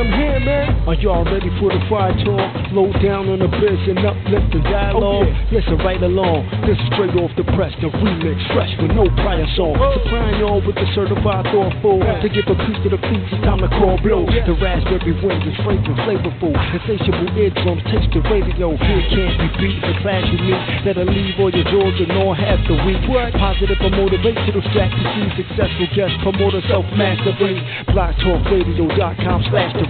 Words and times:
I'm 0.00 0.08
here, 0.16 0.40
man. 0.40 0.88
Are 0.88 0.96
y'all 0.96 1.28
ready 1.28 1.52
for 1.60 1.68
the 1.68 1.76
fire 1.92 2.16
talk? 2.24 2.72
Low 2.72 2.88
down 3.04 3.28
on 3.28 3.44
the 3.44 3.52
biz 3.52 3.84
and 3.84 4.00
uplift 4.00 4.48
the 4.48 4.64
dialogue. 4.64 5.28
Oh, 5.28 5.28
yeah. 5.28 5.52
Listen 5.60 5.76
right 5.84 6.00
along. 6.00 6.48
This 6.64 6.80
is 6.80 6.88
straight 6.96 7.12
off 7.20 7.28
the 7.36 7.44
press, 7.52 7.68
the 7.84 7.92
remix, 7.92 8.40
fresh 8.56 8.72
with 8.80 8.96
no 8.96 9.04
prior 9.20 9.44
song. 9.60 9.76
Oh. 9.76 9.92
Supplying 10.00 10.40
y'all 10.40 10.64
with 10.64 10.80
the 10.80 10.88
certified 10.96 11.44
thoughtful. 11.52 12.00
Yeah. 12.00 12.16
To 12.24 12.28
give 12.32 12.48
a 12.48 12.56
piece 12.64 12.80
to 12.80 12.96
the 12.96 13.00
beats, 13.12 13.28
it's 13.28 13.44
time 13.44 13.60
to 13.60 13.68
call 13.76 14.00
blow. 14.00 14.24
Oh, 14.24 14.32
yeah. 14.32 14.48
The 14.48 14.56
raspberry 14.56 15.12
wind 15.20 15.44
is 15.44 15.52
fragrant, 15.60 16.00
flavorful. 16.08 16.56
Insatiable 16.56 17.36
eardrums, 17.36 17.84
taste 17.92 18.08
the 18.16 18.24
radio. 18.24 18.72
Here 18.80 19.04
can't 19.12 19.36
be 19.36 19.48
beat. 19.60 19.84
The 19.84 19.94
class 20.00 20.24
unique 20.32 20.64
that'll 20.88 21.12
leave 21.12 21.36
all 21.36 21.52
your 21.52 21.68
jaws 21.68 21.96
and 22.00 22.08
all 22.16 22.32
half 22.32 22.56
the 22.64 22.80
week. 22.88 23.04
What? 23.04 23.36
Positive 23.36 23.76
or 23.84 23.92
motivational 23.92 24.64
strategy. 24.72 25.44
Successful 25.44 25.88
guest 25.92 26.16
promoter, 26.24 26.64
self 26.72 26.88
mastery. 26.96 27.60
BlogTalkRadio.com 27.92 29.44
slash 29.52 29.76
the 29.76 29.89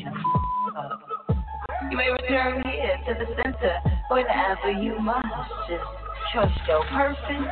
You. 0.00 1.96
May 1.96 2.10
return 2.10 2.62
here 2.64 2.96
to 3.06 3.14
the 3.14 3.26
center 3.42 3.74
whenever 4.10 4.70
you 4.72 4.98
must. 5.00 5.26
Just 5.68 5.84
trust 6.32 6.60
your 6.68 6.84
person, 6.86 7.48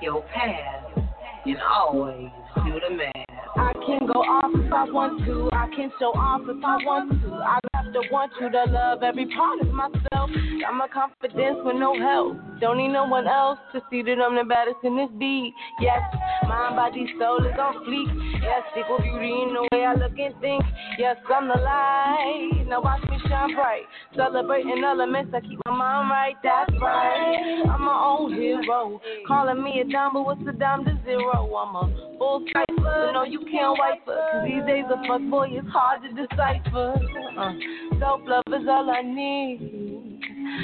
your 0.00 0.22
path, 0.34 1.04
and 1.44 1.56
always 1.62 2.30
do 2.64 2.80
the 2.88 2.96
math. 2.96 3.37
I 3.58 3.72
can 3.84 4.06
go 4.06 4.22
off 4.22 4.54
if 4.54 4.72
I 4.72 4.84
want 4.86 5.24
to. 5.26 5.50
I 5.52 5.66
can 5.74 5.90
show 5.98 6.14
off 6.14 6.42
if 6.46 6.62
I 6.62 6.76
want 6.86 7.10
to. 7.10 7.30
I 7.34 7.58
have 7.74 7.92
to 7.92 8.00
want 8.12 8.30
you 8.40 8.50
to 8.50 8.64
love 8.70 9.02
every 9.02 9.26
part 9.34 9.60
of 9.60 9.68
myself. 9.74 10.30
Got 10.62 10.74
my 10.74 10.86
confidence 10.86 11.58
with 11.64 11.76
no 11.76 11.98
help. 11.98 12.38
Don't 12.60 12.78
need 12.78 12.94
no 12.94 13.06
one 13.06 13.26
else 13.26 13.58
to 13.72 13.80
see 13.90 14.02
that 14.02 14.18
I'm 14.22 14.36
the 14.36 14.44
baddest 14.44 14.78
in 14.84 14.96
this 14.96 15.10
beat. 15.18 15.54
Yes, 15.80 16.02
mind, 16.46 16.76
body, 16.76 17.06
soul 17.18 17.42
is 17.46 17.54
on 17.58 17.82
fleek. 17.82 18.10
Yes, 18.42 18.62
equal 18.78 18.98
beauty 18.98 19.30
in 19.42 19.54
the 19.54 19.66
way 19.72 19.84
I 19.84 19.94
look 19.94 20.18
and 20.18 20.34
think. 20.40 20.62
Yes, 20.98 21.16
I'm 21.26 21.48
the 21.48 21.58
light. 21.58 22.66
Now 22.68 22.82
watch 22.82 23.02
me 23.10 23.18
shine 23.28 23.54
bright. 23.54 23.86
Celebrating 24.14 24.82
elements, 24.84 25.34
I 25.34 25.40
keep 25.40 25.58
my 25.66 25.74
mind 25.74 26.10
right. 26.10 26.36
That's 26.42 26.72
right. 26.80 27.62
I'm 27.66 27.82
my 27.82 28.06
own 28.06 28.34
hero. 28.34 29.00
Calling 29.26 29.62
me 29.62 29.80
a 29.80 29.84
dime, 29.84 30.12
but 30.14 30.22
what's 30.22 30.42
a 30.48 30.52
dime 30.52 30.84
to 30.84 30.98
zero? 31.04 31.46
I'm 31.54 31.74
a 31.74 32.16
full 32.18 32.44
cipher. 32.52 33.10
No, 33.14 33.24
you 33.24 33.40
can't 33.50 33.78
wipe 33.78 34.06
her. 34.06 34.28
Cause 34.32 34.44
these 34.44 34.64
days 34.66 34.84
a 34.90 34.96
fuck 35.06 35.22
boy 35.30 35.48
is 35.48 35.64
hard 35.72 36.02
to 36.02 36.08
decipher. 36.08 36.94
Uh, 37.38 37.52
Self 37.98 38.20
love 38.26 38.44
is 38.48 38.66
all 38.68 38.90
I 38.90 39.02
need 39.02 40.20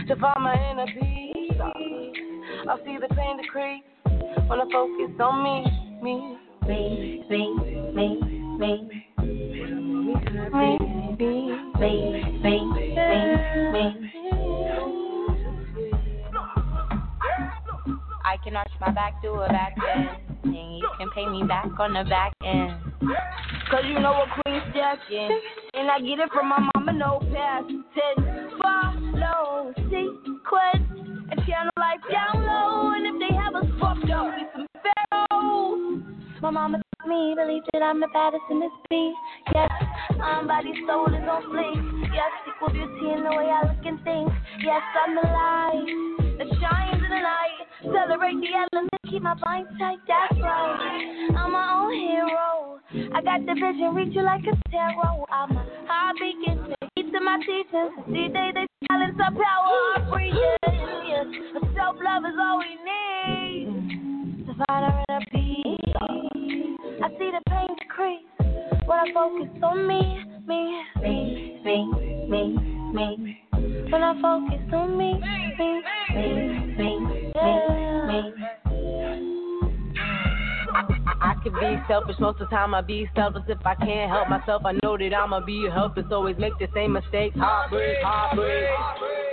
to 0.09 0.17
find 0.17 0.43
my 0.43 0.55
inner 0.71 0.87
peace. 0.87 1.61
Uh, 1.61 2.71
I 2.71 2.77
see 2.85 2.97
the 3.01 3.09
pain 3.15 3.37
decrease 3.41 3.83
when 4.47 4.61
I 4.61 4.65
focus 4.71 5.11
on 5.21 5.43
me, 5.43 5.65
me, 6.03 6.39
me, 6.69 7.25
me, 7.29 7.43
me, 7.93 8.21
me. 8.59 9.05
Me, 9.25 10.15
me, 10.53 10.79
me, 11.19 11.31
me, 11.79 11.93
me, 12.43 12.55
me. 13.73 13.85
I 18.25 18.37
can 18.43 18.57
arch 18.57 18.71
my 18.81 18.91
back, 18.91 19.23
do 19.23 19.33
a 19.33 19.49
back 19.49 19.77
bend, 19.77 20.34
and 20.45 20.79
you 20.79 20.89
can 20.99 21.11
pay 21.11 21.27
me 21.27 21.43
back 21.43 21.69
on 21.79 21.95
the 21.95 22.05
back 22.09 22.33
end. 22.45 22.79
Cause 23.71 23.85
you 23.89 23.99
know 23.99 24.13
a 24.13 24.43
queen's 24.43 24.65
jacket, 24.75 25.31
and 25.75 25.91
I 25.91 25.99
get 26.01 26.21
it 26.21 26.31
from 26.33 26.49
my 26.49 26.69
mama, 26.75 26.93
no 26.93 27.21
past 27.33 27.69
ten. 27.69 28.51
Follow 28.61 29.73
sequence, 29.77 30.89
and 31.31 31.41
channel 31.47 31.73
life 31.79 32.01
down 32.13 32.45
low, 32.45 32.93
and 32.95 33.07
if 33.09 33.17
they 33.19 33.35
have 33.35 33.55
us 33.55 33.67
fucked 33.81 34.11
up, 34.11 34.35
we 34.37 34.45
some 34.53 34.67
pharaohs. 35.11 36.03
My 36.41 36.51
mama 36.51 36.83
told 37.01 37.09
me, 37.09 37.35
believe 37.35 37.63
that 37.73 37.83
I'm 37.83 38.01
the 38.01 38.09
baddest 38.13 38.45
in 38.51 38.61
this 38.61 38.71
beat. 38.91 39.15
Yes, 39.55 39.71
my 40.19 40.45
body, 40.45 40.73
soul 40.87 41.09
is 41.09 41.25
on 41.25 41.43
fleek. 41.49 42.13
Yes, 42.13 42.31
equal 42.47 42.71
beauty 42.71 43.13
in 43.13 43.25
the 43.25 43.31
way 43.31 43.49
I 43.49 43.63
look 43.65 43.85
and 43.85 43.99
think. 44.05 44.31
Yes, 44.61 44.83
I'm 45.03 45.15
the 45.15 45.23
light 45.23 46.05
that 47.09 47.15
the 47.15 47.21
night. 47.21 47.65
Celebrate 47.83 48.41
the 48.41 48.51
elements, 48.55 48.97
keep 49.11 49.23
my 49.23 49.35
mind 49.35 49.67
tight, 49.79 49.99
that's 50.09 50.41
right. 50.41 51.29
I'm 51.37 51.53
my 51.53 51.69
own 51.75 51.93
hero. 51.93 52.81
I 53.15 53.23
got 53.23 53.45
the 53.45 53.55
vision, 53.55 53.95
reach 53.95 54.15
you 54.15 54.23
like 54.23 54.43
a 54.43 54.71
tarot. 54.71 55.27
I'm 55.31 55.57
a 55.57 55.67
high 55.87 56.13
beacon, 56.19 56.75
heat 56.95 57.13
to 57.13 57.21
my 57.21 57.39
teachings. 57.41 57.93
See, 58.09 58.29
they, 58.33 58.51
they 58.55 58.67
silence 58.89 59.19
our 59.21 59.33
power, 59.33 60.11
breathing. 60.11 60.49
Yes, 61.07 61.27
self 61.77 61.97
love 62.01 62.25
is 62.25 62.37
all 62.41 62.59
we 62.59 62.73
need 62.85 64.47
to 64.47 64.53
find 64.67 64.85
our 64.85 65.05
inner 65.09 65.25
peace. 65.33 65.81
I 67.05 67.09
see 67.19 67.31
the 67.31 67.43
pain 67.51 67.69
decrease 67.79 68.34
when 68.87 68.99
I 68.99 69.13
focus 69.13 69.49
on 69.63 69.89
me, 69.89 70.01
me, 70.47 70.83
me, 71.01 71.61
me, 71.65 71.77
me, 72.29 72.59
me. 72.93 73.39
When 73.91 74.03
I 74.03 74.21
focus 74.21 74.73
on 74.73 74.99
me, 74.99 75.15
me, 75.59 75.83
me, 76.15 76.41
me, 76.77 76.99
me, 77.37 78.33
me. 78.69 79.44
I 81.25 81.33
can 81.43 81.55
be 81.55 81.81
selfish 81.89 82.17
most 82.21 82.39
of 82.43 82.51
the 82.51 82.55
time. 82.55 82.75
I 82.75 82.83
be 82.83 83.09
selfish 83.17 83.45
if 83.49 83.65
I 83.65 83.75
can't 83.77 84.11
help 84.11 84.29
myself. 84.29 84.61
I 84.67 84.73
know 84.83 84.99
that 84.99 85.15
I'ma 85.15 85.41
be 85.41 85.67
helpless. 85.73 86.05
Always 86.13 86.37
make 86.37 86.53
the 86.59 86.69
same 86.75 86.93
mistakes. 86.93 87.35
Heartbreak, 87.39 87.97
heartbreak. 88.05 88.69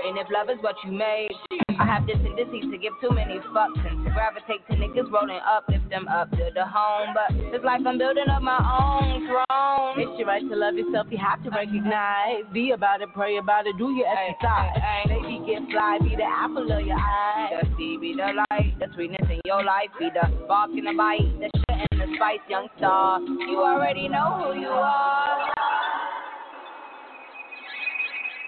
And 0.08 0.18
if 0.18 0.28
love 0.32 0.50
is 0.50 0.64
what 0.64 0.76
you 0.86 0.92
made, 0.94 1.36
I 1.78 1.86
have 1.86 2.08
this 2.08 2.16
tendency 2.24 2.62
to 2.62 2.78
give 2.78 2.94
too 3.02 3.12
many 3.12 3.40
fucks 3.52 3.84
and 3.84 4.06
to 4.06 4.12
gravitate 4.12 4.64
to 4.72 4.80
niggas 4.80 5.12
rolling 5.12 5.44
up, 5.44 5.66
lift 5.68 5.90
them 5.90 6.08
up 6.08 6.32
to 6.32 6.50
the 6.56 6.64
home. 6.64 7.12
But 7.12 7.36
it's 7.52 7.66
like 7.66 7.82
I'm 7.86 7.98
building 7.98 8.30
up 8.32 8.42
my 8.42 8.56
own 8.56 9.28
throne. 9.28 10.00
It's 10.00 10.18
your 10.18 10.28
right 10.28 10.48
to 10.48 10.56
love 10.56 10.76
yourself. 10.76 11.08
You 11.12 11.20
have 11.20 11.44
to 11.44 11.50
recognize. 11.50 12.48
Be 12.54 12.72
about 12.72 13.02
it, 13.02 13.10
pray 13.14 13.36
about 13.36 13.68
it, 13.68 13.76
do 13.78 13.92
your 13.92 14.08
exercise. 14.08 14.80
Baby, 15.12 15.44
get 15.44 15.68
fly, 15.68 16.00
be 16.00 16.16
the 16.16 16.24
apple 16.24 16.72
of 16.72 16.88
your 16.88 16.96
eye. 16.96 17.60
The 17.60 17.68
seed 17.76 18.00
be 18.00 18.16
the 18.16 18.32
light, 18.48 18.80
the 18.80 18.88
sweetness 18.96 19.28
in 19.28 19.42
your 19.44 19.64
life, 19.64 19.92
be 20.00 20.08
the 20.08 20.24
bark 20.48 20.72
and 20.72 20.88
the 20.88 20.96
bite, 20.96 21.28
the 21.40 21.52
shit 21.52 21.81
and 21.90 22.02
the 22.02 22.16
spice, 22.16 22.40
young 22.50 22.68
star. 22.78 23.20
You 23.22 23.58
already 23.60 24.08
know 24.08 24.54
who 24.54 24.60
you 24.60 24.68
are. 24.68 25.54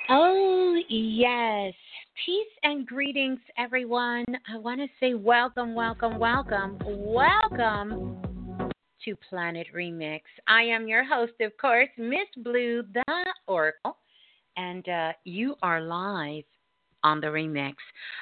Oh, 0.10 0.80
yes. 0.90 1.74
Peace 2.26 2.54
and 2.64 2.86
greetings, 2.86 3.40
everyone. 3.58 4.26
I 4.52 4.58
want 4.58 4.80
to 4.82 4.88
say 5.00 5.14
welcome, 5.16 5.74
welcome, 5.74 6.20
welcome, 6.20 6.78
welcome 6.86 8.72
to 9.04 9.16
Planet 9.30 9.68
Remix. 9.76 10.22
I 10.48 10.62
am 10.64 10.88
your 10.88 11.04
host, 11.04 11.34
of 11.42 11.52
course, 11.60 11.90
Miss 11.98 12.28
Blue, 12.38 12.84
the 12.94 13.26
Oracle, 13.48 13.98
and 14.58 14.88
uh, 14.88 15.14
you 15.24 15.56
are 15.64 15.82
live 15.82 16.44
on 17.04 17.20
the 17.20 17.28
remix. 17.28 17.74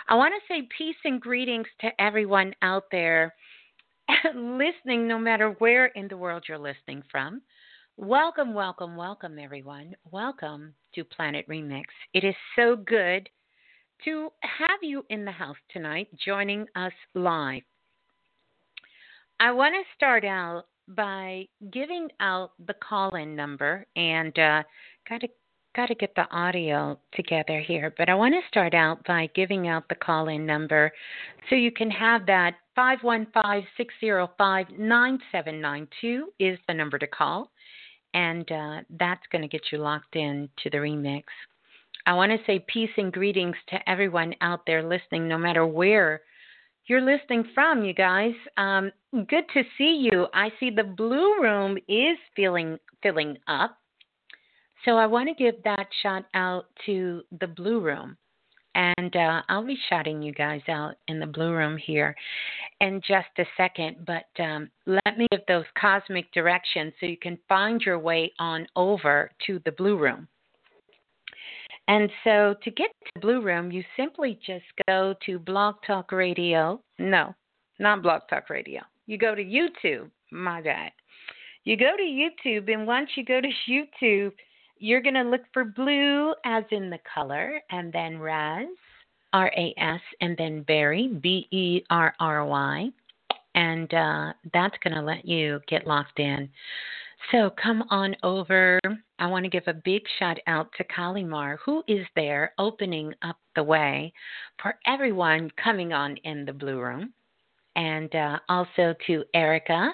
I 0.08 0.16
want 0.16 0.34
to 0.34 0.54
say 0.54 0.68
peace 0.76 0.96
and 1.04 1.22
greetings 1.22 1.68
to 1.82 1.90
everyone 2.00 2.54
out 2.62 2.86
there 2.92 3.36
listening, 4.36 5.08
no 5.08 5.18
matter 5.18 5.56
where 5.60 5.88
in 5.88 6.08
the 6.08 6.18
world 6.18 6.44
you're 6.48 6.58
listening 6.58 7.04
from. 7.12 7.42
Welcome, 7.98 8.54
welcome, 8.54 8.96
welcome, 8.96 9.38
everyone. 9.38 9.96
Welcome 10.12 10.74
to 10.96 11.04
Planet 11.04 11.48
Remix. 11.48 11.84
It 12.14 12.24
is 12.24 12.36
so 12.56 12.76
good 12.76 13.30
to 14.06 14.30
have 14.42 14.80
you 14.82 15.06
in 15.10 15.26
the 15.26 15.32
house 15.32 15.58
tonight 15.72 16.08
joining 16.26 16.66
us 16.76 16.94
live. 17.14 17.62
I 19.40 19.52
want 19.52 19.76
to 19.76 19.96
start 19.96 20.26
out 20.26 20.66
by 20.88 21.48
giving 21.72 22.10
out 22.20 22.52
the 22.66 22.76
call 22.76 23.16
in 23.16 23.36
number 23.36 23.86
and 23.96 24.38
uh, 24.38 24.64
got 25.08 25.22
to 25.22 25.28
got 25.74 25.86
to 25.88 25.96
get 25.96 26.14
the 26.16 26.30
audio 26.32 27.00
together 27.14 27.62
here, 27.62 27.94
but 27.98 28.10
I 28.10 28.16
want 28.16 28.34
to 28.34 28.48
start 28.50 28.74
out 28.74 29.02
by 29.06 29.30
giving 29.34 29.70
out 29.70 29.88
the 29.88 29.96
call 29.96 30.28
in 30.28 30.46
number 30.46 30.92
so 31.50 31.56
you 31.56 31.72
can 31.72 31.90
have 31.90 32.26
that 32.26 32.56
515 32.76 33.68
605 33.78 34.80
9792 34.80 36.28
is 36.40 36.58
the 36.68 36.74
number 36.74 36.98
to 36.98 37.08
call, 37.08 37.52
and 38.14 38.50
uh, 38.52 38.82
that's 39.00 39.26
going 39.32 39.42
to 39.42 39.48
get 39.48 39.62
you 39.72 39.78
locked 39.78 40.16
in 40.16 40.50
to 40.64 40.70
the 40.70 40.78
remix. 40.78 41.24
I 42.06 42.14
want 42.14 42.32
to 42.32 42.46
say 42.46 42.66
peace 42.68 42.90
and 42.98 43.12
greetings 43.12 43.56
to 43.70 43.90
everyone 43.90 44.34
out 44.42 44.66
there 44.66 44.84
listening, 44.84 45.28
no 45.28 45.38
matter 45.38 45.66
where 45.68 46.22
you're 46.88 47.02
listening 47.02 47.46
from, 47.54 47.84
you 47.84 47.94
guys. 47.94 48.34
Um, 48.58 48.92
good 49.14 49.46
to 49.54 49.64
see 49.78 50.10
you. 50.12 50.28
I 50.34 50.50
see 50.60 50.72
the 50.72 50.84
blue 50.84 51.42
room 51.42 51.78
is 51.88 52.18
filling 52.36 52.78
filling 53.04 53.38
up. 53.48 53.78
So 54.86 54.98
I 54.98 55.06
want 55.06 55.30
to 55.30 55.36
give 55.36 55.62
that 55.64 55.88
shout 56.02 56.26
out 56.34 56.66
to 56.86 57.22
the 57.40 57.48
blue 57.48 57.82
room. 57.82 58.18
And 58.74 59.16
uh, 59.16 59.42
I'll 59.50 59.66
be 59.66 59.78
shouting 59.90 60.22
you 60.22 60.34
guys 60.34 60.62
out 60.70 60.96
in 61.08 61.20
the 61.20 61.26
blue 61.26 61.52
room 61.52 61.78
here 61.78 62.16
in 62.82 63.02
just 63.08 63.30
a 63.38 63.46
second. 63.56 64.06
But 64.06 64.44
um, 64.44 64.70
let 64.86 65.18
me 65.18 65.28
give 65.32 65.42
those 65.48 65.66
cosmic 65.80 66.32
directions 66.34 66.94
so 67.00 67.06
you 67.06 67.18
can 67.18 67.38
find 67.48 67.82
your 67.82 68.00
way 68.00 68.34
on 68.40 68.68
over 68.76 69.32
to 69.48 69.62
the 69.64 69.72
blue 69.72 69.98
room. 69.98 70.28
And 71.88 72.10
so 72.24 72.56
to 72.64 72.72
get 72.72 72.92
to 73.16 73.22
Blue 73.22 73.42
Room, 73.42 73.72
you 73.72 73.84
simply 73.98 74.40
just 74.46 74.64
go 74.88 75.16
to 75.26 75.40
Blog 75.40 75.76
Talk 75.86 76.12
Radio. 76.12 76.80
No, 77.00 77.36
not 77.80 78.04
Blog 78.04 78.22
Talk 78.30 78.50
Radio. 78.50 78.82
You 79.08 79.18
go 79.18 79.36
to 79.36 79.44
YouTube. 79.44 80.10
My 80.32 80.62
bad. 80.62 80.92
You 81.64 81.76
go 81.76 81.92
to 81.98 82.04
YouTube, 82.04 82.72
and 82.72 82.88
once 82.88 83.10
you 83.16 83.26
go 83.26 83.42
to 83.42 83.48
YouTube, 84.04 84.32
you're 84.78 85.02
going 85.02 85.16
to 85.16 85.24
look 85.24 85.42
for 85.54 85.66
blue 85.66 86.34
as 86.46 86.64
in 86.72 86.90
the 86.90 87.00
color, 87.14 87.60
and 87.72 87.92
then 87.92 88.20
Raz, 88.20 88.68
R 89.34 89.52
A 89.58 89.74
S, 89.78 90.02
and 90.22 90.38
then 90.38 90.64
Berry, 90.64 91.08
B 91.08 91.48
E 91.52 91.82
R 91.90 92.14
R 92.20 92.46
Y. 92.46 92.90
And 93.56 93.94
uh, 93.94 94.34
that's 94.54 94.78
going 94.84 94.96
to 94.96 95.02
let 95.02 95.26
you 95.26 95.60
get 95.68 95.86
locked 95.86 96.20
in. 96.20 96.50
So 97.32 97.52
come 97.62 97.84
on 97.90 98.16
over. 98.24 98.80
I 99.20 99.28
want 99.28 99.44
to 99.44 99.50
give 99.50 99.68
a 99.68 99.74
big 99.74 100.02
shout 100.18 100.40
out 100.48 100.70
to 100.78 100.84
Kalimar, 100.86 101.58
who 101.64 101.84
is 101.88 102.06
there 102.16 102.54
opening 102.58 103.14
up 103.22 103.38
the 103.56 103.64
way 103.64 104.12
for 104.62 104.76
everyone 104.88 105.52
coming 105.64 105.94
on 105.94 106.18
in 106.24 106.46
the 106.46 106.54
Blue 106.54 106.80
Room. 106.80 107.14
And 107.76 108.14
uh, 108.16 108.40
also 108.50 108.96
to 109.08 109.24
Erica 109.34 109.92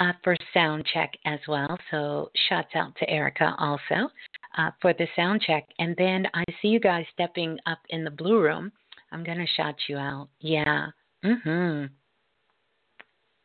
uh, 0.00 0.12
for 0.24 0.36
sound 0.52 0.84
check 0.92 1.12
as 1.24 1.38
well. 1.46 1.78
So, 1.90 2.30
shouts 2.48 2.74
out 2.74 2.96
to 2.96 3.08
Erica 3.08 3.54
also 3.58 4.10
uh, 4.56 4.70
for 4.80 4.92
the 4.92 5.06
sound 5.16 5.42
check. 5.42 5.66
And 5.78 5.94
then 5.96 6.26
I 6.34 6.44
see 6.60 6.68
you 6.68 6.80
guys 6.80 7.04
stepping 7.12 7.58
up 7.66 7.78
in 7.90 8.04
the 8.04 8.10
blue 8.10 8.40
room. 8.40 8.72
I'm 9.10 9.24
going 9.24 9.38
to 9.38 9.46
shout 9.56 9.76
you 9.88 9.96
out. 9.96 10.28
Yeah. 10.40 10.88
Mm-hmm. 11.24 11.86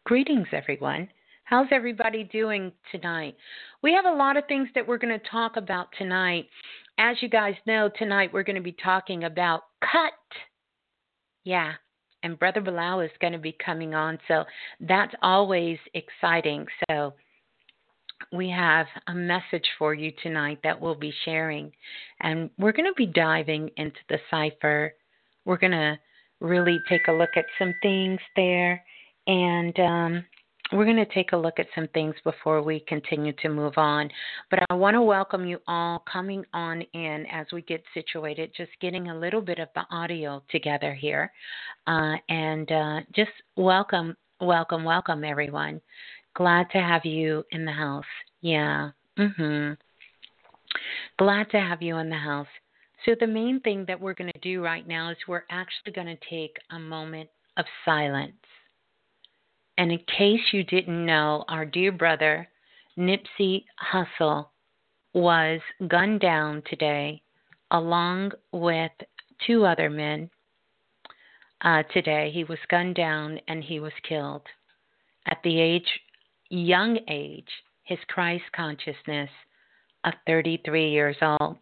Greetings, 0.05 0.47
everyone. 0.53 1.09
How's 1.43 1.67
everybody 1.71 2.23
doing 2.25 2.71
tonight? 2.91 3.35
We 3.81 3.93
have 3.93 4.05
a 4.05 4.17
lot 4.17 4.37
of 4.37 4.45
things 4.47 4.67
that 4.75 4.87
we're 4.87 4.97
going 4.97 5.17
to 5.17 5.29
talk 5.29 5.57
about 5.57 5.87
tonight. 5.97 6.47
As 6.97 7.17
you 7.21 7.29
guys 7.29 7.55
know, 7.65 7.89
tonight 7.97 8.31
we're 8.33 8.43
going 8.43 8.55
to 8.55 8.61
be 8.61 8.75
talking 8.83 9.23
about 9.23 9.61
cut. 9.81 10.13
Yeah, 11.43 11.73
and 12.23 12.37
Brother 12.37 12.61
Balah 12.61 13.05
is 13.05 13.11
going 13.21 13.33
to 13.33 13.39
be 13.39 13.55
coming 13.63 13.93
on, 13.93 14.17
so 14.27 14.43
that's 14.81 15.13
always 15.21 15.77
exciting. 15.93 16.65
So 16.89 17.13
we 18.31 18.49
have 18.49 18.87
a 19.07 19.13
message 19.13 19.67
for 19.77 19.93
you 19.93 20.11
tonight 20.23 20.59
that 20.63 20.79
we'll 20.79 20.95
be 20.95 21.13
sharing, 21.25 21.71
and 22.21 22.49
we're 22.57 22.71
going 22.71 22.89
to 22.89 22.95
be 22.95 23.05
diving 23.05 23.69
into 23.77 23.99
the 24.09 24.17
cipher. 24.29 24.93
We're 25.45 25.57
going 25.57 25.71
to 25.71 25.97
really 26.39 26.79
take 26.89 27.07
a 27.07 27.11
look 27.11 27.31
at 27.35 27.45
some 27.57 27.73
things 27.81 28.19
there, 28.35 28.83
and 29.27 29.79
um, 29.79 30.25
we're 30.73 30.85
going 30.85 30.97
to 30.97 31.13
take 31.13 31.31
a 31.31 31.37
look 31.37 31.59
at 31.59 31.67
some 31.73 31.87
things 31.93 32.15
before 32.23 32.61
we 32.61 32.81
continue 32.81 33.33
to 33.41 33.49
move 33.49 33.73
on. 33.77 34.09
But 34.49 34.59
I 34.69 34.73
want 34.73 34.95
to 34.95 35.01
welcome 35.01 35.45
you 35.45 35.59
all 35.67 36.03
coming 36.11 36.43
on 36.53 36.81
in 36.93 37.25
as 37.31 37.47
we 37.53 37.61
get 37.61 37.83
situated, 37.93 38.51
just 38.55 38.71
getting 38.81 39.09
a 39.09 39.17
little 39.17 39.41
bit 39.41 39.59
of 39.59 39.69
the 39.75 39.83
audio 39.91 40.43
together 40.49 40.93
here. 40.93 41.31
Uh, 41.85 42.15
and 42.29 42.71
uh, 42.71 42.99
just 43.15 43.31
welcome, 43.55 44.15
welcome, 44.41 44.83
welcome, 44.83 45.23
everyone. 45.23 45.79
Glad 46.37 46.69
to 46.71 46.77
have 46.77 47.03
you 47.05 47.43
in 47.51 47.65
the 47.65 47.71
house. 47.71 48.05
Yeah. 48.41 48.91
Mm-hmm. 49.17 49.73
Glad 51.17 51.49
to 51.51 51.59
have 51.59 51.81
you 51.81 51.97
in 51.97 52.09
the 52.09 52.15
house. 52.15 52.47
So, 53.05 53.15
the 53.19 53.27
main 53.27 53.59
thing 53.61 53.85
that 53.87 53.99
we're 53.99 54.13
going 54.13 54.31
to 54.31 54.39
do 54.39 54.63
right 54.63 54.87
now 54.87 55.09
is 55.09 55.17
we're 55.27 55.43
actually 55.49 55.93
going 55.93 56.07
to 56.07 56.29
take 56.29 56.57
a 56.71 56.79
moment 56.79 57.29
of 57.57 57.65
silence 57.85 58.33
and 59.77 59.91
in 59.91 59.99
case 60.17 60.41
you 60.51 60.63
didn't 60.63 61.05
know, 61.05 61.45
our 61.47 61.65
dear 61.65 61.91
brother, 61.91 62.47
Nipsey 62.97 63.65
Hussle, 63.93 64.47
was 65.13 65.61
gunned 65.87 66.19
down 66.19 66.63
today 66.69 67.21
along 67.71 68.31
with 68.51 68.91
two 69.45 69.65
other 69.65 69.89
men. 69.89 70.29
Uh, 71.61 71.83
today, 71.93 72.31
he 72.33 72.43
was 72.43 72.57
gunned 72.69 72.95
down 72.95 73.39
and 73.47 73.63
he 73.63 73.79
was 73.79 73.93
killed. 74.07 74.43
At 75.27 75.37
the 75.43 75.59
age, 75.59 75.87
young 76.49 76.99
age, 77.09 77.49
his 77.83 77.99
Christ 78.07 78.43
consciousness 78.55 79.29
of 80.03 80.13
33 80.25 80.89
years 80.89 81.17
old. 81.21 81.57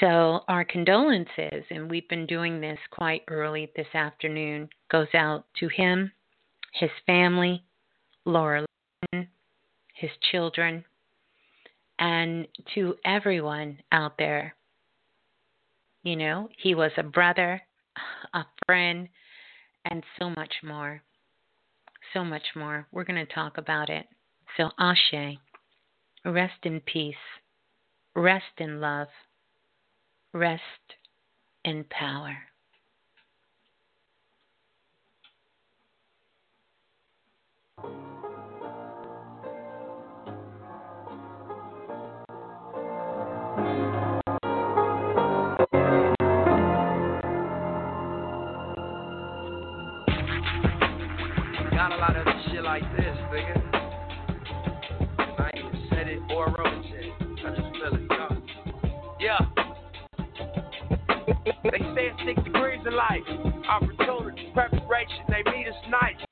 So, 0.00 0.40
our 0.48 0.64
condolences, 0.64 1.64
and 1.70 1.90
we've 1.90 2.08
been 2.08 2.26
doing 2.26 2.60
this 2.60 2.78
quite 2.90 3.22
early 3.28 3.70
this 3.76 3.92
afternoon, 3.94 4.68
goes 4.90 5.08
out 5.14 5.44
to 5.58 5.68
him 5.68 6.12
his 6.72 6.90
family, 7.06 7.62
Laura 8.24 8.64
Lynn, 9.12 9.28
his 9.94 10.10
children, 10.30 10.84
and 11.98 12.46
to 12.74 12.94
everyone 13.04 13.78
out 13.92 14.16
there. 14.18 14.54
You 16.02 16.16
know, 16.16 16.48
he 16.62 16.74
was 16.74 16.92
a 16.96 17.02
brother, 17.02 17.60
a 18.34 18.44
friend, 18.66 19.08
and 19.90 20.02
so 20.18 20.30
much 20.30 20.54
more. 20.62 21.02
So 22.12 22.24
much 22.24 22.42
more. 22.56 22.86
We're 22.92 23.04
going 23.04 23.24
to 23.24 23.32
talk 23.32 23.58
about 23.58 23.88
it. 23.88 24.06
So, 24.56 24.70
Ashe, 24.78 25.38
rest 26.24 26.64
in 26.64 26.80
peace, 26.80 27.14
rest 28.16 28.44
in 28.58 28.80
love, 28.80 29.08
rest 30.32 30.62
in 31.64 31.84
power. 31.84 32.36
Got 37.82 37.86
a 37.86 38.09
lot 52.00 52.16
of 52.16 52.26
shit 52.50 52.64
like 52.64 52.82
this, 52.96 53.16
nigga. 53.30 53.56
And 55.18 55.38
I 55.38 55.50
even 55.54 55.86
said 55.90 56.08
it 56.08 56.18
or 56.32 56.46
wrote 56.46 56.84
it. 56.86 57.12
I 57.44 57.50
just 57.50 57.68
feel 57.76 57.94
it, 57.94 58.08
yo. 58.08 58.26
Yeah. 59.20 59.38
They 61.62 61.84
say 61.94 62.08
it's 62.08 62.20
six 62.24 62.42
degrees 62.42 62.80
in 62.86 62.94
life. 62.96 63.20
Opportunity, 63.68 64.50
preparation, 64.54 65.24
they 65.28 65.42
meet 65.52 65.68
us 65.68 65.74
nice. 65.90 66.24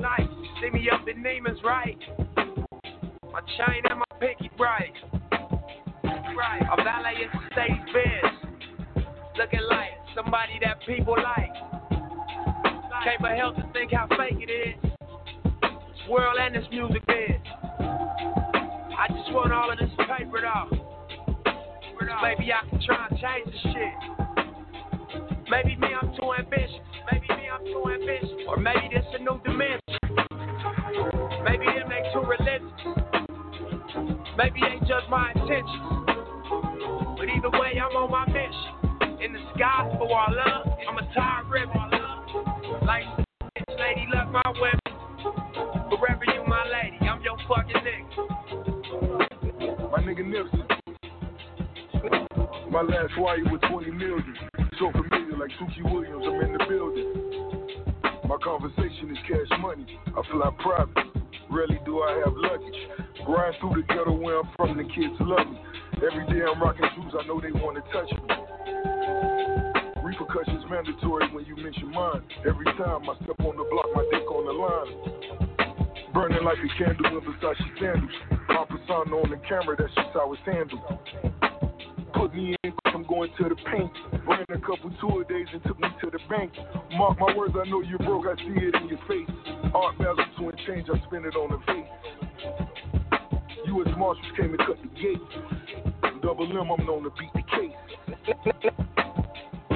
Nice. 0.00 0.28
See 0.60 0.70
me 0.70 0.90
up 0.90 1.06
in 1.06 1.22
Neiman's 1.22 1.62
right. 1.62 1.98
My 3.32 3.40
chain 3.56 3.82
and 3.88 4.00
my 4.00 4.18
pinky 4.18 4.50
bright. 4.56 4.92
Right. 6.02 6.62
A 6.62 6.82
valet 6.82 7.14
in 7.22 7.30
Mercedes 7.32 7.94
Benz. 7.94 9.06
Looking 9.38 9.62
like 9.70 9.92
somebody 10.16 10.58
that 10.62 10.80
people 10.84 11.14
like. 11.14 11.77
Can't 13.04 13.22
but 13.22 13.36
help 13.36 13.56
to 13.56 13.64
think 13.72 13.92
how 13.92 14.08
fake 14.08 14.38
it 14.40 14.50
is. 14.50 14.90
This 15.62 16.08
world 16.10 16.36
and 16.40 16.54
this 16.54 16.64
music 16.70 17.02
is. 17.08 17.40
I 18.98 19.06
just 19.08 19.32
want 19.32 19.52
all 19.52 19.70
of 19.70 19.78
this 19.78 19.90
papered 19.98 20.44
off. 20.44 20.68
Maybe 22.22 22.52
I 22.52 22.68
can 22.68 22.80
try 22.84 23.06
and 23.08 23.18
change 23.18 23.46
the 23.46 23.58
shit. 23.72 23.98
Maybe 25.48 25.76
me, 25.76 25.88
I'm 25.94 26.10
too 26.16 26.32
ambitious. 26.36 26.82
Maybe 27.12 27.28
me, 27.28 27.48
I'm 27.48 27.64
too 27.64 27.84
ambitious. 27.86 28.30
Or 28.48 28.56
maybe 28.56 28.90
this 28.92 29.04
a 29.14 29.18
new 29.18 29.40
dimension. 29.44 29.80
Maybe 31.44 31.66
it 31.70 31.86
makes 31.86 32.08
too 32.12 32.26
religious. 32.26 32.66
Maybe 34.36 34.60
they 34.60 34.78
judge 34.86 35.06
my 35.08 35.30
intentions. 35.30 36.08
But 37.16 37.28
either 37.30 37.50
way, 37.50 37.78
I'm 37.78 37.94
on 37.94 38.10
my 38.10 38.26
mission. 38.26 39.22
In 39.22 39.32
the 39.32 39.40
sky 39.54 39.88
for 39.98 40.10
our 40.10 40.34
love, 40.34 40.66
I'm 40.88 40.98
a 40.98 41.14
tired 41.14 41.46
Like 42.84 43.04
lady, 43.78 44.06
love 44.14 44.28
my 44.32 44.42
women. 44.60 44.80
Forever 45.90 46.24
you 46.26 46.44
my 46.46 46.64
lady, 46.68 46.98
I'm 47.08 47.22
your 47.22 47.36
fucking 47.48 47.82
nigga. 47.82 48.06
My 49.90 49.98
nigga 50.02 50.24
Nipsey. 50.24 50.62
My 52.70 52.82
last 52.82 53.18
wife 53.18 53.40
was 53.46 53.60
20 53.70 53.90
million. 53.92 54.36
So 54.78 54.92
familiar 54.92 55.36
like 55.38 55.50
Tookie 55.58 55.90
Williams, 55.90 56.24
I'm 56.26 56.40
in 56.42 56.52
the 56.52 56.64
building. 56.68 57.08
My 58.28 58.36
conversation 58.44 59.10
is 59.10 59.18
cash 59.26 59.58
money. 59.60 59.98
I 60.08 60.22
fly 60.30 60.50
private. 60.62 60.96
Rarely 61.50 61.80
do 61.86 62.02
I 62.02 62.22
have 62.24 62.34
luggage. 62.36 62.76
Grind 63.24 63.54
through 63.60 63.74
the 63.76 63.82
ghetto 63.88 64.12
where 64.12 64.40
I'm 64.40 64.48
from, 64.56 64.76
the 64.76 64.84
kids 64.84 65.16
love 65.20 65.48
me. 65.48 65.58
Every 65.96 66.26
day 66.26 66.44
I'm 66.44 66.62
rocking 66.62 66.88
shoes, 66.94 67.14
I 67.18 67.26
know 67.26 67.40
they 67.40 67.50
wanna 67.52 67.80
touch 67.92 68.12
me. 68.12 68.28
Repercussions 70.08 70.64
mandatory 70.70 71.28
when 71.34 71.44
you 71.44 71.54
mention 71.54 71.92
mine. 71.92 72.22
Every 72.48 72.64
time 72.64 73.04
I 73.10 73.14
step 73.22 73.38
on 73.44 73.60
the 73.60 73.66
block, 73.68 73.92
my 73.92 74.00
dick 74.08 74.24
on 74.24 74.44
the 74.48 74.56
line. 74.56 76.14
Burning 76.14 76.44
like 76.44 76.56
a 76.56 76.68
candle 76.80 77.18
in 77.18 77.20
Versace 77.28 77.60
sandals. 77.78 78.10
My 78.48 78.64
persona 78.64 79.12
on 79.20 79.28
the 79.28 79.36
camera, 79.44 79.76
that's 79.76 79.92
just 79.92 80.08
how 80.14 80.32
it's 80.32 80.40
handled. 80.48 80.80
Put 82.14 82.34
me 82.34 82.56
in, 82.64 82.72
I'm 82.86 83.04
going 83.04 83.28
to 83.36 83.52
the 83.52 83.56
paint. 83.68 83.92
Ran 84.26 84.48
a 84.48 84.58
couple 84.64 84.88
tour 84.98 85.24
days 85.24 85.46
and 85.52 85.62
took 85.64 85.78
me 85.78 85.88
to 86.00 86.08
the 86.08 86.20
bank. 86.30 86.56
Mark 86.96 87.20
my 87.20 87.36
words, 87.36 87.52
I 87.60 87.68
know 87.68 87.82
you're 87.82 87.98
broke, 87.98 88.24
I 88.32 88.36
see 88.40 88.64
it 88.64 88.74
in 88.80 88.88
your 88.88 89.04
face. 89.04 89.28
Art 89.74 89.98
Basel 89.98 90.24
to 90.24 90.48
and 90.48 90.58
change, 90.66 90.88
I 90.88 90.96
spend 91.04 91.26
it 91.26 91.36
on 91.36 91.52
the 91.52 91.60
face. 91.68 91.92
U.S. 93.76 93.92
Marshals 93.98 94.32
came 94.40 94.56
and 94.56 94.58
cut 94.64 94.80
the 94.80 94.88
gate. 94.96 95.20
Double 96.22 96.48
M, 96.48 96.72
I'm 96.72 96.86
known 96.86 97.04
to 97.04 97.10
beat 97.10 97.32
the 97.36 97.44
case. 97.44 97.76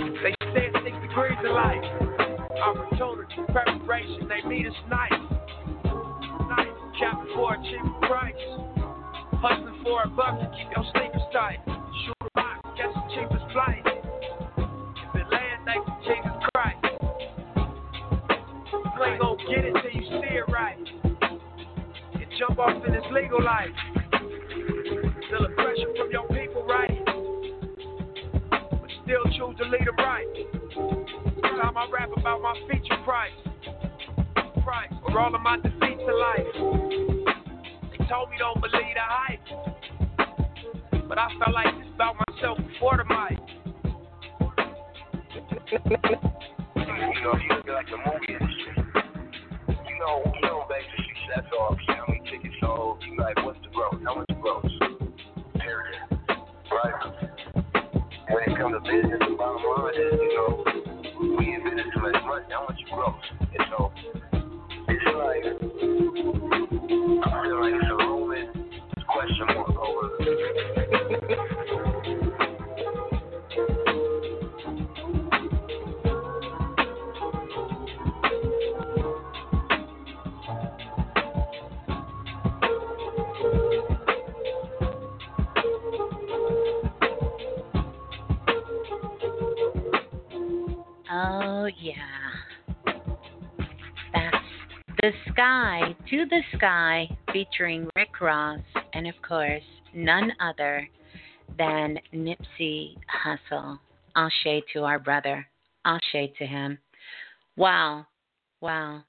They 0.03 0.35
said 0.53 0.75
six 0.83 0.97
degrees 0.99 1.39
of 1.47 1.55
life. 1.55 1.85
Opportunity, 2.59 3.39
preparation, 3.53 4.27
they 4.27 4.43
meet 4.49 4.67
us 4.67 4.75
nice. 4.91 5.13
Nice, 6.51 6.75
capping 6.99 7.31
for 7.35 7.55
a 7.55 7.59
cheaper 7.63 8.07
price. 8.07 8.35
Hustling 9.39 9.79
for 9.85 10.03
a 10.03 10.09
buck 10.09 10.41
to 10.41 10.51
keep 10.59 10.67
your 10.75 10.85
sleepers 10.91 11.23
tight. 11.33 11.59
Shoot 11.67 12.19
a 12.21 12.29
rock, 12.35 12.63
catch 12.77 12.95
the 12.95 13.03
cheapest 13.15 13.47
flight. 13.53 13.83
If 13.87 15.23
it 15.23 15.29
land, 15.31 15.63
thank 15.67 15.87
you, 15.87 15.95
Jesus 16.03 16.35
Christ. 16.51 16.83
You 18.75 19.05
ain't 19.07 19.21
gonna 19.21 19.39
get 19.55 19.65
it 19.65 19.75
till 19.83 19.95
you 19.95 20.07
see 20.19 20.35
it 20.35 20.51
right. 20.51 20.79
And 22.15 22.27
jump 22.41 22.59
off 22.59 22.85
in 22.85 22.93
this 22.93 23.07
legal 23.13 23.43
life. 23.43 23.71
Feel 25.31 25.47
the 25.47 25.55
still 29.05 29.25
choose 29.25 29.57
to 29.59 29.65
lead 29.65 29.87
them 29.87 29.97
right. 29.99 30.27
Time 31.43 31.77
I 31.77 31.89
rap 31.93 32.11
about 32.17 32.41
my 32.41 32.55
feature 32.71 32.97
price. 33.05 33.31
Price, 34.63 34.93
or 35.09 35.19
all 35.19 35.35
of 35.35 35.41
my 35.41 35.57
defeats 35.57 36.03
in 36.03 36.19
life. 36.19 36.47
They 37.91 38.05
told 38.07 38.31
me 38.31 38.37
don't 38.39 38.61
believe 38.61 38.95
the 38.95 39.03
hype. 39.03 39.41
But 41.09 41.19
I 41.19 41.29
felt 41.39 41.55
like 41.55 41.75
this 41.79 41.89
about 41.95 42.17
myself 42.29 42.59
before 42.59 42.97
the 42.97 43.05
mic. 43.05 43.39
You 45.73 47.23
know, 47.23 47.35
you 47.39 47.73
like 47.73 47.87
the 47.87 47.97
movie 47.99 48.33
industry. 48.33 48.75
You 49.69 49.97
know, 49.99 50.17
you 50.35 50.41
know, 50.43 50.67
basically 50.69 51.05
success 51.27 51.47
off, 51.59 51.79
you 51.89 51.95
know, 51.95 52.07
tickets 52.31 52.55
sold. 52.61 53.03
You 53.05 53.17
like, 53.19 53.37
what's 53.45 53.62
It 58.63 58.71
to 58.71 58.81
business, 58.81 59.19
the 59.19 59.35
bottom 59.37 59.59
line 59.59 59.91
is, 59.99 60.15
you 60.23 60.35
know, 60.39 60.65
we 61.37 61.53
in 61.53 61.65
business 61.65 61.87
to 61.95 62.01
make 62.01 62.15
money. 62.23 62.47
How 62.49 62.63
much 62.63 62.79
growth? 62.95 63.19
And 63.41 63.67
so, 63.75 63.92
Sky 95.43 95.97
to 96.09 96.25
the 96.27 96.41
Sky 96.57 97.19
featuring 97.33 97.89
Rick 97.97 98.21
Ross 98.21 98.61
and, 98.93 99.09
of 99.09 99.15
course, 99.27 99.65
none 99.93 100.31
other 100.39 100.89
than 101.59 101.99
Nipsey 102.15 102.95
Hussle. 103.27 103.81
Ashe 104.15 104.63
to 104.73 104.85
our 104.85 105.01
brother. 105.01 105.45
Ashe 105.85 106.31
to 106.39 106.47
him. 106.47 106.79
Wow. 107.57 108.07
Wow. 108.61 109.03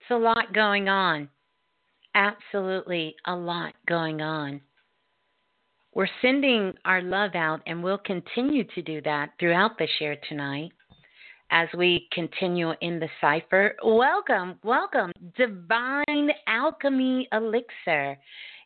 It's 0.00 0.10
a 0.10 0.16
lot 0.16 0.54
going 0.54 0.88
on. 0.88 1.28
Absolutely 2.14 3.14
a 3.26 3.36
lot 3.36 3.74
going 3.86 4.22
on. 4.22 4.62
We're 5.92 6.08
sending 6.22 6.72
our 6.86 7.02
love 7.02 7.34
out, 7.34 7.60
and 7.66 7.84
we'll 7.84 7.98
continue 7.98 8.64
to 8.74 8.80
do 8.80 9.02
that 9.02 9.32
throughout 9.38 9.76
the 9.76 9.88
share 9.98 10.16
tonight 10.30 10.72
as 11.50 11.68
we 11.76 12.08
continue 12.12 12.72
in 12.80 12.98
the 12.98 13.08
cipher. 13.20 13.74
Welcome, 13.84 14.56
welcome. 14.62 15.12
Divine 15.36 16.30
Alchemy 16.46 17.28
Elixir 17.32 18.18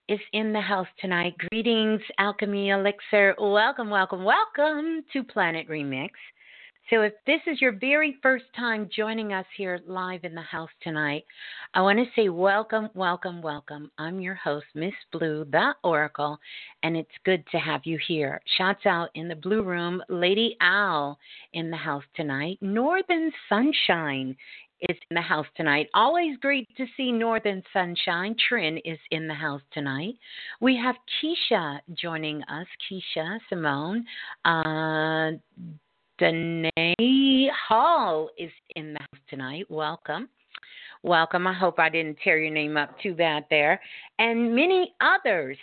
is 0.08 0.20
in 0.32 0.52
the 0.52 0.60
house 0.60 0.88
tonight. 1.00 1.34
Greetings, 1.50 2.00
Alchemy 2.18 2.70
Elixir. 2.70 3.34
Welcome, 3.38 3.90
welcome, 3.90 4.24
welcome 4.24 5.04
to 5.12 5.22
Planet 5.22 5.68
Remix. 5.68 6.10
So, 6.90 7.02
if 7.02 7.12
this 7.26 7.40
is 7.46 7.60
your 7.60 7.72
very 7.72 8.18
first 8.22 8.44
time 8.56 8.90
joining 8.94 9.32
us 9.32 9.46
here 9.56 9.80
live 9.86 10.24
in 10.24 10.34
the 10.34 10.42
house 10.42 10.70
tonight, 10.82 11.24
I 11.74 11.80
want 11.80 11.98
to 11.98 12.04
say 12.14 12.28
welcome, 12.28 12.90
welcome, 12.94 13.40
welcome. 13.40 13.90
I'm 13.98 14.20
your 14.20 14.34
host, 14.34 14.66
Miss 14.74 14.92
Blue, 15.12 15.46
the 15.50 15.74
Oracle, 15.84 16.38
and 16.82 16.96
it's 16.96 17.08
good 17.24 17.44
to 17.52 17.58
have 17.58 17.82
you 17.84 17.98
here. 18.08 18.40
Shouts 18.58 18.84
out 18.84 19.10
in 19.14 19.28
the 19.28 19.36
Blue 19.36 19.62
Room, 19.62 20.02
Lady 20.08 20.56
Owl 20.60 21.18
in 21.52 21.70
the 21.70 21.76
house 21.76 22.04
tonight. 22.16 22.58
Northern 22.60 23.30
Sunshine 23.48 24.36
is 24.88 24.96
in 25.08 25.14
the 25.14 25.20
house 25.20 25.46
tonight. 25.56 25.88
Always 25.94 26.36
great 26.38 26.68
to 26.76 26.86
see 26.96 27.12
Northern 27.12 27.62
Sunshine. 27.72 28.34
Trin 28.48 28.78
is 28.78 28.98
in 29.12 29.28
the 29.28 29.34
house 29.34 29.62
tonight. 29.72 30.14
We 30.60 30.76
have 30.76 30.96
Keisha 31.22 31.78
joining 31.94 32.42
us. 32.42 32.66
Keisha, 32.90 33.38
Simone. 33.48 34.04
Uh, 34.44 35.38
Danae 36.22 37.50
Hall 37.66 38.30
is 38.38 38.52
in 38.76 38.92
the 38.92 39.00
house 39.00 39.20
tonight. 39.28 39.66
Welcome. 39.68 40.28
Welcome. 41.02 41.48
I 41.48 41.52
hope 41.52 41.80
I 41.80 41.88
didn't 41.88 42.16
tear 42.22 42.38
your 42.38 42.52
name 42.54 42.76
up 42.76 42.96
too 43.00 43.12
bad 43.12 43.44
there. 43.50 43.80
And 44.20 44.54
many 44.54 44.94
others 45.00 45.58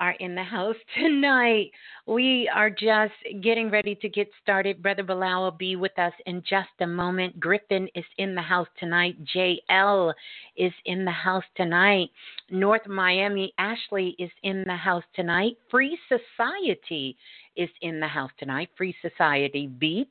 are 0.00 0.16
in 0.18 0.34
the 0.34 0.42
house 0.42 0.74
tonight. 0.98 1.70
We 2.06 2.50
are 2.52 2.70
just 2.70 3.12
getting 3.40 3.70
ready 3.70 3.94
to 3.94 4.08
get 4.08 4.28
started. 4.42 4.82
Brother 4.82 5.04
Balah 5.04 5.38
will 5.38 5.56
be 5.56 5.76
with 5.76 5.96
us 5.96 6.14
in 6.26 6.42
just 6.42 6.70
a 6.80 6.86
moment. 6.88 7.38
Griffin 7.38 7.86
is 7.94 8.04
in 8.18 8.34
the 8.34 8.42
house 8.42 8.66
tonight. 8.80 9.14
JL 9.24 10.12
is 10.56 10.72
in 10.86 11.04
the 11.04 11.12
house 11.12 11.44
tonight. 11.56 12.08
North 12.50 12.88
Miami 12.88 13.52
Ashley 13.58 14.16
is 14.18 14.30
in 14.42 14.64
the 14.66 14.74
house 14.74 15.04
tonight. 15.14 15.56
Free 15.70 15.96
Society 16.08 17.16
is 17.56 17.70
in 17.82 18.00
the 18.00 18.08
house 18.08 18.30
tonight. 18.38 18.70
Free 18.76 18.94
Society 19.02 19.66
Beats. 19.66 20.10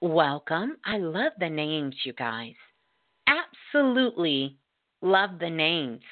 Welcome. 0.00 0.76
I 0.84 0.98
love 0.98 1.32
the 1.38 1.48
names, 1.48 1.94
you 2.04 2.12
guys. 2.12 2.54
Absolutely 3.26 4.56
love 5.00 5.38
the 5.38 5.50
names. 5.50 6.02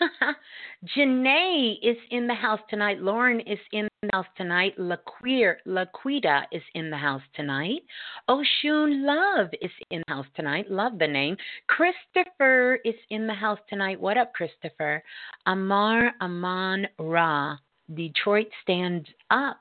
Janae 0.96 1.76
is 1.82 1.96
in 2.10 2.26
the 2.26 2.34
house 2.34 2.60
tonight. 2.68 3.00
Lauren 3.00 3.40
is 3.40 3.58
in 3.72 3.88
the 4.02 4.10
house 4.12 4.26
tonight. 4.36 4.74
Laqueer, 4.78 5.56
Laquita 5.66 6.44
is 6.52 6.62
in 6.74 6.90
the 6.90 6.96
house 6.96 7.22
tonight. 7.34 7.82
Oshun 8.28 9.04
Love 9.04 9.48
is 9.60 9.70
in 9.90 10.02
the 10.06 10.14
house 10.14 10.26
tonight. 10.34 10.70
Love 10.70 10.98
the 10.98 11.06
name. 11.06 11.36
Christopher 11.66 12.78
is 12.84 12.94
in 13.10 13.26
the 13.26 13.34
house 13.34 13.58
tonight. 13.68 14.00
What 14.00 14.16
up, 14.16 14.32
Christopher? 14.32 15.02
Amar 15.46 16.12
Aman 16.20 16.86
Ra. 16.98 17.56
Detroit 17.92 18.48
stands 18.62 19.06
up 19.30 19.58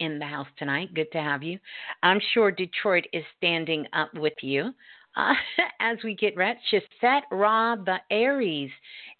in 0.00 0.18
the 0.18 0.24
house 0.24 0.48
tonight. 0.58 0.92
Good 0.94 1.12
to 1.12 1.18
have 1.18 1.42
you. 1.42 1.58
I'm 2.02 2.20
sure 2.32 2.50
Detroit 2.50 3.06
is 3.12 3.24
standing 3.36 3.86
up 3.92 4.12
with 4.14 4.32
you. 4.42 4.72
Uh, 5.16 5.34
as 5.80 5.98
we 6.04 6.14
get 6.14 6.36
ready, 6.36 6.58
Chisette 6.70 7.22
Ra, 7.30 7.76
the 7.76 7.96
Aries, 8.10 8.70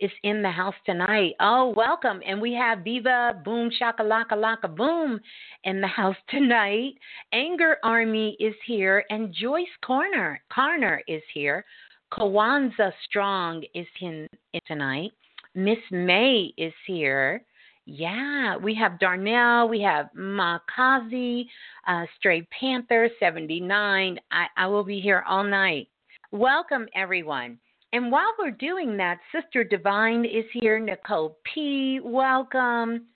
is 0.01 0.11
in 0.23 0.43
the 0.43 0.51
house 0.51 0.75
tonight. 0.87 1.33
Oh, 1.41 1.73
welcome. 1.77 2.21
And 2.27 2.41
we 2.41 2.55
have 2.55 2.85
Viva 2.85 3.41
Boom 3.45 3.71
Shakalaka 3.71 4.33
Laka 4.33 4.75
Boom 4.75 5.21
in 5.65 5.81
the 5.81 5.87
house 5.87 6.17
tonight. 6.29 6.93
Anger 7.33 7.77
Army 7.85 8.37
is 8.41 8.55
here, 8.67 9.05
and 9.11 9.35
Joyce 9.35 9.67
Corner 9.85 10.41
is 11.07 11.23
here. 11.35 11.65
Kawanza 12.13 12.93
Strong 13.05 13.65
is 13.75 13.87
in, 14.01 14.27
in 14.53 14.61
tonight. 14.67 15.13
Miss 15.55 15.79
May 15.91 16.53
is 16.57 16.73
here. 16.87 17.43
Yeah, 17.87 18.57
we 18.57 18.75
have 18.75 19.01
Darnell, 19.01 19.69
we 19.69 19.81
have 19.81 20.11
Makazi, 20.17 21.47
uh, 21.87 22.05
Stray 22.19 22.47
Panther 22.59 23.09
79. 23.19 24.19
I, 24.31 24.47
I 24.57 24.67
will 24.67 24.85
be 24.85 25.01
here 25.01 25.25
all 25.27 25.45
night. 25.45 25.89
Welcome, 26.31 26.87
everyone. 26.95 27.59
And 27.93 28.13
while 28.13 28.33
we're 28.39 28.53
doing 28.53 28.97
that, 28.99 29.19
Sister 29.33 29.65
Divine 29.65 30.25
is 30.25 30.45
here. 30.53 30.79
Nicole 30.79 31.37
P, 31.53 32.01
welcome. 32.05 33.07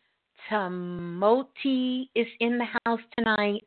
Tamoti 0.50 2.08
is 2.14 2.26
in 2.40 2.58
the 2.58 2.66
house 2.84 3.00
tonight. 3.16 3.62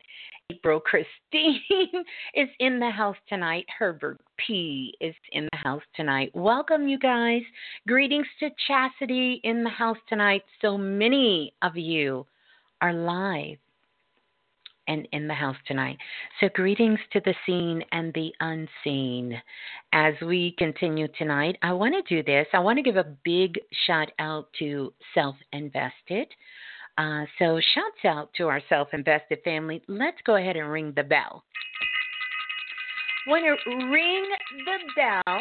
April 0.50 0.80
Christine 1.30 1.60
is 2.34 2.48
in 2.58 2.78
the 2.80 2.90
house 2.90 3.16
tonight. 3.28 3.66
Herbert 3.78 4.18
P 4.38 4.94
is 4.98 5.14
in 5.32 5.46
the 5.52 5.58
house 5.58 5.82
tonight. 5.94 6.30
Welcome, 6.34 6.88
you 6.88 6.98
guys. 6.98 7.42
Greetings 7.86 8.26
to 8.40 8.48
Chastity 8.66 9.42
in 9.44 9.62
the 9.62 9.68
house 9.68 9.98
tonight. 10.08 10.42
So 10.62 10.78
many 10.78 11.52
of 11.60 11.76
you 11.76 12.26
are 12.80 12.94
live 12.94 13.58
and 14.86 15.06
in 15.12 15.28
the 15.28 15.34
house 15.34 15.56
tonight. 15.66 15.98
So, 16.40 16.48
greetings 16.54 16.98
to 17.12 17.20
the 17.26 17.34
seen 17.44 17.84
and 17.92 18.14
the 18.14 18.32
unseen. 18.40 19.38
As 19.92 20.14
we 20.22 20.54
continue 20.56 21.08
tonight, 21.18 21.58
I 21.62 21.72
want 21.72 21.94
to 21.94 22.14
do 22.14 22.22
this. 22.22 22.46
I 22.54 22.58
want 22.60 22.78
to 22.78 22.82
give 22.82 22.96
a 22.96 23.14
big 23.22 23.60
shout 23.86 24.10
out 24.18 24.48
to 24.60 24.94
Self 25.14 25.36
Invested. 25.52 26.28
Uh, 26.98 27.24
so, 27.38 27.60
shouts 27.74 28.04
out 28.04 28.28
to 28.34 28.48
our 28.48 28.60
self 28.68 28.88
invested 28.92 29.38
family. 29.44 29.80
Let's 29.86 30.18
go 30.26 30.34
ahead 30.34 30.56
and 30.56 30.68
ring 30.68 30.92
the 30.96 31.04
bell. 31.04 31.44
Want 33.28 33.44
to 33.44 33.86
ring 33.86 34.24
the 34.64 34.78
bell 34.96 35.40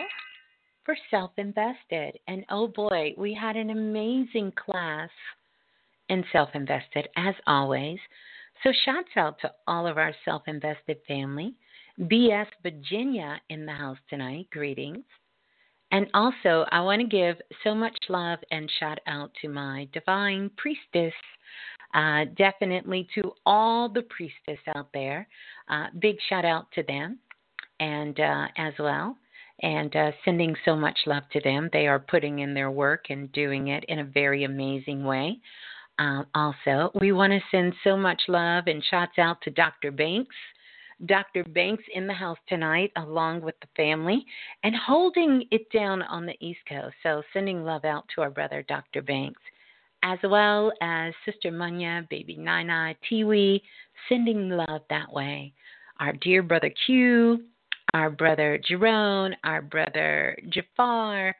for 0.86 0.96
self 1.10 1.32
invested. 1.38 2.20
And 2.28 2.46
oh 2.52 2.68
boy, 2.68 3.16
we 3.18 3.34
had 3.34 3.56
an 3.56 3.72
amazing 3.72 4.52
class 4.52 5.10
in 6.10 6.24
self 6.32 6.50
invested, 6.54 7.10
as 7.16 7.34
always. 7.48 7.98
So, 8.64 8.72
shouts 8.86 9.10
out 9.16 9.40
to 9.42 9.52
all 9.66 9.88
of 9.88 9.98
our 9.98 10.14
self 10.26 10.44
invested 10.46 10.98
family. 11.08 11.56
BS 12.00 12.48
Virginia 12.62 13.42
in 13.50 13.66
the 13.66 13.72
house 13.72 13.98
tonight. 14.12 14.48
Greetings. 14.52 15.06
And 15.92 16.08
also, 16.14 16.66
I 16.72 16.82
want 16.82 17.02
to 17.02 17.08
give 17.08 17.38
so 17.64 17.74
much 17.74 17.96
love 18.10 18.40
and 18.52 18.70
shout 18.80 19.00
out 19.08 19.32
to 19.42 19.50
my 19.50 19.88
divine 19.94 20.52
priestess. 20.58 21.14
Uh, 21.94 22.26
definitely 22.38 23.08
to 23.16 23.32
all 23.46 23.88
the 23.88 24.02
priestess 24.02 24.60
out 24.76 24.90
there. 24.94 25.28
Uh, 25.70 25.88
big 26.00 26.18
shout 26.28 26.44
out 26.44 26.70
to 26.74 26.84
them 26.84 27.18
and 27.80 28.20
uh, 28.20 28.48
as 28.58 28.74
well. 28.78 29.18
And 29.64 29.96
uh, 29.96 30.12
sending 30.26 30.56
so 30.66 30.76
much 30.76 31.00
love 31.06 31.24
to 31.32 31.42
them. 31.42 31.70
They 31.72 31.88
are 31.88 32.00
putting 32.00 32.40
in 32.40 32.54
their 32.54 32.70
work 32.70 33.06
and 33.10 33.32
doing 33.32 33.70
it 33.70 33.86
in 33.88 34.00
a 34.00 34.04
very 34.04 34.44
amazing 34.44 35.04
way. 35.04 35.40
Uh, 35.98 36.24
also, 36.36 36.92
we 37.00 37.12
want 37.12 37.32
to 37.32 37.40
send 37.50 37.74
so 37.84 37.98
much 37.98 38.22
love 38.28 38.66
and 38.68 38.84
shouts 38.84 39.18
out 39.18 39.42
to 39.44 39.50
Dr. 39.50 39.92
Banks 39.92 40.36
Dr. 41.06 41.44
Banks 41.44 41.84
in 41.94 42.08
the 42.08 42.14
house 42.14 42.40
tonight, 42.48 42.92
along 42.96 43.42
with 43.42 43.56
the 43.60 43.68
family, 43.76 44.26
and 44.64 44.76
holding 44.76 45.44
it 45.52 45.70
down 45.72 46.02
on 46.04 46.26
the 46.26 46.36
East 46.40 46.60
Coast. 46.68 46.96
So, 47.04 47.22
sending 47.34 47.64
love 47.64 47.86
out 47.86 48.06
to 48.16 48.22
our 48.22 48.30
brother, 48.30 48.64
Dr. 48.68 49.02
Banks, 49.02 49.42
as 50.04 50.18
well 50.24 50.72
as 50.82 51.14
Sister 51.26 51.52
Munya, 51.52 52.08
Baby 52.10 52.36
Nina, 52.38 52.96
Tiwi, 53.10 53.62
sending 54.10 54.50
love 54.50 54.82
that 54.90 55.12
way. 55.12 55.54
Our 56.00 56.14
dear 56.14 56.44
brother 56.44 56.72
Q, 56.86 57.44
our 57.94 58.10
brother 58.10 58.60
Jerome, 58.68 59.34
our 59.44 59.62
brother 59.62 60.38
Jafar, 60.50 61.36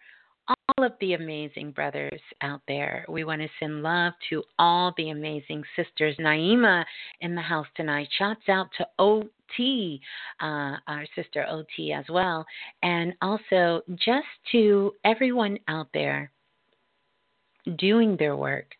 all 0.48 0.86
of 0.86 0.94
the 1.02 1.14
amazing 1.14 1.72
brothers 1.72 2.22
out 2.42 2.62
there. 2.68 3.06
We 3.10 3.24
want 3.24 3.42
to 3.42 3.50
send 3.60 3.84
love 3.84 4.14
to 4.30 4.44
all 4.58 4.94
the 4.98 5.10
amazing 5.10 5.64
sisters. 5.76 6.16
Naima 6.18 6.86
in 7.22 7.36
the 7.36 7.42
house 7.42 7.68
tonight. 7.76 8.08
Shouts 8.18 8.48
out 8.48 8.70
to 8.78 8.88
OT, 9.50 10.02
uh, 10.42 10.78
our 10.88 11.06
sister 11.16 11.46
OT 11.50 11.94
as 11.94 12.06
well. 12.10 12.46
And 12.84 13.14
also 13.22 13.82
just 13.96 14.28
to 14.52 14.94
everyone 15.04 15.58
out 15.68 15.88
there 15.94 16.32
doing 17.78 18.16
their 18.18 18.36
work. 18.36 18.74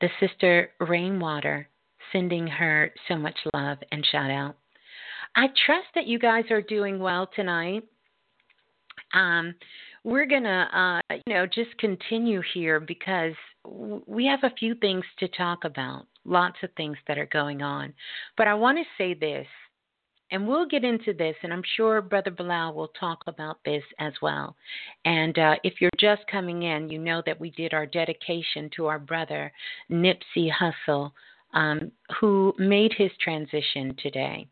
The 0.00 0.08
sister 0.20 0.70
Rainwater, 0.80 1.68
sending 2.12 2.46
her 2.46 2.92
so 3.08 3.16
much 3.16 3.38
love 3.54 3.78
and 3.90 4.04
shout 4.10 4.30
out. 4.30 4.56
I 5.36 5.46
trust 5.66 5.88
that 5.94 6.06
you 6.06 6.18
guys 6.18 6.44
are 6.50 6.62
doing 6.62 6.98
well 6.98 7.28
tonight. 7.34 7.84
Um, 9.14 9.54
we're 10.04 10.26
gonna, 10.26 11.00
uh, 11.10 11.14
you 11.26 11.34
know, 11.34 11.46
just 11.46 11.76
continue 11.78 12.42
here 12.52 12.78
because 12.78 13.34
we 14.06 14.26
have 14.26 14.40
a 14.42 14.54
few 14.56 14.74
things 14.74 15.04
to 15.18 15.28
talk 15.28 15.64
about. 15.64 16.06
Lots 16.26 16.56
of 16.62 16.70
things 16.76 16.96
that 17.06 17.18
are 17.18 17.26
going 17.26 17.62
on, 17.62 17.92
but 18.36 18.48
I 18.48 18.54
want 18.54 18.78
to 18.78 18.84
say 18.96 19.14
this, 19.14 19.46
and 20.34 20.48
we'll 20.48 20.66
get 20.66 20.82
into 20.82 21.12
this, 21.12 21.36
and 21.44 21.52
I'm 21.52 21.62
sure 21.76 22.02
Brother 22.02 22.32
Balah 22.32 22.74
will 22.74 22.88
talk 22.88 23.22
about 23.28 23.58
this 23.64 23.84
as 24.00 24.12
well. 24.20 24.56
And 25.04 25.38
uh, 25.38 25.54
if 25.62 25.74
you're 25.80 25.90
just 25.96 26.22
coming 26.28 26.64
in, 26.64 26.88
you 26.90 26.98
know 26.98 27.22
that 27.24 27.38
we 27.38 27.50
did 27.50 27.72
our 27.72 27.86
dedication 27.86 28.68
to 28.74 28.86
our 28.86 28.98
brother 28.98 29.52
Nipsey 29.88 30.50
Hussle, 30.50 31.12
um, 31.52 31.92
who 32.18 32.52
made 32.58 32.92
his 32.98 33.12
transition 33.22 33.94
today. 34.02 34.48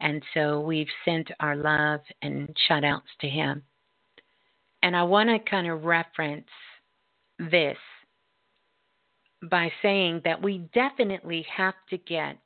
And 0.00 0.22
so 0.34 0.60
we've 0.60 0.92
sent 1.02 1.30
our 1.40 1.56
love 1.56 2.00
and 2.20 2.54
shout 2.68 2.84
outs 2.84 3.08
to 3.22 3.26
him. 3.26 3.62
And 4.82 4.94
I 4.94 5.02
want 5.02 5.30
to 5.30 5.50
kind 5.50 5.66
of 5.66 5.84
reference 5.84 6.44
this 7.38 7.78
by 9.50 9.72
saying 9.80 10.20
that 10.26 10.42
we 10.42 10.58
definitely 10.74 11.46
have 11.56 11.74
to 11.88 11.96
get 11.96 12.36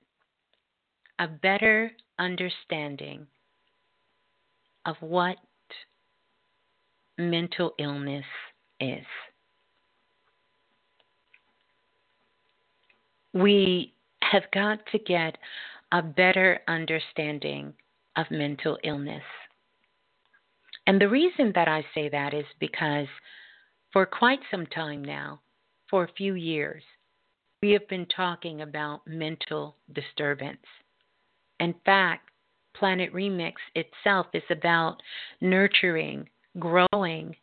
a 1.19 1.29
better 1.29 1.93
understanding 2.19 3.27
of 4.85 4.97
what 5.01 5.37
mental 7.19 7.73
illness 7.79 8.25
is. 8.81 9.05
We 13.33 13.93
have 14.23 14.45
got 14.53 14.81
to 14.93 14.99
get 14.99 15.37
a 15.93 16.03
better 16.03 16.61
understanding 16.69 17.75
of 18.17 18.27
mental 18.31 18.79
illness. 18.83 19.23
And 20.87 21.01
the 21.01 21.09
reason 21.09 21.53
that 21.55 21.69
I 21.69 21.85
say 21.95 22.09
that 22.09 22.33
is 22.33 22.45
because 22.61 23.09
for 23.93 24.07
quite 24.07 24.41
some 24.51 24.67
time 24.67 25.05
now, 25.05 25.41
for 25.91 26.05
a 26.05 26.13
few 26.17 26.35
years, 26.35 26.83
we 27.63 27.71
have 27.73 27.89
been 27.89 28.07
talking 28.07 28.63
about 28.63 29.07
mental 29.07 29.77
disturbance. 29.93 30.59
In 31.61 31.75
fact, 31.85 32.31
Planet 32.75 33.12
Remix 33.12 33.55
itself 33.75 34.27
is 34.35 34.42
about 34.51 35.03
nurturing, 35.40 36.29
growing, 36.59 37.37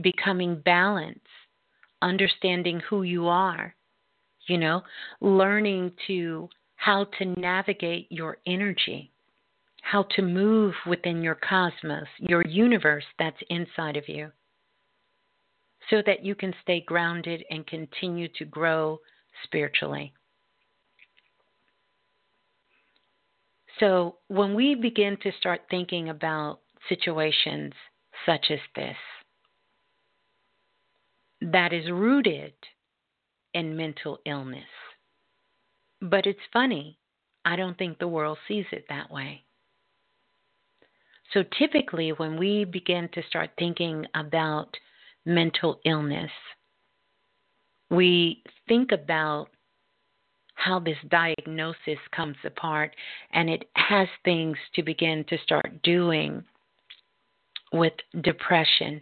becoming 0.00 0.60
balanced, 0.64 1.20
understanding 2.00 2.80
who 2.88 3.02
you 3.02 3.28
are, 3.28 3.74
you 4.46 4.56
know, 4.56 4.82
learning 5.20 5.92
to 6.06 6.48
how 6.76 7.04
to 7.18 7.26
navigate 7.26 8.06
your 8.10 8.38
energy 8.46 9.12
how 9.82 10.04
to 10.14 10.22
move 10.22 10.74
within 10.86 11.22
your 11.22 11.34
cosmos, 11.34 12.06
your 12.18 12.44
universe 12.46 13.04
that's 13.18 13.42
inside 13.48 13.96
of 13.96 14.08
you, 14.08 14.30
so 15.88 16.02
that 16.06 16.24
you 16.24 16.34
can 16.34 16.54
stay 16.62 16.80
grounded 16.80 17.42
and 17.50 17.66
continue 17.66 18.28
to 18.38 18.44
grow 18.44 19.00
spiritually. 19.44 20.12
So, 23.80 24.16
when 24.28 24.54
we 24.54 24.74
begin 24.74 25.16
to 25.22 25.32
start 25.38 25.62
thinking 25.70 26.10
about 26.10 26.60
situations 26.88 27.72
such 28.26 28.46
as 28.50 28.58
this, 28.76 28.96
that 31.40 31.72
is 31.72 31.90
rooted 31.90 32.52
in 33.54 33.76
mental 33.76 34.18
illness. 34.26 34.62
But 36.02 36.26
it's 36.26 36.38
funny, 36.52 36.98
I 37.44 37.56
don't 37.56 37.76
think 37.78 37.98
the 37.98 38.08
world 38.08 38.38
sees 38.46 38.66
it 38.70 38.84
that 38.90 39.10
way. 39.10 39.44
So 41.32 41.44
typically, 41.58 42.10
when 42.10 42.38
we 42.38 42.64
begin 42.64 43.08
to 43.12 43.22
start 43.28 43.50
thinking 43.58 44.04
about 44.14 44.76
mental 45.24 45.80
illness, 45.84 46.30
we 47.88 48.42
think 48.68 48.92
about 48.92 49.48
how 50.60 50.78
this 50.78 50.96
diagnosis 51.08 51.98
comes 52.14 52.36
apart 52.44 52.94
and 53.32 53.48
it 53.48 53.64
has 53.76 54.08
things 54.24 54.56
to 54.74 54.82
begin 54.82 55.24
to 55.28 55.38
start 55.42 55.82
doing 55.82 56.44
with 57.72 57.94
depression, 58.22 59.00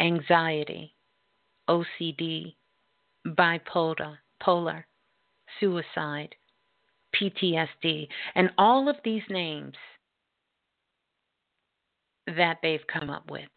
anxiety, 0.00 0.94
OCD, 1.68 2.54
bipolar, 3.26 4.16
polar, 4.40 4.86
suicide, 5.60 6.34
PTSD, 7.14 8.08
and 8.34 8.50
all 8.56 8.88
of 8.88 8.96
these 9.04 9.22
names 9.28 9.74
that 12.26 12.58
they've 12.62 12.86
come 12.86 13.10
up 13.10 13.30
with. 13.30 13.48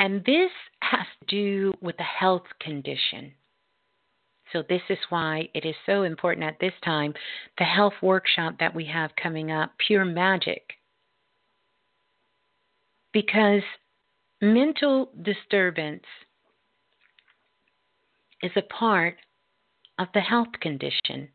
And 0.00 0.24
this 0.24 0.50
has 0.80 1.06
to 1.20 1.26
do 1.28 1.74
with 1.82 1.94
a 2.00 2.02
health 2.02 2.46
condition. 2.58 3.34
So, 4.50 4.64
this 4.68 4.80
is 4.88 4.98
why 5.10 5.50
it 5.54 5.64
is 5.64 5.76
so 5.86 6.02
important 6.02 6.44
at 6.44 6.58
this 6.58 6.72
time 6.82 7.14
the 7.58 7.64
health 7.64 7.92
workshop 8.02 8.54
that 8.58 8.74
we 8.74 8.86
have 8.86 9.10
coming 9.22 9.52
up, 9.52 9.72
Pure 9.86 10.06
Magic. 10.06 10.62
Because 13.12 13.62
mental 14.40 15.10
disturbance 15.22 16.04
is 18.42 18.52
a 18.56 18.62
part 18.62 19.18
of 19.98 20.08
the 20.14 20.20
health 20.20 20.48
condition. 20.60 21.28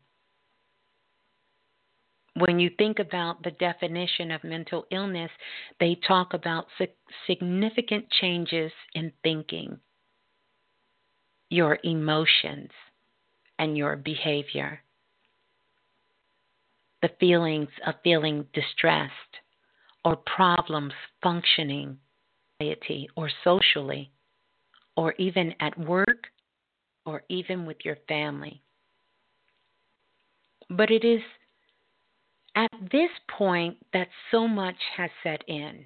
When 2.38 2.60
you 2.60 2.70
think 2.76 2.98
about 2.98 3.42
the 3.42 3.52
definition 3.52 4.30
of 4.30 4.44
mental 4.44 4.84
illness, 4.90 5.30
they 5.80 5.98
talk 6.06 6.34
about 6.34 6.66
significant 7.26 8.10
changes 8.10 8.70
in 8.94 9.10
thinking, 9.22 9.78
your 11.48 11.78
emotions, 11.82 12.70
and 13.58 13.74
your 13.76 13.96
behavior. 13.96 14.80
The 17.00 17.10
feelings 17.18 17.70
of 17.86 17.94
feeling 18.04 18.44
distressed 18.52 19.10
or 20.04 20.16
problems 20.16 20.92
functioning, 21.22 21.96
or 23.16 23.30
socially, 23.44 24.10
or 24.96 25.14
even 25.18 25.54
at 25.60 25.78
work 25.78 26.26
or 27.06 27.22
even 27.30 27.64
with 27.64 27.78
your 27.84 27.96
family. 28.08 28.62
But 30.68 30.90
it 30.90 31.04
is 31.04 31.20
at 32.56 32.70
this 32.90 33.10
point 33.28 33.76
that 33.92 34.08
so 34.30 34.48
much 34.48 34.76
has 34.96 35.10
set 35.22 35.44
in. 35.46 35.84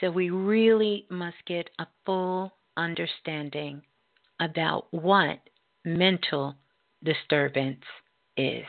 So 0.00 0.10
we 0.10 0.30
really 0.30 1.06
must 1.10 1.36
get 1.46 1.68
a 1.78 1.86
full 2.06 2.52
understanding 2.76 3.82
about 4.40 4.86
what 4.92 5.38
mental 5.84 6.54
disturbance 7.02 7.84
is. 8.36 8.64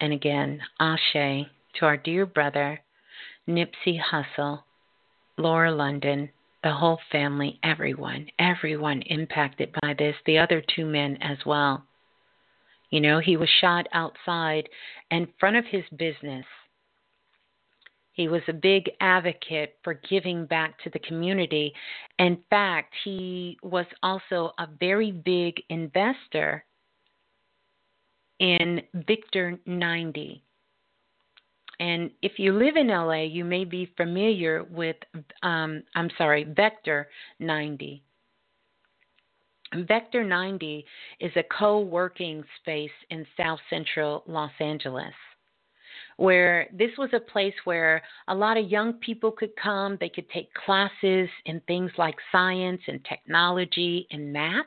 And 0.00 0.12
again, 0.12 0.60
Ashe 0.78 1.46
to 1.74 1.84
our 1.84 1.96
dear 1.96 2.24
brother, 2.26 2.80
Nipsey 3.48 4.00
Hussle, 4.00 4.62
Lauren 5.38 5.76
London, 5.76 6.30
the 6.62 6.72
whole 6.72 6.98
family, 7.12 7.58
everyone, 7.62 8.26
everyone 8.38 9.02
impacted 9.02 9.74
by 9.82 9.94
this, 9.98 10.16
the 10.24 10.38
other 10.38 10.62
two 10.74 10.86
men 10.86 11.18
as 11.20 11.38
well. 11.46 11.84
You 12.90 13.00
know, 13.00 13.18
he 13.18 13.36
was 13.36 13.48
shot 13.60 13.86
outside 13.92 14.68
in 15.10 15.28
front 15.38 15.56
of 15.56 15.64
his 15.66 15.84
business. 15.96 16.44
He 18.12 18.28
was 18.28 18.42
a 18.48 18.52
big 18.54 18.90
advocate 19.00 19.76
for 19.84 20.00
giving 20.08 20.46
back 20.46 20.78
to 20.84 20.90
the 20.90 20.98
community. 21.00 21.74
In 22.18 22.38
fact, 22.48 22.94
he 23.04 23.58
was 23.62 23.84
also 24.02 24.52
a 24.58 24.66
very 24.80 25.12
big 25.12 25.54
investor 25.68 26.64
in 28.38 28.80
Victor 29.06 29.58
90. 29.66 30.42
And 31.78 32.10
if 32.22 32.38
you 32.38 32.52
live 32.52 32.76
in 32.76 32.88
LA, 32.88 33.24
you 33.24 33.44
may 33.44 33.64
be 33.64 33.92
familiar 33.98 34.64
with, 34.64 34.96
um, 35.42 35.82
I'm 35.94 36.10
sorry, 36.16 36.44
Vector 36.44 37.08
90. 37.38 38.02
Vector 39.74 40.24
90 40.24 40.84
is 41.20 41.32
a 41.36 41.42
co 41.42 41.80
working 41.80 42.44
space 42.60 42.90
in 43.10 43.26
South 43.36 43.60
Central 43.70 44.22
Los 44.26 44.52
Angeles 44.60 45.14
where 46.16 46.66
this 46.72 46.90
was 46.96 47.10
a 47.12 47.20
place 47.20 47.54
where 47.64 48.02
a 48.28 48.34
lot 48.34 48.56
of 48.56 48.70
young 48.70 48.94
people 48.94 49.30
could 49.30 49.54
come. 49.62 49.96
They 50.00 50.08
could 50.08 50.28
take 50.30 50.52
classes 50.54 51.28
in 51.44 51.60
things 51.66 51.90
like 51.98 52.16
science 52.32 52.80
and 52.86 53.04
technology 53.04 54.06
and 54.10 54.32
math. 54.32 54.66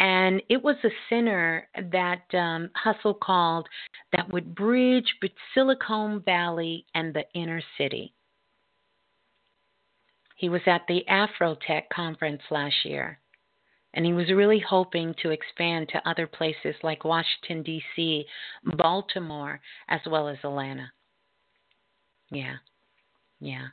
And 0.00 0.40
it 0.48 0.62
was 0.62 0.76
a 0.84 0.90
center 1.08 1.68
that 1.90 2.22
um, 2.32 2.70
Hussle 2.84 3.18
called 3.18 3.68
that 4.12 4.32
would 4.32 4.54
bridge 4.54 5.12
Silicon 5.54 6.22
Valley 6.24 6.86
and 6.94 7.12
the 7.12 7.24
inner 7.34 7.60
city. 7.76 8.14
He 10.36 10.48
was 10.48 10.62
at 10.66 10.82
the 10.86 11.04
Afrotech 11.10 11.88
conference 11.92 12.42
last 12.50 12.76
year, 12.84 13.18
and 13.94 14.04
he 14.04 14.12
was 14.12 14.28
really 14.28 14.60
hoping 14.60 15.14
to 15.22 15.30
expand 15.30 15.88
to 15.88 16.08
other 16.08 16.26
places 16.26 16.74
like 16.82 17.04
Washington, 17.04 17.62
D.C., 17.62 18.24
Baltimore, 18.76 19.60
as 19.88 20.00
well 20.06 20.28
as 20.28 20.38
Atlanta. 20.44 20.90
Yeah, 22.30 22.56
yeah. 23.40 23.68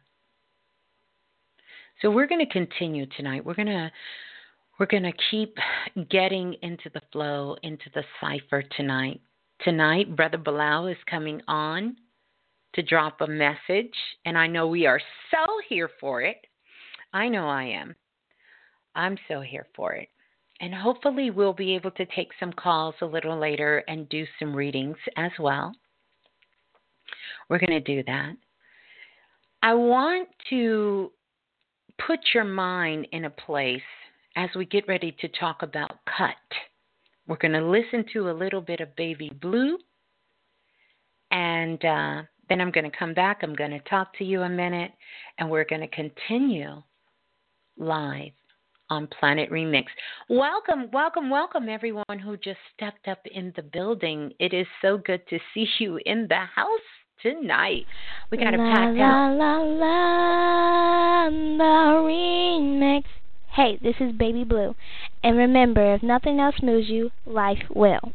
So 2.02 2.10
we're 2.12 2.28
going 2.28 2.46
to 2.46 2.52
continue 2.52 3.06
tonight. 3.18 3.46
We're 3.46 3.56
going 3.56 3.68
to 3.68 3.92
we're 4.80 4.86
going 4.86 5.04
to 5.04 5.14
keep 5.32 5.58
getting 6.10 6.56
into 6.62 6.90
the 6.94 7.02
flow, 7.12 7.56
into 7.64 7.86
the 7.94 8.04
cipher 8.20 8.62
tonight. 8.76 9.22
Tonight, 9.64 10.16
Brother 10.18 10.38
Balah 10.38 10.92
is 10.92 10.98
coming 11.10 11.42
on 11.48 11.96
to 12.74 12.84
drop 12.84 13.22
a 13.22 13.28
message, 13.28 13.94
and 14.26 14.38
I 14.38 14.48
know 14.48 14.68
we 14.68 14.86
are 14.86 15.00
so 15.32 15.46
here 15.70 15.90
for 16.00 16.22
it. 16.22 16.38
I 17.14 17.30
know 17.30 17.48
I 17.48 17.64
am. 17.64 17.96
I'm 18.96 19.18
so 19.28 19.42
here 19.42 19.68
for 19.76 19.94
it. 19.94 20.10
And 20.62 20.74
hopefully, 20.74 21.32
we'll 21.32 21.54
be 21.54 21.76
able 21.76 21.92
to 21.92 22.06
take 22.06 22.30
some 22.40 22.54
calls 22.54 22.96
a 23.02 23.06
little 23.06 23.38
later 23.38 23.84
and 23.90 24.08
do 24.08 24.26
some 24.40 24.56
readings 24.56 24.96
as 25.18 25.32
well. 25.38 25.74
We're 27.50 27.60
going 27.60 27.72
to 27.72 27.96
do 27.96 28.04
that. 28.04 28.36
I 29.62 29.74
want 29.74 30.30
to 30.50 31.12
put 32.08 32.20
your 32.34 32.46
mind 32.46 33.08
in 33.12 33.26
a 33.26 33.30
place 33.30 33.82
as 34.36 34.50
we 34.56 34.66
get 34.66 34.88
ready 34.88 35.16
to 35.20 35.28
talk 35.28 35.62
about 35.62 35.92
cut. 36.18 36.36
We're 37.28 37.38
going 37.38 37.54
to 37.54 37.66
listen 37.66 38.06
to 38.14 38.30
a 38.30 38.32
little 38.32 38.62
bit 38.62 38.80
of 38.80 38.96
Baby 38.96 39.32
Blue, 39.42 39.78
and 41.32 41.84
uh, 41.84 42.22
then 42.48 42.62
I'm 42.62 42.72
going 42.72 42.90
to 42.90 42.98
come 42.98 43.14
back. 43.14 43.40
I'm 43.42 43.56
going 43.56 43.72
to 43.72 43.80
talk 43.90 44.16
to 44.18 44.24
you 44.24 44.44
a 44.44 44.50
minute, 44.50 44.92
and 45.38 45.50
we're 45.50 45.66
going 45.66 45.82
to 45.82 45.88
continue 45.88 46.82
live 47.78 48.32
on 48.90 49.08
Planet 49.08 49.50
Remix. 49.52 49.86
Welcome, 50.30 50.90
welcome, 50.92 51.30
welcome, 51.30 51.70
everyone 51.70 52.20
who 52.24 52.38
just 52.38 52.60
stepped 52.76 53.08
up 53.08 53.20
in 53.32 53.54
the 53.56 53.64
building. 53.64 54.32
It 54.40 54.54
is 54.54 54.68
so 54.82 54.98
good 54.98 55.28
to 55.30 55.40
see 55.54 55.68
you 55.80 56.00
in 56.06 56.28
the 56.30 56.46
house 56.56 56.68
tonight. 57.22 57.86
We 58.32 58.38
got 58.38 58.54
a 58.54 58.58
packed 58.58 58.98
la, 58.98 59.30
La 59.30 59.58
la 59.58 59.58
la, 59.58 61.30
the 61.30 62.04
remix. 62.04 63.04
Hey, 63.56 63.80
this 63.82 63.96
is 64.00 64.12
Baby 64.12 64.44
Blue. 64.44 64.76
And 65.24 65.38
remember, 65.38 65.96
if 65.96 66.04
nothing 66.04 66.40
else 66.40 66.56
moves 66.62 66.90
you, 66.90 67.10
life 67.26 67.64
will. 67.74 68.12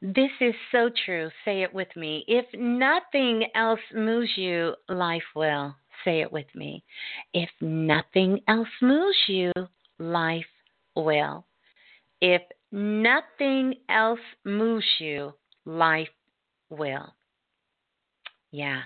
This 0.00 0.30
is 0.40 0.54
so 0.70 0.90
true. 1.04 1.28
Say 1.44 1.62
it 1.62 1.74
with 1.74 1.88
me. 1.96 2.24
If 2.28 2.44
nothing 2.54 3.48
else 3.56 3.80
moves 3.92 4.30
you, 4.36 4.74
life 4.88 5.24
will. 5.34 5.74
Say 6.04 6.20
it 6.20 6.32
with 6.32 6.46
me. 6.54 6.84
If 7.32 7.50
nothing 7.60 8.40
else 8.48 8.68
moves 8.80 9.16
you, 9.26 9.52
life 9.98 10.46
will. 10.94 11.46
If 12.20 12.42
nothing 12.72 13.74
else 13.88 14.20
moves 14.44 14.86
you, 14.98 15.32
life 15.64 16.08
will. 16.70 17.14
Yeah. 18.50 18.82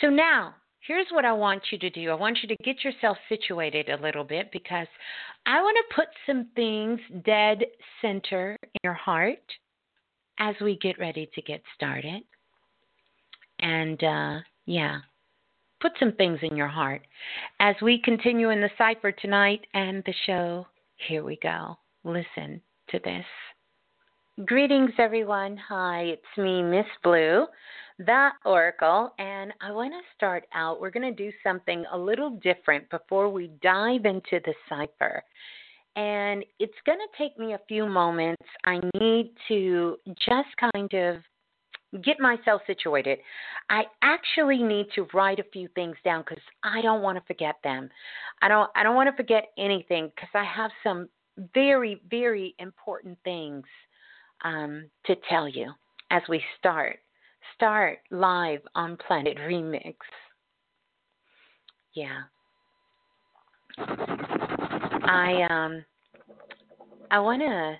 So 0.00 0.08
now, 0.08 0.54
here's 0.86 1.06
what 1.10 1.24
I 1.24 1.32
want 1.32 1.62
you 1.70 1.78
to 1.78 1.90
do 1.90 2.10
I 2.10 2.14
want 2.14 2.38
you 2.42 2.48
to 2.48 2.56
get 2.64 2.82
yourself 2.82 3.16
situated 3.28 3.88
a 3.88 4.02
little 4.02 4.24
bit 4.24 4.50
because 4.52 4.88
I 5.46 5.60
want 5.62 5.76
to 5.76 5.94
put 5.94 6.08
some 6.26 6.48
things 6.56 7.00
dead 7.24 7.64
center 8.00 8.56
in 8.62 8.80
your 8.84 8.94
heart 8.94 9.38
as 10.38 10.54
we 10.60 10.78
get 10.78 10.98
ready 10.98 11.30
to 11.34 11.42
get 11.42 11.62
started. 11.74 12.22
And 13.60 14.02
uh, 14.02 14.38
yeah, 14.64 15.00
put 15.80 15.92
some 15.98 16.12
things 16.12 16.38
in 16.42 16.56
your 16.56 16.68
heart. 16.68 17.02
As 17.60 17.74
we 17.82 18.00
continue 18.02 18.50
in 18.50 18.60
the 18.60 18.70
cipher 18.76 19.12
tonight 19.12 19.66
and 19.74 20.02
the 20.04 20.14
show, 20.26 20.66
here 21.08 21.24
we 21.24 21.38
go. 21.42 21.76
Listen 22.04 22.60
to 22.90 22.98
this. 23.04 23.24
Greetings, 24.46 24.92
everyone. 24.98 25.56
Hi, 25.68 26.02
it's 26.02 26.38
me, 26.38 26.62
Miss 26.62 26.86
Blue 27.02 27.46
that 28.06 28.32
oracle 28.46 29.12
and 29.18 29.52
I 29.60 29.72
want 29.72 29.92
to 29.92 30.00
start 30.16 30.44
out. 30.54 30.80
We're 30.80 30.90
going 30.90 31.14
to 31.14 31.24
do 31.24 31.32
something 31.44 31.84
a 31.92 31.98
little 31.98 32.30
different 32.42 32.88
before 32.90 33.28
we 33.28 33.50
dive 33.62 34.06
into 34.06 34.40
the 34.44 34.54
cipher. 34.68 35.22
And 35.96 36.44
it's 36.58 36.72
going 36.86 36.98
to 36.98 37.18
take 37.18 37.38
me 37.38 37.52
a 37.52 37.60
few 37.68 37.86
moments. 37.86 38.42
I 38.64 38.80
need 38.98 39.32
to 39.48 39.96
just 40.16 40.48
kind 40.72 40.94
of 40.94 41.16
get 42.02 42.20
myself 42.20 42.62
situated. 42.66 43.18
I 43.68 43.84
actually 44.02 44.62
need 44.62 44.86
to 44.94 45.06
write 45.12 45.38
a 45.38 45.44
few 45.52 45.68
things 45.74 45.96
down 46.04 46.24
cuz 46.24 46.38
I 46.62 46.80
don't 46.82 47.02
want 47.02 47.18
to 47.18 47.24
forget 47.24 47.56
them. 47.62 47.90
I 48.42 48.48
don't 48.48 48.70
I 48.74 48.82
don't 48.82 48.94
want 48.94 49.08
to 49.10 49.16
forget 49.16 49.52
anything 49.58 50.10
cuz 50.16 50.28
I 50.34 50.44
have 50.44 50.70
some 50.82 51.08
very 51.54 52.00
very 52.08 52.54
important 52.58 53.18
things 53.24 53.66
um, 54.42 54.90
to 55.04 55.16
tell 55.28 55.48
you 55.48 55.72
as 56.10 56.22
we 56.28 56.44
start 56.58 57.00
start 57.54 58.00
live 58.10 58.60
on 58.74 58.96
Planet 58.96 59.36
Remix. 59.38 59.96
Yeah. 61.94 62.22
I 63.78 65.42
um 65.50 65.84
I 67.10 67.18
wanna 67.18 67.78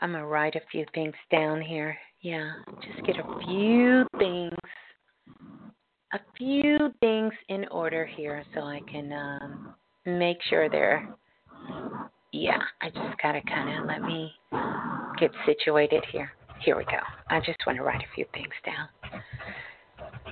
I'm 0.00 0.12
gonna 0.12 0.26
write 0.26 0.56
a 0.56 0.60
few 0.70 0.84
things 0.94 1.14
down 1.30 1.60
here. 1.60 1.96
Yeah, 2.22 2.52
just 2.82 3.06
get 3.06 3.16
a 3.16 3.38
few 3.46 4.06
things 4.18 4.52
a 6.12 6.18
few 6.36 6.92
things 7.00 7.32
in 7.48 7.66
order 7.70 8.04
here 8.04 8.44
so 8.54 8.60
I 8.62 8.80
can 8.90 9.12
um 9.12 9.74
make 10.04 10.38
sure 10.48 10.68
they're 10.68 11.08
yeah, 12.32 12.60
I 12.82 12.90
just 12.90 13.22
gotta 13.22 13.40
kinda 13.42 13.84
let 13.86 14.02
me 14.02 14.32
get 15.18 15.30
situated 15.46 16.04
here. 16.12 16.32
Here 16.60 16.76
we 16.76 16.84
go. 16.84 16.98
I 17.30 17.40
just 17.40 17.58
want 17.66 17.78
to 17.78 17.82
write 17.82 18.02
a 18.02 18.14
few 18.14 18.26
things 18.34 18.52
down. 18.66 19.22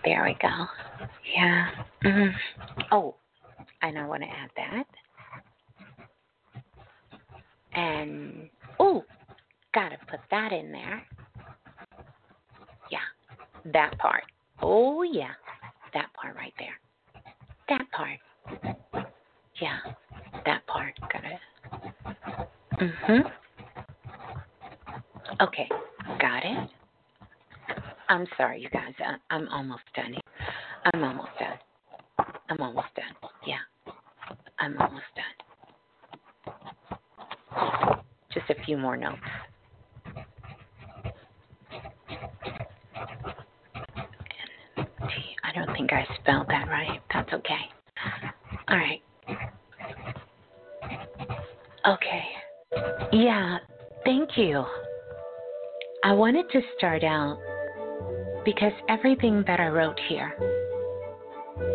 There 0.05 0.25
we 0.25 0.37
go. 0.41 0.67
Yeah. 1.35 1.71
Mm-hmm. 2.05 2.83
Oh, 2.93 3.15
and 3.83 3.99
I 3.99 4.07
want 4.07 4.23
to 4.23 4.29
add 4.29 4.51
that. 4.57 4.87
And 7.73 8.51
oh, 8.79 9.05
gotta 9.75 9.97
put 10.11 10.21
that 10.31 10.53
in 10.53 10.71
there. 10.71 11.03
That 13.67 13.97
part. 13.99 14.25
Oh 14.63 15.03
yeah, 15.03 15.33
that 15.95 16.09
part 16.15 16.35
right 16.37 16.53
there. 16.59 16.79
That 17.69 17.91
part. 17.93 18.19
Yeah, 19.61 19.79
that 20.45 20.67
part. 20.67 20.95
Gotta. 21.13 21.39
Mhm. 22.83 23.33
Okay, 25.41 25.69
got 26.21 26.45
it. 26.45 26.71
I'm 28.09 28.27
sorry, 28.37 28.61
you 28.63 28.71
guys. 28.71 28.95
I, 29.01 29.17
I'm 29.35 29.49
almost 29.49 29.83
done. 29.95 30.15
I'm 30.93 31.05
almost 31.05 31.31
done. 31.39 31.59
I'm 32.49 32.61
almost 32.61 32.89
done. 32.97 33.31
Yeah, 33.47 33.59
I'm 34.59 34.77
almost 34.81 35.05
done. 35.15 35.25
Just 38.33 38.51
a 38.51 38.55
few 38.65 38.77
more 38.79 38.97
notes. 38.97 39.19
I 45.49 45.53
don't 45.53 45.75
think 45.75 45.93
I 45.93 46.07
spelled 46.21 46.47
that 46.49 46.69
right. 46.69 47.01
That's 47.13 47.33
okay. 47.33 47.71
All 48.69 48.77
right. 48.77 49.01
Okay. 51.87 52.25
Yeah, 53.13 53.59
thank 54.05 54.37
you. 54.37 54.63
I 56.05 56.13
wanted 56.13 56.51
to 56.53 56.61
start 56.77 57.03
out 57.03 57.39
because 58.45 58.73
everything 58.91 59.43
that 59.47 59.59
I 59.59 59.69
wrote 59.69 59.99
here, 60.09 60.35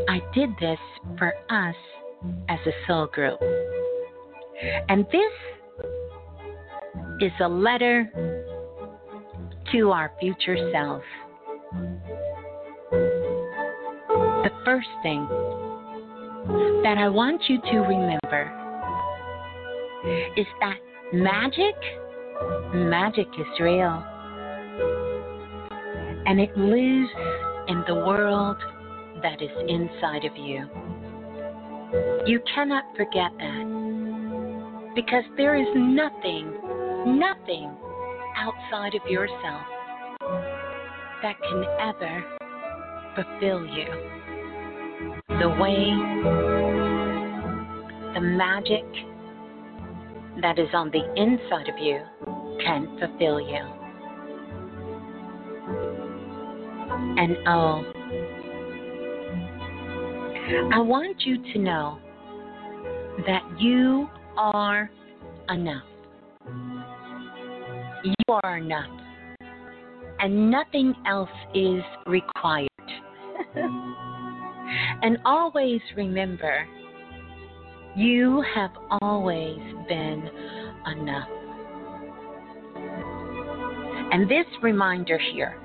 I 0.07 0.19
did 0.35 0.49
this 0.59 0.79
for 1.17 1.33
us 1.49 1.75
as 2.49 2.59
a 2.67 2.71
soul 2.87 3.07
group. 3.07 3.39
And 4.87 5.05
this 5.11 5.85
is 7.21 7.31
a 7.41 7.47
letter 7.47 8.11
to 9.71 9.91
our 9.91 10.11
future 10.19 10.69
selves. 10.71 11.03
The 14.43 14.51
first 14.65 14.89
thing 15.01 15.25
that 16.83 16.97
I 16.97 17.07
want 17.07 17.43
you 17.47 17.61
to 17.61 17.77
remember 17.79 18.51
is 20.35 20.45
that 20.59 20.75
magic, 21.13 21.75
magic 22.73 23.27
is 23.39 23.47
real 23.61 24.03
and 26.25 26.41
it 26.41 26.57
lives 26.57 27.09
in 27.69 27.85
the 27.87 27.95
world 27.95 28.57
that 29.21 29.41
is 29.41 29.51
inside 29.69 30.25
of 30.25 30.35
you. 30.35 30.67
You 32.25 32.41
cannot 32.53 32.83
forget 32.97 33.31
that 33.37 34.91
because 34.93 35.23
there 35.37 35.55
is 35.55 35.67
nothing, 35.73 36.51
nothing 37.17 37.71
outside 38.35 38.93
of 38.93 39.09
yourself 39.09 39.63
that 41.21 41.37
can 41.39 41.63
ever 41.79 42.25
fulfill 43.15 43.65
you 43.65 44.22
the 45.39 45.49
way 45.59 45.91
the 48.13 48.21
magic 48.21 48.85
that 50.41 50.59
is 50.59 50.69
on 50.73 50.91
the 50.91 51.03
inside 51.15 51.69
of 51.69 51.77
you 51.79 52.01
can 52.63 52.97
fulfill 52.99 53.39
you. 53.39 53.83
and 57.17 57.37
oh. 57.47 57.83
I 60.73 60.79
want 60.79 61.21
you 61.21 61.37
to 61.53 61.59
know 61.59 61.99
that 63.25 63.41
you 63.59 64.09
are 64.35 64.89
enough. 65.49 65.83
You 68.03 68.13
are 68.43 68.57
enough. 68.57 68.89
And 70.19 70.51
nothing 70.51 70.93
else 71.05 71.29
is 71.53 71.81
required. 72.05 72.69
and 75.01 75.17
always 75.25 75.81
remember, 75.95 76.67
you 77.95 78.43
have 78.55 78.71
always 79.01 79.59
been 79.87 80.29
enough. 80.91 81.29
And 84.11 84.29
this 84.29 84.45
reminder 84.61 85.19
here 85.33 85.59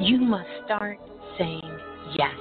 you 0.00 0.18
must 0.18 0.48
start 0.64 0.98
saying 1.38 1.78
yes. 2.18 2.34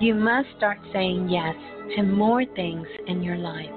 You 0.00 0.14
must 0.14 0.48
start 0.56 0.78
saying 0.92 1.28
yes 1.28 1.54
to 1.96 2.02
more 2.02 2.44
things 2.54 2.86
in 3.06 3.22
your 3.22 3.36
life 3.36 3.70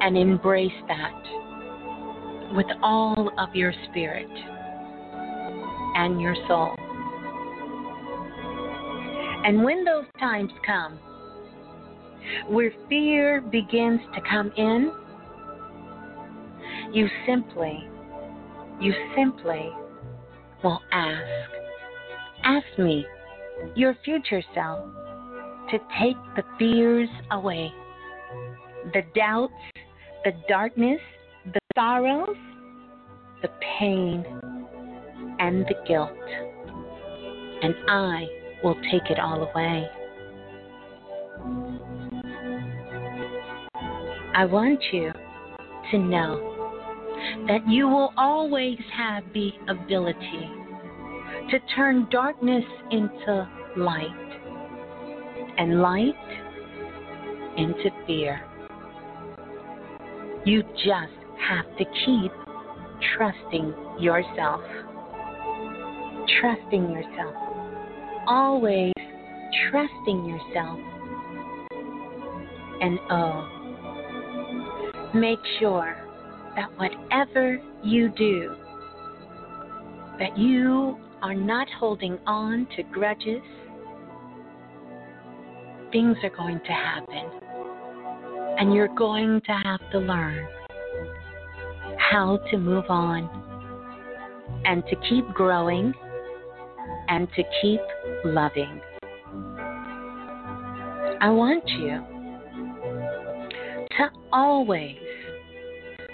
and 0.00 0.16
embrace 0.16 0.72
that 0.88 1.22
with 2.54 2.66
all 2.82 3.30
of 3.38 3.54
your 3.54 3.72
spirit 3.90 4.30
and 5.94 6.20
your 6.20 6.34
soul. 6.48 6.74
And 9.44 9.64
when 9.64 9.84
those 9.84 10.04
times 10.18 10.50
come 10.66 10.98
where 12.48 12.72
fear 12.88 13.40
begins 13.40 14.00
to 14.14 14.20
come 14.28 14.52
in, 14.56 14.92
you 16.92 17.08
simply, 17.26 17.88
you 18.80 18.92
simply 19.16 19.70
will 20.62 20.80
ask. 20.92 21.50
Ask 22.44 22.66
me, 22.78 23.06
your 23.74 23.96
future 24.04 24.42
self, 24.54 24.84
to 25.70 25.78
take 26.00 26.16
the 26.36 26.42
fears 26.58 27.08
away, 27.30 27.72
the 28.92 29.02
doubts, 29.14 29.52
the 30.24 30.32
darkness, 30.48 31.00
the 31.52 31.60
sorrows, 31.74 32.36
the 33.42 33.48
pain, 33.78 34.24
and 35.38 35.64
the 35.66 35.74
guilt. 35.86 36.10
And 37.62 37.74
I 37.88 38.39
will 38.62 38.76
take 38.90 39.10
it 39.10 39.18
all 39.18 39.42
away. 39.42 39.88
I 44.34 44.44
want 44.44 44.80
you 44.92 45.12
to 45.90 45.98
know 45.98 46.50
that 47.48 47.68
you 47.68 47.88
will 47.88 48.12
always 48.16 48.78
have 48.96 49.24
the 49.34 49.50
ability 49.68 50.50
to 51.50 51.58
turn 51.74 52.06
darkness 52.10 52.64
into 52.90 53.48
light 53.76 54.30
and 55.58 55.80
light 55.80 56.14
into 57.56 57.90
fear. 58.06 58.40
You 60.44 60.62
just 60.62 61.12
have 61.48 61.66
to 61.76 61.84
keep 62.04 62.32
trusting 63.16 63.74
yourself. 63.98 64.62
Trusting 66.40 66.90
yourself. 66.90 67.49
Always 68.26 68.92
trusting 69.70 70.24
yourself. 70.24 70.78
And 72.82 72.98
oh, 73.10 73.46
make 75.14 75.38
sure 75.58 75.96
that 76.56 76.70
whatever 76.78 77.60
you 77.82 78.08
do, 78.10 78.54
that 80.18 80.36
you 80.38 80.98
are 81.22 81.34
not 81.34 81.68
holding 81.78 82.18
on 82.26 82.66
to 82.76 82.82
grudges, 82.84 83.42
things 85.92 86.16
are 86.22 86.30
going 86.30 86.60
to 86.60 86.72
happen. 86.72 87.30
And 88.58 88.74
you're 88.74 88.94
going 88.94 89.40
to 89.46 89.52
have 89.52 89.80
to 89.92 89.98
learn 89.98 90.46
how 91.98 92.38
to 92.50 92.58
move 92.58 92.84
on 92.88 93.28
and 94.64 94.82
to 94.86 94.96
keep 95.08 95.26
growing 95.28 95.94
and 97.10 97.28
to 97.36 97.42
keep 97.60 97.80
loving. 98.24 98.80
I 101.20 101.28
want 101.28 101.68
you 101.68 102.02
to 103.98 104.10
always 104.32 104.96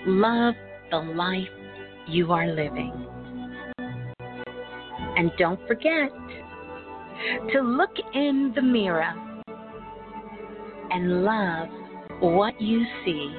Love 0.09 0.55
the 0.93 0.99
life 0.99 1.49
you 2.07 2.31
are 2.31 2.47
living. 2.47 2.93
And 5.17 5.33
don't 5.37 5.59
forget 5.67 6.13
to 7.53 7.61
look 7.61 7.91
in 8.15 8.53
the 8.55 8.63
mirror 8.63 9.13
and 10.93 11.25
love 11.25 11.69
what 12.21 12.61
you 12.61 12.85
see 13.05 13.37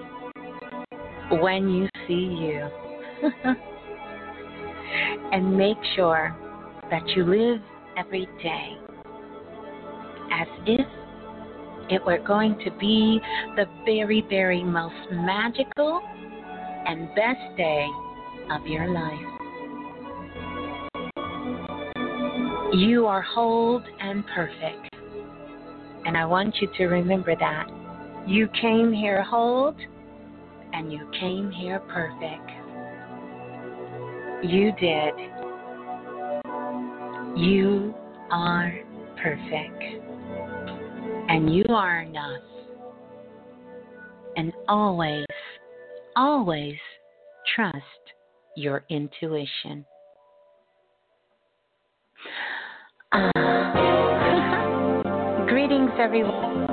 when 1.39 1.69
you 1.69 1.87
see 2.05 2.35
you. 2.35 2.67
and 5.31 5.57
make 5.57 5.77
sure 5.95 6.35
that 6.89 7.07
you 7.09 7.25
live 7.25 7.61
every 7.97 8.27
day 8.41 8.77
as 10.31 10.47
if 10.65 10.87
it 11.89 12.05
were 12.05 12.19
going 12.19 12.57
to 12.65 12.71
be 12.79 13.19
the 13.55 13.65
very, 13.85 14.23
very 14.29 14.63
most 14.63 14.95
magical 15.11 16.01
and 16.85 17.07
best 17.15 17.57
day 17.57 17.87
of 18.51 18.65
your 18.67 18.89
life. 18.93 19.37
You 22.73 23.07
are 23.07 23.21
whole 23.21 23.81
and 23.99 24.25
perfect. 24.35 24.95
And 26.05 26.17
I 26.17 26.25
want 26.25 26.55
you 26.61 26.69
to 26.77 26.85
remember 26.87 27.35
that. 27.39 27.67
You 28.27 28.49
came 28.61 28.91
here 28.91 29.23
whole 29.23 29.73
and 30.73 30.91
you 30.91 31.09
came 31.19 31.49
here 31.49 31.79
perfect. 31.79 32.51
You 34.43 34.73
did. 34.79 35.36
You 37.37 37.93
are 38.31 38.73
perfect. 39.21 39.83
And 41.29 41.53
you 41.53 41.63
are 41.69 42.01
enough. 42.01 42.41
And 44.35 44.51
always, 44.67 45.27
always 46.15 46.77
trust 47.55 47.75
your 48.55 48.85
intuition. 48.89 49.85
Uh, 53.11 53.29
greetings, 55.47 55.91
everyone. 55.99 56.66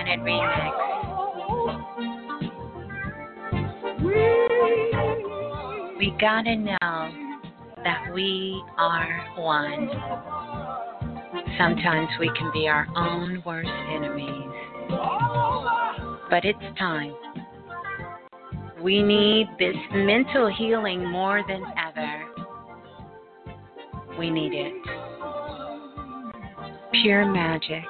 Planet 0.00 0.20
Remix. 0.20 0.72
We 5.98 6.14
gotta 6.18 6.56
know 6.56 7.10
that 7.84 8.10
we 8.14 8.62
are 8.78 9.26
one. 9.36 9.90
Sometimes 11.58 12.08
we 12.18 12.30
can 12.38 12.50
be 12.52 12.66
our 12.66 12.86
own 12.96 13.42
worst 13.44 13.68
enemies. 13.94 14.48
But 16.30 16.46
it's 16.46 16.78
time. 16.78 17.14
We 18.82 19.02
need 19.02 19.48
this 19.58 19.76
mental 19.92 20.50
healing 20.56 21.06
more 21.10 21.42
than 21.46 21.62
ever. 21.76 22.24
We 24.18 24.30
need 24.30 24.54
it. 24.54 24.72
Pure 27.02 27.32
Magic, 27.32 27.84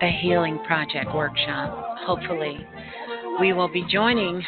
the 0.00 0.08
Healing 0.22 0.58
Project 0.66 1.14
Workshop. 1.14 1.98
Hopefully, 2.06 2.66
we 3.38 3.52
will 3.52 3.68
be 3.68 3.84
joining 3.90 4.38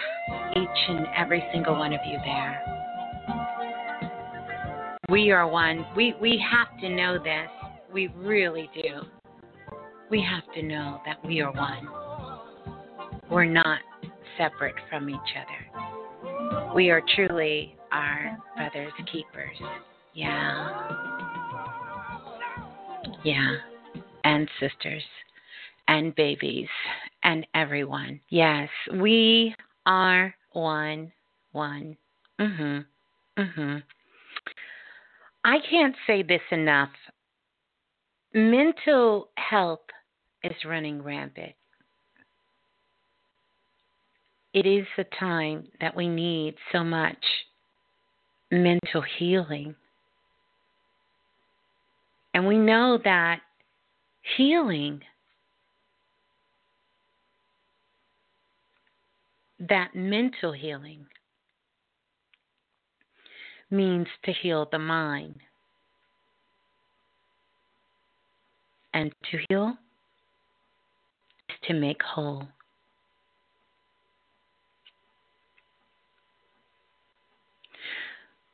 each 0.56 0.88
and 0.88 1.06
every 1.14 1.44
single 1.52 1.76
one 1.76 1.92
of 1.92 2.00
you 2.06 2.18
there. 2.24 2.62
We 5.10 5.30
are 5.30 5.46
one. 5.46 5.84
We, 5.94 6.14
we 6.22 6.42
have 6.50 6.80
to 6.80 6.88
know 6.88 7.18
this. 7.22 7.48
We 7.92 8.08
really 8.16 8.70
do. 8.74 9.02
We 10.10 10.22
have 10.22 10.50
to 10.54 10.62
know 10.62 11.02
that 11.04 11.22
we 11.22 11.42
are 11.42 11.52
one. 11.52 11.86
We're 13.30 13.44
not 13.44 13.80
separate 14.38 14.74
from 14.88 15.10
each 15.10 15.18
other. 15.36 16.72
We 16.74 16.88
are 16.88 17.02
truly 17.14 17.76
our 17.92 18.38
brother's 18.56 18.92
keepers. 19.12 19.56
Yeah. 20.14 20.88
Yeah. 23.22 23.56
And 24.24 24.48
sisters 24.58 25.02
and 25.88 26.14
babies 26.14 26.68
and 27.22 27.46
everyone. 27.54 28.20
Yes, 28.28 28.68
we 28.92 29.54
are 29.86 30.34
one. 30.52 31.12
One. 31.52 31.96
Mhm. 32.38 32.86
Mhm. 33.36 33.82
I 35.44 35.58
can't 35.60 35.96
say 36.06 36.22
this 36.22 36.42
enough. 36.50 36.92
Mental 38.32 39.28
health 39.36 39.90
is 40.42 40.64
running 40.64 41.02
rampant. 41.02 41.54
It 44.54 44.66
is 44.66 44.86
the 44.96 45.04
time 45.04 45.70
that 45.80 45.94
we 45.96 46.08
need 46.08 46.56
so 46.72 46.84
much 46.84 47.46
mental 48.50 49.02
healing. 49.18 49.74
And 52.34 52.46
we 52.46 52.56
know 52.56 52.98
that 53.04 53.40
healing, 54.36 55.02
that 59.68 59.94
mental 59.94 60.52
healing, 60.52 61.06
means 63.70 64.06
to 64.24 64.32
heal 64.32 64.68
the 64.70 64.78
mind. 64.78 65.36
And 68.94 69.12
to 69.30 69.38
heal 69.48 69.74
is 71.48 71.56
to 71.68 71.74
make 71.74 72.02
whole. 72.02 72.48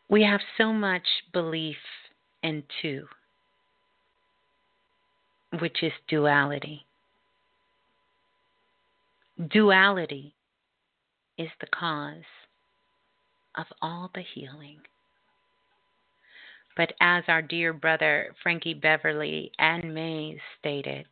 We 0.09 0.23
have 0.23 0.41
so 0.57 0.73
much 0.73 1.07
belief 1.33 1.77
in 2.43 2.63
two, 2.81 3.07
which 5.59 5.83
is 5.83 5.93
duality. 6.09 6.87
Duality 9.51 10.35
is 11.39 11.49
the 11.61 11.67
cause 11.69 12.25
of 13.57 13.67
all 13.81 14.11
the 14.15 14.23
healing. 14.35 14.79
But 16.77 16.93
as 17.01 17.25
our 17.29 17.43
dear 17.43 17.73
brother 17.73 18.35
Frankie 18.43 18.75
Beverly 18.75 19.51
and 19.59 19.95
Maze 19.95 20.39
stated, 20.59 21.07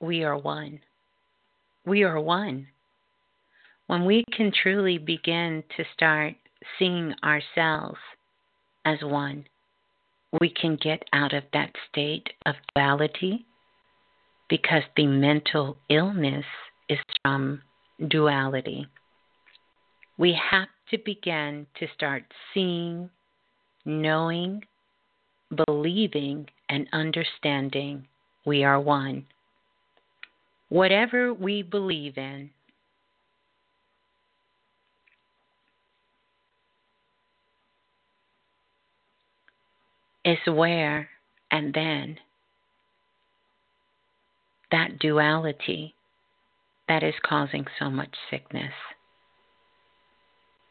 we 0.00 0.22
are 0.22 0.36
one. 0.36 0.80
We 1.84 2.02
are 2.04 2.20
one. 2.20 2.68
When 3.86 4.04
we 4.04 4.24
can 4.32 4.52
truly 4.52 4.98
begin 4.98 5.64
to 5.76 5.84
start 5.94 6.34
seeing 6.78 7.14
ourselves 7.24 7.98
as 8.84 8.98
one, 9.02 9.46
we 10.40 10.50
can 10.50 10.76
get 10.76 11.02
out 11.12 11.32
of 11.32 11.44
that 11.52 11.70
state 11.90 12.28
of 12.44 12.54
duality 12.74 13.46
because 14.48 14.82
the 14.96 15.06
mental 15.06 15.76
illness 15.88 16.44
is 16.88 16.98
from 17.22 17.62
duality. 18.08 18.86
We 20.18 20.38
have 20.50 20.68
to 20.90 20.98
begin 21.04 21.66
to 21.78 21.86
start 21.94 22.24
seeing, 22.54 23.10
knowing, 23.84 24.64
believing, 25.66 26.48
and 26.68 26.88
understanding 26.92 28.06
we 28.44 28.64
are 28.64 28.80
one. 28.80 29.26
Whatever 30.68 31.32
we 31.32 31.62
believe 31.62 32.16
in, 32.16 32.50
is 40.26 40.38
where 40.46 41.08
and 41.52 41.72
then 41.72 42.18
that 44.72 44.98
duality 44.98 45.94
that 46.88 47.04
is 47.04 47.14
causing 47.24 47.64
so 47.78 47.88
much 47.88 48.12
sickness, 48.28 48.72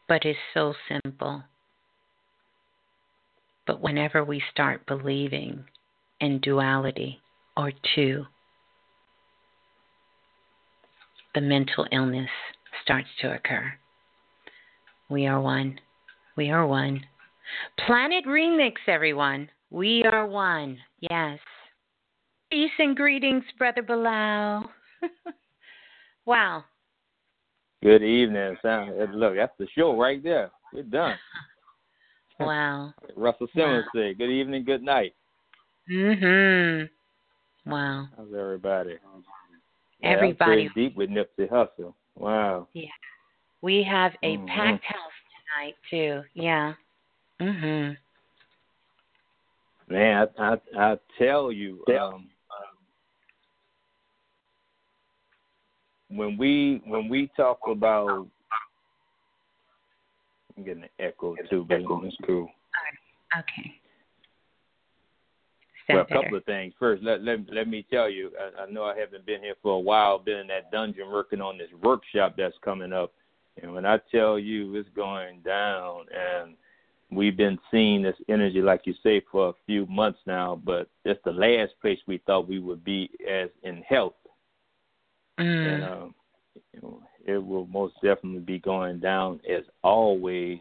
but 0.08 0.24
is 0.24 0.36
so 0.54 0.74
simple. 0.88 1.42
But 3.66 3.80
whenever 3.80 4.24
we 4.24 4.42
start 4.52 4.86
believing 4.86 5.64
in 6.20 6.40
duality 6.40 7.20
or 7.56 7.72
two, 7.94 8.26
the 11.34 11.40
mental 11.40 11.86
illness 11.92 12.30
starts 12.82 13.08
to 13.20 13.34
occur. 13.34 13.74
We 15.10 15.26
are 15.26 15.40
one. 15.40 15.80
We 16.36 16.50
are 16.50 16.66
one. 16.66 17.02
Planet 17.86 18.24
Remix, 18.26 18.74
everyone. 18.86 19.48
We 19.70 20.04
are 20.04 20.26
one. 20.26 20.78
Yes. 21.00 21.38
Peace 22.50 22.70
and 22.78 22.96
greetings, 22.96 23.44
Brother 23.58 23.82
Balah. 23.82 24.68
wow. 26.26 26.64
Good 27.86 28.02
evening, 28.02 28.56
Sam. 28.62 28.88
Look, 29.14 29.36
that's 29.36 29.52
the 29.60 29.68
show 29.78 29.96
right 29.96 30.20
there. 30.20 30.50
We're 30.72 30.82
done. 30.82 31.14
Wow. 32.38 32.92
Russell 33.16 33.46
Simmons 33.54 33.86
wow. 33.94 34.02
said, 34.02 34.18
"Good 34.18 34.28
evening, 34.28 34.64
good 34.64 34.82
night." 34.82 35.14
Mhm. 35.90 36.86
Wow. 37.64 38.08
How's 38.14 38.26
everybody? 38.38 38.96
Yeah, 40.02 40.10
everybody 40.10 40.68
deep 40.74 40.96
with 40.96 41.08
Nipsey 41.08 41.48
Hussle. 41.48 41.94
Wow. 42.14 42.68
Yeah. 42.74 42.90
We 43.62 43.82
have 43.90 44.12
a 44.22 44.36
mm-hmm. 44.36 44.46
packed 44.48 44.84
house 44.84 45.12
tonight 45.54 45.76
too. 45.88 46.22
Yeah. 46.34 46.74
Mhm. 47.40 47.96
Man, 49.88 50.28
I, 50.38 50.44
I 50.44 50.58
I 50.92 50.98
tell 51.18 51.50
you, 51.50 51.82
um, 51.98 52.28
when 56.08 56.36
we 56.36 56.82
when 56.86 57.08
we 57.08 57.30
talk 57.36 57.58
about 57.68 58.26
I'm 60.56 60.64
getting 60.64 60.84
an 60.84 60.88
echo 60.98 61.36
too, 61.50 61.66
but 61.68 61.80
it's 61.80 62.16
cool. 62.26 62.48
Okay. 63.36 63.74
well, 65.88 66.00
a 66.00 66.06
couple 66.06 66.38
of 66.38 66.44
things. 66.44 66.72
First, 66.78 67.02
let 67.02 67.22
let 67.22 67.40
let 67.52 67.68
me 67.68 67.84
tell 67.90 68.08
you. 68.08 68.30
I, 68.40 68.62
I 68.62 68.70
know 68.70 68.84
I 68.84 68.98
haven't 68.98 69.26
been 69.26 69.42
here 69.42 69.54
for 69.62 69.72
a 69.72 69.80
while. 69.80 70.18
Been 70.18 70.38
in 70.38 70.46
that 70.48 70.70
dungeon 70.70 71.10
working 71.10 71.40
on 71.40 71.58
this 71.58 71.68
workshop 71.82 72.34
that's 72.38 72.56
coming 72.64 72.92
up, 72.92 73.12
and 73.62 73.72
when 73.72 73.84
I 73.84 73.98
tell 74.10 74.38
you 74.38 74.74
it's 74.76 74.88
going 74.96 75.40
down, 75.40 76.06
and 76.10 76.54
we've 77.10 77.36
been 77.36 77.58
seeing 77.70 78.02
this 78.02 78.16
energy, 78.28 78.62
like 78.62 78.82
you 78.84 78.94
say, 79.02 79.22
for 79.30 79.50
a 79.50 79.54
few 79.66 79.84
months 79.86 80.20
now. 80.26 80.60
But 80.64 80.88
it's 81.04 81.20
the 81.24 81.32
last 81.32 81.72
place 81.82 81.98
we 82.06 82.18
thought 82.26 82.48
we 82.48 82.60
would 82.60 82.84
be 82.84 83.10
as 83.30 83.50
in 83.62 83.82
health, 83.82 84.14
mm. 85.38 85.74
and 85.74 85.84
um, 85.84 86.14
you 86.72 86.80
know, 86.82 87.02
it 87.26 87.38
will 87.38 87.66
most 87.66 87.94
definitely 88.02 88.40
be 88.40 88.58
going 88.58 89.00
down 89.00 89.40
as 89.48 89.64
always. 89.82 90.58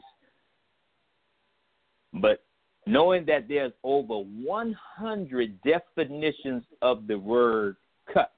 But 2.14 2.44
knowing 2.88 3.26
that 3.26 3.48
there's 3.48 3.74
over 3.84 4.20
100 4.20 5.60
definitions 5.64 6.64
of 6.82 7.08
the 7.08 7.18
word 7.18 7.76
cut, 8.12 8.32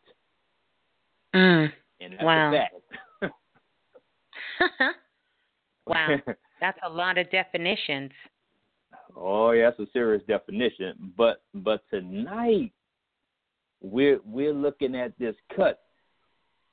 mm. 1.36 1.72
and 2.02 2.14
that's 2.14 2.24
wow. 2.24 2.50
a 2.50 2.52
fact. 2.52 2.74
wow, 5.88 6.18
that's 6.60 6.80
a 6.84 6.90
lot 6.90 7.18
of 7.18 7.30
definitions. 7.32 8.12
Oh, 9.16 9.52
yeah, 9.52 9.70
that's 9.70 9.80
a 9.80 9.92
serious 9.94 10.24
definition. 10.28 11.14
But 11.18 11.42
but 11.54 11.82
tonight 11.90 12.72
we're 13.82 14.20
we're 14.26 14.54
looking 14.54 14.96
at 14.96 15.18
this 15.20 15.36
cut 15.56 15.82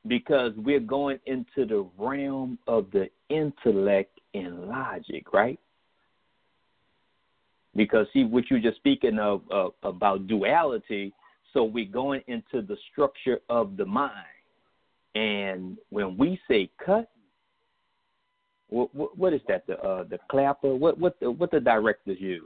because 0.07 0.53
we're 0.57 0.81
going 0.81 1.19
into 1.27 1.65
the 1.67 1.89
realm 1.99 2.59
of 2.67 2.87
the 2.93 3.09
intellect 3.31 4.21
and 4.35 4.67
logic, 4.67 5.33
right? 5.33 5.59
Because 7.75 8.07
see 8.13 8.25
what 8.25 8.45
you're 8.51 8.61
just 8.61 8.77
speaking 8.77 9.19
of, 9.19 9.43
of 9.51 9.73
about 9.83 10.27
duality, 10.27 11.13
so 11.53 11.65
we're 11.65 11.87
going 11.87 12.21
into 12.27 12.63
the 12.63 12.77
structure 12.93 13.41
of 13.49 13.77
the 13.77 13.85
mind. 13.85 14.13
And 15.15 15.79
when 15.91 16.17
we 16.17 16.39
say 16.49 16.71
cut, 16.85 17.09
what, 18.69 18.95
what, 18.95 19.17
what 19.17 19.33
is 19.33 19.41
that? 19.49 19.67
The 19.67 19.79
uh, 19.81 20.05
the 20.05 20.19
clapper? 20.31 20.75
What 20.75 20.99
what 20.99 21.19
the, 21.21 21.31
what 21.31 21.51
the 21.51 21.61
directors 21.61 22.19
use? 22.21 22.43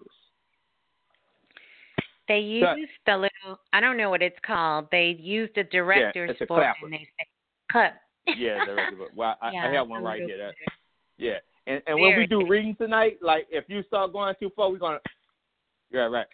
They 2.26 2.40
used 2.40 2.90
the 3.06 3.16
little 3.16 3.58
I 3.72 3.80
don't 3.80 3.96
know 3.96 4.10
what 4.10 4.20
it's 4.20 4.38
called. 4.44 4.88
They 4.92 5.16
use 5.18 5.48
the 5.54 5.64
director's 5.64 6.36
yeah, 6.38 6.46
board 6.46 6.66
and 6.82 6.92
they 6.92 7.08
said 7.18 7.26
cut. 7.72 7.94
yeah, 8.36 8.64
director's 8.64 8.98
board. 8.98 9.10
Well, 9.14 9.36
I, 9.40 9.52
yeah, 9.52 9.66
I 9.66 9.72
have 9.72 9.88
one 9.88 10.02
right 10.02 10.22
here. 10.22 10.38
That, 10.38 10.54
yeah, 11.16 11.38
and 11.66 11.82
and 11.86 12.00
when 12.00 12.16
we 12.16 12.26
do 12.26 12.46
reading 12.46 12.74
tonight, 12.76 13.18
like 13.22 13.46
if 13.50 13.64
you 13.68 13.82
start 13.84 14.12
going 14.12 14.34
too 14.40 14.50
far, 14.54 14.70
we're 14.70 14.78
gonna. 14.78 14.98
Yeah, 15.90 16.02
right. 16.02 16.26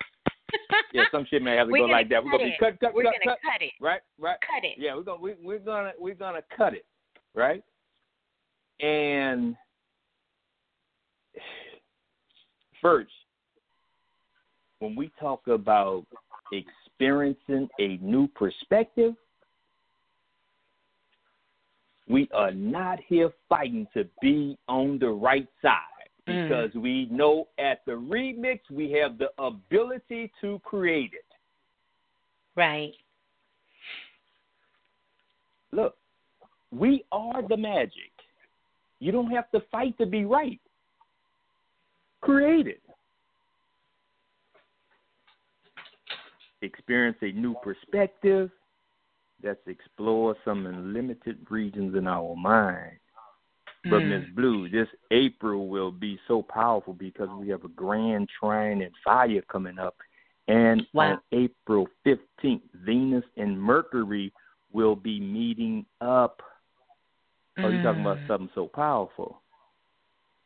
yeah, 0.93 1.05
some 1.13 1.27
shit 1.31 1.43
may 1.43 1.57
have 1.57 1.69
to 1.69 1.73
We're 1.73 1.87
go 1.87 1.93
like 1.93 2.09
that. 2.11 2.25
We're 2.25 2.33
gonna 2.33 2.45
be 2.45 2.51
it. 2.51 2.61
cut, 2.61 2.81
cut, 2.81 2.95
We're 2.95 3.05
cut, 3.05 3.15
gonna 3.25 3.37
cut. 3.37 3.53
cut 3.53 3.63
it. 3.63 3.73
Right, 3.81 4.01
right. 4.19 4.37
Cut 4.41 4.65
it. 4.65 4.77
Yeah, 4.79 4.95
we're 4.97 5.03
gonna 5.03 5.21
we, 5.21 5.35
we're 5.43 5.59
gonna 5.59 5.93
we're 5.99 6.15
gonna 6.15 6.43
cut 6.57 6.75
it, 6.75 6.85
right? 7.35 7.63
And 8.81 9.57
first, 12.83 13.13
when 14.81 14.95
we 14.97 15.11
talk 15.21 15.47
about 15.47 16.05
experiencing 16.53 17.69
a 17.81 17.99
new 18.03 18.29
perspective, 18.29 19.15
we 22.09 22.29
are 22.35 22.53
not 22.53 22.99
here 23.07 23.33
fighting 23.49 23.87
to 23.95 24.05
be 24.21 24.59
on 24.69 24.99
the 24.99 25.09
right 25.09 25.49
side 25.63 25.81
Mm. 26.27 26.49
because 26.49 26.75
we 26.75 27.07
know 27.11 27.49
at 27.59 27.85
the 27.85 27.93
remix 27.93 28.61
we 28.71 28.91
have 28.93 29.19
the 29.19 29.31
ability 29.39 30.33
to 30.41 30.59
create 30.65 31.13
it. 31.13 31.25
Right. 32.57 32.95
Look, 35.73 35.97
we 36.71 37.05
are 37.13 37.43
the 37.47 37.57
magic. 37.57 38.13
You 39.01 39.13
don't 39.13 39.31
have 39.31 39.51
to 39.51 39.61
fight 39.71 39.99
to 39.99 40.07
be 40.07 40.25
right. 40.25 40.61
Create 42.21 42.69
it. 42.69 42.81
Experience 46.63 47.19
a 47.21 47.33
new 47.33 47.55
perspective. 47.63 48.51
Let's 49.45 49.61
explore 49.67 50.35
some 50.43 50.65
unlimited 50.67 51.47
regions 51.51 51.95
in 51.95 52.07
our 52.07 52.35
mind. 52.35 52.99
But 53.85 54.03
Mm. 54.03 54.09
Miss 54.09 54.31
Blue, 54.31 54.69
this 54.71 54.89
April 55.11 55.69
will 55.69 55.93
be 55.93 56.19
so 56.27 56.41
powerful 56.43 56.95
because 56.95 57.29
we 57.39 57.51
have 57.51 57.65
a 57.65 57.69
grand 57.69 58.31
trine 58.31 58.81
and 58.81 58.97
fire 59.05 59.43
coming 59.43 59.79
up. 59.79 59.97
And 60.49 60.87
Wow. 60.95 61.13
on 61.13 61.21
April 61.33 61.89
15th, 62.05 62.63
Venus 62.73 63.25
and 63.37 63.61
Mercury 63.61 64.33
will 64.73 64.97
be 64.97 65.21
meeting 65.21 65.85
up. 66.01 66.43
Oh, 67.59 67.69
you're 67.69 67.83
talking 67.83 68.01
about 68.01 68.21
Mm. 68.21 68.27
something 68.27 68.51
so 68.55 68.67
powerful. 68.67 69.43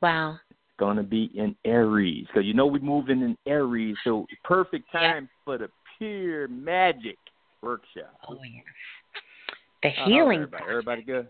Wow. 0.03 0.41
It's 0.51 0.77
going 0.79 0.97
to 0.97 1.05
be 1.05 1.27
in 1.39 1.57
Aries. 1.65 2.27
Because 2.27 2.45
you 2.45 2.55
know 2.55 2.67
we're 2.67 2.81
moving 2.81 3.23
in 3.23 3.37
Aries, 3.47 3.97
so 4.03 4.27
perfect 4.43 4.91
time 4.91 5.29
for 5.45 5.57
the 5.59 5.71
pure 5.97 6.49
magic 6.49 7.19
workshop. 7.63 8.15
Oh 8.29 8.35
yeah. 8.43 8.61
The 9.83 9.91
how's 9.91 10.09
healing. 10.09 10.43
Everybody, 10.43 10.65
everybody 10.69 11.03
good? 11.03 11.29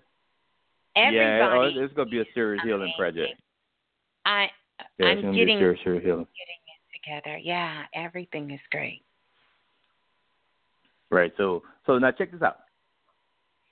Everybody. 0.97 1.16
Yeah, 1.16 1.51
oh, 1.55 1.85
it's 1.85 1.95
going 1.95 2.09
to 2.09 2.11
be 2.11 2.20
a 2.20 2.24
serious 2.35 2.62
healing 2.64 2.93
project. 2.99 3.35
I 4.24 4.49
Yeah, 4.99 5.07
I'm 5.07 5.18
it's 5.18 5.22
going 5.22 5.35
to 5.35 5.39
be 5.39 5.39
getting 5.39 5.57
a 5.57 5.61
serious, 5.61 5.81
serious 5.85 6.05
healing. 6.05 6.26
getting 6.26 7.20
it 7.22 7.22
together. 7.22 7.39
Yeah, 7.39 7.83
everything 7.95 8.51
is 8.51 8.61
great. 8.70 9.03
Right. 11.11 11.33
So 11.37 11.62
so 11.87 11.99
now 11.99 12.11
check 12.11 12.33
this 12.33 12.43
out. 12.43 12.59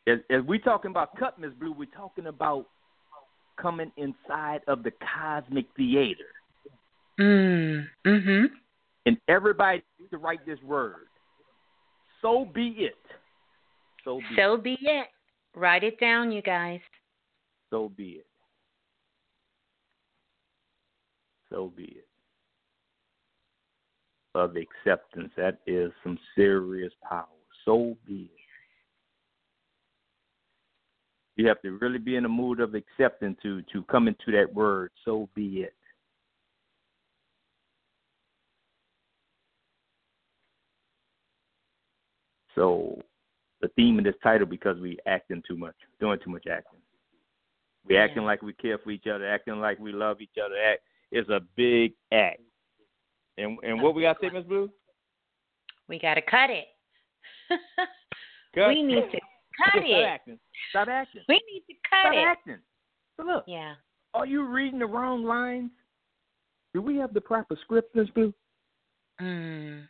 As, 0.07 0.19
as 0.31 0.43
we 0.43 0.59
talking 0.59 0.91
about 0.91 1.17
cut, 1.17 1.39
Miss 1.39 1.51
Blue, 1.59 1.73
we're 1.73 1.87
talking 1.87 2.27
about 2.27 2.67
coming 3.61 3.91
inside 3.97 4.61
of 4.69 4.83
the 4.83 4.93
cosmic 5.15 5.67
theater. 5.77 6.25
Mm. 7.19 7.87
Mhm. 8.07 8.45
And 9.07 9.17
everybody 9.29 9.83
needs 9.99 10.11
to 10.11 10.19
write 10.19 10.45
this 10.47 10.63
word. 10.63 11.07
So 12.27 12.45
be 12.53 12.75
it. 12.79 12.97
So 14.05 14.19
be 14.19 14.37
So 14.37 14.55
it. 14.55 14.65
be 14.65 14.79
it. 14.83 15.07
Write 15.55 15.85
it 15.85 16.01
down, 16.01 16.33
you 16.33 16.43
guys. 16.43 16.81
So 17.71 17.93
be 17.97 18.19
it. 18.19 18.27
So 21.51 21.73
be 21.77 21.85
it. 21.85 22.09
Of 24.35 24.57
acceptance. 24.57 25.31
That 25.37 25.59
is 25.69 25.93
some 26.03 26.19
serious 26.35 26.93
power. 27.09 27.27
So 27.65 27.97
be 28.05 28.23
it. 28.25 28.31
You 31.37 31.47
have 31.47 31.63
to 31.63 31.79
really 31.79 31.99
be 31.99 32.17
in 32.17 32.25
a 32.25 32.29
mood 32.29 32.59
of 32.59 32.75
acceptance 32.75 33.39
to 33.45 33.63
to 33.73 33.85
come 33.85 34.09
into 34.09 34.33
that 34.33 34.53
word. 34.53 34.91
So 35.05 35.29
be 35.37 35.61
it. 35.61 35.76
So 42.57 43.01
the 43.61 43.69
theme 43.77 43.99
of 43.99 44.05
this 44.05 44.15
title 44.23 44.47
because 44.47 44.81
we 44.81 44.99
acting 45.07 45.43
too 45.47 45.57
much, 45.57 45.77
doing 46.01 46.19
too 46.25 46.31
much 46.31 46.47
acting. 46.51 46.81
We 47.87 47.97
acting 47.97 48.25
like 48.25 48.43
we 48.43 48.53
care 48.53 48.79
for 48.79 48.91
each 48.91 49.07
other, 49.07 49.29
acting 49.29 49.61
like 49.61 49.79
we 49.79 49.93
love 49.93 50.21
each 50.21 50.37
other. 50.45 50.57
Act 50.57 50.81
is 51.13 51.29
a 51.29 51.41
big 51.57 51.93
act. 52.13 52.41
And 53.39 53.59
and 53.63 53.81
what 53.81 53.95
we 53.95 54.03
got 54.03 54.21
to 54.21 54.27
say, 54.27 54.33
Miss 54.33 54.45
Blue? 54.45 54.71
We 55.89 56.01
got 56.01 56.15
to 56.15 56.23
cut 56.23 56.51
it. 56.51 56.67
Cut. 58.55 58.69
We 58.69 58.83
need 58.83 58.95
to 58.95 59.21
cut 59.71 59.83
it. 59.85 59.87
Stop 59.91 60.09
acting. 60.09 60.39
Stop 60.71 60.89
acting. 60.89 61.23
We 61.29 61.35
need 61.53 61.63
to 61.69 61.75
cut 61.91 62.15
it. 62.15 62.15
Stop 62.15 62.15
it. 62.15 62.27
acting. 62.27 62.59
So 63.17 63.23
look, 63.25 63.45
Yeah. 63.47 63.75
are 64.15 64.27
you 64.27 64.47
reading 64.47 64.79
the 64.79 64.87
wrong 64.87 65.25
lines? 65.25 65.71
Do 66.73 66.81
we 66.81 66.97
have 66.97 67.13
the 67.13 67.21
proper 67.21 67.57
script, 67.63 67.95
Miss 67.95 68.09
Blue? 68.11 68.33
Mm. 69.21 69.87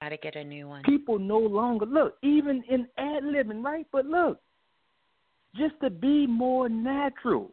Got 0.00 0.10
to 0.10 0.16
get 0.18 0.36
a 0.36 0.44
new 0.44 0.68
one. 0.68 0.82
People 0.84 1.18
no 1.18 1.38
longer 1.38 1.84
look, 1.84 2.16
even 2.22 2.62
in 2.68 2.86
ad 2.96 3.24
libbing, 3.24 3.64
right? 3.64 3.86
But 3.90 4.06
look, 4.06 4.38
just 5.56 5.74
to 5.82 5.90
be 5.90 6.28
more 6.28 6.68
natural. 6.68 7.50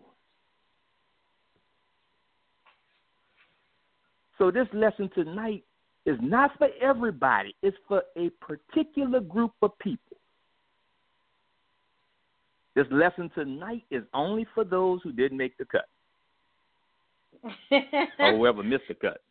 So 4.37 4.51
this 4.51 4.67
lesson 4.71 5.09
tonight 5.15 5.63
is 6.05 6.17
not 6.21 6.51
for 6.59 6.67
everybody. 6.79 7.55
It's 7.63 7.77
for 7.87 8.03
a 8.15 8.29
particular 8.39 9.19
group 9.19 9.53
of 9.63 9.71
people. 9.79 10.17
This 12.75 12.85
lesson 12.91 13.31
tonight 13.33 13.83
is 13.89 14.03
only 14.13 14.45
for 14.53 14.63
those 14.63 14.99
who 15.03 15.11
didn't 15.11 15.39
make 15.39 15.57
the 15.57 15.65
cut 15.65 15.87
or 18.19 18.37
whoever 18.37 18.61
missed 18.61 18.83
the 18.87 18.93
cut. 18.93 19.21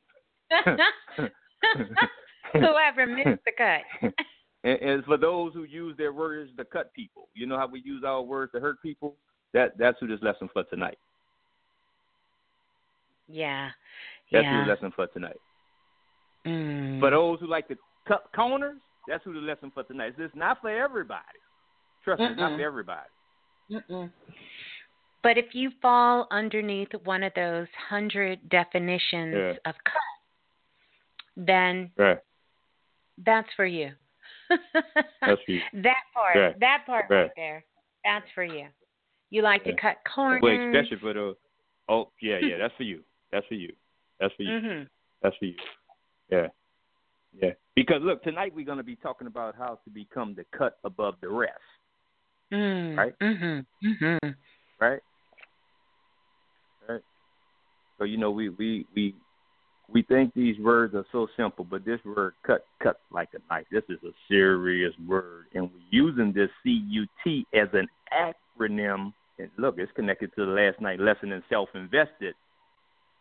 Whoever 2.61 3.07
missed 3.07 3.45
the 3.45 3.53
cut. 3.57 4.13
and, 4.65 4.81
and 4.81 5.05
for 5.05 5.17
those 5.17 5.53
who 5.55 5.65
use 5.65 5.97
their 5.97 6.13
words 6.13 6.51
to 6.59 6.65
cut 6.65 6.93
people, 6.95 7.29
you 7.35 7.47
know 7.47 7.59
how 7.59 7.67
we 7.67 7.83
use 7.85 8.03
our 8.05 8.23
words 8.23 8.53
to 8.53 8.61
hurt 8.61 8.81
people. 8.83 9.17
That 9.53 9.79
that's 9.79 9.97
who 10.01 10.07
this 10.07 10.21
lesson 10.23 10.49
for 10.53 10.65
tonight. 10.65 10.99
Yeah. 13.29 13.71
That's 14.33 14.45
yeah. 14.45 14.61
who 14.61 14.65
the 14.65 14.71
lesson 14.73 14.93
for 14.95 15.07
tonight. 15.09 15.37
Mm. 16.47 17.01
For 17.01 17.11
those 17.11 17.41
who 17.41 17.47
like 17.47 17.69
to 17.69 17.77
cut 18.07 18.29
corners, 18.35 18.77
that's 19.09 19.25
who 19.25 19.33
the 19.33 19.41
lesson 19.41 19.71
for 19.73 19.83
tonight. 19.85 20.15
It's 20.19 20.35
not 20.35 20.61
for 20.61 20.71
everybody. 20.71 21.23
Trust 22.05 22.21
me, 22.21 22.35
not 22.37 22.57
for 22.57 22.65
everybody. 22.65 23.09
Mm-mm. 23.71 24.11
But 25.23 25.39
if 25.39 25.47
you 25.55 25.71
fall 25.83 26.29
underneath 26.31 26.89
one 27.03 27.25
of 27.25 27.33
those 27.35 27.67
hundred 27.89 28.49
definitions 28.49 29.35
Yeah. 29.35 29.53
of 29.65 29.75
cut, 29.85 30.03
then 31.37 31.91
Right. 31.97 32.19
That's 33.25 33.49
for 33.57 33.67
you. 33.67 33.91
That's 34.49 35.41
for 35.45 35.53
you. 35.53 35.61
That 35.83 36.03
part, 36.15 36.37
Right. 36.37 36.61
that 36.61 36.83
part 36.87 37.07
right 37.11 37.23
Right. 37.23 37.31
there, 37.37 37.65
that's 38.05 38.27
for 38.35 38.45
you. 38.45 38.67
You 39.31 39.43
like 39.43 39.65
to 39.65 39.75
cut 39.77 39.97
corners. 40.15 40.41
Well, 40.43 40.53
especially 40.55 40.99
for 40.99 41.13
those. 41.15 41.37
Oh 41.89 42.11
yeah, 42.21 42.39
yeah. 42.41 42.59
That's 42.59 42.75
for 42.77 42.85
you. 42.85 43.03
That's 43.33 43.47
for 43.47 43.55
you. 43.55 43.73
That's 44.21 44.35
for 44.35 44.43
you. 44.43 44.59
hmm 44.61 44.83
That's 45.23 45.37
for 45.39 45.45
you. 45.47 45.55
Yeah. 46.31 46.47
Yeah. 47.41 47.51
Because 47.75 48.03
look, 48.03 48.23
tonight 48.23 48.53
we're 48.55 48.65
going 48.65 48.79
to 48.79 48.85
be 48.85 48.97
talking 48.97 49.27
about 49.27 49.55
how 49.57 49.79
to 49.85 49.91
become 49.91 50.35
the 50.35 50.45
cut 50.57 50.79
above 50.85 51.15
the 51.21 51.29
rest, 51.29 51.53
Mm. 52.53 52.97
Right. 52.97 53.19
Mhm. 53.21 53.67
Mhm. 53.83 54.35
right? 54.81 55.01
So 57.99 58.05
you 58.05 58.19
know 58.19 58.31
we 58.31 58.51
we 58.51 58.87
we 58.95 59.15
we 59.89 60.03
think 60.03 60.35
these 60.35 60.59
words 60.59 60.95
are 60.95 61.07
so 61.13 61.29
simple, 61.37 61.65
but 61.65 61.85
this 61.85 62.01
word 62.05 62.35
cut 62.45 62.67
cut 62.83 63.01
like 63.13 63.29
a 63.35 63.39
knife. 63.53 63.67
This 63.71 63.85
is 63.89 63.99
a 64.05 64.13
serious 64.29 64.93
word, 65.07 65.47
and 65.55 65.65
we're 65.65 65.91
using 65.91 66.33
this 66.33 66.51
CUT 66.65 67.45
as 67.55 67.69
an 67.73 67.87
acronym. 68.13 69.13
And 69.39 69.51
look, 69.59 69.77
it's 69.79 69.93
connected 69.93 70.35
to 70.35 70.47
the 70.47 70.53
last 70.53 70.81
night 70.81 70.99
lesson 70.99 71.31
in 71.33 71.43
self 71.49 71.69
invested 71.75 72.35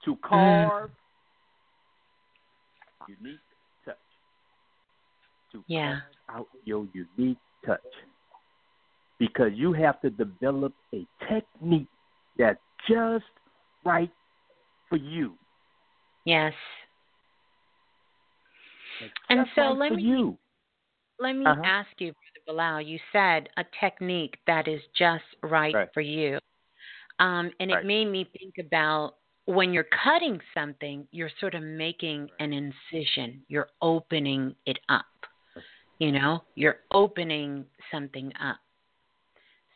to 0.06 0.16
carve 0.28 0.90
mm. 3.02 3.16
unique 3.22 3.40
touch. 3.86 3.96
To 5.52 5.64
yeah. 5.68 6.00
carve 6.28 6.42
out 6.42 6.48
your 6.64 6.88
unique 6.94 7.38
touch. 7.66 7.80
Because 9.20 9.52
you 9.54 9.72
have 9.74 10.02
to 10.02 10.10
develop 10.10 10.74
a 10.94 11.06
technique 11.30 11.88
that's 12.38 12.60
just 12.90 13.24
right 13.86 14.12
for 14.90 14.98
you. 14.98 15.36
Yes. 16.26 16.54
and 19.30 19.46
so 19.56 19.62
let 19.72 19.94
me 19.94 20.02
you. 20.02 20.38
let 21.20 21.34
me 21.34 21.46
uh-huh. 21.46 21.62
ask 21.64 21.90
you, 22.00 22.14
Brother 22.48 22.60
Balah. 22.62 22.88
You 22.88 23.00
said 23.12 23.50
a 23.58 23.64
technique 23.80 24.38
that 24.48 24.68
is 24.68 24.82
just 24.98 25.24
right, 25.44 25.74
right. 25.74 25.90
for 25.94 26.02
you, 26.02 26.40
um, 27.20 27.52
and 27.60 27.72
right. 27.72 27.84
it 27.84 27.86
made 27.86 28.06
me 28.06 28.28
think 28.38 28.56
about 28.60 29.16
when 29.46 29.72
you're 29.72 29.88
cutting 30.04 30.40
something, 30.54 31.08
you're 31.12 31.30
sort 31.40 31.54
of 31.54 31.62
making 31.62 32.30
an 32.40 32.52
incision. 32.52 33.42
You're 33.48 33.68
opening 33.82 34.56
it 34.66 34.80
up. 34.90 35.06
You 36.00 36.12
know, 36.12 36.44
you're 36.56 36.78
opening 36.92 37.66
something 37.92 38.32
up. 38.42 38.58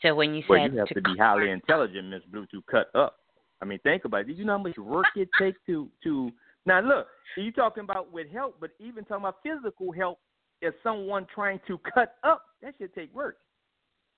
So 0.01 0.15
when 0.15 0.33
you 0.33 0.43
well, 0.49 0.59
said 0.63 0.73
you 0.73 0.79
have 0.79 0.87
to, 0.89 0.93
to 0.95 1.01
be 1.01 1.15
highly 1.17 1.51
intelligent, 1.51 2.09
Miss 2.09 2.21
Blue, 2.31 2.45
to 2.47 2.61
cut 2.69 2.89
up. 2.95 3.17
I 3.61 3.65
mean, 3.65 3.79
think 3.79 4.05
about 4.05 4.21
it. 4.21 4.27
Do 4.27 4.33
you 4.33 4.45
know 4.45 4.57
how 4.57 4.63
much 4.63 4.77
work 4.77 5.07
it 5.15 5.29
takes 5.39 5.59
to 5.67 5.89
to 6.03 6.31
now 6.65 6.81
look? 6.81 7.07
You 7.37 7.51
talking 7.51 7.83
about 7.83 8.11
with 8.11 8.29
help, 8.31 8.57
but 8.59 8.71
even 8.79 9.05
talking 9.05 9.23
about 9.23 9.37
physical 9.43 9.91
help, 9.91 10.19
is 10.61 10.73
someone 10.83 11.25
trying 11.33 11.59
to 11.67 11.77
cut 11.93 12.15
up, 12.23 12.43
that 12.61 12.75
should 12.77 12.93
take 12.93 13.13
work. 13.13 13.37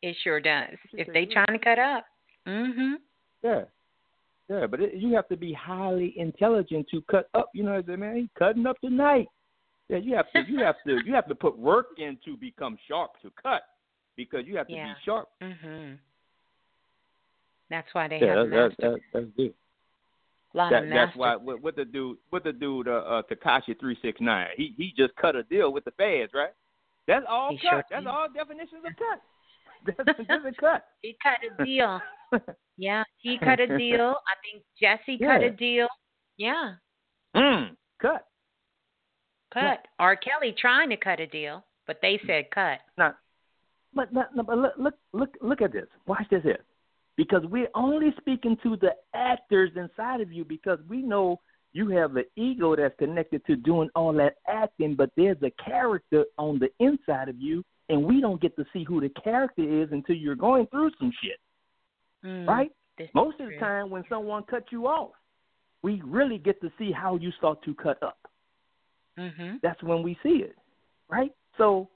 It 0.01 0.15
sure 0.23 0.39
does. 0.39 0.77
If 0.93 1.07
they 1.13 1.21
work. 1.21 1.31
trying 1.31 1.59
to 1.59 1.63
cut 1.63 1.79
up, 1.79 2.05
mhm. 2.47 2.95
Yeah, 3.43 3.63
yeah, 4.49 4.67
but 4.67 4.81
it, 4.81 4.95
you 4.95 5.13
have 5.15 5.27
to 5.29 5.37
be 5.37 5.53
highly 5.53 6.13
intelligent 6.17 6.87
to 6.89 7.01
cut 7.09 7.29
up. 7.33 7.49
You 7.53 7.63
know, 7.63 7.73
what 7.73 7.89
I 7.89 7.95
mean, 7.95 8.29
cutting 8.37 8.65
up 8.65 8.79
tonight. 8.81 9.27
Yeah, 9.89 9.97
you 9.97 10.15
have 10.15 10.31
to, 10.31 10.43
you 10.47 10.59
have 10.59 10.75
to, 10.87 10.99
you 11.05 11.13
have 11.13 11.27
to 11.27 11.35
put 11.35 11.57
work 11.57 11.87
in 11.97 12.17
to 12.25 12.37
become 12.37 12.77
sharp 12.87 13.11
to 13.21 13.31
cut, 13.41 13.63
because 14.15 14.41
you 14.45 14.57
have 14.57 14.67
to 14.67 14.73
yeah. 14.75 14.93
be 14.93 14.99
sharp. 15.05 15.29
Mhm. 15.41 15.97
That's 17.71 17.87
why 17.93 18.09
they 18.09 18.19
yeah, 18.19 18.35
have 18.35 18.49
that, 18.49 18.71
that, 18.79 18.99
that's 19.13 19.25
good. 19.37 19.53
A 20.53 20.57
lot 20.57 20.71
that, 20.71 20.83
of 20.83 20.89
that's 20.89 21.15
why 21.15 21.37
what, 21.37 21.63
what 21.63 21.77
the 21.77 21.85
dude 21.85 22.17
what 22.29 22.43
the 22.43 22.51
dude 22.51 22.89
uh, 22.89 22.91
uh 22.91 23.21
Tekashi 23.31 23.79
three 23.79 23.97
six 24.01 24.19
nine 24.19 24.47
he 24.57 24.73
he 24.77 24.93
just 24.97 25.15
cut 25.15 25.37
a 25.37 25.43
deal 25.43 25.71
with 25.71 25.85
the 25.85 25.91
feds 25.91 26.33
right. 26.33 26.51
That's 27.07 27.25
all 27.29 27.51
he 27.51 27.57
cut. 27.57 27.69
Sure 27.69 27.83
that's 27.89 28.03
did. 28.03 28.07
all 28.07 28.27
definitions 28.33 28.81
of 28.85 28.93
cut. 28.97 29.21
That's 30.05 30.19
just 30.19 30.45
a 30.45 30.61
cut. 30.61 30.85
he 31.01 31.15
cut 31.23 31.37
a 31.59 31.65
deal. 31.65 31.99
yeah, 32.77 33.03
he 33.17 33.39
cut 33.39 33.59
a 33.59 33.65
deal. 33.79 34.13
I 34.27 34.35
think 34.43 34.63
Jussie 34.79 35.17
yeah. 35.19 35.37
cut 35.37 35.43
a 35.43 35.49
deal. 35.49 35.87
Yeah. 36.37 36.73
Mm, 37.35 37.69
cut. 37.99 38.27
Cut. 39.51 39.61
Yeah. 39.63 39.77
R. 39.97 40.15
Kelly 40.15 40.53
trying 40.55 40.91
to 40.91 40.97
cut 40.97 41.19
a 41.19 41.25
deal, 41.25 41.65
but 41.87 41.97
they 42.03 42.19
said 42.27 42.51
cut. 42.53 42.77
Now, 42.95 43.15
but, 43.95 44.13
no, 44.13 44.25
no, 44.35 44.43
but 44.43 44.57
look 44.59 44.73
look 44.77 44.93
look 45.13 45.29
look 45.41 45.61
at 45.63 45.73
this. 45.73 45.87
Watch 46.05 46.27
this 46.29 46.43
here 46.43 46.59
because 47.17 47.43
we're 47.49 47.69
only 47.75 48.13
speaking 48.19 48.57
to 48.63 48.77
the 48.77 48.91
actors 49.13 49.71
inside 49.75 50.21
of 50.21 50.31
you 50.31 50.45
because 50.45 50.79
we 50.87 51.01
know 51.01 51.39
you 51.73 51.89
have 51.89 52.15
an 52.17 52.25
ego 52.35 52.75
that's 52.75 52.97
connected 52.97 53.45
to 53.45 53.55
doing 53.55 53.89
all 53.95 54.13
that 54.13 54.35
acting, 54.47 54.95
but 54.95 55.09
there's 55.15 55.37
a 55.41 55.51
character 55.63 56.25
on 56.37 56.59
the 56.59 56.69
inside 56.85 57.29
of 57.29 57.39
you, 57.39 57.63
and 57.89 58.03
we 58.03 58.19
don't 58.19 58.41
get 58.41 58.55
to 58.57 58.65
see 58.73 58.83
who 58.83 58.99
the 58.99 59.09
character 59.23 59.63
is 59.83 59.89
until 59.91 60.15
you're 60.15 60.35
going 60.35 60.67
through 60.67 60.91
some 60.99 61.11
shit. 61.23 61.39
Mm, 62.25 62.47
right? 62.47 62.71
Most 63.15 63.39
of 63.39 63.49
the 63.49 63.57
time, 63.57 63.89
when 63.89 64.03
someone 64.09 64.43
cuts 64.43 64.67
you 64.71 64.87
off, 64.87 65.11
we 65.81 66.01
really 66.05 66.37
get 66.37 66.61
to 66.61 66.71
see 66.77 66.91
how 66.91 67.15
you 67.15 67.31
start 67.37 67.63
to 67.63 67.73
cut 67.73 68.01
up. 68.03 68.19
Mm-hmm. 69.17 69.55
That's 69.63 69.81
when 69.81 70.03
we 70.03 70.17
see 70.21 70.43
it, 70.43 70.55
right? 71.09 71.31
So, 71.57 71.89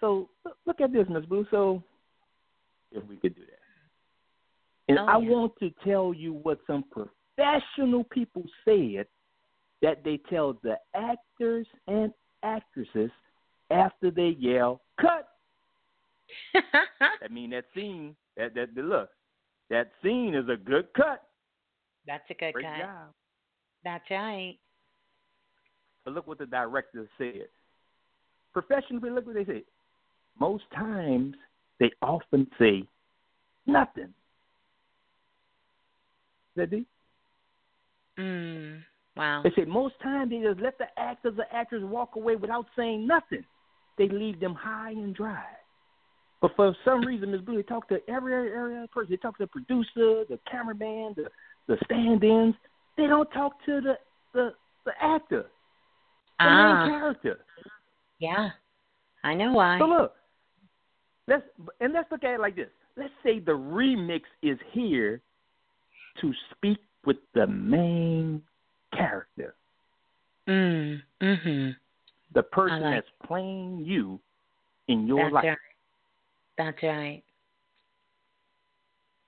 so 0.00 0.28
look 0.66 0.80
at 0.80 0.92
this, 0.92 1.06
Miss 1.10 1.24
Blue. 1.26 1.46
So, 1.50 1.82
if 2.92 3.04
we 3.06 3.16
could 3.16 3.34
do 3.34 3.42
that. 3.42 3.47
And 4.88 4.98
oh, 4.98 5.06
I 5.06 5.18
yeah. 5.18 5.28
want 5.28 5.52
to 5.60 5.70
tell 5.84 6.14
you 6.14 6.34
what 6.42 6.58
some 6.66 6.84
professional 6.90 8.04
people 8.04 8.44
said 8.64 9.06
that 9.82 10.02
they 10.04 10.18
tell 10.30 10.58
the 10.62 10.76
actors 10.94 11.66
and 11.86 12.12
actresses 12.42 13.10
after 13.70 14.10
they 14.10 14.36
yell 14.38 14.80
"cut." 15.00 15.28
I 16.54 17.28
mean 17.30 17.50
that 17.50 17.64
scene, 17.74 18.16
that 18.36 18.54
that 18.54 18.74
the 18.74 18.82
look, 18.82 19.10
that 19.70 19.92
scene 20.02 20.34
is 20.34 20.48
a 20.48 20.56
good 20.56 20.88
cut. 20.96 21.22
That's 22.06 22.24
a 22.30 22.34
good 22.34 22.54
Great 22.54 22.64
cut. 22.64 22.78
job. 22.78 23.12
That's 23.84 24.10
right. 24.10 24.56
But 26.04 26.14
look 26.14 26.26
what 26.26 26.38
the 26.38 26.46
director 26.46 27.06
said. 27.18 27.48
Professionally, 28.52 29.10
look 29.10 29.26
what 29.26 29.34
they 29.34 29.44
say. 29.44 29.62
Most 30.40 30.64
times, 30.74 31.34
they 31.78 31.90
often 32.00 32.48
say 32.58 32.84
nothing. 33.66 34.14
That 36.58 36.70
they? 36.70 36.84
Mm, 38.18 38.80
wow. 39.16 39.42
They 39.44 39.50
say 39.54 39.64
most 39.64 39.94
times 40.02 40.30
they 40.30 40.40
just 40.40 40.60
let 40.60 40.76
the 40.76 40.86
actors 40.98 41.34
or 41.38 41.46
actors 41.52 41.84
walk 41.84 42.16
away 42.16 42.34
without 42.34 42.66
saying 42.76 43.06
nothing. 43.06 43.44
They 43.96 44.08
leave 44.08 44.40
them 44.40 44.54
high 44.54 44.90
and 44.90 45.14
dry. 45.14 45.44
But 46.40 46.50
for 46.56 46.76
some 46.84 47.04
reason, 47.04 47.30
Ms. 47.30 47.42
Blue, 47.42 47.56
they 47.56 47.62
talk 47.62 47.88
to 47.88 47.98
every 48.08 48.34
every 48.34 48.76
other 48.76 48.88
person. 48.92 49.10
They 49.10 49.16
talk 49.16 49.38
to 49.38 49.44
the 49.44 49.48
producer, 49.48 50.24
the 50.28 50.38
cameraman, 50.50 51.14
the 51.16 51.28
the 51.68 51.76
stand-ins. 51.84 52.54
They 52.96 53.06
don't 53.06 53.30
talk 53.32 53.52
to 53.66 53.80
the 53.80 53.94
the, 54.34 54.50
the 54.84 54.92
actor, 55.00 55.46
the 56.38 56.44
ah. 56.44 56.86
main 56.86 56.90
character. 56.90 57.38
Yeah, 58.18 58.50
I 59.22 59.34
know 59.34 59.52
why. 59.52 59.78
So 59.78 59.86
look, 59.86 60.14
let's 61.28 61.42
and 61.80 61.92
let's 61.92 62.10
look 62.10 62.24
at 62.24 62.34
it 62.34 62.40
like 62.40 62.56
this. 62.56 62.68
Let's 62.96 63.14
say 63.22 63.38
the 63.38 63.52
remix 63.52 64.22
is 64.42 64.58
here 64.72 65.20
to 66.20 66.32
speak 66.52 66.78
with 67.04 67.16
the 67.34 67.46
main 67.46 68.42
character. 68.94 69.54
Mm, 70.48 71.00
mhm. 71.22 71.76
The 72.34 72.42
person 72.42 72.80
like 72.80 72.96
that's 72.96 73.06
playing 73.26 73.84
you 73.84 74.20
in 74.88 75.06
your 75.06 75.24
That's 75.24 75.34
life. 75.34 75.44
right. 75.44 75.58
That's 76.56 76.82
right. 76.82 77.22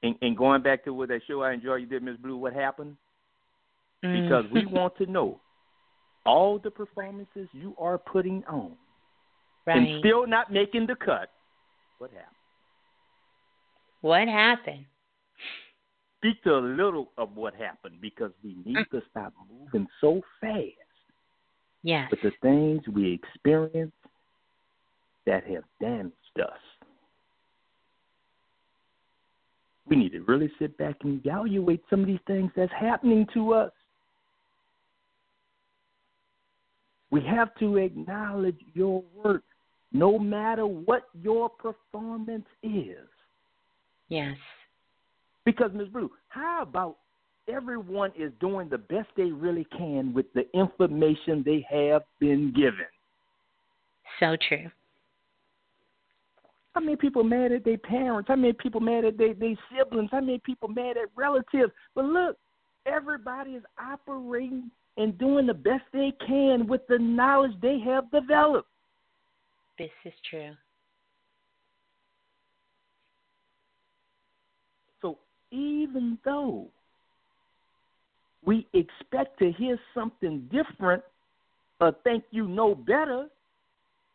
And, 0.03 0.14
and 0.22 0.36
going 0.36 0.62
back 0.62 0.84
to 0.84 0.95
what 0.95 1.09
that 1.09 1.20
show 1.26 1.43
I 1.43 1.53
enjoy 1.53 1.76
you 1.76 1.86
did, 1.86 2.03
Miss 2.03 2.16
Blue, 2.16 2.36
what 2.36 2.55
happened? 2.55 2.97
Mm. 4.05 4.22
Because 4.22 4.45
we 4.53 4.66
want 4.72 4.97
to 4.97 5.07
know 5.07 5.41
all 6.24 6.59
the 6.59 6.70
performances 6.70 7.49
you 7.53 7.74
are 7.78 7.99
putting 7.99 8.43
on 8.49 8.72
right. 9.66 9.76
and 9.76 10.01
still 10.01 10.26
not 10.26 10.53
making 10.53 10.86
the 10.86 10.97
cut. 10.97 11.30
What 11.99 12.11
happened? 12.11 12.26
What 14.01 14.28
happened? 14.28 14.86
Speak 16.20 16.42
to 16.44 16.54
a 16.54 16.60
little 16.60 17.12
of 17.16 17.34
what 17.34 17.54
happened 17.54 17.94
because 18.02 18.30
we 18.44 18.54
need 18.66 18.76
mm. 18.76 18.90
to 18.90 19.00
stop 19.10 19.32
moving 19.50 19.88
so 20.02 20.20
fast 20.38 20.66
yes. 21.82 22.10
with 22.10 22.20
the 22.20 22.32
things 22.42 22.82
we 22.92 23.14
experience 23.14 23.92
that 25.24 25.46
have 25.46 25.64
damaged 25.80 26.14
us. 26.42 26.58
We 29.88 29.96
need 29.96 30.12
to 30.12 30.20
really 30.20 30.50
sit 30.58 30.76
back 30.76 30.96
and 31.04 31.24
evaluate 31.24 31.82
some 31.88 32.00
of 32.00 32.06
these 32.06 32.20
things 32.26 32.50
that's 32.54 32.72
happening 32.78 33.26
to 33.32 33.54
us. 33.54 33.72
We 37.10 37.22
have 37.22 37.48
to 37.60 37.78
acknowledge 37.78 38.58
your 38.74 39.02
work 39.24 39.42
no 39.90 40.18
matter 40.18 40.66
what 40.66 41.04
your 41.22 41.48
performance 41.48 42.46
is. 42.62 43.08
Yes. 44.08 44.36
Because, 45.45 45.70
Ms. 45.74 45.88
Blue, 45.88 46.11
how 46.28 46.62
about 46.62 46.99
everyone 47.49 48.12
is 48.16 48.32
doing 48.41 48.68
the 48.68 48.78
best 48.78 49.09
they 49.16 49.30
really 49.30 49.66
can 49.76 50.12
with 50.12 50.26
the 50.34 50.45
information 50.55 51.43
they 51.45 51.66
have 51.70 52.03
been 52.18 52.53
given? 52.55 52.86
So 54.18 54.36
true. 54.49 54.70
How 56.74 56.80
many 56.80 56.97
people 56.97 57.24
mad 57.24 57.53
at 57.53 57.64
their 57.64 57.78
parents? 57.78 58.28
How 58.28 58.36
many 58.36 58.53
people 58.53 58.80
mad 58.80 59.05
at 59.05 59.18
their, 59.18 59.34
their 59.34 59.57
siblings? 59.76 60.11
How 60.12 60.20
many 60.20 60.38
people 60.38 60.68
mad 60.68 60.97
at 60.97 61.09
relatives? 61.16 61.72
But 61.95 62.05
look, 62.05 62.36
everybody 62.86 63.53
is 63.53 63.64
operating 63.78 64.70
and 64.97 65.16
doing 65.18 65.47
the 65.47 65.55
best 65.55 65.82
they 65.93 66.12
can 66.26 66.66
with 66.66 66.82
the 66.88 66.99
knowledge 66.99 67.53
they 67.61 67.78
have 67.80 68.11
developed. 68.11 68.68
This 69.78 69.91
is 70.05 70.12
true. 70.28 70.53
So 75.01 75.18
even 75.51 76.18
though 76.24 76.66
we 78.44 78.66
expect 78.72 79.38
to 79.38 79.53
hear 79.53 79.78
something 79.94 80.48
different 80.51 81.03
or 81.80 81.94
think 82.05 82.24
you 82.30 82.46
know 82.46 82.74
better, 82.74 83.26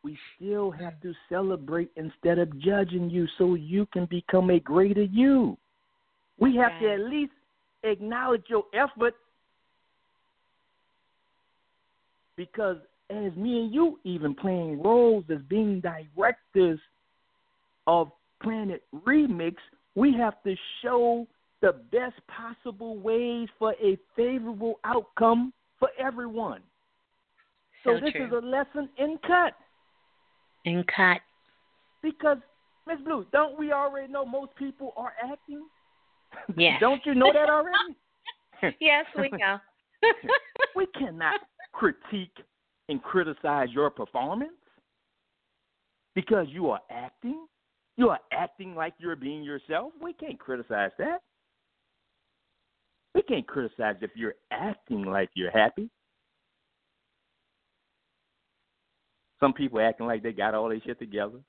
we 0.03 0.17
still 0.36 0.71
have 0.71 1.01
to 1.01 1.13
celebrate 1.29 1.91
instead 1.95 2.38
of 2.38 2.59
judging 2.59 3.09
you 3.09 3.27
so 3.38 3.55
you 3.55 3.88
can 3.88 4.05
become 4.05 4.49
a 4.49 4.59
greater 4.59 5.03
you. 5.03 5.57
We 6.39 6.55
have 6.57 6.79
to 6.79 6.93
at 6.93 6.99
least 6.99 7.31
acknowledge 7.83 8.43
your 8.47 8.65
effort 8.73 9.15
because 12.36 12.77
as 13.09 13.36
me 13.36 13.61
and 13.61 13.73
you 13.73 13.99
even 14.03 14.36
playing 14.36 14.81
roles 14.81 15.23
as 15.29 15.39
being 15.47 15.81
directors 15.81 16.79
of 17.88 18.11
Planet 18.41 18.83
Remix, 19.07 19.55
we 19.95 20.13
have 20.13 20.41
to 20.43 20.55
show 20.81 21.25
the 21.61 21.73
best 21.91 22.15
possible 22.27 22.97
ways 22.97 23.47
for 23.57 23.73
a 23.81 23.97
favorable 24.15 24.79
outcome 24.83 25.53
for 25.79 25.89
everyone. 25.97 26.61
So, 27.83 27.95
So 27.95 28.05
this 28.05 28.11
true. 28.11 28.27
is 28.27 28.31
a 28.33 28.45
lesson 28.45 28.89
in 28.97 29.17
cut. 29.25 29.53
In 30.65 30.83
cut. 30.83 31.21
Because 32.01 32.37
Miss 32.87 32.99
Blue, 33.03 33.25
don't 33.31 33.57
we 33.57 33.71
already 33.71 34.11
know 34.11 34.25
most 34.25 34.55
people 34.55 34.93
are 34.97 35.13
acting? 35.23 35.65
Yes. 36.55 36.77
don't 36.79 37.01
you 37.05 37.15
know 37.15 37.31
that 37.33 37.49
already? 37.49 37.95
yes, 38.79 39.05
we 39.17 39.29
know. 39.31 39.57
we 40.75 40.85
cannot 40.87 41.35
critique 41.71 42.37
and 42.89 43.01
criticize 43.01 43.69
your 43.71 43.89
performance 43.89 44.51
because 46.13 46.47
you 46.49 46.69
are 46.69 46.81
acting. 46.89 47.47
You 47.97 48.09
are 48.09 48.19
acting 48.33 48.75
like 48.75 48.93
you're 48.97 49.15
being 49.15 49.43
yourself. 49.43 49.93
We 50.01 50.13
can't 50.13 50.39
criticize 50.39 50.91
that. 50.99 51.19
We 53.13 53.21
can't 53.21 53.47
criticize 53.47 53.95
if 54.01 54.11
you're 54.15 54.35
acting 54.51 55.03
like 55.03 55.29
you're 55.33 55.51
happy. 55.51 55.89
Some 59.39 59.53
people 59.53 59.79
acting 59.79 60.07
like 60.07 60.23
they 60.23 60.33
got 60.33 60.53
all 60.53 60.67
their 60.69 60.81
shit 60.81 60.99
together. 60.99 61.39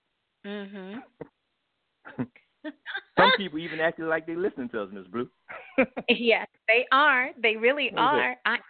Mhm. 0.44 1.02
Some 3.18 3.32
people 3.36 3.58
even 3.58 3.80
acting 3.80 4.06
like 4.06 4.26
they 4.26 4.36
listening 4.36 4.68
to 4.70 4.82
us, 4.82 4.88
Miss 4.92 5.06
Blue. 5.06 5.28
yes, 6.08 6.46
they 6.68 6.86
are. 6.92 7.30
They 7.40 7.56
really 7.56 7.92
are. 7.96 8.36
I. 8.44 8.58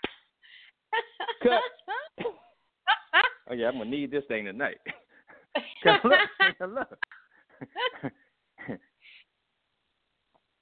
Oh 3.49 3.55
yeah, 3.55 3.69
I'm 3.69 3.79
gonna 3.79 3.89
need 3.89 4.11
this 4.11 4.25
thing 4.27 4.45
tonight. 4.47 4.79
look, 5.85 6.03
look. 6.61 6.99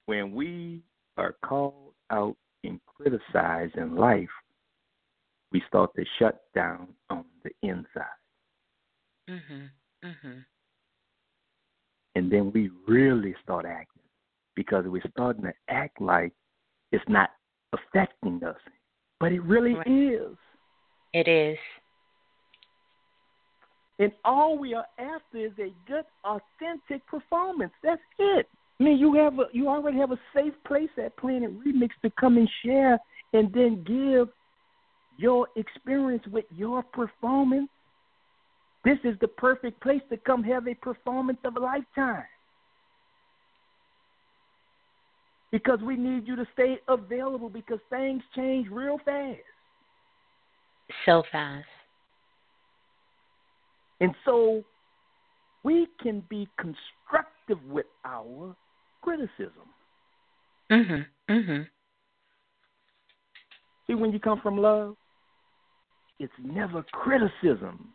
when 0.07 0.32
we 0.32 0.82
are 1.16 1.34
called 1.45 1.95
out 2.11 2.36
and 2.64 2.80
criticized 2.86 3.76
in 3.76 3.97
life, 3.97 4.28
we 5.53 5.62
start 5.68 5.90
to 5.97 6.05
shut 6.18 6.42
down 6.55 6.88
on 7.11 7.24
the 7.45 7.51
inside. 7.62 8.05
mhm. 9.28 9.70
Mhm. 10.03 10.45
And 12.16 12.30
then 12.30 12.53
we 12.53 12.70
really 12.86 13.34
start 13.42 13.64
acting 13.64 14.03
because 14.55 14.84
we're 14.86 15.03
starting 15.11 15.42
to 15.45 15.53
act 15.68 16.01
like 16.01 16.32
it's 16.92 17.05
not 17.09 17.30
affecting 17.72 18.42
us. 18.45 18.57
But 19.20 19.32
it 19.32 19.40
really 19.42 19.74
Right. 19.74 19.86
is. 19.86 20.36
It 21.12 21.28
is. 21.28 21.59
And 23.99 24.11
all 24.24 24.59
we 24.59 24.74
are 24.74 24.86
after 24.99 25.38
is 25.38 25.53
a 25.59 25.72
good, 25.86 26.05
authentic 26.24 27.07
performance. 27.07 27.72
That's 27.82 28.01
it. 28.18 28.49
I 28.80 28.82
mean, 28.82 28.99
you 28.99 29.14
have 29.14 29.38
a, 29.38 29.45
you 29.53 29.68
already 29.68 29.99
have 29.99 30.11
a 30.11 30.18
safe 30.34 30.55
place 30.66 30.90
at 30.99 31.16
Planet 31.16 31.51
Remix 31.64 31.90
to 32.03 32.11
come 32.18 32.36
and 32.36 32.49
share, 32.64 32.99
and 33.32 33.53
then 33.53 33.84
give 33.84 34.28
your 35.16 35.47
experience 35.55 36.24
with 36.26 36.45
your 36.51 36.82
performance. 36.82 37.68
This 38.84 38.99
is 39.05 39.16
the 39.20 39.28
perfect 39.28 39.80
place 39.80 40.03
to 40.11 40.16
come 40.16 40.42
have 40.42 40.66
a 40.66 40.74
performance 40.74 41.38
of 41.45 41.57
a 41.57 41.61
lifetime. 41.61 42.24
Because 45.53 45.78
we 45.80 45.97
need 45.97 46.26
you 46.26 46.34
to 46.34 46.47
stay 46.53 46.78
available 46.88 47.49
because 47.49 47.78
things 47.88 48.22
change 48.34 48.66
real 48.70 48.99
fast. 49.05 49.38
So 51.07 51.22
fast. 51.30 51.64
And 54.01 54.14
so 54.24 54.64
we 55.62 55.86
can 56.01 56.20
be 56.28 56.49
constructive 56.59 57.62
with 57.70 57.86
our 58.05 58.55
criticism. 59.03 59.68
Mhm. 60.70 61.07
Mhm. 61.28 61.70
See, 63.86 63.95
when 63.95 64.12
you 64.12 64.20
come 64.20 64.40
from 64.40 64.57
love, 64.59 64.97
it's 66.18 66.32
never 66.38 66.82
criticism, 66.84 67.95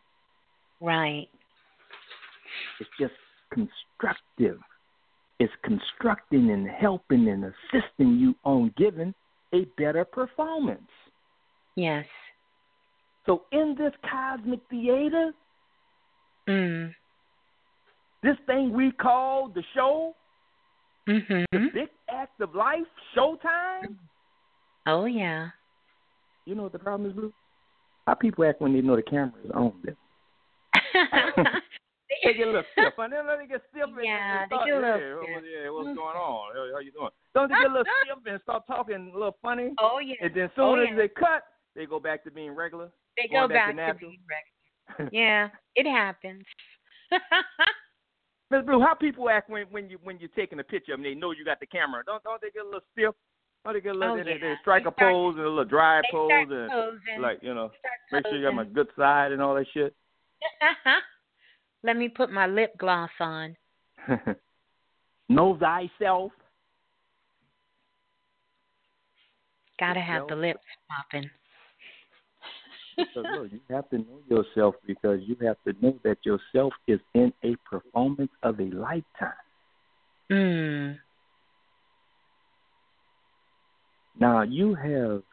Right. 0.81 1.29
it's 2.79 2.89
just 2.97 3.15
constructive. 3.49 4.61
It's 5.39 5.55
constructing 5.63 6.51
and 6.51 6.67
helping 6.67 7.27
and 7.29 7.45
assisting 7.45 8.17
you 8.17 8.35
on 8.43 8.69
giving 8.75 9.15
a 9.53 9.65
better 9.77 10.05
performance. 10.05 10.91
Yes. 11.75 12.07
So, 13.25 13.45
in 13.51 13.75
this 13.75 13.95
cosmic 14.03 14.59
theater, 14.69 15.33
Mm. 16.49 16.93
this 18.23 18.37
thing 18.47 18.73
we 18.73 18.91
call 18.91 19.49
the 19.49 19.63
show, 19.73 20.15
Mhm. 21.07 21.45
the 21.51 21.69
big 21.73 21.89
act 22.09 22.41
of 22.41 22.55
life, 22.55 22.87
showtime, 23.15 23.97
Oh 24.87 25.05
yeah. 25.05 25.49
you 26.45 26.55
know 26.55 26.63
what 26.63 26.71
the 26.71 26.79
problem 26.79 27.09
is, 27.09 27.15
Blue? 27.15 27.31
How 28.07 28.15
people 28.15 28.43
act 28.45 28.61
when 28.61 28.73
they 28.73 28.81
know 28.81 28.95
the 28.95 29.03
camera 29.03 29.39
is 29.43 29.51
on 29.51 29.79
them. 29.83 29.95
they 32.23 32.33
get 32.33 32.47
a 32.47 32.51
little 32.51 32.63
stiff. 32.73 32.93
And 32.97 33.13
then 33.13 33.27
they 33.27 33.45
get 33.47 33.61
stiff. 33.69 33.83
and- 33.83 34.03
Yeah, 34.03 34.43
and 34.43 34.51
they 34.51 34.57
get 34.65 34.73
a 34.73 34.79
little 34.79 34.89
yeah, 34.89 34.95
stiff. 34.97 35.35
what- 35.35 35.43
yeah, 35.45 35.69
what's 35.69 35.87
Mm. 35.89 35.95
going 35.95 36.17
on? 36.17 36.55
How, 36.55 36.73
how 36.73 36.79
you 36.79 36.91
doing? 36.91 37.09
Don't 37.35 37.47
they 37.49 37.55
get 37.55 37.65
a 37.69 37.73
little 37.73 37.85
stiff 38.03 38.25
and 38.25 38.41
start 38.41 38.65
talking 38.67 39.11
a 39.13 39.13
little 39.17 39.37
funny? 39.41 39.73
Oh 39.79 39.99
yeah. 39.99 40.15
And 40.21 40.33
then 40.33 40.49
soon 40.55 40.65
Oh, 40.65 40.75
as 40.81 40.89
yeah. 40.89 40.95
they 40.95 41.07
cut, 41.09 41.43
they 41.75 41.85
go 41.85 41.99
back 41.99 42.23
to 42.23 42.31
being 42.31 42.51
regular. 42.55 42.89
They 43.17 43.27
go 43.27 43.47
back 43.47 43.75
back 43.75 43.87
to 43.87 43.93
to 43.93 43.99
being 43.99 44.19
regular. 44.27 44.58
Yeah, 45.11 45.49
it 45.75 45.85
happens. 45.89 46.43
Miss 48.51 48.65
Blue, 48.65 48.81
how 48.81 48.95
people 48.95 49.29
act 49.29 49.49
when 49.49 49.65
when 49.71 49.89
you 49.89 49.97
when 50.03 50.19
you're 50.19 50.29
taking 50.35 50.59
a 50.59 50.63
picture 50.63 50.93
and 50.93 51.05
they 51.05 51.13
know 51.13 51.31
you 51.31 51.45
got 51.45 51.59
the 51.59 51.65
camera? 51.67 52.03
Don't 52.05 52.23
don't 52.23 52.41
they 52.41 52.49
get 52.49 52.63
a 52.63 52.65
little 52.65 52.81
stiff? 52.91 53.13
Don't 53.63 53.73
they 53.73 53.81
get 53.81 53.95
a 53.95 53.97
little? 53.97 54.13
Oh, 54.15 54.17
they, 54.17 54.23
they 54.23 54.39
yeah. 54.41 54.55
strike 54.61 54.83
They 54.83 54.89
a 54.89 54.93
start- 54.93 55.11
pose 55.13 55.35
and 55.35 55.45
a 55.45 55.49
little 55.49 55.65
dry 55.65 56.01
they 56.01 56.07
pose 56.11 56.31
and 56.49 56.69
posing. 56.71 57.21
like 57.21 57.39
you 57.41 57.53
know, 57.53 57.69
make 58.11 58.25
sure 58.27 58.35
you 58.37 58.45
got 58.45 58.55
my 58.55 58.63
good 58.65 58.87
side 58.97 59.31
and 59.31 59.41
all 59.41 59.55
that 59.55 59.67
shit. 59.73 59.93
Let 61.83 61.95
me 61.97 62.09
put 62.09 62.31
my 62.31 62.47
lip 62.47 62.75
gloss 62.77 63.11
on. 63.19 63.55
know 65.29 65.57
thyself. 65.57 66.31
Gotta 69.79 70.01
have 70.01 70.27
the 70.27 70.35
lips 70.35 70.59
popping. 70.89 71.29
Because 72.99 73.31
look, 73.35 73.51
you 73.51 73.59
have 73.69 73.89
to 73.89 73.97
know 73.97 74.19
yourself 74.29 74.75
because 74.85 75.19
you 75.23 75.35
have 75.41 75.57
to 75.67 75.73
know 75.81 75.97
that 76.03 76.17
yourself 76.23 76.73
is 76.87 76.99
in 77.13 77.33
a 77.43 77.55
performance 77.69 78.31
of 78.43 78.59
a 78.59 78.65
lifetime. 78.65 79.33
Mm. 80.31 80.97
Now 84.19 84.41
you 84.43 84.75
have 84.75 85.23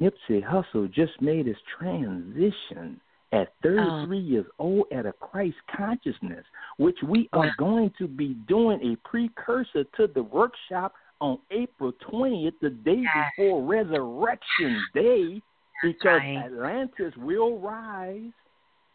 Nipsey 0.00 0.42
Hussle 0.42 0.92
just 0.92 1.20
made 1.20 1.46
his 1.46 1.56
transition 1.78 3.00
at 3.32 3.52
33 3.62 4.18
years 4.18 4.46
old 4.58 4.86
at 4.92 5.06
a 5.06 5.12
Christ 5.12 5.56
consciousness, 5.74 6.44
which 6.76 6.98
we 7.06 7.28
are 7.32 7.50
going 7.58 7.92
to 7.98 8.06
be 8.06 8.36
doing 8.46 8.78
a 8.82 9.08
precursor 9.08 9.84
to 9.96 10.06
the 10.14 10.22
workshop 10.22 10.94
on 11.20 11.38
April 11.50 11.92
20th, 12.10 12.52
the 12.60 12.70
day 12.70 13.02
Yes. 13.02 13.30
before 13.36 13.62
Resurrection 13.62 14.84
Day, 14.92 15.40
because 15.82 16.20
right. 16.20 16.44
Atlantis 16.44 17.12
will 17.16 17.58
rise. 17.58 18.30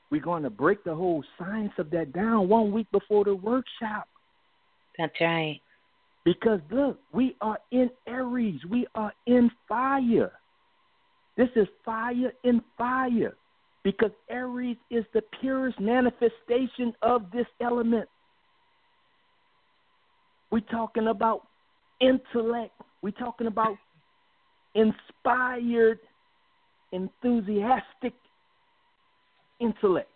We're 0.09 0.21
going 0.21 0.43
to 0.43 0.49
break 0.49 0.83
the 0.83 0.95
whole 0.95 1.23
science 1.37 1.73
of 1.77 1.89
that 1.91 2.13
down 2.13 2.47
one 2.47 2.71
week 2.71 2.87
before 2.91 3.25
the 3.25 3.35
workshop. 3.35 4.07
That's 4.97 5.13
right. 5.19 5.59
Because 6.23 6.59
look, 6.71 6.99
we 7.13 7.35
are 7.41 7.59
in 7.71 7.89
Aries. 8.07 8.61
We 8.69 8.87
are 8.95 9.13
in 9.27 9.51
fire. 9.67 10.31
This 11.35 11.49
is 11.55 11.67
fire 11.85 12.33
in 12.43 12.61
fire. 12.77 13.35
Because 13.83 14.11
Aries 14.29 14.77
is 14.89 15.05
the 15.13 15.21
purest 15.39 15.79
manifestation 15.79 16.93
of 17.01 17.29
this 17.31 17.45
element. 17.61 18.09
We're 20.51 20.59
talking 20.61 21.07
about 21.07 21.47
intellect. 22.01 22.73
We're 23.01 23.11
talking 23.11 23.47
about 23.47 23.77
inspired, 24.75 25.99
enthusiastic 26.91 28.13
intellect, 29.59 30.09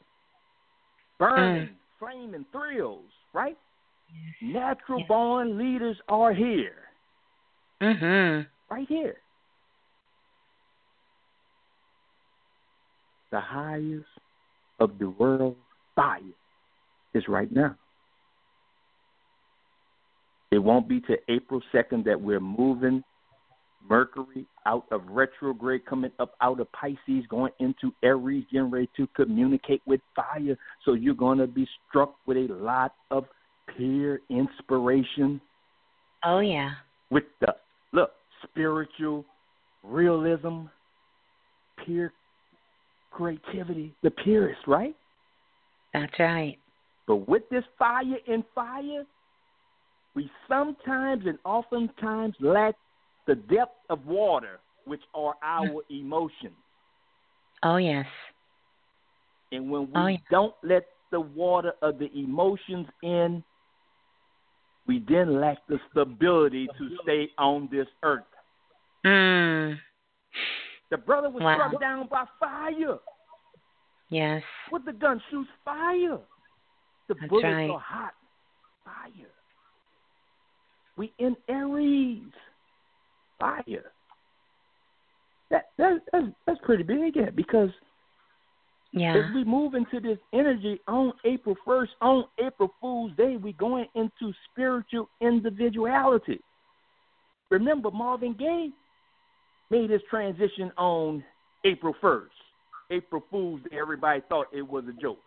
burning, 1.19 1.67
mm. 1.67 1.75
flaming 1.99 2.45
thrills, 2.51 3.09
right? 3.33 3.57
Yes. 4.41 4.53
Natural 4.53 4.99
yes. 4.99 5.07
born 5.07 5.57
leaders 5.57 5.97
are 6.07 6.33
here. 6.33 6.75
Mm-hmm. 7.81 8.73
Right 8.73 8.87
here. 8.87 9.17
The 13.31 13.39
highest 13.39 14.05
of 14.79 14.99
the 14.99 15.09
world's 15.09 15.57
fire 15.95 16.19
is 17.13 17.23
right 17.27 17.51
now. 17.51 17.75
It 20.51 20.59
won't 20.59 20.89
be 20.89 20.99
to 21.01 21.15
April 21.29 21.61
2nd 21.73 22.03
that 22.05 22.19
we're 22.19 22.41
moving 22.41 23.03
Mercury 23.89 24.45
out 24.65 24.85
of 24.91 25.01
retrograde, 25.07 25.85
coming 25.85 26.11
up 26.19 26.33
out 26.41 26.59
of 26.59 26.71
Pisces, 26.71 27.25
going 27.29 27.51
into 27.59 27.93
Aries, 28.03 28.45
getting 28.51 28.69
ready 28.69 28.89
to 28.97 29.07
communicate 29.15 29.81
with 29.85 30.01
fire. 30.15 30.57
So 30.85 30.93
you're 30.93 31.13
going 31.13 31.39
to 31.39 31.47
be 31.47 31.67
struck 31.89 32.15
with 32.25 32.37
a 32.37 32.47
lot 32.53 32.93
of 33.09 33.25
peer 33.77 34.21
inspiration. 34.29 35.41
Oh, 36.23 36.39
yeah. 36.39 36.71
With 37.09 37.23
the, 37.39 37.55
look, 37.93 38.11
spiritual 38.43 39.25
realism, 39.83 40.63
peer 41.85 42.13
creativity, 43.11 43.93
the 44.03 44.11
purest, 44.11 44.61
right? 44.67 44.95
That's 45.93 46.13
right. 46.19 46.57
But 47.07 47.27
with 47.27 47.43
this 47.49 47.63
fire 47.77 48.03
and 48.27 48.43
fire, 48.55 49.03
we 50.15 50.29
sometimes 50.47 51.25
and 51.25 51.37
oftentimes 51.43 52.35
lack 52.39 52.75
the 53.27 53.35
depth 53.35 53.77
of 53.89 54.05
water, 54.05 54.59
which 54.85 55.01
are 55.13 55.35
our 55.43 55.81
emotions. 55.89 56.55
Oh, 57.63 57.77
yes. 57.77 58.05
And 59.51 59.69
when 59.69 59.87
we 59.91 59.91
Oh, 59.95 60.07
yeah. 60.07 60.17
don't 60.29 60.55
let 60.63 60.87
the 61.11 61.19
water 61.19 61.73
of 61.81 61.99
the 61.99 62.09
emotions 62.17 62.87
in, 63.03 63.43
we 64.87 64.99
then 65.07 65.39
lack 65.39 65.57
the 65.67 65.79
stability 65.91 66.67
to 66.77 66.97
stay 67.03 67.29
on 67.37 67.67
this 67.71 67.87
earth. 68.03 68.23
Mm. 69.05 69.79
The 70.89 70.97
brother 70.97 71.29
was 71.29 71.43
Wow. 71.43 71.55
struck 71.55 71.79
down 71.79 72.07
by 72.07 72.25
fire. 72.39 72.99
Yes. 74.09 74.43
With 74.71 74.85
the 74.85 74.93
gun 74.93 75.21
shoots 75.29 75.49
fire. 75.63 76.19
The 77.07 77.13
That's 77.15 77.29
bullets 77.29 77.45
right. 77.45 77.69
are 77.69 77.79
hot. 77.79 78.13
Fire. 78.83 79.31
We 80.97 81.13
in 81.17 81.37
Aries. 81.47 82.33
Fire. 83.41 83.91
That, 85.49 85.65
that 85.77 85.99
that's 86.11 86.27
that's 86.47 86.59
pretty 86.63 86.83
big, 86.83 87.15
yeah, 87.15 87.29
because 87.35 87.69
Yeah. 88.93 89.17
as 89.17 89.33
we 89.33 89.43
move 89.43 89.73
into 89.73 89.99
this 89.99 90.19
energy 90.31 90.79
on 90.87 91.11
April 91.25 91.55
first, 91.65 91.91
on 92.01 92.25
April 92.39 92.73
Fool's 92.79 93.11
Day, 93.17 93.35
we're 93.35 93.53
going 93.53 93.87
into 93.95 94.31
spiritual 94.51 95.09
individuality. 95.19 96.39
Remember, 97.49 97.91
Marvin 97.91 98.33
Gaye 98.33 98.69
made 99.69 99.89
his 99.89 100.01
transition 100.09 100.71
on 100.77 101.23
April 101.65 101.93
first. 101.99 102.33
April 102.89 103.23
Fool's 103.29 103.61
Day, 103.69 103.77
everybody 103.77 104.21
thought 104.29 104.47
it 104.53 104.61
was 104.61 104.85
a 104.87 105.01
joke. 105.01 105.19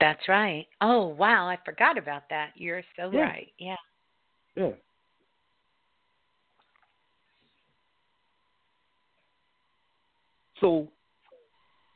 That's 0.00 0.26
right. 0.28 0.66
Oh, 0.80 1.06
wow. 1.06 1.46
I 1.46 1.58
forgot 1.64 1.96
about 1.96 2.24
that. 2.30 2.52
You're 2.56 2.82
so 2.96 3.10
Yeah. 3.10 3.20
right. 3.20 3.52
Yeah. 3.58 3.76
Yeah. 4.56 4.72
So 10.62 10.88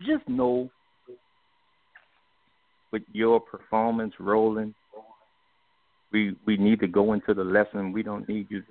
just 0.02 0.28
know 0.28 0.68
with 2.92 3.02
your 3.12 3.40
performance 3.40 4.12
rolling, 4.18 4.74
we 6.12 6.36
we 6.44 6.56
need 6.56 6.80
to 6.80 6.88
go 6.88 7.12
into 7.12 7.32
the 7.32 7.44
lesson. 7.44 7.92
We 7.92 8.02
don't 8.02 8.28
need 8.28 8.48
you 8.50 8.60
to 8.60 8.66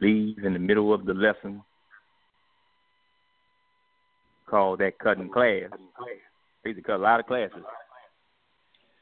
leave 0.00 0.38
in 0.44 0.54
the 0.54 0.58
middle 0.58 0.92
of 0.92 1.04
the 1.04 1.14
lesson. 1.14 1.62
Call 4.48 4.76
that 4.78 4.98
cutting 4.98 5.30
class. 5.30 5.70
Used 6.64 6.78
to 6.78 6.82
cut 6.82 6.96
a 6.96 7.02
lot 7.02 7.20
of 7.20 7.26
classes. 7.26 7.62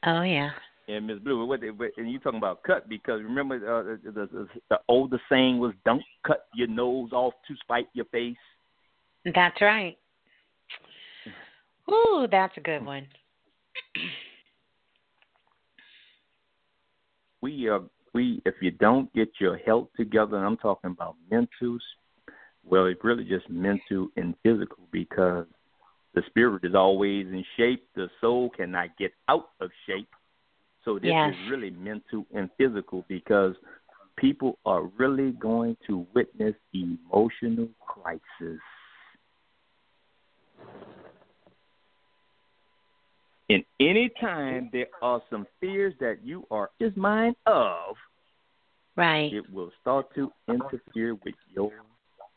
Oh, 0.05 0.21
yeah. 0.21 0.51
And 0.87 1.07
Miss 1.07 1.17
Blue, 1.19 1.45
what 1.45 1.61
they, 1.61 1.71
what- 1.71 1.91
and 1.97 2.11
you 2.11 2.19
talking 2.19 2.37
about 2.37 2.61
cut 2.63 2.87
because 2.87 3.21
remember 3.23 3.55
uh, 3.55 3.97
the, 4.03 4.11
the 4.11 4.47
the 4.69 4.79
older 4.87 5.19
saying 5.29 5.57
was 5.57 5.73
don't 5.83 6.03
cut 6.27 6.45
your 6.53 6.67
nose 6.67 7.11
off 7.11 7.33
to 7.47 7.55
spite 7.63 7.87
your 7.93 8.05
face. 8.05 8.35
That's 9.33 9.59
right. 9.61 9.97
Ooh, 11.89 12.27
that's 12.29 12.55
a 12.57 12.61
good 12.61 12.85
one. 12.85 13.07
We 17.41 17.69
uh 17.69 17.79
we 18.13 18.41
if 18.45 18.55
you 18.61 18.71
don't 18.71 19.11
get 19.13 19.29
your 19.39 19.57
health 19.57 19.89
together, 19.97 20.37
and 20.37 20.45
I'm 20.45 20.57
talking 20.57 20.91
about 20.91 21.15
mental, 21.29 21.77
well, 22.63 22.85
it's 22.85 23.03
really 23.03 23.23
just 23.23 23.49
mental 23.49 24.07
and 24.15 24.35
physical 24.43 24.87
because 24.91 25.45
the 26.13 26.23
spirit 26.27 26.63
is 26.63 26.75
always 26.75 27.27
in 27.27 27.43
shape. 27.57 27.87
The 27.95 28.09
soul 28.21 28.49
cannot 28.49 28.97
get 28.97 29.11
out 29.27 29.49
of 29.59 29.69
shape. 29.87 30.09
So 30.83 30.95
this 30.95 31.13
Yes. 31.13 31.33
is 31.33 31.49
really 31.49 31.71
mental 31.71 32.25
and 32.33 32.49
physical 32.57 33.03
because 33.07 33.55
people 34.17 34.57
are 34.65 34.83
really 34.97 35.31
going 35.31 35.75
to 35.87 36.05
witness 36.13 36.55
emotional 36.73 37.67
crisis. 37.85 38.61
And 43.49 43.63
any 43.79 44.09
time 44.19 44.69
there 44.71 44.87
are 45.01 45.21
some 45.29 45.45
fears 45.59 45.93
that 45.99 46.17
you 46.23 46.45
are 46.49 46.69
is 46.79 46.95
mind 46.95 47.35
of, 47.45 47.95
Right. 48.95 49.31
it 49.31 49.47
will 49.51 49.71
start 49.81 50.13
to 50.15 50.31
interfere 50.47 51.15
with 51.15 51.35
your 51.53 51.71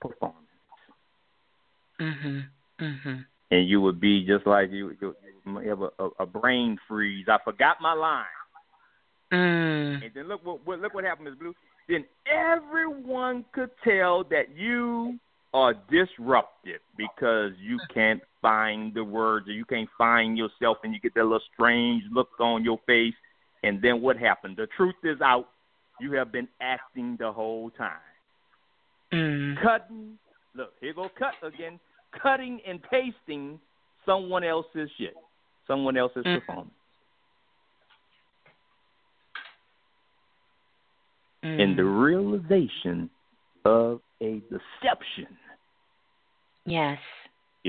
performance. 0.01 0.45
Mhm. 1.99 2.45
Mhm. 2.79 3.27
And 3.51 3.69
you 3.69 3.81
would 3.81 4.01
be 4.01 4.25
just 4.27 4.47
like 4.47 4.71
you, 4.71 4.97
you, 5.01 5.17
you 5.47 5.57
have 5.69 5.81
a, 5.83 5.91
a, 5.99 6.09
a 6.21 6.27
brain 6.27 6.79
freeze. 6.87 7.27
I 7.29 7.39
forgot 7.45 7.81
my 7.81 7.95
line. 7.95 8.27
Mm. 9.33 10.05
And 10.05 10.15
then 10.15 10.29
look 10.29 10.45
what, 10.45 10.67
what 10.67 10.81
look 10.81 10.95
what 10.95 11.05
happened, 11.05 11.29
Miss 11.31 11.39
Blue. 11.39 11.55
Then 11.89 12.05
everyone 12.27 13.45
could 13.53 13.71
tell 13.83 14.25
that 14.25 14.55
you 14.55 15.19
are 15.55 15.75
disrupted 15.91 16.81
because 16.97 17.53
you 17.59 17.79
can't 17.93 18.21
find 18.41 18.95
the 18.95 19.05
words 19.05 19.49
or 19.49 19.53
you 19.53 19.65
can't 19.65 19.89
find 19.97 20.39
yourself 20.39 20.79
and 20.85 20.93
you 20.95 21.01
get 21.01 21.15
that 21.15 21.25
little 21.25 21.41
strange 21.55 22.03
look 22.13 22.29
on 22.41 22.65
your 22.65 22.79
face. 22.87 23.15
And 23.63 23.83
then 23.83 24.01
what 24.01 24.17
happened? 24.17 24.57
The 24.57 24.69
truth 24.77 24.95
is 25.05 25.21
out. 25.21 25.49
You 26.01 26.13
have 26.13 26.31
been 26.31 26.49
acting 26.61 27.17
the 27.19 27.33
whole 27.33 27.71
time. 27.71 27.91
Mm. 29.13 29.61
Cutting 29.63 30.19
look, 30.55 30.73
here 30.81 30.95
go 30.95 31.09
cut 31.19 31.35
again. 31.43 31.81
Cutting 32.23 32.61
and 32.67 32.81
pasting 32.83 33.59
someone 34.07 34.45
else's 34.45 34.89
shit. 34.97 35.15
Someone 35.67 35.97
else's 35.97 36.25
Mm. 36.25 36.41
performance. 36.41 36.71
Mm. 41.45 41.63
and 41.63 41.79
the 41.79 41.85
realization 41.85 43.09
of 43.65 44.01
a 44.21 44.41
deception 44.51 45.29
Yes. 46.65 46.99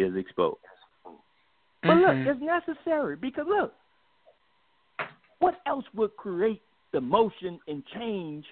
Is 0.01 0.15
exposed. 0.15 0.57
But 1.83 1.97
look, 1.97 2.15
Mhm. 2.17 2.27
it's 2.27 2.41
necessary 2.41 3.15
because 3.15 3.47
look, 3.47 3.73
what 5.39 5.61
else 5.65 5.85
would 5.93 6.15
create 6.17 6.61
the 6.91 7.01
motion 7.01 7.59
and 7.67 7.85
change 7.87 8.45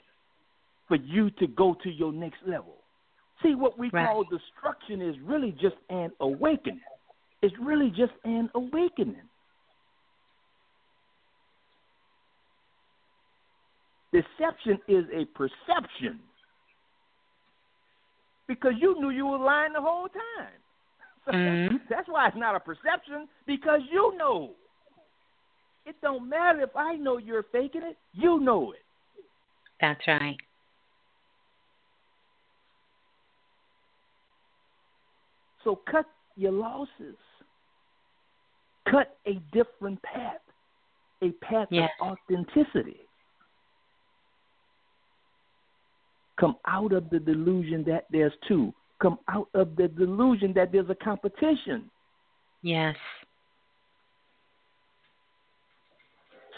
for 0.88 0.96
you 0.96 1.30
to 1.32 1.48
go 1.48 1.74
to 1.74 1.92
your 1.92 2.14
next 2.14 2.42
level? 2.44 2.86
See, 3.42 3.56
what 3.56 3.78
we 3.78 3.90
Right. 3.90 4.06
call 4.06 4.24
destruction 4.24 5.02
is 5.02 5.20
really 5.20 5.52
just 5.52 5.78
an 5.90 6.12
awakening. 6.20 6.82
It's 7.42 7.58
really 7.60 7.92
just 7.92 8.14
an 8.24 8.50
awakening. 8.56 9.30
Deception 14.12 14.82
is 14.88 15.06
a 15.12 15.26
perception 15.26 16.20
because 18.48 18.74
you 18.80 19.00
knew 19.00 19.10
you 19.10 19.28
were 19.28 19.38
lying 19.38 19.74
the 19.74 19.82
whole 19.82 20.08
time. 20.08 20.64
Mhm. 21.34 21.80
That's 21.90 22.08
why 22.08 22.28
it's 22.28 22.38
not 22.38 22.56
a 22.56 22.60
perception 22.60 23.28
because 23.46 23.82
you 23.92 24.16
know. 24.18 24.56
It 25.86 25.96
don't 26.02 26.28
matter 26.28 26.62
if 26.62 26.76
I 26.76 26.96
know 26.96 27.18
you're 27.18 27.44
faking 27.52 27.82
it. 27.84 27.98
You 28.12 28.40
know 28.42 28.74
it. 28.74 28.84
That's 29.80 30.06
right. 30.08 30.36
So 35.64 35.82
cut 35.90 36.06
your 36.36 36.52
losses. 36.52 37.16
Cut 38.90 39.18
a 39.28 39.36
different 39.52 40.02
path, 40.04 40.42
a 41.22 41.32
path 41.44 41.68
Yes. 41.72 41.90
of 42.02 42.18
authenticity. 42.30 43.08
Come 46.40 46.58
out 46.66 46.94
of 46.94 47.10
the 47.10 47.20
delusion 47.20 47.84
that 47.86 48.06
there's 48.10 48.34
two. 48.48 48.74
Come 49.02 49.20
out 49.30 49.50
of 49.54 49.76
the 49.76 49.88
delusion 49.88 50.54
that 50.54 50.72
there's 50.72 50.90
a 50.90 50.96
competition. 50.96 51.90
Yes. 52.64 52.96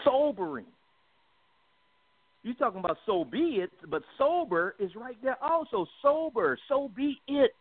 Sobering. 0.06 0.66
You're 2.44 2.56
talking 2.56 2.80
about 2.80 2.98
so 3.06 3.26
be 3.26 3.60
it, 3.62 3.72
but 3.90 4.02
sober 4.18 4.76
is 4.80 4.96
right 4.96 5.18
there 5.22 5.38
also. 5.44 5.86
Sober, 6.02 6.58
so 6.70 6.90
be 6.96 7.22
it. 7.28 7.52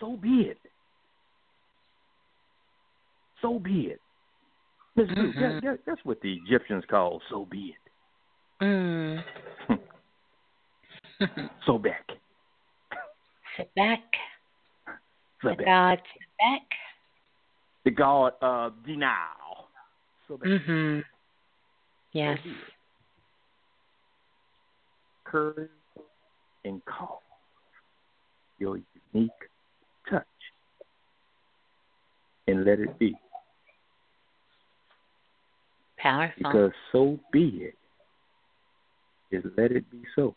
so 0.00 0.16
be 0.16 0.42
it. 0.50 0.58
So 3.42 3.58
be 3.58 3.88
it. 3.88 4.00
Miss 4.94 5.08
Blue, 5.08 5.32
Mhm. 5.32 5.40
that, 5.40 5.62
that, 5.62 5.78
that's 5.86 6.04
what 6.04 6.20
the 6.20 6.34
Egyptians 6.34 6.84
called 6.88 7.22
so 7.28 7.44
be 7.44 7.74
it. 7.74 8.64
Mm. 8.64 9.24
So 11.66 11.78
back. 11.78 12.06
Sit 13.56 13.74
back. 13.74 14.00
So 15.42 15.50
The 15.50 15.56
back. 15.56 15.66
God 15.66 15.98
sit 16.12 16.28
back. 16.38 16.62
The 17.84 17.90
God 17.90 18.32
of 18.42 18.74
denial. 18.84 19.68
So 20.28 20.36
back. 20.36 20.48
Mhm. 20.48 21.04
Yes. 22.12 22.38
So. 22.44 22.50
Courage 25.24 25.70
and 26.64 26.84
call 26.84 27.22
your 28.58 28.78
unique 29.12 29.30
touch 30.08 30.24
and 32.46 32.64
let 32.64 32.80
it 32.80 32.98
be. 32.98 33.16
Powerful. 35.98 36.34
Because 36.38 36.72
so 36.92 37.18
be 37.32 37.62
it. 37.62 37.74
Just 39.32 39.46
let 39.56 39.72
it 39.72 39.90
be 39.90 40.02
so. 40.14 40.34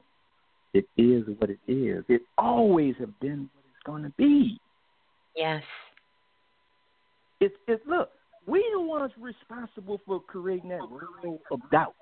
It 0.73 0.85
is 0.97 1.23
what 1.39 1.49
it 1.49 1.59
is. 1.67 2.03
It 2.09 2.21
always 2.37 2.95
have 2.99 3.17
been 3.19 3.49
what 3.53 3.63
it's 3.65 3.83
going 3.85 4.03
to 4.03 4.11
be. 4.17 4.59
yes. 5.35 5.63
It's 7.41 7.55
it's 7.67 7.81
look. 7.87 8.09
We 8.45 8.65
the 8.73 8.81
ones 8.81 9.11
responsible 9.17 10.01
for 10.05 10.19
creating 10.19 10.69
that 10.69 10.81
world 10.89 11.39
of 11.51 11.59
doubt 11.71 11.95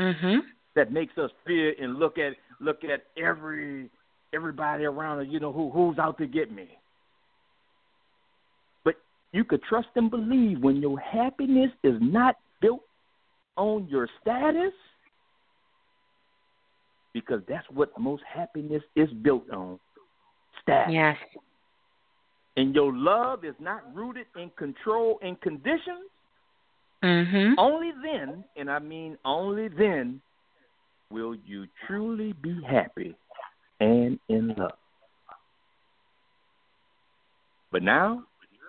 Mhm. 0.00 0.40
that 0.74 0.90
makes 0.92 1.16
us 1.16 1.30
fear 1.46 1.74
and 1.78 1.96
look 1.98 2.18
at 2.18 2.34
look 2.60 2.82
at 2.84 3.04
every 3.16 3.88
everybody 4.32 4.84
around 4.84 5.20
us. 5.20 5.26
You 5.28 5.38
know 5.40 5.52
who 5.52 5.70
who's 5.70 5.98
out 5.98 6.18
to 6.18 6.26
get 6.26 6.50
me. 6.50 6.76
But 8.84 8.96
you 9.32 9.44
could 9.44 9.62
trust 9.62 9.88
and 9.94 10.10
believe 10.10 10.60
when 10.60 10.76
your 10.82 10.98
happiness 10.98 11.70
is 11.84 11.96
not 12.00 12.36
built 12.60 12.82
on 13.56 13.86
your 13.88 14.08
status, 14.20 14.72
because 17.16 17.40
that's 17.48 17.64
what 17.72 17.98
most 17.98 18.22
happiness 18.30 18.82
is 18.94 19.08
built 19.22 19.48
on 19.50 19.78
status. 20.60 20.92
Yes. 20.92 21.16
And 22.58 22.74
your 22.74 22.92
love 22.92 23.42
is 23.42 23.54
not 23.58 23.80
rooted 23.94 24.26
in 24.36 24.50
control 24.58 25.18
and 25.22 25.40
conditions, 25.40 26.10
Mm-hmm. 27.04 27.58
only 27.58 27.92
then, 28.02 28.42
and 28.56 28.70
I 28.70 28.78
mean 28.78 29.16
only 29.24 29.68
then, 29.68 30.20
will 31.10 31.34
you 31.46 31.66
truly 31.86 32.32
be 32.32 32.58
happy 32.68 33.14
and 33.80 34.18
in 34.28 34.54
love. 34.58 34.72
But 37.70 37.82
now, 37.82 38.24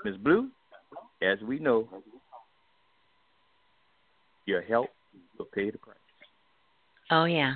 Miss 0.06 0.18
Blue, 0.18 0.50
as 1.22 1.40
we 1.42 1.58
know, 1.60 1.88
your 4.46 4.62
help 4.62 4.90
will 5.38 5.48
pay 5.54 5.72
the 5.72 5.78
price. 5.78 5.98
Oh 7.10 7.24
yeah. 7.24 7.56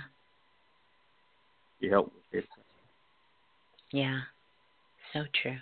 Your 1.81 1.91
help 1.91 2.13
the 2.31 2.41
price. 2.41 2.47
Yeah. 3.91 4.21
So 5.13 5.25
true. 5.41 5.57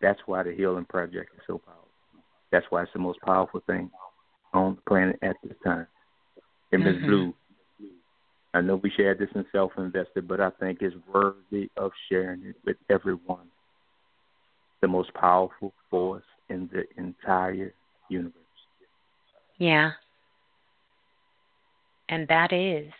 That's 0.00 0.20
why 0.26 0.42
the 0.42 0.52
Healing 0.54 0.84
Project 0.84 1.30
is 1.34 1.42
so 1.46 1.58
powerful. 1.58 1.88
That's 2.52 2.66
why 2.70 2.82
it's 2.82 2.92
the 2.92 2.98
most 2.98 3.20
powerful 3.22 3.60
thing 3.66 3.90
on 4.52 4.76
the 4.76 4.82
planet 4.82 5.18
at 5.22 5.36
this 5.42 5.56
time. 5.64 5.86
And 6.72 6.84
Miss 6.84 6.96
Mhm. 6.96 7.06
Blue, 7.06 7.34
I 8.52 8.60
know 8.60 8.76
we 8.76 8.90
shared 8.90 9.18
this 9.18 9.32
in 9.34 9.44
Self 9.50 9.76
Invested, 9.78 10.28
but 10.28 10.40
I 10.40 10.50
think 10.50 10.82
it's 10.82 10.94
worthy 11.06 11.70
of 11.76 11.92
sharing 12.08 12.44
it 12.44 12.56
with 12.64 12.76
everyone. 12.88 13.50
The 14.80 14.88
most 14.88 15.12
powerful 15.14 15.72
force 15.90 16.24
in 16.48 16.68
the 16.68 16.86
entire 16.96 17.74
universe. 18.08 18.40
Yeah. 19.58 19.92
And 22.08 22.28
that 22.28 22.52
is 22.52 22.92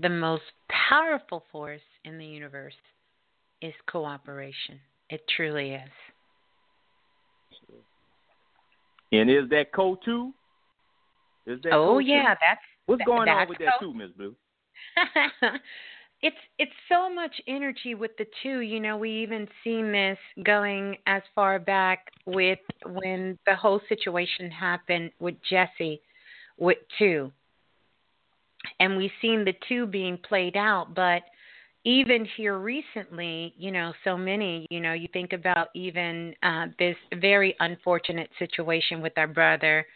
the 0.00 0.08
most 0.08 0.42
powerful 0.88 1.44
force 1.50 1.80
in 2.04 2.18
the 2.18 2.24
universe 2.24 2.74
is 3.60 3.74
cooperation. 3.86 4.78
It 5.10 5.22
truly 5.36 5.72
is. 5.72 5.90
And 9.10 9.30
is 9.30 9.48
that 9.50 9.72
co 9.72 9.98
two? 10.04 10.32
Is 11.46 11.60
that 11.62 11.72
oh 11.72 11.98
yeah, 11.98 12.34
that's 12.40 12.60
What's 12.86 13.02
going 13.04 13.28
on 13.28 13.36
that's 13.38 13.48
with 13.48 13.58
that 13.58 13.72
too, 13.80 13.94
Miss 13.94 14.10
Blue? 14.12 14.34
it's 16.22 16.36
it's 16.58 16.72
so 16.90 17.12
much 17.12 17.34
energy 17.46 17.94
with 17.94 18.10
the 18.18 18.26
two. 18.42 18.60
You 18.60 18.80
know, 18.80 18.96
we 18.96 19.10
even 19.22 19.48
seen 19.64 19.90
this 19.92 20.18
going 20.44 20.96
as 21.06 21.22
far 21.34 21.58
back 21.58 22.06
with 22.26 22.58
when 22.86 23.38
the 23.46 23.56
whole 23.56 23.80
situation 23.88 24.50
happened 24.50 25.10
with 25.20 25.36
Jussie 25.50 26.00
with 26.58 26.78
two. 26.98 27.32
And 28.80 28.96
we've 28.96 29.10
seen 29.20 29.44
the 29.44 29.54
two 29.68 29.86
being 29.86 30.18
played 30.18 30.56
out, 30.56 30.94
but 30.94 31.22
even 31.84 32.26
here 32.36 32.58
recently, 32.58 33.54
you 33.56 33.70
know, 33.70 33.92
so 34.04 34.16
many, 34.16 34.66
you 34.70 34.80
know, 34.80 34.92
you 34.92 35.08
think 35.12 35.32
about 35.32 35.68
even 35.74 36.34
uh, 36.42 36.66
this 36.78 36.96
very 37.20 37.56
unfortunate 37.60 38.30
situation 38.38 39.00
with 39.00 39.16
our 39.16 39.28
brother 39.28 39.86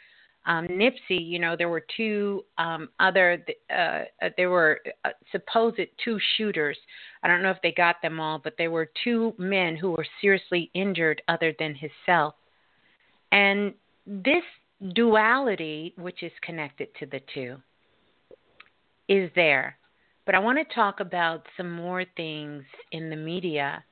um, 0.45 0.67
Nipsey, 0.67 1.25
you 1.25 1.39
know, 1.39 1.55
there 1.57 1.69
were 1.69 1.85
two 1.97 2.45
um, 2.59 2.89
other, 2.99 3.45
uh, 3.71 4.25
uh, 4.25 4.31
there 4.37 4.51
were 4.51 4.81
uh, 5.05 5.11
supposed 5.31 5.81
two 6.05 6.19
shooters. 6.37 6.77
I 7.23 7.29
don't 7.29 7.43
know 7.43 7.51
if 7.51 7.63
they 7.63 7.73
got 7.73 7.97
them 8.03 8.19
all, 8.19 8.41
but 8.43 8.55
there 8.59 8.71
were 8.71 8.91
two 9.05 9.35
men 9.39 9.77
who 9.77 9.93
were 9.93 10.07
seriously 10.21 10.71
injured 10.75 11.23
other 11.29 11.55
than 11.59 11.77
himself. 11.77 12.35
And 13.31 13.75
this 14.05 14.43
duality, 14.95 15.95
which 15.97 16.25
is 16.25 16.33
connected 16.43 16.89
to 16.99 17.07
the 17.07 17.21
two, 17.33 17.59
is 19.13 19.31
there. 19.35 19.77
But 20.25 20.35
I 20.35 20.39
want 20.39 20.59
to 20.59 20.75
talk 20.75 21.01
about 21.01 21.47
some 21.57 21.71
more 21.71 22.05
things 22.17 22.65
in 22.93 23.11
the 23.11 23.17
media 23.17 23.85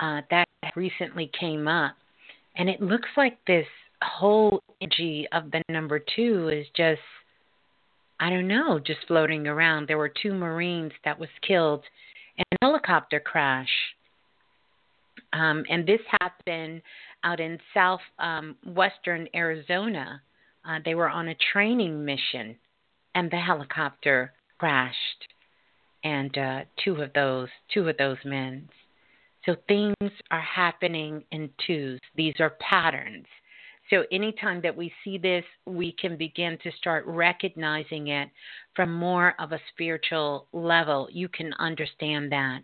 uh, 0.00 0.22
that 0.30 0.48
recently 0.74 1.30
came 1.38 1.68
up. 1.68 1.94
And 2.56 2.68
it 2.68 2.80
looks 2.80 3.08
like 3.16 3.38
this 3.46 3.66
whole 4.02 4.60
energy 4.80 5.26
of 5.32 5.50
the 5.50 5.62
number 5.68 6.00
two 6.00 6.48
is 6.48 6.66
just 6.76 7.00
I 8.20 8.30
don't 8.30 8.48
know, 8.48 8.80
just 8.80 8.98
floating 9.06 9.46
around. 9.46 9.86
There 9.86 9.98
were 9.98 10.12
two 10.22 10.34
Marines 10.34 10.90
that 11.04 11.18
was 11.18 11.28
killed 11.46 11.84
in 12.36 12.44
a 12.50 12.66
helicopter 12.66 13.20
crash. 13.20 13.68
Um, 15.32 15.64
and 15.70 15.86
this 15.86 16.00
happened 16.20 16.82
out 17.22 17.38
in 17.38 17.58
south 17.72 18.00
um, 18.18 18.56
Arizona. 19.34 20.20
Uh, 20.68 20.78
they 20.84 20.96
were 20.96 21.08
on 21.08 21.28
a 21.28 21.36
training 21.52 22.04
mission, 22.04 22.56
and 23.14 23.30
the 23.30 23.36
helicopter 23.36 24.32
crashed, 24.58 25.28
and 26.04 26.36
uh, 26.36 26.60
two 26.84 26.96
of 27.02 27.12
those 27.12 27.48
two 27.72 27.88
of 27.88 27.96
those 27.96 28.18
men. 28.24 28.68
So 29.46 29.56
things 29.66 30.12
are 30.30 30.40
happening 30.40 31.24
in 31.30 31.50
twos. 31.66 32.00
These 32.16 32.34
are 32.40 32.56
patterns. 32.60 33.26
So 33.90 34.04
anytime 34.12 34.60
that 34.62 34.76
we 34.76 34.92
see 35.02 35.16
this, 35.16 35.44
we 35.64 35.92
can 35.92 36.16
begin 36.16 36.58
to 36.62 36.70
start 36.72 37.04
recognizing 37.06 38.08
it 38.08 38.28
from 38.76 38.92
more 38.92 39.34
of 39.38 39.52
a 39.52 39.60
spiritual 39.72 40.46
level. 40.52 41.08
You 41.10 41.28
can 41.28 41.54
understand 41.54 42.30
that 42.32 42.60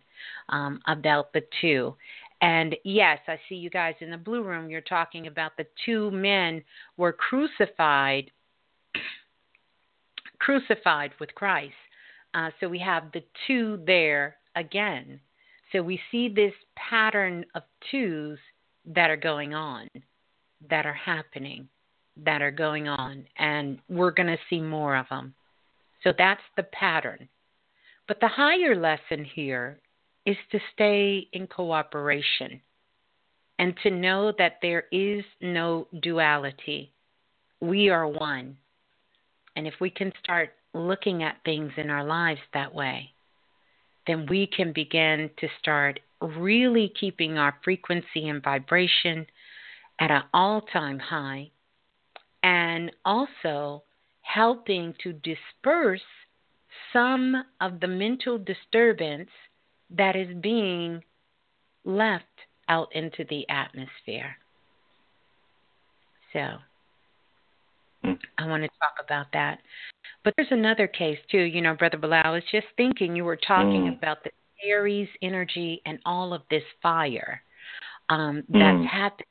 um, 0.51 0.81
about 0.87 1.33
the 1.33 1.43
two. 1.61 1.95
And 2.43 2.77
yes, 2.85 3.21
I 3.27 3.39
see 3.49 3.55
you 3.55 3.71
guys 3.71 3.95
in 4.01 4.11
the 4.11 4.19
blue 4.19 4.43
room. 4.43 4.69
You're 4.69 4.83
talking 4.83 5.27
about 5.27 5.57
the 5.57 5.67
two 5.87 6.11
men 6.11 6.63
were 6.99 7.13
crucified, 7.13 8.31
crucified 10.39 11.13
with 11.21 11.35
Christ. 11.35 11.73
Uh, 12.35 12.51
so 12.59 12.68
we 12.68 12.80
have 12.80 13.12
the 13.12 13.22
two 13.47 13.80
there 13.87 14.37
again. 14.57 15.20
So 15.72 15.82
we 15.82 16.01
see 16.11 16.28
this 16.28 16.53
pattern 16.76 17.45
of 17.55 17.62
twos 17.91 18.39
that 18.87 19.11
are 19.11 19.16
going 19.16 19.55
on 19.55 19.89
that 20.68 20.87
are 20.87 20.93
happening, 20.95 21.68
that 22.24 22.43
are 22.43 22.51
going 22.51 22.89
on, 22.89 23.24
and 23.39 23.78
we're 23.89 24.11
going 24.11 24.28
to 24.28 24.39
see 24.51 24.61
more 24.61 24.97
of 24.97 25.07
them. 25.09 25.35
So 26.03 26.12
that's 26.16 26.43
the 26.57 26.64
pattern. 26.64 27.28
But 28.07 28.20
the 28.20 28.28
higher 28.28 28.76
lesson 28.76 29.24
here 29.24 29.78
is 30.26 30.37
to 30.53 30.59
stay 30.72 31.28
in 31.32 31.47
cooperation 31.47 32.61
and 33.59 33.74
to 33.82 33.91
know 33.91 34.32
that 34.39 34.59
there 34.61 34.85
is 34.91 35.24
no 35.41 35.87
duality. 36.03 36.93
We 37.61 37.89
are 37.89 38.07
one. 38.07 38.59
And 39.57 39.66
if 39.66 39.74
we 39.80 39.91
can 39.91 40.12
start 40.22 40.51
looking 40.75 41.22
at 41.22 41.37
things 41.45 41.72
in 41.77 41.89
our 41.89 42.05
lives 42.05 42.41
that 42.53 42.75
way, 42.75 43.11
then 44.07 44.27
we 44.29 44.47
can 44.47 44.72
begin 44.72 45.31
to 45.39 45.49
start 45.59 46.01
really 46.20 46.93
keeping 47.01 47.39
our 47.39 47.55
frequency 47.62 48.29
and 48.29 48.43
vibration 48.43 49.27
at 50.01 50.11
an 50.11 50.22
all 50.33 50.61
time 50.61 50.99
high 50.99 51.51
and 52.43 52.91
also 53.05 53.83
helping 54.22 54.95
to 55.03 55.12
disperse 55.12 56.01
some 56.93 57.45
of 57.61 57.81
the 57.81 57.87
mental 57.87 58.39
disturbance 58.39 59.31
that 59.91 60.16
is 60.16 60.37
being 60.43 61.03
left 61.85 62.25
out 62.68 62.89
into 62.95 63.25
the 63.29 63.49
atmosphere. 63.49 64.37
So 66.33 66.41
Mm. 68.05 68.19
I 68.39 68.47
want 68.47 68.63
to 68.63 68.69
talk 68.81 68.95
about 69.03 69.27
that. 69.33 69.59
But 70.23 70.35
there's 70.37 70.49
another 70.51 70.87
case 70.87 71.19
too. 71.31 71.39
You 71.39 71.63
know, 71.63 71.75
Brother 71.75 71.99
Balah, 71.99 72.25
I 72.25 72.31
was 72.31 72.43
just 72.51 72.67
thinking 72.77 73.15
you 73.15 73.25
were 73.25 73.37
talking 73.37 73.85
Mm. 73.85 73.99
about 73.99 74.25
the 74.25 74.31
Aries 74.63 75.09
energy 75.23 75.83
and 75.87 75.99
all 76.07 76.33
of 76.33 76.43
this 76.49 76.65
fire 76.83 77.43
um, 78.09 78.43
Mm. 78.51 78.59
that's 78.59 78.91
happened. 78.91 79.27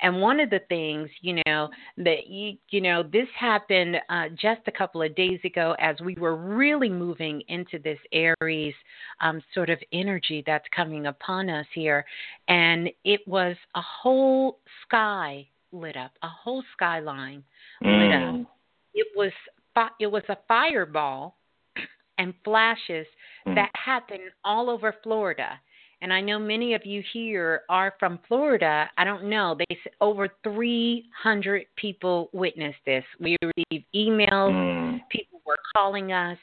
And 0.00 0.20
one 0.20 0.40
of 0.40 0.50
the 0.50 0.58
things, 0.68 1.08
you 1.22 1.40
know, 1.46 1.70
that 1.96 2.26
you, 2.26 2.58
you 2.68 2.82
know, 2.82 3.02
this 3.02 3.28
happened 3.30 3.98
uh, 4.10 4.28
just 4.30 4.60
a 4.66 4.72
couple 4.72 5.00
of 5.00 5.14
days 5.14 5.40
ago 5.42 5.74
as 5.78 5.98
we 6.02 6.14
were 6.16 6.36
really 6.36 6.90
moving 6.90 7.40
into 7.48 7.78
this 7.78 7.98
Aries 8.12 8.74
um, 9.20 9.42
sort 9.54 9.70
of 9.70 9.82
energy 9.92 10.42
that's 10.44 10.68
coming 10.68 11.06
upon 11.06 11.48
us 11.48 11.66
here, 11.72 12.04
and 12.48 12.90
it 13.04 13.26
was 13.26 13.56
a 13.74 13.80
whole 13.80 14.60
sky 14.82 15.48
lit 15.72 15.96
up, 15.96 16.12
a 16.22 16.28
whole 16.28 16.62
skyline 16.72 17.42
lit 17.82 18.12
up. 18.12 18.34
Mm. 18.34 18.46
It 18.94 19.06
was 19.16 19.32
fi- 19.74 19.90
it 20.00 20.06
was 20.06 20.22
a 20.28 20.36
fireball 20.48 21.36
and 22.18 22.34
flashes 22.44 23.06
Mm. 23.46 23.54
that 23.54 23.70
happened 23.74 24.30
all 24.44 24.68
over 24.68 24.94
Florida. 25.02 25.60
And 26.02 26.12
I 26.12 26.20
know 26.20 26.38
many 26.38 26.74
of 26.74 26.84
you 26.84 27.02
here 27.12 27.62
are 27.68 27.94
from 27.98 28.18
Florida. 28.28 28.90
I 28.98 29.04
don't 29.04 29.30
know. 29.30 29.56
They 29.56 29.78
said 29.82 29.92
over 30.00 30.28
300 30.42 31.66
people 31.76 32.28
witnessed 32.32 32.78
this. 32.84 33.04
We 33.20 33.36
received 33.42 33.86
emails. 33.94 34.52
Mm. 34.52 35.00
People 35.10 35.40
were 35.46 35.58
calling 35.74 36.12
us, 36.12 36.38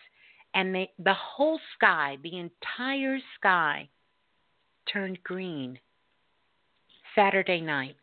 and 0.55 0.73
they, 0.73 0.89
the 0.97 1.13
whole 1.13 1.59
sky, 1.75 2.17
the 2.23 2.39
entire 2.39 3.19
sky, 3.37 3.89
turned 4.91 5.21
green. 5.23 5.77
Saturday 7.15 7.61
night, 7.61 7.95
Mm. 7.95 8.02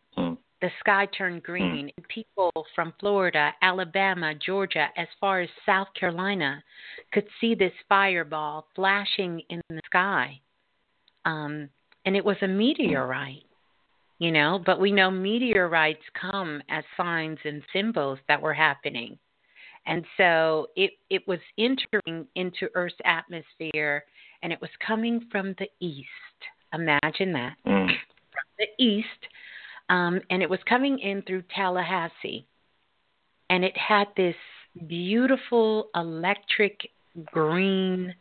The 0.61 0.71
sky 0.81 1.07
turned 1.17 1.43
green. 1.43 1.91
And 1.97 2.09
people 2.09 2.53
from 2.75 2.93
Florida, 3.01 3.53
Alabama, 3.63 4.35
Georgia, 4.35 4.89
as 4.97 5.09
far 5.21 5.41
as 5.41 5.49
South 5.65 5.89
Carolina, 5.99 6.63
could 7.13 7.27
see 7.41 7.55
this 7.55 7.73
fireball 7.89 8.67
flashing 8.75 9.43
in 9.49 9.61
the 9.69 9.81
sky. 9.87 10.41
Um, 11.25 11.69
and 12.07 12.17
it 12.17 12.25
was 12.25 12.37
a 12.43 12.49
meteorite, 12.49 13.45
you 14.19 14.33
know, 14.33 14.61
but 14.65 14.81
we 14.81 14.93
know 14.93 15.11
meteorites 15.11 16.03
come 16.19 16.63
as 16.69 16.85
signs 16.97 17.39
and 17.45 17.63
symbols 17.73 18.19
that 18.29 18.41
were 18.41 18.55
happening. 18.55 19.19
And 19.87 20.05
so 20.17 20.69
it, 20.77 20.93
it 21.09 21.27
was 21.27 21.41
entering 21.59 22.27
into 22.35 22.69
Earth's 22.75 22.95
atmosphere 23.05 24.05
and 24.43 24.53
it 24.53 24.61
was 24.61 24.71
coming 24.87 25.27
from 25.31 25.55
the 25.59 25.69
east. 25.81 26.09
Imagine 26.73 27.33
that. 27.33 27.57
Mm. 27.67 27.87
From 27.87 28.49
the 28.59 28.85
east. 28.85 29.09
Um, 29.91 30.21
and 30.31 30.41
it 30.41 30.49
was 30.49 30.61
coming 30.67 31.01
in 31.01 31.21
through 31.23 31.43
Tallahassee. 31.55 32.47
And 33.51 33.65
it 33.65 33.77
had 33.77 34.07
this 34.17 34.37
beautiful 34.87 35.91
electric 35.97 36.89
green 37.27 38.15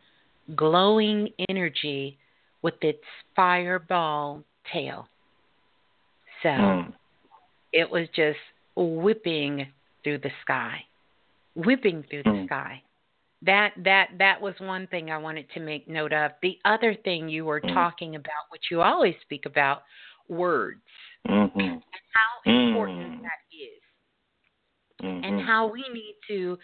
glowing 0.56 1.30
energy 1.48 2.18
with 2.64 2.74
its 2.82 3.04
fireball 3.36 4.44
tail. 4.74 5.08
So 6.42 6.50
Mm. 6.50 6.94
it 7.72 7.90
was 7.90 8.08
just 8.16 8.40
whipping 8.76 9.72
through 10.04 10.18
the 10.18 10.32
sky. 10.42 10.84
Whipping 11.54 12.04
through 12.10 12.24
the 12.24 12.30
Mm. 12.32 12.46
sky. 12.48 12.82
That 13.44 13.74
that 13.78 14.18
that 14.18 14.42
was 14.42 14.60
one 14.60 14.88
thing 14.88 15.12
I 15.12 15.18
wanted 15.18 15.50
to 15.52 15.60
make 15.60 15.88
note 15.88 16.14
of. 16.14 16.32
The 16.42 16.60
other 16.66 16.96
thing 16.96 17.30
you 17.30 17.46
were 17.46 17.62
Mm. 17.62 17.74
talking 17.74 18.16
about, 18.16 18.50
which 18.50 18.72
you 18.72 18.82
always 18.82 19.16
speak 19.22 19.46
about, 19.46 19.84
words 20.28 20.82
Mhm. 21.28 21.56
and 21.56 21.84
how 22.14 22.52
important 22.52 23.14
Mm. 23.14 23.22
that 23.22 23.42
is 23.52 23.82
Mhm. 25.02 25.24
and 25.24 25.42
how 25.42 25.68
we 25.68 25.84
need 25.90 26.16
to 26.28 26.58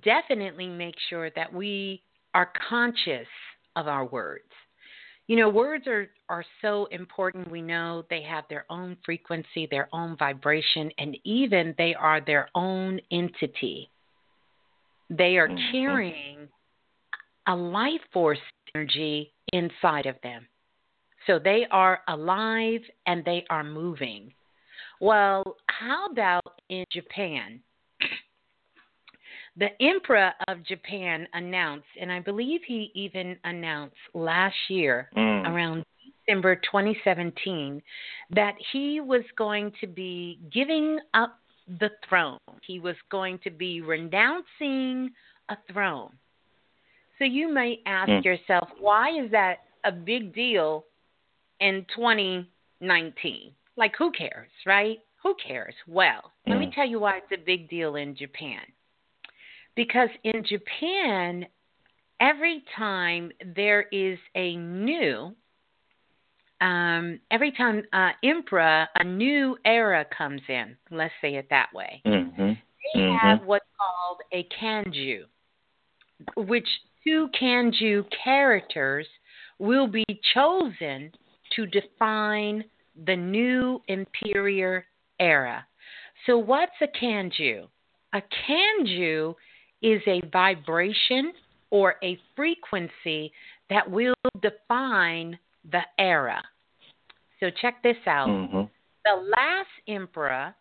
definitely 0.00 0.68
make 0.68 0.98
sure 1.08 1.30
that 1.30 1.52
we 1.52 2.02
are 2.34 2.46
conscious 2.68 3.28
of 3.76 3.88
our 3.88 4.04
words. 4.06 4.50
You 5.26 5.36
know, 5.36 5.48
words 5.48 5.86
are, 5.86 6.10
are 6.28 6.44
so 6.60 6.84
important. 6.86 7.50
We 7.50 7.62
know 7.62 8.04
they 8.10 8.22
have 8.22 8.44
their 8.48 8.66
own 8.68 8.96
frequency, 9.04 9.66
their 9.70 9.88
own 9.92 10.16
vibration, 10.16 10.90
and 10.98 11.16
even 11.24 11.74
they 11.78 11.94
are 11.94 12.20
their 12.20 12.50
own 12.54 13.00
entity. 13.10 13.90
They 15.08 15.38
are 15.38 15.48
Mhm. 15.48 15.70
carrying 15.70 16.48
a 17.46 17.56
life 17.56 18.02
force 18.12 18.38
energy 18.74 19.32
inside 19.52 20.06
of 20.06 20.20
them. 20.22 20.46
So 21.26 21.38
they 21.38 21.66
are 21.70 22.00
alive 22.08 22.80
and 23.06 23.24
they 23.24 23.44
are 23.50 23.64
moving. 23.64 24.32
Well, 25.00 25.56
how 25.68 26.06
about 26.10 26.60
in 26.68 26.84
Japan? 26.90 27.60
The 29.56 29.70
Emperor 29.80 30.32
of 30.48 30.64
Japan 30.64 31.28
announced, 31.32 31.86
and 32.00 32.10
I 32.10 32.20
believe 32.20 32.60
he 32.66 32.90
even 32.94 33.38
announced 33.44 33.96
last 34.12 34.56
year, 34.68 35.10
Mm. 35.14 35.46
around 35.46 35.84
December 36.26 36.56
2017, 36.56 37.82
that 38.30 38.56
he 38.72 39.00
was 39.00 39.22
going 39.36 39.70
to 39.80 39.86
be 39.86 40.40
giving 40.50 40.98
up 41.14 41.38
the 41.78 41.90
throne. 42.08 42.38
He 42.62 42.80
was 42.80 42.96
going 43.10 43.38
to 43.40 43.50
be 43.50 43.80
renouncing 43.80 45.14
a 45.48 45.56
throne. 45.72 46.18
So 47.18 47.24
you 47.24 47.48
may 47.48 47.80
ask 47.86 48.10
Mm. 48.10 48.24
yourself, 48.24 48.68
why 48.80 49.10
is 49.10 49.30
that 49.30 49.60
a 49.84 49.92
big 49.92 50.34
deal 50.34 50.84
in 51.60 51.86
2019? 51.94 53.52
Like, 53.76 53.94
who 53.96 54.10
cares, 54.12 54.50
right? 54.66 54.98
Who 55.22 55.34
cares? 55.34 55.74
Well, 55.86 56.32
let 56.46 56.58
me 56.58 56.66
Mm. 56.66 56.74
tell 56.74 56.86
you 56.86 57.00
why 57.00 57.18
it's 57.18 57.32
a 57.32 57.44
big 57.44 57.68
deal 57.68 57.96
in 57.96 58.14
Japan. 58.14 58.60
Because 59.74 60.10
in 60.22 60.44
Japan, 60.44 61.46
every 62.20 62.62
time 62.76 63.32
there 63.56 63.82
is 63.90 64.18
a 64.34 64.56
new, 64.56 65.34
um, 66.60 67.20
every 67.30 67.50
time 67.52 67.82
uh, 67.92 68.12
emperor, 68.22 68.88
a 68.94 69.04
new 69.04 69.56
era 69.64 70.04
comes 70.16 70.42
in, 70.48 70.76
let's 70.90 71.14
say 71.20 71.34
it 71.36 71.48
that 71.50 71.72
way, 71.72 72.02
Mhm. 72.04 72.56
they 72.94 73.00
Mhm. 73.00 73.20
have 73.20 73.42
what's 73.44 73.66
called 73.76 74.22
a 74.32 74.44
kanji, 74.44 75.24
which 76.36 76.68
two 77.02 77.28
kanji 77.28 78.08
characters 78.10 79.08
will 79.58 79.86
be 79.86 80.04
chosen 80.32 81.12
to 81.56 81.66
define 81.66 82.64
the 83.06 83.16
new 83.16 83.80
imperial 83.88 84.82
era. 85.18 85.66
So, 86.26 86.38
what's 86.38 86.72
a 86.80 86.86
kanji? 86.86 87.66
A 88.12 88.22
kanji 88.48 89.34
is 89.82 90.00
a 90.06 90.20
vibration 90.32 91.32
or 91.70 91.96
a 92.02 92.18
frequency 92.36 93.32
that 93.68 93.90
will 93.90 94.14
define 94.40 95.38
the 95.70 95.82
era. 95.98 96.42
So, 97.40 97.50
check 97.50 97.82
this 97.82 97.96
out 98.06 98.28
Mhm. 98.28 98.70
the 99.04 99.16
last 99.36 99.70
emperor, 99.86 100.54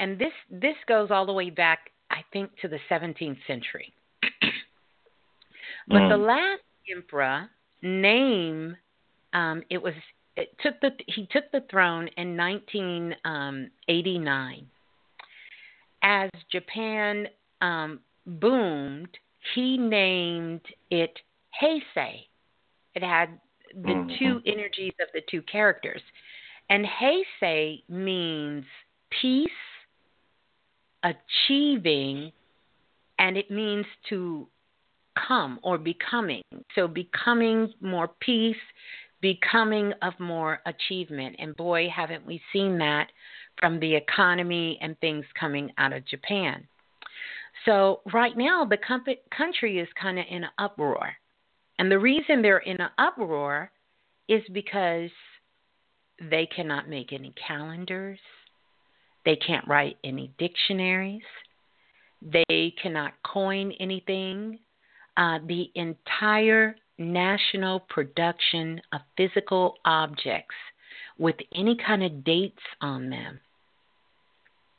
and 0.00 0.18
this 0.18 0.32
this 0.50 0.76
goes 0.86 1.10
all 1.10 1.26
the 1.26 1.32
way 1.32 1.50
back, 1.50 1.90
I 2.10 2.22
think, 2.32 2.56
to 2.58 2.68
the 2.68 2.80
17th 2.88 3.38
century. 3.46 3.94
but 5.88 6.08
the 6.08 6.16
Mm. 6.16 6.26
last 6.26 6.62
emperor 6.88 7.50
name, 7.80 8.76
um, 9.32 9.62
it 9.70 9.82
was 9.82 9.94
it 10.36 10.54
took 10.62 10.78
the 10.80 10.90
he 11.06 11.26
took 11.26 11.50
the 11.52 11.62
throne 11.70 12.08
in 12.16 12.36
1989. 12.36 14.66
As 16.02 16.30
Japan 16.50 17.28
um, 17.60 18.00
boomed, 18.26 19.16
he 19.54 19.78
named 19.78 20.62
it 20.90 21.16
Heisei. 21.60 22.26
It 22.94 23.02
had 23.02 23.38
the 23.74 23.94
Mhm. 23.94 24.18
two 24.18 24.42
energies 24.44 24.94
of 25.00 25.08
the 25.14 25.22
two 25.22 25.42
characters. 25.42 26.02
And 26.68 26.86
Heisei 26.86 27.82
means 27.88 28.66
peace, 29.10 29.50
achieving, 31.02 32.32
and 33.18 33.36
it 33.36 33.50
means 33.50 33.86
to 34.08 34.48
come 35.14 35.58
or 35.62 35.78
becoming. 35.78 36.42
So 36.74 36.88
becoming 36.88 37.72
more 37.80 38.08
peace, 38.08 38.60
becoming 39.22 39.94
of 40.02 40.12
more 40.18 40.60
achievement. 40.66 41.36
And 41.38 41.56
boy, 41.56 41.88
haven't 41.88 42.26
we 42.26 42.42
seen 42.52 42.76
that 42.78 43.08
from 43.58 43.80
the 43.80 43.94
economy 43.94 44.78
and 44.82 44.98
things 44.98 45.24
coming 45.38 45.70
out 45.78 45.92
of 45.92 46.06
Japan. 46.06 46.66
So 47.64 48.00
right 48.12 48.36
now, 48.36 48.64
the 48.64 48.78
country 49.36 49.78
is 49.78 49.88
kind 50.00 50.18
of 50.18 50.26
in 50.28 50.44
an 50.44 50.50
uproar. 50.58 51.12
And 51.78 51.90
the 51.90 51.98
reason 51.98 52.42
they're 52.42 52.58
in 52.58 52.80
an 52.80 52.90
uproar 52.98 53.70
is 54.28 54.42
because 54.52 55.10
they 56.30 56.46
cannot 56.54 56.88
make 56.88 57.12
any 57.12 57.34
calendars, 57.46 58.18
they 59.24 59.36
can't 59.36 59.66
write 59.68 59.96
any 60.04 60.32
dictionaries, 60.38 61.22
they 62.22 62.74
cannot 62.80 63.12
coin 63.24 63.72
anything. 63.80 64.58
Uh, 65.16 65.38
the 65.46 65.70
entire 65.74 66.74
national 67.02 67.80
production 67.80 68.80
of 68.92 69.00
physical 69.16 69.74
objects, 69.84 70.54
with 71.18 71.36
any 71.54 71.76
kind 71.76 72.02
of 72.02 72.24
dates 72.24 72.62
on 72.80 73.10
them 73.10 73.40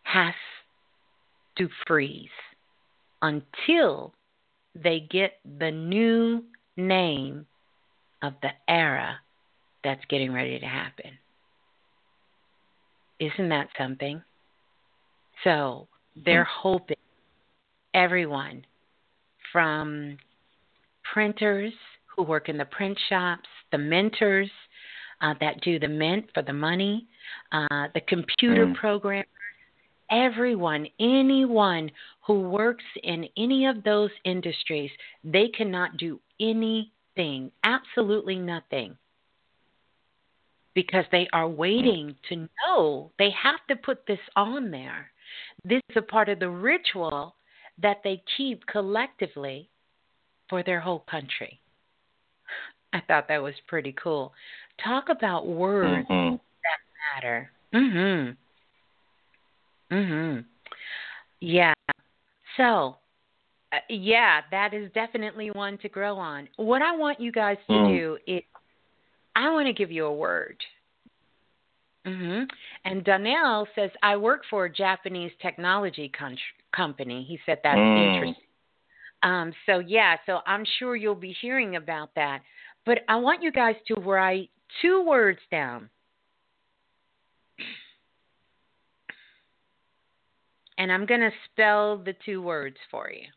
has 0.03 0.33
to 1.57 1.69
freeze 1.87 2.29
until 3.21 4.13
they 4.75 4.99
get 5.09 5.33
the 5.59 5.71
new 5.71 6.43
name 6.75 7.45
of 8.21 8.33
the 8.41 8.49
era 8.67 9.17
that's 9.83 10.03
getting 10.09 10.33
ready 10.33 10.59
to 10.59 10.65
happen. 10.65 11.11
Isn't 13.19 13.49
that 13.49 13.67
something? 13.77 14.21
So 15.43 15.87
they're 16.25 16.43
mm-hmm. 16.45 16.69
hoping 16.69 16.97
everyone 17.93 18.65
from 19.51 20.17
printers 21.13 21.73
who 22.15 22.23
work 22.23 22.49
in 22.49 22.57
the 22.57 22.65
print 22.65 22.97
shops, 23.09 23.47
the 23.71 23.77
mentors 23.77 24.49
uh, 25.21 25.33
that 25.39 25.61
do 25.61 25.79
the 25.79 25.87
mint 25.87 26.25
for 26.33 26.43
the 26.43 26.53
money, 26.53 27.07
uh, 27.51 27.87
the 27.93 28.01
computer 28.01 28.67
mm. 28.67 28.75
programmers, 28.75 29.25
everyone, 30.11 30.87
anyone 30.99 31.89
who 32.25 32.41
works 32.41 32.83
in 33.03 33.27
any 33.37 33.65
of 33.65 33.83
those 33.83 34.11
industries, 34.25 34.91
they 35.23 35.47
cannot 35.47 35.97
do 35.97 36.19
anything, 36.39 37.51
absolutely 37.63 38.37
nothing. 38.37 38.95
Because 40.75 41.05
they 41.11 41.27
are 41.33 41.47
waiting 41.47 42.15
to 42.29 42.49
know 42.65 43.11
they 43.19 43.29
have 43.31 43.59
to 43.69 43.75
put 43.75 44.07
this 44.07 44.19
on 44.35 44.71
there. 44.71 45.11
This 45.63 45.81
is 45.89 45.97
a 45.97 46.01
part 46.01 46.29
of 46.29 46.39
the 46.39 46.49
ritual 46.49 47.35
that 47.81 48.01
they 48.03 48.23
keep 48.37 48.65
collectively 48.65 49.69
for 50.49 50.63
their 50.63 50.79
whole 50.79 51.03
country. 51.09 51.59
I 52.93 53.01
thought 53.07 53.27
that 53.27 53.41
was 53.41 53.55
pretty 53.67 53.93
cool. 54.01 54.33
Talk 54.83 55.09
about 55.09 55.47
words 55.47 56.07
mm-hmm. 56.09 56.35
that 56.35 57.21
matter. 57.21 57.51
Mhm. 57.73 58.37
Mhm. 59.91 60.45
Yeah. 61.39 61.73
So, 62.57 62.97
uh, 63.71 63.77
yeah, 63.89 64.41
that 64.51 64.73
is 64.73 64.91
definitely 64.93 65.51
one 65.51 65.77
to 65.79 65.89
grow 65.89 66.17
on. 66.17 66.47
What 66.55 66.81
I 66.81 66.95
want 66.95 67.19
you 67.19 67.31
guys 67.31 67.57
to 67.67 67.73
mm. 67.73 67.87
do 67.97 68.17
is 68.27 68.43
I 69.35 69.49
want 69.51 69.67
to 69.67 69.73
give 69.73 69.91
you 69.91 70.05
a 70.05 70.13
word. 70.13 70.57
Mhm. 72.05 72.49
And 72.85 73.03
Donnell 73.03 73.67
says 73.75 73.89
I 74.01 74.17
work 74.17 74.43
for 74.49 74.65
a 74.65 74.69
Japanese 74.69 75.31
technology 75.41 76.09
con- 76.09 76.37
company. 76.71 77.23
He 77.23 77.39
said 77.45 77.59
that's 77.63 77.77
mm. 77.77 78.13
interesting. 78.13 78.43
Um, 79.23 79.53
so 79.65 79.79
yeah, 79.79 80.17
so 80.25 80.41
I'm 80.45 80.65
sure 80.79 80.95
you'll 80.95 81.15
be 81.15 81.35
hearing 81.41 81.77
about 81.77 82.13
that. 82.15 82.41
But 82.85 82.99
I 83.07 83.15
want 83.15 83.41
you 83.41 83.51
guys 83.51 83.75
to 83.87 83.95
write 83.95 84.49
two 84.81 85.03
words 85.05 85.39
down. 85.51 85.89
And 90.77 90.91
I'm 90.91 91.05
going 91.05 91.21
to 91.21 91.31
spell 91.51 91.97
the 91.97 92.15
two 92.25 92.41
words 92.41 92.77
for 92.89 93.09
you. 93.09 93.27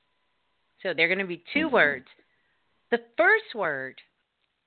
So 0.83 0.95
they're 0.97 1.09
going 1.09 1.19
to 1.19 1.27
be 1.27 1.43
2 1.53 1.67
mm-hmm. 1.67 1.75
words. 1.75 2.07
The 2.91 2.99
first 3.17 3.55
word, 3.55 3.97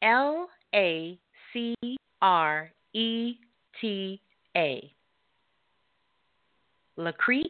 L 0.02 0.50
A 0.74 1.18
C 1.54 1.76
R 2.22 2.72
E 2.94 3.36
T 3.80 4.22
A. 4.56 4.92
Lacrete. 6.98 7.44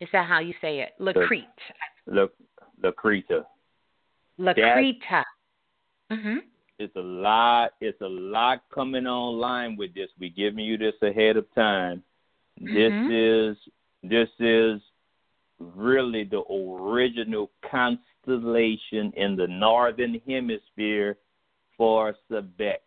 Is 0.00 0.08
that 0.12 0.28
how 0.28 0.38
you 0.38 0.54
say 0.60 0.80
it? 0.80 0.90
Lacrete. 1.00 1.44
Lacreta. 2.08 3.44
Lacreta. 4.38 5.24
Mhm. 6.14 6.42
It's 6.78 6.96
a 6.96 7.00
lot. 7.00 7.74
It's 7.80 8.00
a 8.00 8.08
lot 8.08 8.62
coming 8.70 9.06
online 9.06 9.76
with 9.76 9.94
this. 9.94 10.10
We're 10.18 10.30
giving 10.30 10.64
you 10.64 10.76
this 10.76 11.00
ahead 11.02 11.36
of 11.36 11.52
time. 11.54 12.02
Mm-hmm. 12.60 12.74
This 12.74 13.56
is 13.56 13.72
this 14.02 14.28
is 14.40 14.80
really 15.58 16.24
the 16.24 16.42
original 16.52 17.50
constellation 17.70 19.12
in 19.16 19.36
the 19.36 19.46
northern 19.46 20.20
hemisphere 20.26 21.16
for 21.76 22.14
Sebek. 22.30 22.82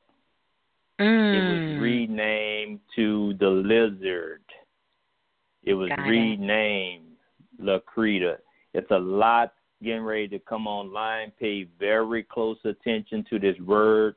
Mm. 1.00 1.34
It 1.36 1.42
was 1.42 1.62
mm. 1.62 1.82
renamed 1.82 2.80
to 2.96 3.34
the 3.40 3.50
lizard. 3.50 4.42
It 5.64 5.74
was 5.74 5.90
Got 5.90 6.08
renamed 6.08 7.18
it. 7.60 7.66
Lacreta. 7.66 8.38
It's 8.74 8.92
a 8.92 9.00
lot 9.00 9.54
getting 9.84 10.02
ready 10.02 10.28
to 10.30 10.40
come 10.40 10.68
online. 10.68 11.32
Pay 11.40 11.68
very 11.80 12.24
close 12.24 12.58
attention 12.66 13.26
to 13.30 13.40
this 13.40 13.58
word. 13.60 14.16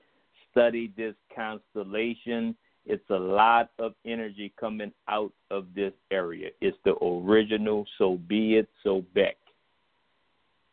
Study 0.50 0.92
this 0.96 1.14
constellation. 1.34 2.56
It's 2.86 3.08
a 3.10 3.18
lot 3.18 3.70
of 3.78 3.94
energy 4.04 4.52
coming 4.58 4.92
out 5.08 5.32
of 5.50 5.66
this 5.74 5.92
area. 6.10 6.48
It's 6.60 6.76
the 6.84 6.94
original, 7.04 7.84
so 7.98 8.18
be 8.26 8.56
it, 8.56 8.68
so 8.82 9.04
Beck. 9.14 9.36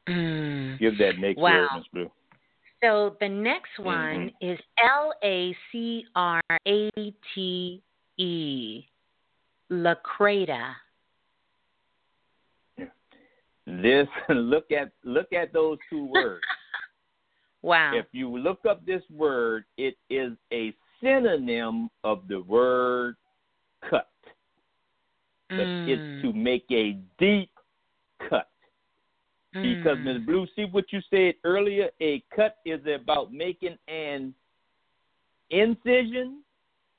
Mm. 0.07 0.79
Give 0.79 0.97
that 0.97 1.19
next 1.19 1.37
wow. 1.37 1.67
word. 1.73 1.83
Blue. 1.93 2.11
So 2.83 3.15
the 3.19 3.27
next 3.27 3.79
one 3.79 4.31
mm-hmm. 4.41 4.51
is 4.51 4.59
L 4.83 5.11
A 5.23 5.55
C 5.71 6.05
R 6.15 6.41
A 6.67 6.91
T 7.33 7.81
E, 8.17 8.85
Lacreta. 9.71 10.73
This 13.67 14.07
look 14.29 14.71
at 14.71 14.91
look 15.03 15.33
at 15.33 15.51
those 15.51 15.77
two 15.89 16.05
words. 16.05 16.43
wow. 17.61 17.91
If 17.93 18.05
you 18.13 18.35
look 18.37 18.65
up 18.67 18.85
this 18.85 19.03
word, 19.11 19.65
it 19.77 19.97
is 20.09 20.31
a 20.53 20.73
synonym 21.03 21.89
of 22.03 22.27
the 22.29 22.41
word 22.41 23.15
cut. 23.87 24.07
Mm. 25.51 25.87
it's 25.87 26.21
to 26.23 26.33
make 26.33 26.65
a 26.71 26.97
deep 27.19 27.49
cut. 28.29 28.49
Mm. 29.55 29.77
Because 29.77 29.97
Ms. 30.03 30.17
Blue, 30.25 30.45
see 30.55 30.65
what 30.65 30.85
you 30.91 30.99
said 31.09 31.35
earlier, 31.45 31.89
a 32.01 32.21
cut 32.35 32.57
is 32.65 32.81
about 32.85 33.31
making 33.31 33.77
an 33.87 34.33
incision. 35.49 36.41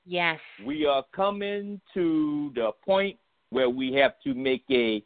Yes. 0.06 0.38
We 0.64 0.86
are 0.86 1.04
coming 1.14 1.78
to 1.92 2.50
the 2.54 2.70
point 2.84 3.18
where 3.50 3.68
we 3.68 3.92
have 3.94 4.12
to 4.24 4.32
make 4.32 4.64
a 4.70 5.02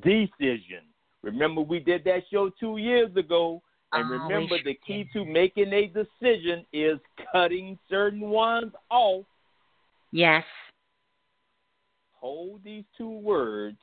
decision. 0.00 0.84
Remember, 1.22 1.60
we 1.60 1.80
did 1.80 2.04
that 2.04 2.22
show 2.30 2.50
two 2.60 2.76
years 2.76 3.14
ago. 3.16 3.62
And 3.92 4.10
oh, 4.10 4.24
remember, 4.24 4.56
the 4.64 4.78
key 4.86 5.08
to 5.12 5.24
making 5.24 5.72
a 5.72 5.86
decision 5.86 6.66
is 6.72 6.98
cutting 7.32 7.78
certain 7.88 8.20
ones 8.20 8.72
off. 8.90 9.24
Yes. 10.12 10.44
Hold 12.20 12.60
these 12.64 12.84
two 12.96 13.18
words. 13.18 13.76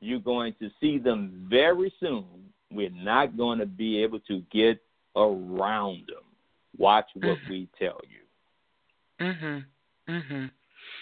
You're 0.00 0.20
going 0.20 0.54
to 0.60 0.70
see 0.80 0.98
them 0.98 1.46
very 1.48 1.92
soon. 2.00 2.24
We're 2.70 2.90
not 2.90 3.36
going 3.36 3.58
to 3.60 3.66
be 3.66 4.02
able 4.02 4.20
to 4.20 4.42
get 4.52 4.78
around 5.16 6.04
them. 6.08 6.24
Watch 6.76 7.06
what 7.14 7.38
mm-hmm. 7.38 7.50
we 7.50 7.68
tell 7.78 8.00
you. 8.10 9.26
Mhm. 9.26 9.64
Mhm. 10.08 10.50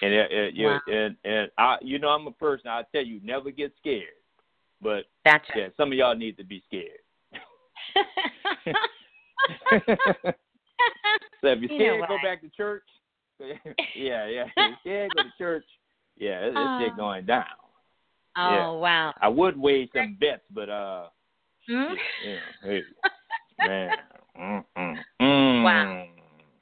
And 0.02 0.14
uh, 0.14 0.18
uh, 0.18 0.48
wow. 0.58 0.80
and 0.88 1.16
and 1.24 1.50
I, 1.58 1.76
you 1.80 1.98
know, 1.98 2.08
I'm 2.08 2.26
a 2.26 2.32
person. 2.32 2.68
I 2.68 2.82
tell 2.92 3.04
you, 3.04 3.20
never 3.22 3.50
get 3.50 3.72
scared. 3.78 4.18
But 4.80 5.04
that's 5.24 5.44
yeah, 5.54 5.68
some 5.76 5.92
of 5.92 5.98
y'all 5.98 6.16
need 6.16 6.36
to 6.38 6.44
be 6.44 6.62
scared. 6.66 6.90
so 11.40 11.48
if 11.48 11.60
you're 11.60 11.68
scared, 11.78 12.00
you 12.00 12.06
go 12.08 12.18
back 12.22 12.40
to 12.40 12.48
church. 12.48 12.82
yeah, 13.96 14.26
yeah. 14.26 14.44
If 14.44 14.50
you're 14.56 14.76
scared, 14.80 15.10
go 15.16 15.22
to 15.22 15.28
church. 15.38 15.64
Yeah, 16.16 16.40
it's 16.42 16.56
uh, 16.56 16.78
shit 16.80 16.96
going 16.96 17.26
down. 17.26 17.44
Oh 18.36 18.50
yeah. 18.50 18.70
wow! 18.70 19.14
I 19.20 19.28
would 19.28 19.58
wage 19.58 19.90
some 19.94 20.16
bets, 20.18 20.42
but 20.52 20.68
uh, 20.68 21.06
hmm? 21.68 21.94
yeah, 22.24 22.38
hey, 22.64 22.80
man, 23.58 23.90
mm, 24.40 24.64
mm, 24.76 24.94
mm. 25.20 25.62
wow, 25.62 26.06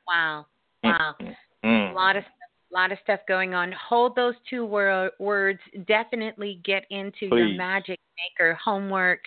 wow, 0.06 0.47
wow, 0.82 1.14
mm, 1.20 1.34
mm, 1.64 1.90
a 1.92 1.94
lot 1.94 2.16
of 2.16 2.24
a 2.70 2.74
lot 2.74 2.92
of 2.92 2.98
stuff 3.02 3.20
going 3.26 3.55
on. 3.55 3.72
Hold 3.72 4.14
those 4.14 4.34
two 4.48 4.64
wor- 4.64 5.10
words. 5.18 5.60
Definitely 5.86 6.60
get 6.64 6.84
into 6.90 7.28
Please. 7.28 7.30
your 7.30 7.48
magic 7.56 7.98
maker 8.38 8.55
homework, 8.62 9.20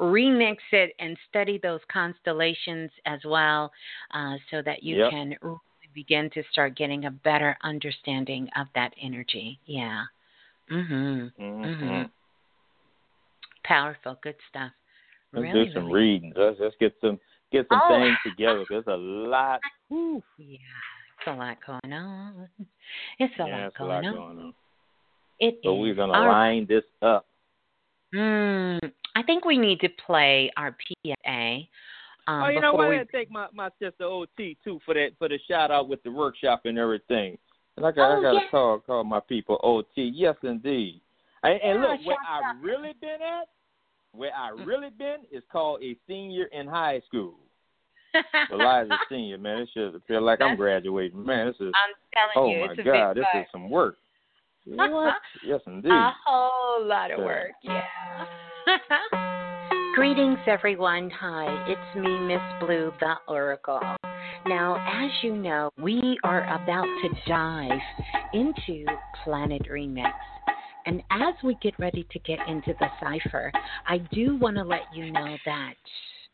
remix 0.00 0.56
it, 0.72 0.92
and 0.98 1.16
study 1.28 1.58
those 1.62 1.80
constellations 1.92 2.90
as 3.06 3.20
well, 3.24 3.72
uh, 4.12 4.34
so 4.50 4.62
that 4.62 4.82
you 4.82 4.98
yep. 4.98 5.10
can 5.10 5.34
really 5.42 5.58
begin 5.94 6.30
to 6.34 6.42
start 6.52 6.76
getting 6.76 7.06
a 7.06 7.10
better 7.10 7.56
understanding 7.62 8.48
of 8.56 8.66
that 8.74 8.92
energy. 9.02 9.58
Yeah. 9.66 10.04
Mm-hmm. 10.70 11.42
Mm-hmm. 11.42 11.84
Mhm. 11.84 12.10
Powerful, 13.64 14.18
good 14.22 14.36
stuff. 14.48 14.72
Let's 15.32 15.42
really, 15.44 15.66
do 15.66 15.72
some 15.72 15.86
really. 15.86 16.00
readings. 16.00 16.34
Let's, 16.36 16.56
let's 16.60 16.76
get 16.80 16.94
some 17.00 17.18
get 17.52 17.66
some 17.68 17.80
Oh. 17.82 17.88
things 17.88 18.16
together. 18.24 18.64
There's 18.68 18.86
a 18.86 18.96
lot. 18.96 19.60
Whew. 19.88 20.22
Yeah, 20.38 20.58
a 21.26 21.32
lot 21.32 21.56
going 21.66 21.92
on. 21.92 22.48
It's 23.18 23.34
a 23.38 23.46
yeah, 23.46 23.56
lot 23.56 23.66
it's 23.66 23.76
a 23.76 23.78
going 23.78 23.90
lot 23.90 24.04
on. 24.04 24.14
going 24.14 24.38
on. 24.38 24.54
It 25.38 25.58
So 25.62 25.74
is. 25.74 25.80
we're 25.80 25.94
gonna 25.94 26.12
All 26.12 26.26
right. 26.26 26.48
line 26.50 26.66
this 26.68 26.84
up. 27.02 27.26
Hmm. 28.14 28.78
I 29.14 29.22
think 29.24 29.44
we 29.44 29.58
need 29.58 29.80
to 29.80 29.88
play 30.06 30.50
our 30.56 30.76
PSA. 31.04 31.60
Um, 32.26 32.42
oh, 32.44 32.48
you 32.48 32.60
know 32.60 32.72
before 32.72 32.86
what? 32.86 32.88
we- 32.90 32.98
I 33.00 33.04
thank 33.12 33.30
my 33.30 33.46
my 33.52 33.70
sister 33.78 34.04
OT 34.04 34.56
too 34.64 34.80
for 34.84 34.94
that 34.94 35.10
for 35.18 35.28
the 35.28 35.38
shout 35.48 35.70
out 35.70 35.88
with 35.88 36.02
the 36.02 36.10
workshop 36.10 36.62
and 36.64 36.78
everything. 36.78 37.38
And 37.76 37.86
I 37.86 37.92
got 37.92 38.10
Oh, 38.12 38.18
I 38.18 38.22
got 38.22 38.32
to 38.32 38.40
yeah. 38.44 38.50
call 38.50 38.78
call 38.80 39.04
my 39.04 39.20
people 39.20 39.58
OT. 39.62 40.10
Yes, 40.14 40.36
indeed. 40.42 41.00
And, 41.42 41.54
and 41.62 41.82
Yeah, 41.82 41.88
look, 41.88 42.06
where 42.06 42.16
shout 42.16 42.42
I 42.44 42.60
really 42.60 42.92
been 43.00 43.22
at, 43.22 43.48
where 44.12 44.32
I 44.36 44.50
really 44.50 44.90
been 44.90 45.20
is 45.32 45.42
called 45.50 45.82
a 45.82 45.96
senior 46.06 46.44
in 46.46 46.66
high 46.66 47.00
school. 47.06 47.34
Eliza 48.50 48.98
senior, 49.08 49.38
man. 49.38 49.58
It 49.58 49.68
should 49.72 50.00
feel 50.06 50.22
like 50.22 50.40
I'm 50.40 50.56
graduating. 50.56 51.24
Man, 51.24 51.46
this 51.46 51.56
is 51.60 51.72
I'm 51.74 51.94
telling 52.14 52.36
oh 52.36 52.50
you, 52.50 52.66
my 52.66 52.74
God, 52.82 53.16
this 53.16 53.26
is 53.34 53.46
some 53.52 53.70
work. 53.70 53.96
What? 54.66 55.14
yes, 55.46 55.60
indeed. 55.66 55.90
A 55.90 56.12
whole 56.26 56.84
lot 56.84 57.10
of 57.10 57.18
Yeah. 57.18 57.24
work, 57.24 57.52
yeah. 57.62 58.26
Greetings, 59.94 60.38
everyone. 60.46 61.10
Hi, 61.10 61.64
it's 61.66 61.96
me, 61.96 62.20
Miss 62.20 62.40
Blue, 62.60 62.92
the 63.00 63.14
Oracle. 63.26 63.80
Now, 64.46 64.76
as 64.88 65.10
you 65.22 65.34
know, 65.34 65.70
we 65.78 66.18
are 66.24 66.44
about 66.44 66.84
to 66.84 67.08
dive 67.26 67.80
into 68.32 68.86
Planet 69.24 69.62
Remix. 69.70 70.12
And 70.86 71.02
as 71.10 71.34
we 71.42 71.56
get 71.62 71.78
ready 71.78 72.06
to 72.10 72.18
get 72.20 72.38
into 72.48 72.74
the 72.78 72.86
cipher, 73.00 73.52
I 73.86 73.98
do 74.12 74.36
want 74.36 74.56
to 74.56 74.62
let 74.62 74.82
you 74.94 75.10
know 75.12 75.36
that 75.44 75.74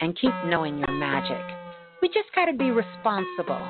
and 0.00 0.18
keep 0.18 0.32
knowing 0.46 0.78
your 0.78 0.92
magic. 0.92 1.44
We 2.00 2.08
just 2.08 2.28
got 2.34 2.46
to 2.46 2.52
be 2.52 2.70
responsible 2.70 3.66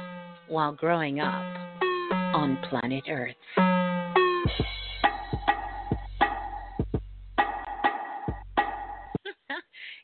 while 0.48 0.72
growing 0.72 1.20
up 1.20 1.44
on 2.34 2.58
planet 2.68 3.04
Earth. 3.08 3.34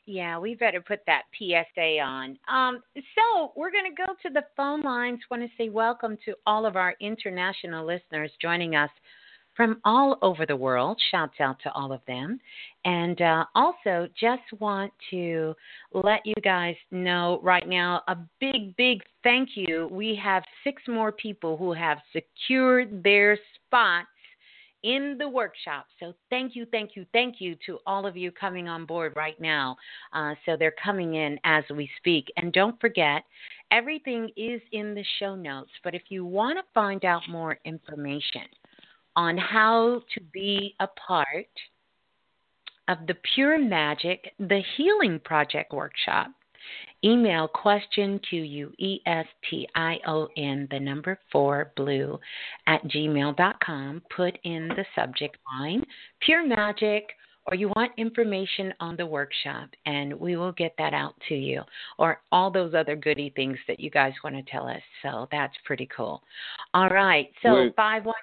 Yeah, 0.07 0.37
we 0.37 0.53
better 0.53 0.81
put 0.81 0.99
that 1.07 1.23
PSA 1.35 1.97
on. 1.99 2.37
Um, 2.47 2.83
so 2.95 3.53
we're 3.55 3.71
going 3.71 3.89
to 3.89 4.05
go 4.05 4.13
to 4.21 4.29
the 4.31 4.43
phone 4.55 4.83
lines. 4.83 5.19
Want 5.31 5.41
to 5.41 5.49
say 5.57 5.69
welcome 5.69 6.15
to 6.25 6.35
all 6.45 6.67
of 6.67 6.75
our 6.75 6.93
international 7.01 7.87
listeners 7.87 8.31
joining 8.39 8.75
us 8.75 8.91
from 9.55 9.79
all 9.83 10.17
over 10.21 10.45
the 10.45 10.55
world. 10.55 10.99
Shouts 11.11 11.39
out 11.39 11.57
to 11.63 11.71
all 11.71 11.91
of 11.91 12.01
them. 12.07 12.39
And 12.83 13.21
uh, 13.21 13.45
also, 13.55 14.07
just 14.19 14.43
want 14.59 14.91
to 15.11 15.55
let 15.93 16.25
you 16.25 16.35
guys 16.43 16.75
know 16.91 17.39
right 17.41 17.67
now 17.67 18.01
a 18.07 18.17
big, 18.39 18.75
big 18.75 19.01
thank 19.23 19.49
you. 19.55 19.87
We 19.91 20.19
have 20.23 20.43
six 20.63 20.81
more 20.87 21.11
people 21.11 21.57
who 21.57 21.73
have 21.73 21.97
secured 22.13 23.03
their 23.03 23.37
spots 23.65 24.07
in 24.85 25.15
the 25.17 25.27
workshop. 25.27 25.87
So 25.99 26.13
thank 26.29 26.55
you, 26.55 26.67
thank 26.69 26.91
you, 26.95 27.07
thank 27.11 27.41
you 27.41 27.55
to 27.65 27.79
all 27.87 28.05
of 28.05 28.15
you 28.15 28.31
coming 28.31 28.67
on 28.67 28.85
board 28.85 29.13
right 29.15 29.39
now. 29.41 29.75
Uh, 30.13 30.35
so 30.45 30.55
they're 30.55 30.75
coming 30.81 31.15
in 31.15 31.39
as 31.43 31.63
we 31.75 31.89
speak. 31.97 32.31
And 32.37 32.53
don't 32.53 32.79
forget, 32.79 33.23
everything 33.71 34.29
is 34.37 34.61
in 34.73 34.93
the 34.93 35.03
show 35.17 35.35
notes. 35.35 35.71
But 35.83 35.95
if 35.95 36.03
you 36.09 36.23
want 36.23 36.59
to 36.59 36.63
find 36.75 37.03
out 37.03 37.23
more 37.27 37.57
information 37.65 38.43
on 39.15 39.37
how 39.37 40.01
to 40.13 40.21
be 40.33 40.75
a 40.79 40.87
part 40.87 41.47
of 42.87 42.97
the 43.07 43.15
Pure 43.33 43.59
Magic, 43.59 44.33
the 44.39 44.61
Healing 44.77 45.19
Project 45.23 45.73
workshop, 45.73 46.27
email 47.03 47.47
question 47.47 48.19
Q 48.29 48.41
U 48.41 48.73
E 48.79 48.99
S 49.05 49.25
T 49.49 49.67
I 49.75 49.97
O 50.07 50.27
N 50.37 50.67
the 50.71 50.79
number 50.79 51.19
four 51.31 51.71
blue 51.75 52.19
at 52.67 52.83
gmail.com. 52.85 54.01
Put 54.15 54.37
in 54.43 54.67
the 54.69 54.85
subject 54.95 55.37
line 55.59 55.83
Pure 56.21 56.47
Magic 56.47 57.09
or 57.47 57.55
you 57.55 57.69
want 57.75 57.91
information 57.97 58.73
on 58.79 58.95
the 58.95 59.05
workshop 59.05 59.69
and 59.85 60.13
we 60.13 60.35
will 60.35 60.51
get 60.53 60.73
that 60.77 60.93
out 60.93 61.13
to 61.29 61.35
you 61.35 61.61
or 61.99 62.21
all 62.31 62.49
those 62.49 62.73
other 62.73 62.95
goody 62.95 63.31
things 63.35 63.57
that 63.67 63.79
you 63.79 63.91
guys 63.91 64.13
want 64.23 64.35
to 64.35 64.51
tell 64.51 64.67
us. 64.67 64.81
So 65.03 65.27
that's 65.31 65.53
pretty 65.63 65.87
cool. 65.95 66.23
All 66.73 66.89
right. 66.89 67.29
So 67.43 67.53
Wait. 67.53 67.75
five 67.75 68.05
one 68.05 68.15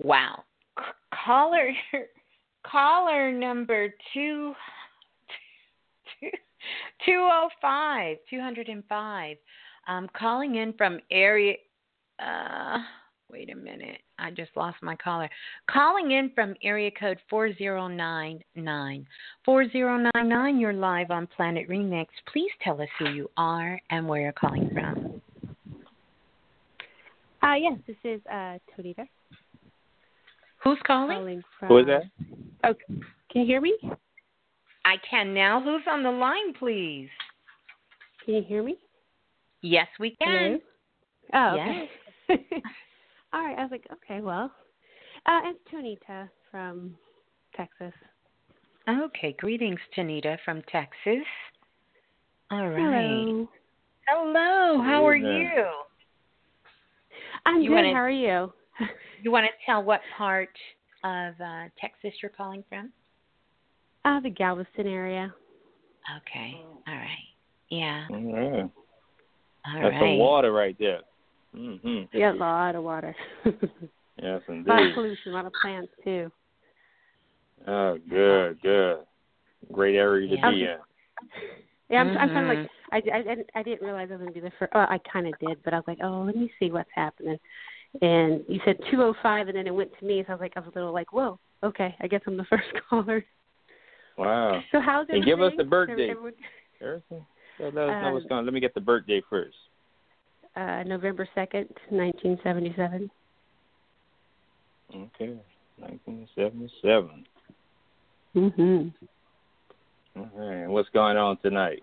Wow, 0.00 0.44
C- 0.78 0.84
caller, 1.24 1.72
caller 2.64 3.32
number 3.32 3.88
two. 4.14 4.54
Two 7.04 7.28
oh 7.28 7.48
five, 7.60 8.18
two 8.30 8.40
hundred 8.40 8.68
and 8.68 8.84
five. 8.88 9.36
Um, 9.88 10.08
calling 10.16 10.54
in 10.54 10.72
from 10.74 11.00
area. 11.10 11.56
Uh, 12.20 12.78
wait 13.32 13.50
a 13.50 13.56
minute, 13.56 13.98
I 14.18 14.30
just 14.30 14.50
lost 14.56 14.76
my 14.82 14.94
caller. 14.94 15.28
Calling 15.68 16.10
in 16.12 16.30
from 16.34 16.54
area 16.62 16.90
code 16.90 17.18
four 17.30 17.52
zero 17.54 17.88
nine 17.88 18.44
nine. 18.54 19.06
Four 19.44 19.68
zero 19.70 19.96
nine 19.96 20.28
nine. 20.28 20.60
You're 20.60 20.74
live 20.74 21.10
on 21.10 21.26
Planet 21.26 21.68
Remix. 21.68 22.06
Please 22.32 22.50
tell 22.62 22.80
us 22.80 22.88
who 22.98 23.10
you 23.10 23.30
are 23.36 23.80
and 23.90 24.06
where 24.06 24.20
you're 24.20 24.32
calling 24.32 24.70
from. 24.72 25.20
Uh, 27.42 27.54
yes, 27.54 27.78
this 27.86 27.96
is 28.04 28.20
uh, 28.30 28.58
Tonita. 28.78 29.06
Who's 30.62 30.78
calling? 30.86 31.16
Calling 31.16 31.42
from. 31.58 31.68
Who 31.68 31.78
is 31.78 31.86
that? 31.86 32.02
Oh, 32.64 32.74
can 33.30 33.40
you 33.40 33.46
hear 33.46 33.60
me? 33.60 33.76
I 34.84 34.96
can 35.08 35.32
now. 35.32 35.60
Who's 35.60 35.82
on 35.88 36.02
the 36.02 36.10
line, 36.10 36.54
please? 36.58 37.08
Can 38.24 38.34
you 38.34 38.42
hear 38.46 38.62
me? 38.62 38.76
Yes, 39.62 39.88
we 39.98 40.16
can. 40.22 40.60
Hello? 41.32 41.56
Oh, 41.56 41.60
okay. 41.60 41.90
All 43.52 43.56
right. 43.56 43.60
I 43.60 43.64
was 43.64 43.70
like, 43.70 43.86
okay, 43.92 44.20
well, 44.20 44.50
uh, 45.26 45.40
it's 45.44 45.58
Tonita 45.72 46.28
from 46.50 46.94
Texas. 47.56 47.92
Okay, 48.88 49.34
greetings, 49.38 49.78
Tanita 49.96 50.36
from 50.44 50.62
Texas. 50.70 51.24
All 52.50 52.68
right. 52.68 52.80
Hello. 52.80 53.48
Hello, 54.08 54.82
how 54.82 55.06
are 55.06 55.16
you? 55.16 55.66
I'm 57.46 57.62
You 57.62 57.70
good. 57.70 57.74
wanna- 57.76 57.92
How 57.94 58.00
are 58.00 58.10
you? 58.10 58.52
You 59.22 59.30
want 59.30 59.46
to 59.46 59.52
tell 59.64 59.82
what 59.82 60.00
part 60.16 60.50
of 61.04 61.34
uh, 61.40 61.68
Texas 61.80 62.12
you're 62.20 62.30
calling 62.30 62.64
from? 62.68 62.92
Uh, 64.04 64.18
the 64.20 64.30
Galveston 64.30 64.86
area. 64.88 65.32
Okay, 66.18 66.60
all 66.88 66.94
right. 66.94 67.08
Yeah, 67.70 68.06
All 68.10 68.16
right. 68.16 68.62
all 68.64 69.80
That's 69.80 69.92
right. 69.94 70.00
some 70.00 70.18
water 70.18 70.52
right 70.52 70.76
there. 70.78 71.00
Mhm. 71.56 72.08
Yeah, 72.12 72.32
a 72.32 72.34
lot 72.34 72.74
of 72.74 72.82
water. 72.84 73.14
Yes, 74.22 74.42
a 74.46 74.52
lot 74.52 74.60
of 74.60 74.66
indeed. 74.68 74.94
pollution, 74.94 75.32
a 75.32 75.34
lot 75.34 75.46
of 75.46 75.52
plants 75.62 75.90
too. 76.04 76.30
Oh, 77.66 77.96
good, 78.10 78.60
good. 78.60 78.98
Great 79.72 79.96
area 79.96 80.28
to 80.28 80.36
Yeah. 80.36 80.50
be 80.50 80.62
in. 80.64 80.76
Yeah, 81.88 82.00
I'm, 82.02 82.16
I'm 82.18 82.28
kind 82.28 82.50
of 82.50 82.56
like 82.58 82.70
I, 82.92 82.96
I, 83.18 83.36
I 83.58 83.62
didn't- 83.62 83.82
realize 83.82 84.08
I 84.10 84.14
was 84.16 84.20
going 84.20 84.32
to 84.32 84.40
be 84.40 84.40
the 84.40 84.52
first. 84.58 84.72
Well, 84.74 84.86
I 84.88 84.98
kind 85.10 85.26
of 85.26 85.32
did, 85.40 85.58
but 85.64 85.72
I 85.72 85.78
was 85.78 85.84
like, 85.88 85.98
oh, 86.04 86.22
let 86.26 86.36
me 86.36 86.52
see 86.58 86.70
what's 86.70 86.90
happening. 86.94 87.38
And 88.02 88.44
you 88.48 88.60
said 88.66 88.76
205, 88.90 89.48
and 89.48 89.56
then 89.56 89.66
it 89.66 89.74
went 89.74 89.90
to 89.98 90.04
me, 90.04 90.22
so 90.26 90.32
I 90.32 90.34
was 90.36 90.40
like, 90.40 90.52
I 90.56 90.60
was 90.60 90.68
a 90.74 90.78
little 90.78 90.92
like, 90.92 91.12
whoa, 91.12 91.38
okay, 91.62 91.94
I 92.00 92.06
guess 92.06 92.20
I'm 92.26 92.36
the 92.36 92.44
first 92.50 92.68
caller. 92.88 93.24
Wow. 94.18 94.62
So 94.72 94.80
how's 94.80 95.06
And 95.08 95.18
everything? 95.18 95.24
give 95.26 95.40
us 95.40 95.52
the 95.56 95.64
birthday. 95.64 96.10
Everyone- 96.10 96.32
Everything. 96.82 97.26
So 97.58 97.64
let 97.64 97.88
us 97.88 98.02
know 98.02 98.12
what's 98.12 98.24
Um, 98.24 98.28
going. 98.28 98.44
Let 98.44 98.54
me 98.54 98.60
get 98.60 98.74
the 98.74 98.80
birthday 98.80 99.22
first. 99.30 99.56
Uh, 100.54 100.82
November 100.84 101.26
2nd, 101.34 101.68
1977. 101.88 103.10
Okay, 104.94 105.38
1977. 105.78 107.26
Mhm. 108.34 108.92
All 110.16 110.30
right. 110.34 110.66
What's 110.66 110.90
going 110.90 111.16
on 111.16 111.38
tonight? 111.38 111.82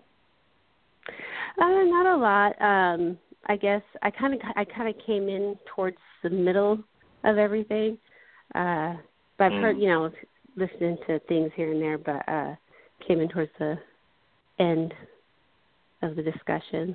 Uh, 1.58 1.82
not 1.82 2.06
a 2.06 2.16
lot. 2.16 2.62
Um, 2.62 3.18
I 3.46 3.56
guess 3.56 3.82
I 4.02 4.10
kind 4.10 4.34
of 4.34 4.40
I 4.54 4.64
kind 4.64 4.88
of 4.88 4.96
came 5.04 5.28
in 5.28 5.58
towards 5.74 5.98
the 6.22 6.30
middle 6.30 6.78
of 7.24 7.38
everything. 7.38 7.98
Uh, 8.54 8.94
but 9.36 9.52
I've 9.52 9.60
heard 9.60 9.76
Mm. 9.76 9.82
you 9.82 9.88
know 9.88 10.12
listening 10.56 10.96
to 11.06 11.18
things 11.20 11.52
here 11.54 11.72
and 11.72 11.82
there, 11.82 11.98
but 11.98 12.28
uh, 12.28 12.54
came 13.00 13.20
in 13.20 13.28
towards 13.28 13.52
the 13.58 13.78
end 14.60 14.94
of 16.02 16.14
the 16.14 16.22
discussion. 16.22 16.94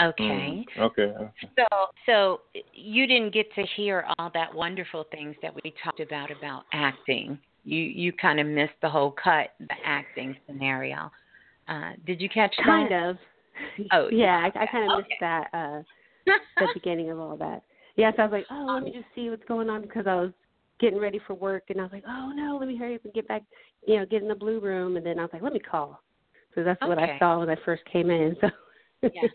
Okay. 0.00 0.22
Mm, 0.22 0.64
Okay. 0.78 1.02
okay. 1.02 1.30
So, 1.56 1.66
so 2.06 2.40
you 2.72 3.06
didn't 3.06 3.32
get 3.32 3.52
to 3.54 3.62
hear 3.76 4.04
all 4.18 4.30
that 4.34 4.52
wonderful 4.52 5.04
things 5.10 5.36
that 5.42 5.54
we 5.54 5.72
talked 5.82 6.00
about 6.00 6.30
about 6.30 6.64
acting. 6.72 7.38
You 7.64 7.80
you 7.80 8.12
kind 8.12 8.40
of 8.40 8.46
missed 8.46 8.74
the 8.82 8.88
whole 8.88 9.12
cut, 9.12 9.50
the 9.60 9.74
acting 9.84 10.36
scenario. 10.46 11.10
Uh, 11.68 11.92
did 12.06 12.20
you 12.20 12.28
catch 12.28 12.54
that? 12.58 12.66
Kind 12.66 12.92
of. 12.92 13.16
Oh, 13.92 14.08
yeah, 14.12 14.36
I, 14.44 14.62
I 14.62 14.66
kind 14.66 14.90
of 14.90 14.98
okay. 14.98 15.08
missed 15.08 15.20
that 15.20 15.48
uh, 15.52 15.82
the 16.58 16.68
beginning 16.74 17.10
of 17.10 17.20
all 17.20 17.36
that. 17.36 17.62
Yeah, 17.96 18.10
so 18.16 18.22
I 18.22 18.26
was 18.26 18.32
like, 18.32 18.46
oh, 18.50 18.72
let 18.74 18.82
me 18.82 18.90
just 18.92 19.06
see 19.14 19.30
what's 19.30 19.44
going 19.46 19.70
on 19.70 19.82
because 19.82 20.06
I 20.08 20.16
was 20.16 20.32
getting 20.80 20.98
ready 20.98 21.20
for 21.26 21.34
work, 21.34 21.64
and 21.68 21.78
I 21.78 21.84
was 21.84 21.92
like, 21.92 22.04
oh 22.08 22.32
no, 22.34 22.56
let 22.58 22.68
me 22.68 22.76
hurry 22.76 22.96
up 22.96 23.04
and 23.04 23.14
get 23.14 23.28
back, 23.28 23.42
you 23.86 23.96
know, 23.96 24.06
get 24.06 24.22
in 24.22 24.28
the 24.28 24.34
blue 24.34 24.58
room, 24.58 24.96
and 24.96 25.06
then 25.06 25.20
I 25.20 25.22
was 25.22 25.30
like, 25.32 25.42
let 25.42 25.52
me 25.52 25.60
call. 25.60 26.02
So 26.56 26.64
that's 26.64 26.80
what 26.82 26.98
I 26.98 27.18
saw 27.18 27.38
when 27.38 27.48
I 27.48 27.56
first 27.64 27.84
came 27.90 28.10
in. 28.10 28.36
So. 28.40 28.48
Yeah. 29.12 29.28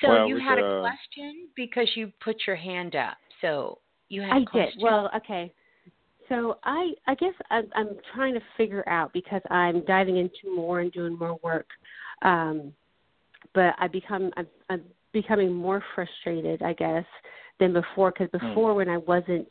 So 0.00 0.08
Well, 0.08 0.28
you 0.28 0.38
had 0.38 0.58
could, 0.58 0.64
a 0.64 0.68
uh, 0.68 0.80
question 0.80 1.48
because 1.56 1.88
you 1.94 2.12
put 2.22 2.36
your 2.46 2.56
hand 2.56 2.94
up. 2.94 3.16
So 3.40 3.78
you 4.08 4.22
had 4.22 4.32
I 4.32 4.40
a 4.40 4.46
question. 4.46 4.72
did. 4.74 4.82
Well, 4.82 5.10
okay. 5.16 5.52
So 6.28 6.58
I 6.62 6.92
I 7.06 7.14
guess 7.14 7.32
I'm, 7.50 7.68
I'm 7.74 7.96
trying 8.14 8.34
to 8.34 8.40
figure 8.56 8.86
out 8.88 9.12
because 9.12 9.42
I'm 9.50 9.84
diving 9.86 10.18
into 10.18 10.54
more 10.54 10.80
and 10.80 10.92
doing 10.92 11.18
more 11.18 11.38
work, 11.42 11.68
um, 12.22 12.72
but 13.54 13.74
I 13.78 13.88
become 13.88 14.30
I'm, 14.36 14.46
I'm 14.68 14.82
becoming 15.12 15.52
more 15.52 15.82
frustrated, 15.94 16.62
I 16.62 16.74
guess, 16.74 17.04
than 17.58 17.72
before. 17.72 18.12
Because 18.12 18.28
Hmm. 18.40 18.48
before, 18.48 18.74
when 18.74 18.88
I 18.88 18.98
wasn't 18.98 19.48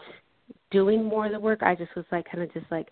doing 0.72 1.04
more 1.04 1.26
of 1.26 1.32
the 1.32 1.40
work, 1.40 1.64
I 1.64 1.76
just 1.76 1.96
was 1.96 2.06
like 2.12 2.26
kind 2.32 2.44
of 2.44 2.54
just 2.54 2.68
like 2.70 2.90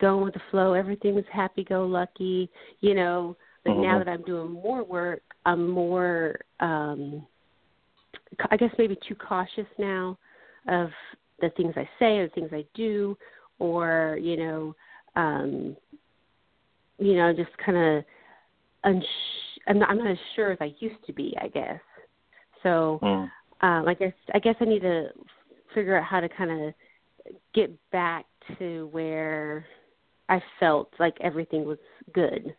going 0.00 0.24
with 0.24 0.34
the 0.34 0.40
flow. 0.50 0.72
Everything 0.72 1.14
was 1.14 1.24
happy 1.30 1.62
go 1.62 1.86
lucky, 1.86 2.50
you 2.80 2.94
know. 2.94 3.36
But 3.64 3.76
now 3.76 3.96
Mhm. 3.98 4.04
that 4.04 4.08
I'm 4.08 4.22
doing 4.22 4.50
more 4.52 4.82
work, 4.82 5.22
I'm 5.44 5.68
more 5.68 6.40
um 6.60 7.26
I 8.50 8.56
guess 8.56 8.72
maybe 8.78 8.96
too 9.06 9.14
cautious 9.14 9.66
now 9.78 10.16
of 10.68 10.92
the 11.40 11.50
things 11.50 11.74
I 11.76 11.88
say 11.98 12.18
or 12.18 12.26
the 12.28 12.34
things 12.34 12.52
I 12.52 12.64
do 12.74 13.16
or, 13.58 14.18
you 14.20 14.36
know, 14.36 14.74
um 15.16 15.76
you 16.98 17.14
know, 17.16 17.32
just 17.32 17.56
kind 17.58 17.78
of 17.78 18.04
uns- 18.84 19.04
I'm 19.66 19.78
not, 19.78 19.90
I'm 19.90 19.98
not 19.98 20.10
as 20.10 20.18
sure 20.34 20.52
as 20.52 20.58
I 20.60 20.74
used 20.78 21.02
to 21.06 21.12
be, 21.12 21.36
I 21.40 21.48
guess. 21.48 21.80
So, 22.62 22.98
Mm. 23.02 23.30
um 23.62 23.88
I 23.88 23.94
guess 23.94 24.14
I 24.34 24.38
guess 24.38 24.56
I 24.60 24.64
need 24.64 24.82
to 24.82 25.10
figure 25.74 25.96
out 25.96 26.04
how 26.04 26.20
to 26.20 26.28
kind 26.28 26.50
of 26.50 26.74
get 27.52 27.70
back 27.90 28.26
to 28.58 28.88
where 28.88 29.66
I 30.28 30.42
felt 30.58 30.92
like 30.98 31.16
everything 31.20 31.64
was 31.64 31.78
good 32.12 32.54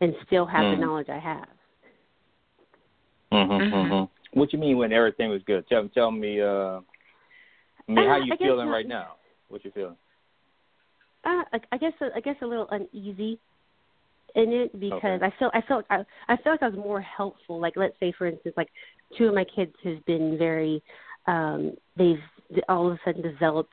and 0.00 0.14
still 0.26 0.46
have 0.46 0.64
Mm. 0.64 0.76
the 0.76 0.84
knowledge 0.84 1.08
I 1.08 1.18
have. 1.18 1.48
Mhm. 3.32 3.48
Mhm. 3.48 3.72
Mhm. 3.72 4.08
What 4.32 4.52
you 4.52 4.58
mean 4.58 4.76
when 4.78 4.92
everything 4.92 5.30
was 5.30 5.42
good? 5.44 5.66
Tell 5.68 5.88
tell 5.88 6.10
me. 6.10 6.40
Uh, 6.40 6.80
I 7.88 7.92
mean, 7.92 7.98
Uh, 7.98 8.08
how 8.08 8.16
you 8.16 8.32
I 8.32 8.36
feeling 8.36 8.66
not- 8.66 8.72
right 8.72 8.86
now? 8.86 9.16
What 9.48 9.64
you 9.64 9.70
feeling? 9.70 9.96
Uh, 11.24 11.44
I, 11.52 11.60
I 11.72 11.78
guess 11.78 11.92
I 12.14 12.20
guess 12.20 12.36
a 12.42 12.46
little 12.46 12.68
uneasy 12.70 13.38
in 14.34 14.52
it 14.52 14.78
because 14.78 14.98
Okay. 15.22 15.26
I 15.26 15.30
felt 15.38 15.54
I 15.54 15.60
felt 15.62 15.86
I, 15.90 16.04
I 16.28 16.36
felt 16.36 16.60
like 16.60 16.62
I 16.62 16.68
was 16.68 16.78
more 16.78 17.00
helpful. 17.00 17.58
Like 17.58 17.76
let's 17.76 17.98
say 17.98 18.12
for 18.12 18.26
instance, 18.26 18.56
like 18.56 18.70
two 19.16 19.28
of 19.28 19.34
my 19.34 19.44
kids 19.44 19.74
has 19.82 19.98
been 20.00 20.36
very 20.38 20.82
um 21.26 21.76
they've 21.96 22.22
all 22.68 22.86
of 22.88 22.94
a 22.94 23.00
sudden 23.04 23.22
developed 23.22 23.72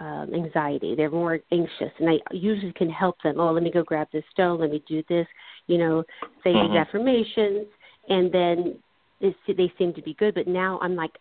um 0.00 0.32
anxiety. 0.34 0.94
They're 0.96 1.10
more 1.10 1.38
anxious 1.52 1.92
and 2.00 2.08
I 2.10 2.18
usually 2.32 2.72
can 2.72 2.90
help 2.90 3.16
them. 3.22 3.38
Oh, 3.38 3.52
let 3.52 3.62
me 3.62 3.70
go 3.70 3.82
grab 3.82 4.08
this 4.12 4.24
stone, 4.32 4.58
let 4.60 4.70
me 4.70 4.82
do 4.88 5.02
this, 5.08 5.26
you 5.66 5.78
know, 5.78 6.02
say 6.42 6.52
Mhm. 6.52 6.68
these 6.68 6.76
affirmations 6.82 7.66
and 8.08 8.32
then 8.32 8.82
it, 9.20 9.36
they 9.46 9.70
seem 9.78 9.92
to 9.94 10.02
be 10.02 10.14
good, 10.14 10.34
but 10.34 10.46
now 10.48 10.78
I'm 10.82 10.96
like 10.96 11.16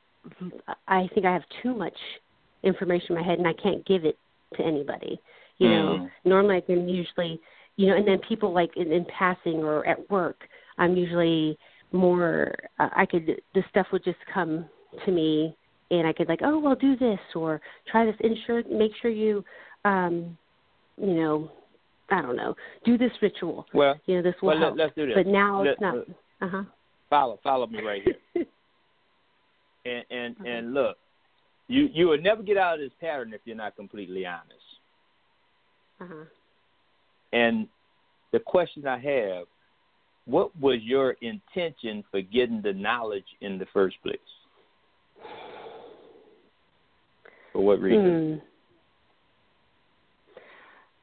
I 0.88 1.08
think 1.14 1.26
I 1.26 1.34
have 1.34 1.44
too 1.62 1.74
much 1.76 1.98
information 2.64 3.10
in 3.12 3.16
my 3.22 3.28
head 3.30 3.40
and 3.40 3.48
I 3.48 3.54
can't 3.54 3.86
give 3.86 4.06
it 4.06 4.18
to 4.56 4.64
anybody. 4.64 5.20
You 5.58 5.70
know, 5.70 5.88
Mm. 6.00 6.12
normally 6.26 6.58
I 6.58 6.62
can 6.62 6.88
usually, 6.88 7.40
you 7.76 7.88
know, 7.88 7.96
and 7.96 8.08
then 8.08 8.20
people 8.20 8.52
like 8.52 8.76
in, 8.78 8.92
in 8.92 9.06
passing 9.06 9.64
or 9.64 9.86
at 9.86 10.10
work, 10.10 10.48
I'm 10.78 10.96
usually 10.96 11.58
more. 11.92 12.54
Uh, 12.80 12.90
I 12.96 13.06
could 13.06 13.42
the 13.54 13.64
stuff 13.70 13.88
would 13.92 14.04
just 14.04 14.24
come 14.34 14.70
to 15.06 15.12
me, 15.12 15.56
and 15.92 16.08
I 16.08 16.14
could 16.14 16.28
like, 16.28 16.42
oh 16.44 16.60
well, 16.60 16.76
do 16.76 16.96
this 16.96 17.20
or 17.36 17.62
try 17.92 18.06
this. 18.06 18.16
Ensure, 18.22 18.64
make 18.70 18.92
sure 19.02 19.12
you, 19.12 19.44
um, 19.86 20.38
you 20.98 21.14
know, 21.14 21.52
I 22.10 22.22
don't 22.22 22.36
know, 22.36 22.56
do 22.86 22.98
this 22.98 23.12
ritual. 23.22 23.66
Well, 23.74 24.00
you 24.06 24.16
know, 24.16 24.22
this 24.22 24.36
will 24.42 24.50
well, 24.50 24.60
help. 24.60 24.78
Let, 24.78 24.88
us 24.88 24.94
do 24.96 25.08
this. 25.08 25.16
But 25.16 25.28
now 25.28 25.64
let, 25.64 25.72
it's 25.72 25.82
not. 25.82 25.96
Uh 26.42 26.50
huh. 26.50 26.64
Follow, 27.10 27.40
follow 27.44 27.68
me 27.68 27.82
right 27.82 28.02
here. 28.04 28.46
and 29.86 30.06
and 30.10 30.36
okay. 30.40 30.50
and 30.50 30.74
look, 30.74 30.98
you 31.68 31.90
you 31.92 32.08
will 32.08 32.22
never 32.22 32.44
get 32.44 32.58
out 32.58 32.76
of 32.76 32.80
this 32.82 32.92
pattern 33.02 33.34
if 33.34 33.42
you're 33.46 33.56
not 33.56 33.76
completely 33.76 34.26
honest. 34.26 34.54
Uh 36.02 36.06
huh. 36.08 36.26
And 37.34 37.68
the 38.32 38.40
question 38.40 38.88
I 38.88 39.00
have, 39.00 39.46
what 40.26 40.58
was 40.60 40.80
your 40.84 41.16
intention 41.22 42.04
for 42.12 42.22
getting 42.22 42.62
the 42.62 42.74
knowledge 42.74 43.26
in 43.42 43.58
the 43.58 43.66
first 43.74 43.98
place? 44.04 44.18
For 47.54 47.62
what 47.64 47.80
reason? 47.82 48.42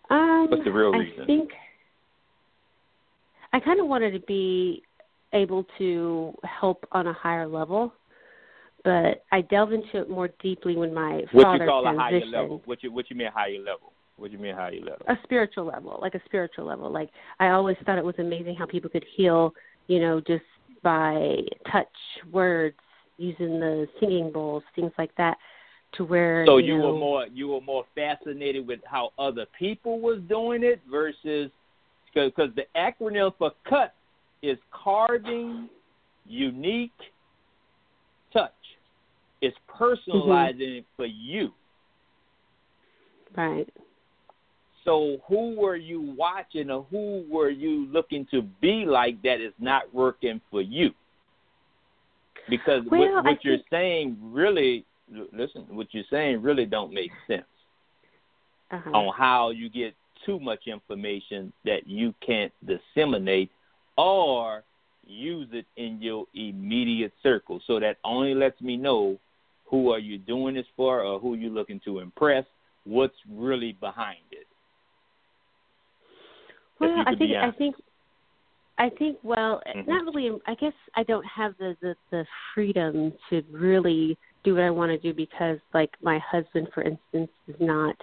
Hmm. 0.09 0.15
Um, 0.15 0.47
What's 0.51 0.65
the 0.65 0.73
real 0.73 0.93
reason? 0.93 1.23
I 1.25 1.27
think 1.27 1.51
I 3.53 3.61
kind 3.61 3.81
of 3.81 3.87
wanted 3.87 4.13
to 4.13 4.21
be 4.21 4.83
able 5.33 5.65
to 5.79 6.35
help 6.45 6.87
on 6.93 7.07
a 7.09 7.13
higher 7.13 7.47
level, 7.47 7.93
but 8.85 9.25
I 9.33 9.41
delved 9.41 9.73
into 9.73 10.01
it 10.01 10.09
more 10.09 10.29
deeply 10.41 10.77
when 10.77 10.95
my 10.95 11.23
father. 11.23 11.29
what 11.33 11.45
father 11.45 11.65
you 11.65 11.71
call 11.71 11.87
a 11.87 11.97
higher 11.99 12.27
level? 12.27 12.63
What 12.67 12.83
you 12.83 12.93
what 12.93 13.11
you 13.11 13.17
mean 13.17 13.29
higher 13.35 13.59
level? 13.59 13.93
What 14.17 14.31
do 14.31 14.37
you 14.37 14.43
mean 14.43 14.55
higher 14.55 14.79
level? 14.81 15.05
a 15.09 15.17
spiritual 15.25 15.65
level, 15.65 15.99
like 16.01 16.15
a 16.15 16.21
spiritual 16.27 16.67
level. 16.67 16.91
Like 16.91 17.11
I 17.41 17.49
always 17.49 17.77
thought 17.85 17.99
it 17.99 18.05
was 18.05 18.15
amazing 18.19 18.57
how 18.57 18.67
people 18.67 18.91
could 18.91 19.05
heal, 19.17 19.53
you 19.89 20.01
know, 20.01 20.21
just 20.21 20.45
by 20.83 21.39
touch, 21.71 21.89
words, 22.31 22.77
using 23.19 23.59
the 23.59 23.89
singing 23.99 24.31
bowls, 24.31 24.63
things 24.75 24.93
like 24.99 25.15
that, 25.17 25.37
to 25.97 26.05
where 26.05 26.45
So 26.47 26.59
you, 26.59 26.75
you 26.75 26.79
know, 26.79 26.93
were 26.93 26.99
more 26.99 27.27
you 27.33 27.49
were 27.49 27.61
more 27.61 27.85
fascinated 27.95 28.67
with 28.67 28.81
how 28.85 29.11
other 29.19 29.47
people 29.59 30.01
was 30.01 30.21
doing 30.29 30.63
it 30.63 30.81
versus 30.91 31.51
because 32.15 32.51
the 32.57 32.63
acronym 32.77 33.33
for 33.39 33.53
cut 33.69 33.95
is 34.43 34.59
carving, 34.73 35.69
unique, 36.27 36.93
touch. 38.33 38.53
It's 39.43 39.57
personalizing 39.69 40.61
mm-hmm. 40.61 40.79
it 40.79 40.85
for 40.97 41.07
you. 41.07 41.51
right. 43.37 43.69
So 44.85 45.19
who 45.27 45.57
were 45.57 45.75
you 45.77 46.15
watching 46.17 46.71
or 46.71 46.87
who 46.91 47.25
were 47.29 47.51
you 47.51 47.87
looking 47.93 48.25
to 48.31 48.43
be 48.61 48.85
like 48.87 49.21
that 49.23 49.41
is 49.41 49.53
not 49.59 49.93
working 49.93 50.41
for 50.49 50.63
you? 50.63 50.91
Because 52.49 52.83
Well, 52.89 53.01
what, 53.01 53.25
what 53.25 53.45
you're 53.45 53.57
think- 53.57 53.67
saying 53.69 54.17
really 54.23 54.85
listen, 55.33 55.67
what 55.69 55.89
you're 55.93 56.05
saying 56.11 56.43
really 56.43 56.67
don't 56.67 56.93
make 56.93 57.13
sense 57.27 57.45
Uh-huh. 58.71 58.91
on 58.91 59.15
how 59.17 59.51
you 59.51 59.69
get 59.69 59.95
too 60.25 60.41
much 60.41 60.67
information 60.67 61.53
that 61.65 61.87
you 61.87 62.13
can't 62.27 62.53
disseminate 62.67 63.51
or 63.97 64.65
use 65.07 65.49
it 65.53 65.67
in 65.77 66.03
your 66.03 66.27
immediate 66.35 67.13
circle. 67.23 67.61
So 67.67 67.79
that 67.79 67.99
only 68.05 68.35
lets 68.35 68.61
me 68.61 68.77
know 68.77 69.19
who 69.67 69.93
are 69.93 69.99
you 69.99 70.19
doing 70.19 70.55
this 70.55 70.67
for 70.77 71.03
or 71.03 71.21
who 71.21 71.35
you're 71.35 71.51
looking 71.51 71.81
to 71.85 72.01
impress, 72.01 72.45
what's 72.85 73.15
really 73.31 73.73
behind 73.73 74.19
it. 74.33 74.47
Well, 76.81 77.05
I 77.07 77.15
think 77.15 77.37
I 77.37 77.51
think 77.53 77.77
I 78.79 78.91
think 78.91 79.19
well, 79.23 79.63
Mhm. 79.67 79.87
not 79.87 80.15
really. 80.15 80.39
I 80.47 80.55
guess 80.55 80.75
I 80.95 81.03
don't 81.05 81.25
have 81.25 81.57
the, 81.59 81.77
the 81.81 81.97
the 82.11 82.27
freedom 82.53 83.13
to 83.31 83.43
really 83.51 84.19
do 84.47 84.55
what 84.55 84.63
I 84.63 84.71
want 84.71 84.91
to 84.93 84.99
do 84.99 85.13
because, 85.13 85.59
like, 85.75 85.91
my 86.01 86.19
husband, 86.21 86.69
for 86.73 86.83
instance, 86.83 87.31
is 87.49 87.57
not. 87.61 87.97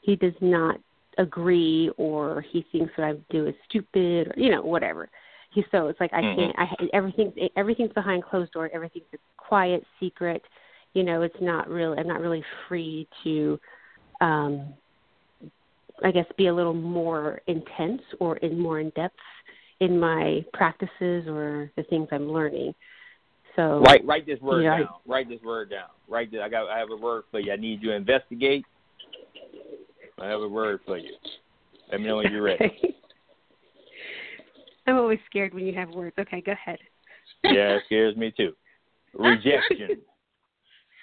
He 0.00 0.16
does 0.16 0.34
not 0.40 0.80
agree, 1.18 1.90
or 1.98 2.40
he 2.50 2.64
thinks 2.72 2.92
what 2.96 3.06
I 3.06 3.12
do 3.30 3.46
is 3.46 3.54
stupid, 3.68 4.28
or 4.28 4.34
you 4.36 4.50
know, 4.50 4.62
whatever. 4.62 5.08
He 5.52 5.62
so 5.70 5.88
it's 5.88 6.00
like 6.00 6.12
I 6.12 6.22
Mhm. 6.22 6.36
can't. 6.36 6.58
I 6.58 6.88
everything 6.92 7.32
everything's 7.56 7.92
behind 7.92 8.24
closed 8.24 8.52
door. 8.52 8.70
Everything's 8.72 9.12
a 9.12 9.18
quiet 9.36 9.84
secret. 9.98 10.42
You 10.94 11.02
know, 11.02 11.22
it's 11.22 11.40
not 11.40 11.68
really. 11.68 11.98
I'm 11.98 12.08
not 12.08 12.20
really 12.20 12.44
free 12.66 13.06
to. 13.24 13.60
um 14.20 14.74
I 16.02 16.10
guess 16.10 16.26
be 16.38 16.46
a 16.46 16.54
little 16.54 16.72
more 16.72 17.42
intense 17.46 18.00
or 18.20 18.38
in 18.38 18.58
more 18.58 18.80
in 18.80 18.90
depth 18.90 19.18
in 19.80 19.98
my 19.98 20.44
practices 20.54 21.26
or 21.28 21.70
the 21.76 21.82
things 21.84 22.08
I'm 22.10 22.30
learning. 22.30 22.74
So 23.56 23.80
Write 23.80 24.04
write 24.06 24.26
this 24.26 24.40
word 24.40 24.62
Yeah, 24.62 24.74
I- 24.74 24.78
down. 24.80 24.88
Write 25.06 25.28
this 25.28 25.42
word 25.42 25.70
down. 25.70 25.88
Write 26.08 26.30
this. 26.30 26.40
I 26.42 26.48
got. 26.48 26.68
I 26.68 26.78
have 26.78 26.90
a 26.90 26.96
word 26.96 27.24
for 27.30 27.40
you. 27.40 27.52
I 27.52 27.56
need 27.56 27.82
you 27.82 27.90
to 27.90 27.96
investigate. 27.96 28.64
I 30.20 30.26
have 30.28 30.40
a 30.40 30.48
word 30.48 30.80
for 30.86 30.98
you. 30.98 31.14
Let 31.90 32.00
me 32.00 32.06
know 32.06 32.16
when 32.16 32.30
you're 32.30 32.42
ready. 32.42 32.64
Okay. 32.64 32.94
I'm 34.86 34.96
always 34.96 35.18
scared 35.26 35.54
when 35.54 35.66
you 35.66 35.74
have 35.74 35.90
words. 35.90 36.14
Okay, 36.18 36.40
go 36.40 36.52
ahead. 36.52 36.78
yeah, 37.44 37.76
it 37.76 37.82
scares 37.86 38.16
me 38.16 38.32
too. 38.36 38.52
Rejection. 39.14 40.00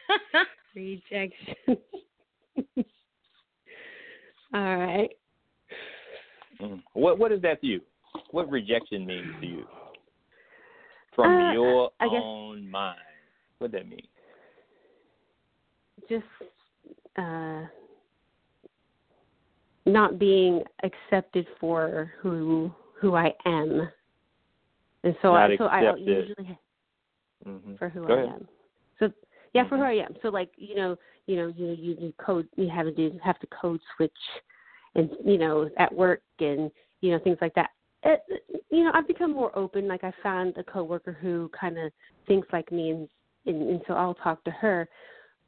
Rejection. 0.76 1.56
All 4.54 4.78
right. 4.78 5.10
Mm. 6.62 6.82
What 6.94 7.20
what 7.20 7.32
is 7.32 7.42
that 7.42 7.62
to 7.62 7.68
you? 7.68 7.82
What 8.32 8.50
rejection 8.50 9.06
means 9.06 9.28
to 9.42 9.48
you? 9.48 9.66
From 11.18 11.50
Uh, 11.50 11.52
your 11.52 11.92
I 12.00 12.08
guess- 12.10 12.24
own 12.24 12.70
mind. 12.70 13.00
What 13.58 13.72
does 13.72 13.82
that 13.82 13.90
mean? 13.90 14.08
Just 16.08 16.26
uh 17.18 17.66
not 19.88 20.20
being 20.20 20.64
accepted 20.84 21.48
for 21.60 22.14
who 22.20 22.72
who 23.00 23.16
I 23.16 23.34
am. 23.46 23.90
And 25.04 25.16
so 25.24 25.34
Not 25.34 25.52
I 25.52 25.58
so 25.58 25.66
I 25.66 25.96
usually 25.96 26.60
hmm 27.44 27.76
for 27.78 27.90
who 27.90 28.06
Go 28.06 28.14
I 28.14 28.18
ahead. 28.18 28.30
am. 28.36 28.48
So 29.00 29.12
yeah, 29.54 29.68
for 29.68 29.76
Mhm. 29.76 29.80
who 29.80 29.86
I 29.86 29.94
am. 30.06 30.16
So 30.22 30.30
like 30.30 30.52
you 30.56 30.76
know, 30.76 30.96
you 31.26 31.36
know, 31.38 31.48
you 31.48 31.68
you, 31.70 31.98
you 32.00 32.14
code, 32.20 32.48
you 32.58 32.70
have 32.70 32.86
to 32.86 32.92
do 32.92 33.18
have 33.24 33.40
to 33.40 33.48
code 33.48 33.82
switch, 33.96 34.12
and 34.94 35.10
you 35.26 35.40
know, 35.40 35.68
at 35.78 35.92
work 35.92 36.22
and 36.40 36.72
you 37.02 37.12
know 37.12 37.20
things 37.20 37.40
like 37.42 37.56
that. 37.56 37.72
It, 38.08 38.22
you 38.72 38.84
know, 38.86 38.92
I've 38.94 39.08
become 39.08 39.34
more 39.34 39.52
open. 39.58 39.88
Like 39.88 40.04
I 40.04 40.14
found 40.24 40.56
a 40.58 40.64
coworker 40.64 41.12
who 41.20 41.52
kind 41.60 41.78
of 41.78 41.92
thinks 42.26 42.48
like 42.54 42.72
me, 42.72 42.92
and, 42.92 43.10
and 43.46 43.70
and 43.70 43.82
so 43.86 43.94
I'll 43.96 44.14
talk 44.16 44.44
to 44.46 44.52
her, 44.52 44.88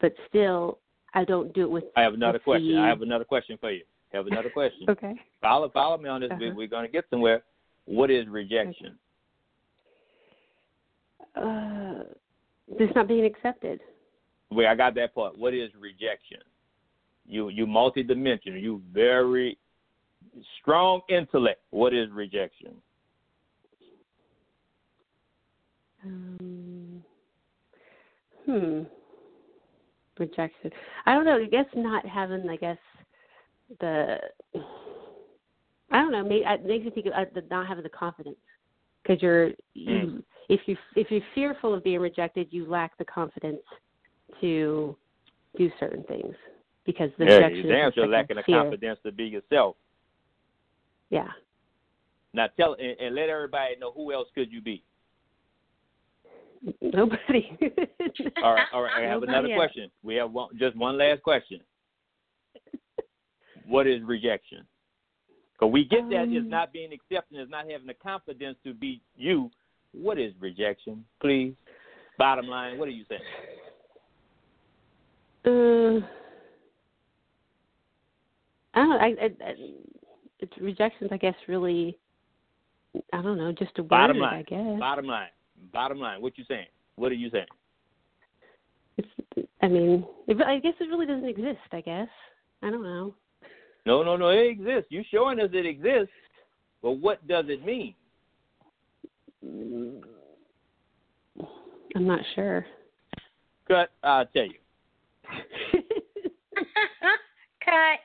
but 0.01 0.13
still, 0.27 0.79
I 1.13 1.23
don't 1.23 1.53
do 1.53 1.61
it 1.61 1.71
with. 1.71 1.85
I 1.95 2.01
have 2.01 2.13
another 2.13 2.39
question. 2.39 2.75
the- 2.75 2.81
I 2.81 2.87
have 2.87 3.01
another 3.01 3.23
question 3.23 3.57
for 3.61 3.71
you. 3.71 3.83
I 4.13 4.17
have 4.17 4.27
another 4.27 4.49
question. 4.49 4.87
Okay. 4.89 5.13
Follow 5.41 5.69
follow 5.69 5.97
me 5.97 6.09
on 6.09 6.21
this. 6.21 6.31
We, 6.37 6.47
Uh-huh. 6.47 6.55
we're 6.57 6.67
going 6.67 6.85
to 6.85 6.91
get 6.91 7.05
somewhere. 7.09 7.43
What 7.85 8.11
is 8.11 8.27
rejection? 8.27 8.97
Uh, 11.35 12.03
just 12.77 12.93
not 12.95 13.07
being 13.07 13.25
accepted. 13.25 13.79
Wait, 14.51 14.67
I 14.67 14.75
got 14.75 14.95
that 14.95 15.13
part. 15.15 15.37
What 15.37 15.53
is 15.53 15.69
rejection? 15.79 16.39
You 17.25 17.49
you 17.49 17.65
multidimensional. 17.65 18.61
You 18.61 18.81
very 18.91 19.57
strong 20.61 21.01
intellect. 21.09 21.61
What 21.71 21.93
is 21.93 22.09
rejection? 22.11 22.73
Um, 26.05 27.03
hmm. 28.45 28.81
Rejection. 30.17 30.71
I 31.05 31.13
don't 31.13 31.25
know. 31.25 31.37
I 31.37 31.45
guess 31.45 31.65
not 31.75 32.05
having. 32.05 32.49
I 32.49 32.55
guess 32.55 32.77
the. 33.79 34.17
I 35.91 36.01
don't 36.01 36.11
know. 36.11 36.23
Maybe 36.23 36.43
it 36.45 36.65
makes 36.65 36.85
me 36.85 36.91
think 36.91 37.07
of 37.07 37.13
uh, 37.13 37.41
not 37.49 37.67
having 37.67 37.83
the 37.83 37.89
confidence 37.89 38.37
because 39.03 39.21
you're 39.21 39.51
you. 39.73 40.23
If 40.49 40.61
you 40.65 40.75
if 40.95 41.11
you're 41.11 41.21
fearful 41.35 41.73
of 41.73 41.83
being 41.83 41.99
rejected, 41.99 42.47
you 42.51 42.67
lack 42.67 42.97
the 42.97 43.05
confidence 43.05 43.61
to 44.41 44.95
do 45.57 45.71
certain 45.79 46.03
things 46.03 46.35
because 46.85 47.09
the 47.17 47.25
yeah, 47.25 47.35
rejection 47.35 47.57
you 47.57 47.63
is 47.63 47.69
damn 47.69 47.87
just 47.89 47.95
sure 47.95 48.07
like 48.07 48.29
lacking 48.29 48.37
the 48.37 48.43
confidence 48.43 48.99
to 49.05 49.11
be 49.11 49.25
yourself. 49.25 49.75
Yeah. 51.09 51.27
Now 52.33 52.47
tell 52.57 52.73
and, 52.73 52.99
and 52.99 53.15
let 53.15 53.29
everybody 53.29 53.75
know 53.79 53.91
who 53.91 54.13
else 54.13 54.27
could 54.35 54.51
you 54.51 54.61
be. 54.61 54.83
Nobody. 56.81 57.57
All 58.43 58.53
right, 58.53 58.65
all 58.73 58.81
right. 58.81 58.91
I 58.97 59.01
have 59.03 59.21
Nobody 59.21 59.31
another 59.31 59.47
else. 59.47 59.57
question. 59.57 59.89
We 60.03 60.15
have 60.15 60.31
one, 60.31 60.49
just 60.57 60.75
one 60.75 60.97
last 60.97 61.23
question. 61.23 61.61
what 63.65 63.87
is 63.87 64.01
rejection? 64.03 64.65
Because 65.53 65.71
we 65.71 65.85
get 65.85 66.09
that 66.09 66.27
it's 66.27 66.43
Um, 66.43 66.49
not 66.49 66.73
being 66.73 66.91
accepted, 66.91 67.39
it's 67.39 67.49
not 67.49 67.69
having 67.69 67.87
the 67.87 67.93
confidence 67.93 68.57
to 68.65 68.73
be 68.73 69.01
you. 69.15 69.49
What 69.93 70.19
is 70.19 70.33
rejection, 70.39 71.05
please? 71.21 71.53
Bottom 72.17 72.47
line, 72.47 72.77
what 72.77 72.89
are 72.89 72.91
you 72.91 73.05
saying? 73.07 73.21
Uh, 75.45 76.05
I 78.73 78.79
don't. 78.85 79.01
I, 79.01 79.05
I, 79.05 79.49
I, 79.49 79.55
it's 80.39 80.53
rejections, 80.59 81.09
I 81.11 81.17
guess, 81.17 81.35
really. 81.47 81.97
I 83.13 83.21
don't 83.21 83.37
know, 83.37 83.51
just 83.51 83.77
a 83.77 83.83
word, 83.83 83.89
Bottom 83.89 84.17
line. 84.17 84.33
I 84.33 84.41
guess. 84.43 84.79
Bottom 84.79 85.05
line. 85.05 85.29
Bottom 85.71 85.99
line. 85.99 86.21
What 86.21 86.37
you 86.37 86.45
saying? 86.47 86.65
What 86.95 87.11
are 87.11 87.15
you 87.15 87.29
saying? 87.29 87.45
It's, 88.97 89.47
I 89.61 89.67
mean, 89.67 90.05
it, 90.27 90.41
I 90.41 90.59
guess 90.59 90.73
it 90.79 90.89
really 90.89 91.05
doesn't 91.05 91.27
exist. 91.27 91.59
I 91.71 91.81
guess. 91.81 92.07
I 92.63 92.69
don't 92.69 92.83
know. 92.83 93.15
No, 93.85 94.03
no, 94.03 94.17
no. 94.17 94.29
It 94.29 94.47
exists. 94.47 94.87
You 94.89 95.03
showing 95.11 95.39
us 95.39 95.49
it 95.53 95.65
exists, 95.65 96.13
but 96.81 96.93
what 96.93 97.25
does 97.27 97.45
it 97.47 97.63
mean? 97.65 97.93
I'm 101.95 102.05
not 102.07 102.19
sure. 102.35 102.65
Cut. 103.67 103.91
I'll 104.03 104.25
tell 104.25 104.45
you. 104.45 104.59
Cut. 107.63 107.99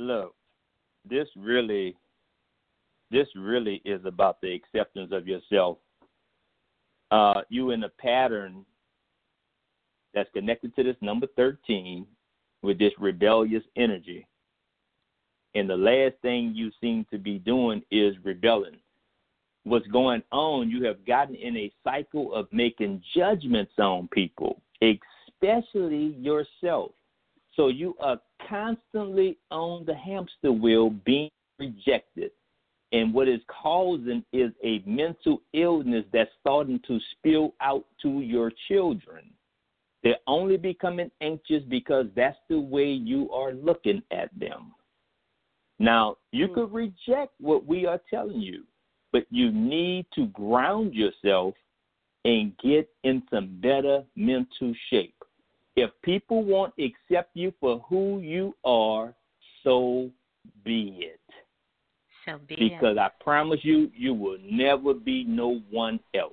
Look, 0.00 0.34
this 1.04 1.28
really, 1.36 1.94
this 3.10 3.26
really 3.36 3.82
is 3.84 4.00
about 4.06 4.40
the 4.40 4.54
acceptance 4.54 5.12
of 5.12 5.28
yourself. 5.28 5.76
Uh, 7.10 7.42
you 7.50 7.72
in 7.72 7.84
a 7.84 7.88
pattern 7.90 8.64
that's 10.14 10.30
connected 10.32 10.74
to 10.76 10.84
this 10.84 10.96
number 11.02 11.26
13 11.36 12.06
with 12.62 12.78
this 12.78 12.94
rebellious 12.98 13.62
energy. 13.76 14.26
And 15.54 15.68
the 15.68 15.76
last 15.76 16.14
thing 16.22 16.54
you 16.54 16.70
seem 16.80 17.04
to 17.10 17.18
be 17.18 17.38
doing 17.38 17.82
is 17.90 18.14
rebelling. 18.24 18.78
What's 19.64 19.86
going 19.88 20.22
on, 20.32 20.70
you 20.70 20.82
have 20.84 21.04
gotten 21.04 21.34
in 21.34 21.58
a 21.58 21.72
cycle 21.84 22.32
of 22.34 22.48
making 22.52 23.02
judgments 23.14 23.72
on 23.78 24.08
people, 24.08 24.62
especially 24.80 26.16
yourself. 26.18 26.92
So 27.56 27.68
you 27.68 27.96
are 28.00 28.18
constantly 28.48 29.38
on 29.50 29.84
the 29.84 29.94
hamster 29.94 30.52
wheel 30.52 30.90
being 30.90 31.30
rejected. 31.58 32.30
And 32.92 33.14
what 33.14 33.28
is 33.28 33.40
causing 33.62 34.24
is 34.32 34.50
a 34.64 34.82
mental 34.84 35.42
illness 35.52 36.04
that's 36.12 36.30
starting 36.40 36.80
to 36.88 36.98
spill 37.12 37.54
out 37.60 37.84
to 38.02 38.20
your 38.20 38.50
children. 38.68 39.30
They're 40.02 40.16
only 40.26 40.56
becoming 40.56 41.10
anxious 41.20 41.62
because 41.68 42.06
that's 42.16 42.38
the 42.48 42.58
way 42.58 42.90
you 42.90 43.30
are 43.30 43.52
looking 43.52 44.02
at 44.10 44.30
them. 44.38 44.72
Now, 45.78 46.16
you 46.32 46.48
mm 46.48 46.54
could 46.54 46.72
reject 46.72 47.32
what 47.38 47.66
we 47.66 47.86
are 47.86 48.00
telling 48.10 48.40
you, 48.40 48.64
but 49.12 49.24
you 49.30 49.50
need 49.52 50.06
to 50.14 50.26
ground 50.26 50.94
yourself 50.94 51.54
and 52.24 52.52
get 52.58 52.88
in 53.04 53.22
some 53.30 53.60
better 53.60 54.02
mental 54.16 54.74
shape. 54.90 55.19
If 55.76 55.90
people 56.02 56.44
won't 56.44 56.74
accept 56.78 57.30
you 57.34 57.52
for 57.60 57.84
who 57.88 58.20
you 58.20 58.54
are, 58.64 59.14
so 59.62 60.10
be 60.64 60.98
it. 61.00 61.20
So 62.26 62.38
be 62.46 62.54
it. 62.54 62.58
because 62.58 62.96
it. 62.96 62.98
I 62.98 63.10
promise 63.22 63.60
you, 63.62 63.90
you 63.96 64.14
will 64.14 64.38
never 64.42 64.94
be 64.94 65.24
no 65.24 65.60
one 65.70 66.00
else. 66.14 66.32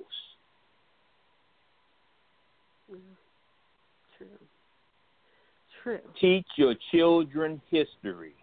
True. 4.18 4.26
True. 5.82 6.00
Teach 6.20 6.46
your 6.56 6.74
children 6.90 7.60
history. 7.70 8.34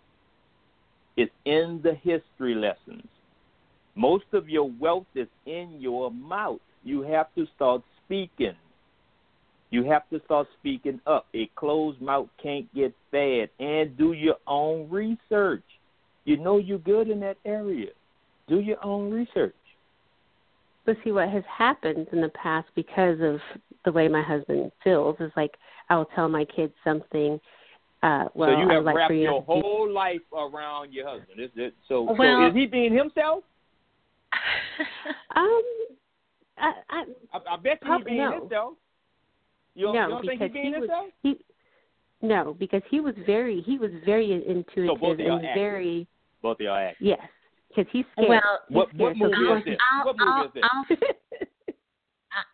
It's 1.18 1.32
in 1.46 1.82
the 1.84 1.96
history 1.96 2.56
lessons. 2.56 3.08
Most 3.96 4.26
of 4.34 4.50
your 4.50 4.70
wealth 4.80 5.06
is 5.16 5.28
in 5.46 5.78
your 5.80 6.12
mouth. 6.12 6.60
You 6.84 7.02
have 7.04 7.34
to 7.36 7.48
start 7.56 7.82
speaking. 8.06 8.56
You 9.72 9.84
have 9.86 10.08
to 10.10 10.22
start 10.26 10.48
speaking 10.60 11.02
up. 11.08 11.28
A 11.34 11.50
closed 11.56 12.02
mouth 12.02 12.28
can't 12.42 12.74
get 12.74 12.94
fed. 13.12 13.50
And 13.60 13.98
do 13.98 14.14
your 14.14 14.38
own 14.48 14.90
research. 14.90 15.64
You 16.26 16.38
know 16.38 16.58
you're 16.58 16.80
good 16.80 17.10
in 17.10 17.20
that 17.22 17.38
area. 17.46 17.92
Do 18.48 18.60
your 18.60 18.84
own 18.84 19.12
research. 19.12 19.56
But 20.86 20.98
see 21.04 21.12
what 21.12 21.30
has 21.30 21.44
happened 21.52 22.08
in 22.12 22.22
the 22.22 22.30
past 22.30 22.68
because 22.76 23.18
of 23.22 23.40
the 23.86 23.92
way 23.92 24.08
my 24.08 24.22
husband 24.22 24.72
feels 24.84 25.16
is 25.20 25.32
like 25.36 25.52
I 25.90 25.96
will 25.96 26.10
tell 26.16 26.30
my 26.30 26.46
kids 26.46 26.74
something. 26.84 27.40
Uh, 28.04 28.26
well, 28.36 28.50
so 28.52 28.62
you 28.62 28.70
have 28.70 28.84
like 28.84 28.96
wrapped 28.96 29.14
your 29.14 29.42
whole 29.42 29.90
life 29.92 30.22
around 30.32 30.94
your 30.94 31.08
husband. 31.08 31.40
Is 31.40 31.50
it 31.56 31.74
so? 31.88 32.04
Well- 32.04 32.18
so 32.18 32.48
is 32.48 32.54
he 32.54 32.68
being 32.68 32.96
himself? 32.96 33.44
um, 35.36 35.62
I, 36.58 36.74
I, 36.90 37.04
I, 37.34 37.40
I 37.54 37.58
bet 37.58 37.80
he's 37.82 38.06
being 38.06 38.18
no. 38.18 38.42
himself. 38.42 38.74
You 39.76 39.88
don't, 39.88 39.96
no, 39.96 40.02
you 40.04 40.10
don't 40.10 40.26
think 40.26 40.40
because 40.40 40.54
he's 40.54 40.62
being 40.62 40.74
he 40.74 40.80
was 40.80 41.12
he. 41.22 41.46
No, 42.22 42.56
because 42.58 42.82
he 42.90 43.00
was 43.02 43.14
very 43.26 43.62
he 43.62 43.78
was 43.78 43.92
very 44.06 44.32
intuitive 44.32 44.96
so 44.96 44.96
both 44.96 45.14
of 45.14 45.20
y'all 45.20 45.38
and 45.38 45.46
actors. 45.46 45.62
very 45.62 46.08
Both 46.42 46.60
of 46.60 46.66
y'all 46.66 46.76
act. 46.76 46.98
yes, 47.00 47.20
because 47.68 47.86
he's 47.92 48.06
scared. 48.14 48.30
Well, 48.30 48.60
he's 48.70 48.76
What- 48.76 48.90
scared. 48.90 49.02
what 49.02 49.18
movie 49.18 49.36
he 49.36 49.42
is 49.44 49.50
wants 49.50 49.66
this? 49.66 49.78
I'll, 49.94 50.06
What 50.06 50.18
movie 50.18 50.32
I'll, 50.32 50.46
is 50.46 50.52
this? 50.90 51.48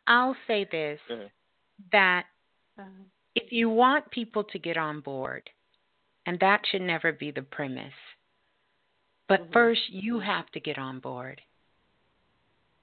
I'll, 0.07 0.27
I'll 0.27 0.35
say 0.48 0.65
this 0.72 0.99
Uh-huh. 1.10 1.27
that 1.91 2.26
if 3.35 3.52
you 3.52 3.69
want 3.69 4.10
people 4.11 4.43
to 4.43 4.60
get 4.60 4.77
on 4.77 4.99
board, 5.02 5.49
and 6.26 6.39
that 6.39 6.61
should 6.69 6.81
never 6.81 7.11
be 7.11 7.31
the 7.31 7.43
premise, 7.43 7.93
but 9.27 9.41
Mhm. 9.49 9.53
first 9.53 9.81
you 9.89 10.19
have 10.19 10.49
to 10.52 10.60
get 10.60 10.77
on 10.77 10.99
board. 10.99 11.41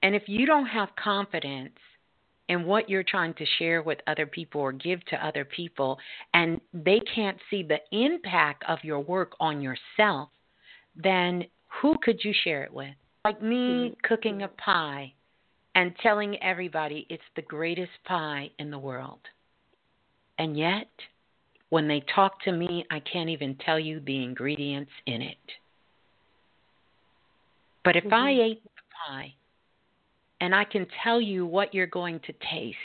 And 0.01 0.15
if 0.15 0.27
you 0.29 0.45
don't 0.45 0.65
have 0.67 0.95
confidence 0.95 1.77
in 2.49 2.65
what 2.65 2.89
you're 2.89 3.03
trying 3.03 3.33
to 3.35 3.45
share 3.57 3.81
with 3.83 3.99
other 4.07 4.25
people 4.25 4.59
or 4.59 4.71
give 4.71 5.05
to 5.05 5.25
other 5.25 5.45
people, 5.45 5.97
and 6.33 6.59
they 6.73 6.99
can't 7.15 7.37
see 7.49 7.63
the 7.63 7.79
impact 7.91 8.63
of 8.67 8.79
your 8.83 8.99
work 8.99 9.33
on 9.39 9.61
yourself, 9.61 10.29
then 10.95 11.45
who 11.81 11.95
could 12.01 12.19
you 12.23 12.33
share 12.43 12.63
it 12.63 12.73
with? 12.73 12.93
Like 13.23 13.41
me 13.41 13.95
cooking 14.03 14.41
a 14.41 14.47
pie 14.47 15.13
and 15.75 15.95
telling 16.01 16.41
everybody 16.41 17.05
it's 17.09 17.23
the 17.35 17.43
greatest 17.43 17.91
pie 18.05 18.49
in 18.57 18.71
the 18.71 18.79
world. 18.79 19.19
And 20.39 20.57
yet, 20.57 20.89
when 21.69 21.87
they 21.87 22.03
talk 22.15 22.41
to 22.43 22.51
me, 22.51 22.85
I 22.89 22.99
can't 23.01 23.29
even 23.29 23.55
tell 23.63 23.79
you 23.79 23.99
the 23.99 24.23
ingredients 24.23 24.91
in 25.05 25.21
it. 25.21 25.37
But 27.83 27.95
if 27.95 28.11
I 28.11 28.33
Mhm. 28.33 28.39
ate 28.39 28.63
the 28.63 28.81
pie 29.05 29.35
and 30.41 30.55
I 30.55 30.63
can 30.63 30.87
tell 31.03 31.19
you 31.21 31.45
what 31.45 31.73
you're 31.73 31.87
going 31.87 32.19
to 32.21 32.33
taste, 32.51 32.77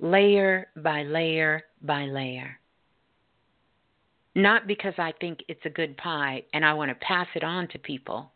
layer 0.00 0.68
by 0.76 1.02
layer 1.02 1.64
by 1.82 2.04
layer, 2.04 2.58
not 4.34 4.66
because 4.66 4.94
I 4.98 5.12
think 5.20 5.40
it's 5.48 5.64
a 5.64 5.70
good 5.70 5.96
pie 5.96 6.44
and 6.52 6.64
I 6.64 6.74
want 6.74 6.90
to 6.90 7.06
pass 7.06 7.26
it 7.34 7.44
on 7.44 7.68
to 7.68 7.78
people, 7.78 8.32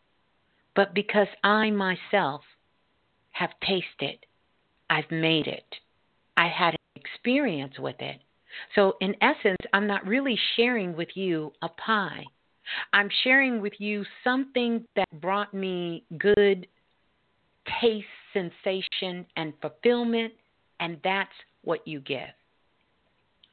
but 0.74 0.94
because 0.94 1.28
I 1.44 1.70
myself 1.70 2.42
have 3.32 3.50
tasted, 3.66 4.18
I've 4.90 5.10
made 5.10 5.46
it, 5.46 5.64
I 6.36 6.48
had 6.48 6.74
an 6.74 7.02
experience 7.02 7.78
with 7.78 7.96
it. 8.00 8.20
So, 8.74 8.96
in 9.00 9.14
essence, 9.22 9.56
I'm 9.72 9.86
not 9.86 10.06
really 10.06 10.38
sharing 10.56 10.94
with 10.94 11.08
you 11.14 11.52
a 11.62 11.68
pie. 11.70 12.24
I'm 12.92 13.08
sharing 13.24 13.60
with 13.60 13.72
you 13.78 14.04
something 14.22 14.84
that 14.96 15.08
brought 15.20 15.54
me 15.54 16.04
good 16.18 16.66
taste, 17.80 18.06
sensation, 18.32 19.26
and 19.36 19.52
fulfillment, 19.60 20.32
and 20.80 20.98
that's 21.04 21.30
what 21.62 21.86
you 21.86 22.00
give. 22.00 22.28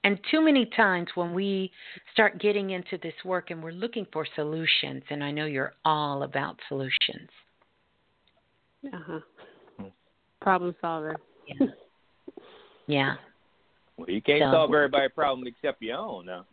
And 0.03 0.17
too 0.31 0.41
many 0.41 0.65
times 0.77 1.07
when 1.15 1.33
we 1.33 1.71
start 2.13 2.39
getting 2.39 2.69
into 2.69 2.97
this 3.03 3.13
work 3.25 3.51
and 3.51 3.61
we're 3.61 3.71
looking 3.71 4.07
for 4.13 4.25
solutions, 4.35 5.03
and 5.09 5.23
I 5.23 5.31
know 5.31 5.45
you're 5.45 5.73
all 5.83 6.23
about 6.23 6.57
solutions. 6.69 7.29
Uh 8.93 8.97
huh. 9.05 9.19
Problem 10.41 10.73
solver. 10.79 11.17
Yeah. 11.47 11.67
yeah. 12.87 13.13
Well, 13.97 14.09
you 14.09 14.21
can't 14.21 14.41
So- 14.41 14.51
solve 14.51 14.73
everybody's 14.73 15.11
problem 15.13 15.45
except 15.47 15.81
your 15.81 15.97
own. 15.97 16.27
Now, 16.27 16.45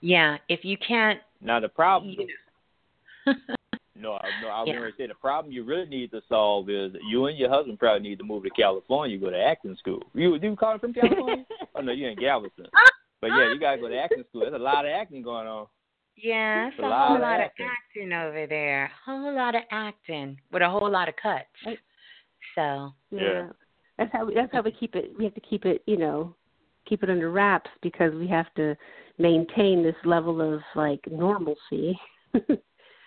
Yeah. 0.00 0.38
If 0.48 0.64
you 0.64 0.76
can't, 0.76 1.20
now 1.40 1.60
the 1.60 1.68
problem. 1.68 2.16
you 2.18 3.34
No, 4.00 4.18
no, 4.42 4.48
I 4.48 4.60
was 4.60 4.68
Yeah. 4.68 4.74
going 4.78 4.90
to 4.90 4.96
say 4.96 5.06
the 5.06 5.14
problem 5.14 5.52
you 5.52 5.64
really 5.64 5.86
need 5.88 6.10
to 6.12 6.22
solve 6.28 6.70
is 6.70 6.92
you 7.08 7.26
and 7.26 7.36
your 7.38 7.50
husband 7.50 7.78
probably 7.78 8.08
need 8.08 8.18
to 8.18 8.24
move 8.24 8.44
to 8.44 8.50
California, 8.50 9.18
go 9.18 9.30
to 9.30 9.38
acting 9.40 9.76
school. 9.76 10.02
You 10.14 10.36
you 10.36 10.56
calling 10.56 10.78
from 10.78 10.94
California? 10.94 11.44
oh 11.74 11.80
no, 11.80 11.92
you 11.92 12.08
in 12.08 12.18
Galveston. 12.18 12.66
But 13.20 13.28
yeah, 13.28 13.52
you 13.52 13.60
gotta 13.60 13.80
go 13.80 13.88
to 13.88 13.96
acting 13.98 14.24
school. 14.28 14.42
There's 14.42 14.54
a 14.54 14.58
lot 14.58 14.84
of 14.86 14.90
acting 14.90 15.22
going 15.22 15.46
on. 15.46 15.66
Yeah, 16.16 16.68
it's 16.68 16.78
A 16.78 16.82
a, 16.82 16.88
lot 16.88 17.06
whole 17.08 17.16
of 17.16 17.22
lot 17.22 17.40
acting. 17.40 17.66
of 17.66 17.72
acting 17.72 18.12
over 18.12 18.46
there. 18.46 18.84
A 18.84 18.90
whole 19.10 19.34
lot 19.34 19.54
of 19.54 19.62
acting 19.70 20.38
with 20.52 20.62
a 20.62 20.68
whole 20.70 20.90
lot 20.90 21.08
of 21.08 21.14
cuts. 21.16 21.44
So 22.54 22.92
Yeah. 23.10 23.20
Yeah. 23.20 23.48
That's 23.98 24.12
how 24.12 24.24
we, 24.24 24.34
that's 24.34 24.52
how 24.52 24.62
we 24.62 24.70
keep 24.72 24.94
it. 24.94 25.12
We 25.18 25.24
have 25.24 25.34
to 25.34 25.40
keep 25.40 25.66
it, 25.66 25.82
you 25.86 25.98
know, 25.98 26.34
keep 26.86 27.02
it 27.02 27.10
under 27.10 27.30
wraps 27.30 27.70
because 27.82 28.14
we 28.14 28.26
have 28.28 28.52
to 28.54 28.74
maintain 29.18 29.82
this 29.82 29.94
level 30.06 30.40
of 30.40 30.60
like 30.74 31.00
normalcy. 31.10 31.98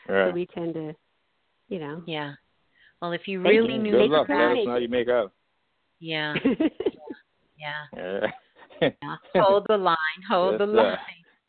so 0.08 0.32
we 0.34 0.46
tend 0.48 0.74
to, 0.76 0.94
you 1.70 1.80
know. 1.80 2.04
yeah. 2.06 2.34
Well, 3.02 3.12
if 3.12 3.28
you 3.28 3.42
really 3.42 3.78
knew 3.78 3.92
Good 3.92 4.10
luck. 4.10 4.28
Let 4.30 4.38
us 4.38 4.58
know 4.66 4.72
how 4.72 4.78
you 4.78 4.88
make 4.88 5.10
out. 5.10 5.34
yeah, 6.00 6.36
yeah, 6.46 7.74
Yeah. 7.96 8.28
yeah. 8.82 9.16
Hold 9.36 9.66
the 9.68 9.78
line. 9.78 9.98
Hold 10.30 10.54
Yes, 10.54 10.60
the 10.60 10.66
sir. 10.66 10.78
line. 10.78 10.98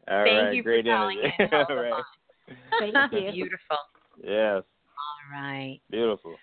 All 0.08 0.24
Thank 0.24 0.44
right, 0.44 0.54
you 0.54 0.62
for 0.62 0.82
calling 0.82 1.18
energy. 1.18 1.34
in. 1.38 1.48
Hold 1.52 1.68
All. 1.78 2.04
Thank 2.78 3.12
you. 3.12 3.32
Beautiful. 3.32 3.78
Yes, 4.22 4.62
All 4.62 5.32
right. 5.32 5.80
beautiful. 5.90 6.38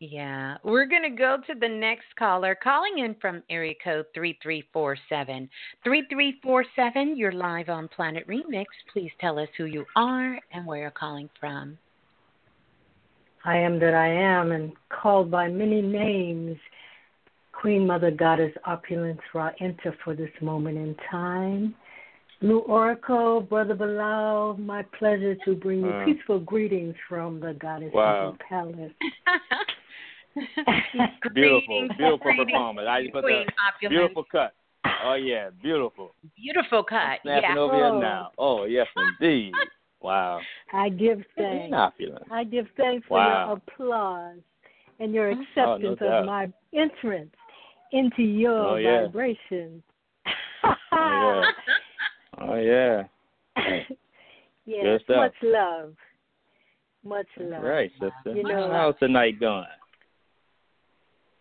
Yeah, 0.00 0.58
we're 0.62 0.86
going 0.86 1.02
to 1.02 1.10
go 1.10 1.38
to 1.48 1.58
the 1.58 1.68
next 1.68 2.04
caller 2.16 2.54
calling 2.54 2.98
in 2.98 3.16
from 3.20 3.42
area 3.50 3.74
code 3.82 4.06
3347. 4.14 5.50
3347, 5.82 7.16
you're 7.16 7.32
live 7.32 7.68
on 7.68 7.88
Planet 7.88 8.24
Remix. 8.28 8.66
Please 8.92 9.10
tell 9.20 9.40
us 9.40 9.48
who 9.56 9.64
you 9.64 9.84
are 9.96 10.38
and 10.52 10.64
where 10.64 10.78
you're 10.82 10.92
calling 10.92 11.28
from. 11.40 11.76
I 13.44 13.56
am 13.56 13.80
that 13.80 13.94
I 13.94 14.06
am 14.06 14.52
and 14.52 14.72
called 14.88 15.32
by 15.32 15.48
many 15.48 15.82
names. 15.82 16.56
Queen 17.50 17.84
Mother 17.84 18.12
Goddess 18.12 18.52
Opulence 18.66 19.20
Ra 19.34 19.50
enter 19.60 19.96
for 20.04 20.14
this 20.14 20.30
moment 20.40 20.78
in 20.78 20.94
time. 21.10 21.74
Blue 22.40 22.60
Oracle, 22.60 23.40
Brother 23.40 23.74
Balah, 23.74 24.58
my 24.58 24.82
pleasure 24.98 25.34
to 25.44 25.54
bring 25.56 25.80
you 25.80 25.90
Uh. 25.90 26.04
peaceful 26.04 26.38
greetings 26.38 26.94
from 27.08 27.40
the 27.40 27.54
Goddess 27.54 27.92
Wow. 27.92 28.28
of 28.28 28.38
the 28.38 28.44
Palace. 28.44 28.92
Beautiful, 31.34 31.88
beautiful 31.98 32.18
greetings, 32.18 32.50
performance. 32.52 32.86
I 32.88 33.02
just 33.02 33.12
put 33.12 33.24
Queen 33.24 33.46
the 33.46 33.52
Opulence. 33.66 33.90
beautiful 33.98 34.24
cut. 34.30 34.52
Oh 35.04 35.14
yeah, 35.14 35.50
beautiful. 35.62 36.14
Beautiful 36.36 36.84
cut. 36.84 37.20
Snapping 37.22 37.50
yeah. 37.56 37.58
over 37.58 37.74
Oh. 37.74 37.76
here 37.76 38.00
now. 38.00 38.30
Oh 38.38 38.64
yes, 38.64 38.86
indeed. 39.20 39.52
Wow. 40.00 40.40
I 40.72 40.90
give 40.90 41.24
thanks. 41.36 41.74
Opulent. 41.76 42.24
I 42.30 42.44
give 42.44 42.66
thanks 42.76 43.04
for 43.08 43.18
your 43.20 43.52
applause 43.54 44.38
and 45.00 45.12
your 45.12 45.30
Oh, 45.30 45.34
no 45.34 45.42
acceptance 45.42 45.98
of 46.00 46.24
my 46.24 46.52
entrance 46.72 47.34
into 47.90 48.22
your 48.22 48.52
Oh, 48.52 48.76
yeah. 48.76 49.06
vibration. 49.06 49.82
Oh, 52.48 52.54
yeah. 52.56 53.04
Yeah. 54.66 54.82
yes, 54.84 55.00
much 55.08 55.32
love. 55.42 55.94
Much 57.02 57.26
love. 57.40 57.62
Right, 57.62 57.90
sister. 57.92 58.36
You 58.36 58.42
know- 58.42 58.70
How's 58.70 58.98
tonight 58.98 59.40
going? 59.40 59.64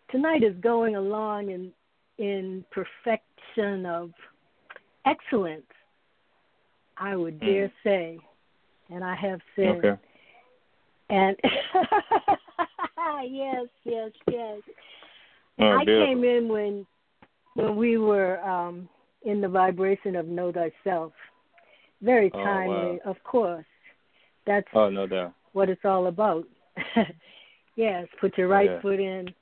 Tonight 0.09 0.43
is 0.43 0.55
going 0.61 0.95
along 0.95 1.49
in 1.51 1.73
in 2.17 2.63
perfection 2.71 3.85
of 3.85 4.11
excellence. 5.05 5.65
I 6.97 7.17
would 7.17 7.39
dare 7.41 7.69
say, 7.83 8.17
and 8.89 9.03
I 9.03 9.13
have 9.15 9.41
said, 9.57 9.75
Hmm. 9.81 9.85
Okay. 9.85 10.01
and 11.09 11.35
yes, 13.29 13.65
yes, 13.83 14.11
yes. 14.31 14.61
Oh, 15.59 15.77
I 15.79 15.83
came 15.83 16.23
in 16.23 16.47
when 16.47 16.87
when 17.55 17.75
we 17.75 17.97
were 17.97 18.39
um 18.41 18.87
in 19.27 19.41
the 19.41 19.47
vibration 19.47 20.15
of 20.15 20.25
know 20.27 20.51
thyself. 20.51 21.11
Very 22.01 22.31
Oh, 22.33 22.43
timely, 22.43 22.99
of 23.05 23.21
course. 23.23 23.65
That's 24.45 24.67
Oh, 24.73 24.89
no 24.89 25.05
doubt. 25.05 25.33
what 25.51 25.69
it's 25.69 25.83
all 25.83 26.07
about. 26.07 26.45
yes, 27.75 28.07
put 28.21 28.37
your 28.37 28.47
right 28.47 28.69
Yeah. 28.69 28.81
foot 28.81 28.99
in 28.99 29.33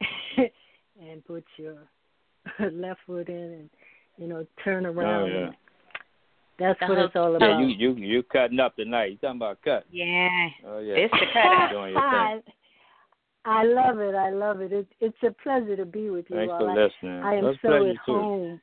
and 1.00 1.24
put 1.26 1.44
your 1.56 1.76
left 2.70 3.00
foot 3.06 3.28
in 3.28 3.34
and 3.36 3.70
you 4.16 4.28
know, 4.28 4.46
turn 4.62 4.86
oh, 4.86 4.92
around. 4.92 5.22
Oh 5.22 5.26
yeah. 5.26 5.50
That's 6.56 6.78
The 6.78 6.86
what 6.86 6.98
it's 6.98 7.16
all 7.16 7.34
about. 7.34 7.44
Yeah, 7.44 7.56
about. 7.56 7.68
you 7.68 7.94
you 7.94 7.94
you 7.96 8.22
cutting 8.22 8.60
up 8.60 8.76
tonight. 8.76 9.10
You 9.10 9.16
talking 9.16 9.38
about 9.38 9.58
cut? 9.62 9.84
Yeah. 9.90 10.28
Oh 10.64 10.78
yeah. 10.78 10.94
It's 10.94 11.12
the 11.12 11.26
cut. 11.32 11.70
Doing 11.72 11.96
I, 13.46 13.64
love 13.64 13.98
it. 13.98 14.14
I 14.14 14.30
love 14.30 14.60
it. 14.60 14.72
it. 14.72 14.86
It's 15.00 15.16
a 15.22 15.30
pleasure 15.42 15.76
to 15.76 15.84
be 15.84 16.08
with 16.10 16.26
you 16.30 16.36
Thanks 16.36 16.52
all. 16.52 16.60
for 16.60 16.70
I, 16.70 16.84
listening. 16.84 17.22
I 17.22 17.34
am 17.34 17.44
That's 17.44 17.58
so 17.60 17.68
pleasure 17.68 17.90
at 17.90 17.96
too. 18.06 18.60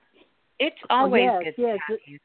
Home. 0.62 0.68
It's 0.68 0.78
always 0.90 1.30
Oh, 1.30 1.40
yes, 1.42 1.54
good 1.58 1.62
yes. 1.62 1.78
to 1.78 1.94
have 1.94 2.00
you. 2.06 2.20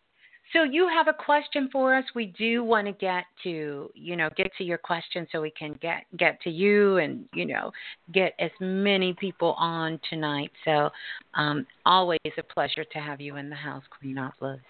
So 0.53 0.63
you 0.63 0.89
have 0.89 1.09
a 1.09 1.13
question 1.13 1.69
for 1.73 1.97
us. 1.97 2.05
We 2.15 2.27
do 2.39 2.63
want 2.63 2.87
to 2.87 2.93
get 2.93 3.25
to, 3.43 3.91
you 3.95 4.17
know, 4.17 4.29
get 4.37 4.53
to 4.59 4.65
your 4.65 4.79
question 4.79 5.27
so 5.33 5.41
we 5.41 5.51
can 5.51 5.77
get 5.83 6.05
get 6.17 6.41
to 6.43 6.51
you 6.51 6.99
and, 6.99 7.29
you 7.35 7.47
know, 7.47 7.73
get 8.13 8.33
as 8.39 8.53
many 8.61 9.13
people 9.15 9.57
on 9.59 9.99
tonight. 10.09 10.53
So, 10.65 10.91
um, 11.35 11.67
always 11.85 12.21
a 12.39 12.43
pleasure 12.45 12.85
to 12.85 12.99
have 13.01 13.21
you 13.21 13.37
in 13.37 13.51
the 13.51 13.57
house, 13.57 13.83
Queen 13.99 14.19
Opulence. 14.19 14.63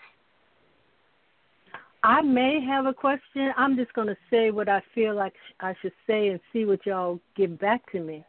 I 2.02 2.22
may 2.22 2.64
have 2.64 2.86
a 2.86 2.94
question. 2.94 3.52
I'm 3.56 3.76
just 3.76 3.92
going 3.92 4.06
to 4.08 4.16
say 4.30 4.50
what 4.50 4.68
I 4.68 4.80
feel 4.94 5.14
like 5.14 5.34
I 5.60 5.74
should 5.82 5.92
say 6.06 6.28
and 6.28 6.40
see 6.52 6.64
what 6.64 6.86
y'all 6.86 7.20
give 7.36 7.58
back 7.58 7.90
to 7.92 8.00
me. 8.00 8.24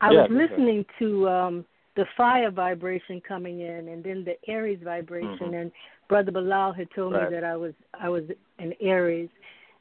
I 0.00 0.10
Yeah, 0.10 0.22
was 0.22 0.30
go 0.30 0.36
ahead. 0.36 0.50
listening 0.50 0.84
to 0.98 1.28
um 1.28 1.64
the 1.96 2.04
fire 2.16 2.50
vibration 2.50 3.20
coming 3.26 3.60
in 3.60 3.88
and 3.88 4.04
then 4.04 4.24
the 4.24 4.36
Aries 4.48 4.80
vibration 4.82 5.50
Mhm. 5.50 5.60
and 5.62 5.72
Brother 6.08 6.30
Balah 6.32 6.74
had 6.76 6.90
told 6.92 7.14
Right. 7.14 7.24
me 7.30 7.34
that 7.34 7.44
I 7.44 7.56
was 7.56 7.74
I 7.98 8.08
was 8.08 8.24
an 8.58 8.74
Aries 8.80 9.30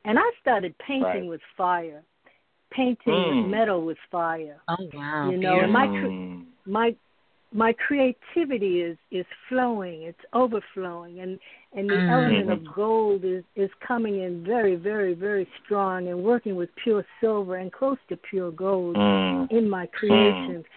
and 0.06 0.18
I 0.18 0.30
started 0.42 0.78
painting 0.80 1.04
Right. 1.04 1.26
with 1.30 1.42
fire. 1.58 2.02
Painting 2.72 3.14
Mm. 3.14 3.44
with 3.44 3.52
metal 3.52 3.82
with 3.86 3.98
fire. 4.12 4.58
Oh 4.68 4.90
wow. 4.94 5.30
You 5.30 5.38
know, 5.38 5.60
and 5.60 5.72
my 5.72 5.88
beautiful. 5.88 6.10
cre- 6.10 6.16
Mm. 6.16 6.46
my 6.66 6.96
my 7.52 7.72
creativity 7.74 8.82
is 8.82 8.98
is 9.12 9.26
flowing 9.48 10.02
it's 10.02 10.26
overflowing 10.34 11.20
and 11.20 11.40
and 11.74 11.90
the 11.90 11.96
Mm. 11.96 12.10
element 12.10 12.50
of 12.52 12.66
gold 12.74 13.24
is 13.24 13.44
is 13.56 13.72
coming 13.76 14.16
in 14.20 14.44
very 14.44 14.76
very 14.76 15.14
very 15.14 15.48
strong 15.64 16.08
and 16.10 16.22
working 16.24 16.56
with 16.56 16.70
pure 16.76 17.06
silver 17.22 17.56
and 17.58 17.72
close 17.72 18.00
to 18.10 18.18
pure 18.18 18.52
gold 18.52 18.96
Mm. 18.98 19.50
in 19.52 19.70
my 19.70 19.86
creations 19.88 20.66
so 20.66 20.72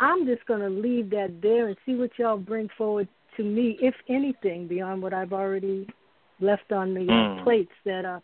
i'm 0.00 0.26
just 0.26 0.44
going 0.46 0.60
to 0.60 0.68
leave 0.68 1.10
that 1.10 1.30
there 1.42 1.68
and 1.68 1.76
see 1.86 1.94
what 1.94 2.10
y'all 2.18 2.36
bring 2.38 2.68
forward 2.76 3.08
to 3.36 3.44
me 3.44 3.76
if 3.80 3.94
anything 4.08 4.66
beyond 4.66 5.00
what 5.02 5.12
i've 5.14 5.32
already 5.32 5.86
left 6.40 6.72
on 6.72 6.94
the 6.94 7.00
Mm. 7.00 7.44
plates 7.44 7.72
that 7.84 8.04
are 8.04 8.22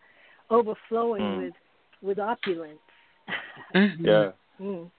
overflowing 0.51 1.23
Mm. 1.23 1.37
with 1.37 1.55
with 2.03 2.19
opulence 2.19 2.79
Mhm. 3.75 4.07
Yeah. 4.07 4.33
mm. 4.61 4.91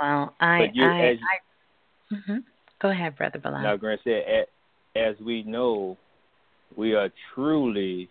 Well, 0.00 0.34
I 0.40 0.70
you, 0.72 0.84
I, 0.84 1.00
as- 1.06 1.18
I 1.22 2.14
hmm 2.14 2.38
Go 2.80 2.90
ahead, 2.90 3.16
Brother 3.16 3.38
Balah. 3.38 3.62
Now, 3.62 3.76
Grant 3.76 4.00
said, 4.02 4.46
as 4.96 5.14
we 5.20 5.44
know, 5.44 5.96
we 6.74 6.94
are 6.96 7.10
truly 7.32 8.08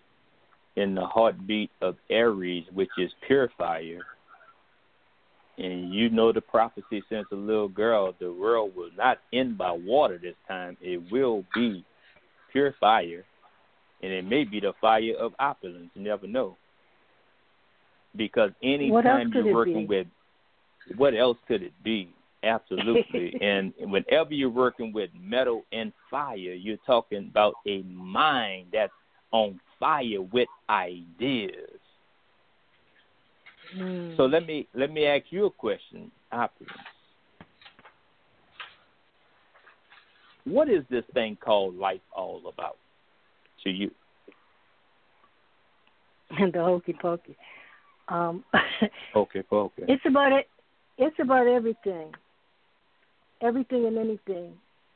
in 0.78 0.96
the 0.96 1.06
heartbeat 1.06 1.70
of 1.82 1.98
Aries, 2.10 2.64
which 2.72 2.90
is 2.98 3.12
pure 3.28 3.50
fire. 3.58 4.06
And 5.62 5.94
you 5.94 6.10
know 6.10 6.32
the 6.32 6.42
prophecy 6.42 7.04
since 7.08 7.28
a 7.32 7.36
little 7.36 7.68
girl, 7.68 8.16
the 8.20 8.34
world 8.34 8.76
will 8.76 8.90
not 8.98 9.20
end 9.32 9.60
by 9.60 9.72
water 9.72 10.18
this 10.18 10.34
time. 10.48 10.76
It 10.82 11.12
will 11.12 11.46
be 11.54 11.86
pure 12.52 12.74
fire. 12.80 13.24
And 14.02 14.12
it 14.12 14.26
may 14.26 14.44
be 14.44 14.60
the 14.60 14.74
fire 14.82 15.14
of 15.20 15.34
opulence. 15.38 15.92
You 15.94 16.02
never 16.02 16.26
know. 16.26 16.58
Because 18.16 18.50
anytime 18.64 19.32
you're 19.34 19.54
working 19.54 19.88
with, 19.88 20.08
what 20.98 21.14
else 21.14 21.38
could 21.48 21.62
it 21.62 21.74
be? 21.84 22.10
Absolutely. 22.44 23.36
and 23.42 23.72
whenever 23.78 24.34
you're 24.34 24.50
working 24.50 24.92
with 24.92 25.12
metal 25.16 25.62
and 25.72 25.94
fire, 26.10 26.36
you're 26.36 26.78
talking 26.88 27.28
about 27.30 27.54
a 27.68 27.84
mind 27.84 28.70
that's 28.74 28.92
on 29.32 29.60
fire 29.80 30.24
with 30.34 30.48
ideas. 30.72 31.81
Mm. 33.77 34.18
So 34.18 34.23
let 34.23 34.45
me 34.45 34.68
let 34.73 34.91
me 34.91 35.06
ask 35.06 35.26
you 35.30 35.45
a 35.45 35.52
question, 35.52 36.11
Opulence. 36.31 36.73
What 40.45 40.69
is 40.69 40.84
this 40.89 41.03
thing 41.14 41.38
called 41.43 41.76
life 41.76 42.02
all 42.15 42.41
about 42.48 42.77
to 43.64 43.69
you? 43.69 43.91
and 46.39 46.53
the 46.53 46.60
hokey 46.60 46.95
pokey. 46.99 47.35
Um, 48.07 48.43
Okay, 49.15 49.43
okay. 49.52 49.84
it's 49.88 50.03
about 50.07 50.31
it. 50.31 50.48
It's 50.98 51.15
about 51.19 51.48
everything. 51.48 52.14
Everything 53.41 53.85
and 53.85 53.98
anything. 53.98 54.53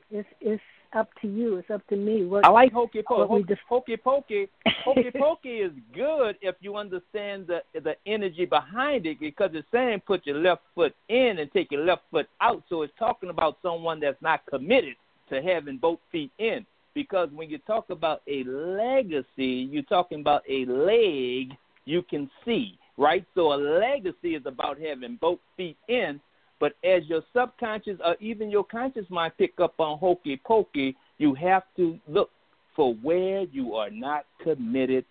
It's 0.09 0.27
it's 0.39 0.61
up 0.95 1.09
to 1.21 1.27
you. 1.27 1.57
It's 1.57 1.69
up 1.69 1.85
to 1.87 1.95
me. 1.95 2.25
What 2.25 2.45
I 2.45 2.49
like 2.49 2.71
hokey 2.71 3.03
pokey. 3.07 3.43
def- 3.43 3.59
Hokey 3.67 3.97
pokey. 3.97 4.47
Hokey 4.83 5.11
pokey 5.19 5.57
is 5.57 5.71
good 5.93 6.37
if 6.41 6.55
you 6.61 6.75
understand 6.77 7.47
the 7.47 7.61
the 7.73 7.95
energy 8.05 8.45
behind 8.45 9.05
it 9.05 9.19
because 9.19 9.51
it's 9.53 9.67
saying 9.71 10.01
put 10.05 10.25
your 10.25 10.37
left 10.37 10.61
foot 10.73 10.95
in 11.09 11.39
and 11.39 11.51
take 11.51 11.71
your 11.71 11.85
left 11.85 12.03
foot 12.11 12.27
out. 12.41 12.63
So 12.69 12.81
it's 12.81 12.93
talking 12.97 13.29
about 13.29 13.57
someone 13.61 13.99
that's 13.99 14.21
not 14.21 14.45
committed 14.47 14.95
to 15.29 15.41
having 15.41 15.77
both 15.77 15.99
feet 16.11 16.31
in. 16.39 16.65
Because 16.93 17.29
when 17.35 17.49
you 17.49 17.57
talk 17.59 17.89
about 17.89 18.21
a 18.27 18.43
legacy, 18.45 19.67
you're 19.69 19.83
talking 19.83 20.21
about 20.21 20.43
a 20.49 20.65
leg 20.65 21.53
you 21.83 22.01
can 22.01 22.29
see, 22.45 22.77
right? 22.97 23.25
So 23.35 23.53
a 23.53 23.55
legacy 23.55 24.35
is 24.35 24.43
about 24.45 24.79
having 24.79 25.17
both 25.19 25.39
feet 25.57 25.77
in. 25.87 26.19
But 26.65 26.73
as 26.83 27.03
your 27.05 27.21
subconscious 27.31 27.99
or 28.03 28.15
even 28.19 28.49
your 28.49 28.63
conscious 28.63 29.05
mind 29.11 29.33
pick 29.37 29.59
up 29.59 29.79
on 29.79 29.99
hokey 29.99 30.41
pokey, 30.43 30.95
you 31.19 31.35
have 31.35 31.61
to 31.77 31.99
look 32.07 32.31
for 32.75 32.95
where 33.03 33.41
you 33.41 33.75
are 33.75 33.91
not 33.91 34.25
committed 34.41 35.05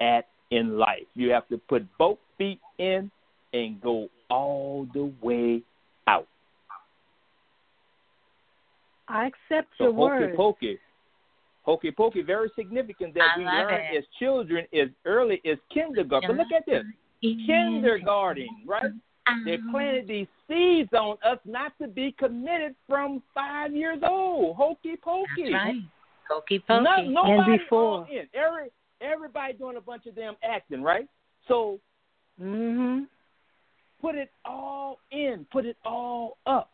at 0.00 0.26
in 0.50 0.76
life. 0.76 1.06
You 1.14 1.30
have 1.30 1.46
to 1.50 1.58
put 1.68 1.86
both 1.98 2.18
feet 2.36 2.58
in 2.78 3.12
and 3.52 3.80
go 3.80 4.08
all 4.28 4.88
the 4.92 5.12
way 5.22 5.62
out. 6.08 6.26
I 9.06 9.26
accept 9.26 9.68
So 9.78 9.84
your 9.84 9.92
hokey 9.92 10.24
words. 10.24 10.36
pokey, 10.36 10.78
hokey 11.62 11.92
pokey, 11.92 12.22
very 12.22 12.50
significant 12.56 13.14
that 13.14 13.22
I 13.36 13.38
we 13.38 13.44
love 13.44 13.54
learn 13.54 13.80
it. 13.92 13.98
as 13.98 14.04
children 14.18 14.66
as 14.74 14.88
early 15.04 15.40
as 15.44 15.58
kindergarten. 15.72 16.36
But 16.36 16.38
look 16.38 16.52
at 16.52 16.66
this, 16.66 16.82
kindergarten, 17.46 18.48
right? 18.66 18.90
They 19.44 19.58
planted 19.70 20.08
these 20.08 20.26
seeds 20.46 20.92
on 20.92 21.16
us 21.24 21.38
not 21.44 21.72
to 21.80 21.88
be 21.88 22.12
committed 22.18 22.74
from 22.88 23.22
five 23.34 23.74
years 23.74 23.98
old. 24.02 24.56
Hokey 24.56 24.96
pokey. 24.96 25.26
That's 25.44 25.52
right. 25.52 25.74
Hokey 26.30 26.58
pokey. 26.60 26.84
No, 26.84 27.02
nobody 27.02 27.52
And 27.52 27.60
before. 27.60 28.06
in. 28.10 28.26
Every 28.34 28.70
everybody 29.00 29.52
doing 29.54 29.76
a 29.76 29.80
bunch 29.80 30.06
of 30.06 30.14
damn 30.16 30.36
acting, 30.42 30.82
right? 30.82 31.08
So 31.46 31.78
Mhm. 32.40 33.06
put 34.00 34.14
it 34.16 34.30
all 34.44 34.98
in, 35.10 35.46
put 35.52 35.64
it 35.66 35.76
all 35.84 36.36
up. 36.46 36.70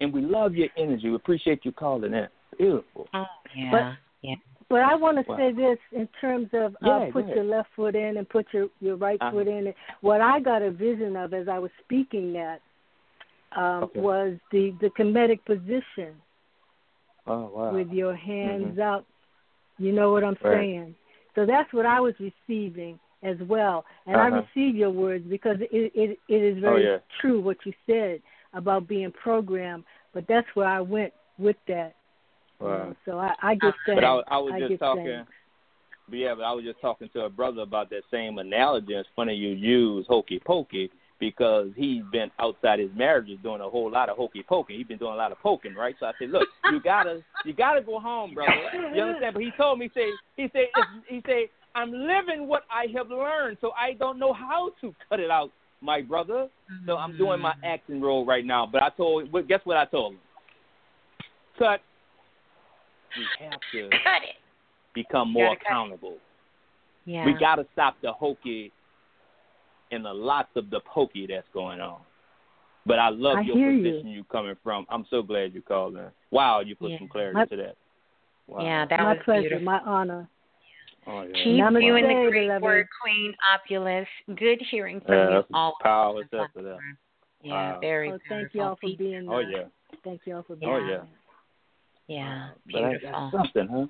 And 0.00 0.12
we 0.12 0.20
love 0.20 0.54
your 0.54 0.68
energy. 0.76 1.10
We 1.10 1.14
appreciate 1.16 1.64
you 1.64 1.72
calling 1.72 2.12
in. 2.14 2.28
Beautiful. 2.58 3.08
Oh, 3.14 3.26
yeah. 3.54 3.70
But- 3.70 3.96
yeah. 4.22 4.34
But 4.72 4.80
I 4.80 4.94
want 4.94 5.18
to 5.22 5.30
Wow. 5.30 5.36
say 5.36 5.52
this 5.52 5.78
in 5.92 6.08
terms 6.18 6.48
of 6.54 6.74
Yeah, 6.80 6.96
uh, 6.96 7.10
put 7.12 7.28
your 7.28 7.44
left 7.44 7.68
foot 7.76 7.94
in 7.94 8.16
and 8.16 8.26
put 8.26 8.46
your 8.54 8.70
your 8.80 8.96
right 8.96 9.20
Uh-huh. 9.20 9.30
foot 9.30 9.46
in. 9.46 9.74
What 10.00 10.22
I 10.22 10.40
got 10.40 10.62
a 10.62 10.70
vision 10.70 11.14
of 11.14 11.34
as 11.34 11.46
I 11.46 11.58
was 11.58 11.70
speaking 11.84 12.32
that 12.32 12.62
um, 13.54 13.82
Okay. 13.84 14.00
was 14.00 14.38
the 14.50 14.70
the 14.80 14.88
comedic 14.98 15.44
position 15.44 16.14
Oh 17.26 17.50
wow. 17.54 17.72
with 17.72 17.92
your 17.92 18.14
hands 18.14 18.78
Mhm. 18.78 18.96
up. 18.96 19.04
You 19.76 19.92
know 19.92 20.10
what 20.10 20.24
I'm 20.24 20.38
Right. 20.40 20.54
saying? 20.54 20.96
So 21.34 21.44
that's 21.44 21.70
what 21.74 21.84
I 21.84 22.00
was 22.00 22.18
receiving 22.18 22.98
as 23.22 23.38
well, 23.42 23.84
and 24.06 24.16
I 24.18 24.28
Uh-huh. 24.28 24.40
receive 24.40 24.74
your 24.74 24.90
words 24.90 25.26
because 25.26 25.60
it 25.60 25.92
it 25.94 26.18
it 26.28 26.42
is 26.42 26.56
Oh, 26.56 26.60
very 26.60 26.84
yeah. 26.84 26.98
true 27.20 27.40
what 27.40 27.58
you 27.66 27.74
said 27.84 28.22
about 28.54 28.88
being 28.88 29.12
programmed. 29.12 29.84
But 30.14 30.26
that's 30.28 30.48
where 30.56 30.66
I 30.66 30.80
went 30.80 31.12
with 31.36 31.62
that. 31.66 31.94
Know. 32.62 32.96
So 33.04 33.18
I, 33.18 33.34
I 33.42 33.56
thanks. 33.60 33.78
But 33.86 34.04
I, 34.04 34.20
I 34.28 34.38
was 34.38 34.54
just 34.68 34.80
talking. 34.80 35.24
But 36.08 36.16
yeah, 36.16 36.34
but 36.34 36.42
I 36.42 36.52
was 36.52 36.64
just 36.64 36.80
talking 36.80 37.08
to 37.14 37.22
a 37.22 37.30
brother 37.30 37.62
about 37.62 37.90
that 37.90 38.02
same 38.10 38.38
analogy. 38.38 38.92
It's 38.92 39.08
funny 39.14 39.34
you 39.34 39.50
use 39.50 40.04
hokey 40.08 40.40
pokey 40.44 40.90
because 41.20 41.68
he's 41.76 42.02
been 42.10 42.30
outside 42.40 42.80
his 42.80 42.90
marriages 42.96 43.38
doing 43.42 43.60
a 43.60 43.68
whole 43.68 43.90
lot 43.90 44.08
of 44.08 44.16
hokey 44.16 44.42
pokey. 44.42 44.76
He's 44.76 44.86
been 44.86 44.98
doing 44.98 45.12
a 45.12 45.16
lot 45.16 45.30
of 45.30 45.38
poking, 45.38 45.74
right? 45.74 45.94
So 46.00 46.06
I 46.06 46.12
said, 46.18 46.30
look, 46.30 46.48
you 46.70 46.80
gotta 46.82 47.22
you 47.44 47.52
gotta 47.52 47.80
go 47.80 48.00
home, 48.00 48.34
brother. 48.34 48.52
You 48.94 49.02
understand? 49.02 49.34
But 49.34 49.42
he 49.42 49.52
told 49.56 49.78
me, 49.78 49.90
say 49.94 50.10
he 50.36 50.50
said 50.52 50.66
he 51.08 51.22
said 51.24 51.48
I'm 51.74 51.92
living 51.92 52.48
what 52.48 52.62
I 52.70 52.86
have 52.96 53.08
learned, 53.08 53.58
so 53.60 53.70
I 53.72 53.94
don't 53.94 54.18
know 54.18 54.32
how 54.32 54.72
to 54.80 54.94
cut 55.08 55.20
it 55.20 55.30
out, 55.30 55.50
my 55.80 56.02
brother. 56.02 56.48
So 56.86 56.96
I'm 56.96 57.16
doing 57.16 57.40
my 57.40 57.54
acting 57.64 58.00
role 58.00 58.26
right 58.26 58.44
now. 58.44 58.68
But 58.70 58.82
I 58.82 58.90
told, 58.90 59.32
guess 59.48 59.60
what 59.64 59.76
I 59.76 59.84
told 59.86 60.14
him? 60.14 60.18
Cut. 61.58 61.80
We 63.16 63.24
have 63.40 63.60
to 63.72 63.90
Cut 64.04 64.22
it. 64.22 64.36
become 64.94 65.30
more 65.32 65.46
gotta 65.48 65.56
it. 65.60 65.62
accountable. 65.66 66.16
Yeah. 67.04 67.26
We 67.26 67.34
got 67.34 67.56
to 67.56 67.66
stop 67.72 67.96
the 68.02 68.12
hokey 68.12 68.72
and 69.90 70.04
the 70.04 70.12
lots 70.12 70.48
of 70.56 70.70
the 70.70 70.80
pokey 70.80 71.26
that's 71.28 71.46
going 71.52 71.80
on. 71.80 72.00
But 72.86 72.98
I 72.98 73.10
love 73.10 73.38
I 73.38 73.40
your 73.42 73.56
position 73.56 73.84
you. 73.84 73.90
position 73.92 74.08
you. 74.10 74.24
coming 74.24 74.54
from. 74.62 74.86
I'm 74.88 75.04
so 75.10 75.22
glad 75.22 75.54
you 75.54 75.62
called 75.62 75.96
in. 75.96 76.06
Wow, 76.30 76.60
you 76.60 76.74
put 76.74 76.90
Yeah. 76.90 76.98
some 76.98 77.08
clarity 77.08 77.34
My- 77.38 77.44
to 77.46 77.56
that. 77.56 77.76
Wow. 78.48 78.64
Yeah, 78.64 78.84
that 78.86 78.98
my 79.00 79.14
was 79.14 79.22
pleasure, 79.24 79.40
beautiful. 79.42 79.64
my 79.64 79.78
honor. 79.80 80.28
Oh, 81.06 81.22
yeah. 81.22 81.34
Keep 81.34 81.64
Namaste, 81.64 81.80
doing 81.80 82.08
the 82.08 82.30
great 82.30 82.46
beloved. 82.46 82.62
work, 82.62 82.86
Queen 83.02 83.34
Opulus. 83.54 84.06
Good 84.36 84.60
hearing 84.70 85.00
from 85.00 85.14
Yeah, 85.14 85.30
you 85.38 85.44
all. 85.54 85.74
power 85.80 86.08
on 86.10 86.14
the 86.16 86.20
is 86.22 86.28
up 86.44 86.52
to 86.54 86.62
that. 86.62 86.78
Yeah, 87.42 87.72
Wow. 87.72 87.78
very 87.80 88.10
Oh, 88.12 88.18
thank 88.28 88.54
y'all 88.54 88.76
for 88.76 88.86
Peace. 88.88 88.98
being 88.98 89.28
Oh 89.28 89.38
there. 89.42 89.50
yeah. 89.50 89.64
Thank 90.04 90.26
y'all 90.26 90.42
for 90.42 90.54
being 90.56 90.70
Oh 90.72 90.76
Yeah. 90.78 90.82
yeah. 90.84 90.96
there. 90.98 91.06
Yeah, 92.08 92.50
But 92.66 92.82
that- 92.82 92.90
beautiful. 93.00 93.30
that's 93.32 93.52
something, 93.52 93.68
huh? 93.68 93.86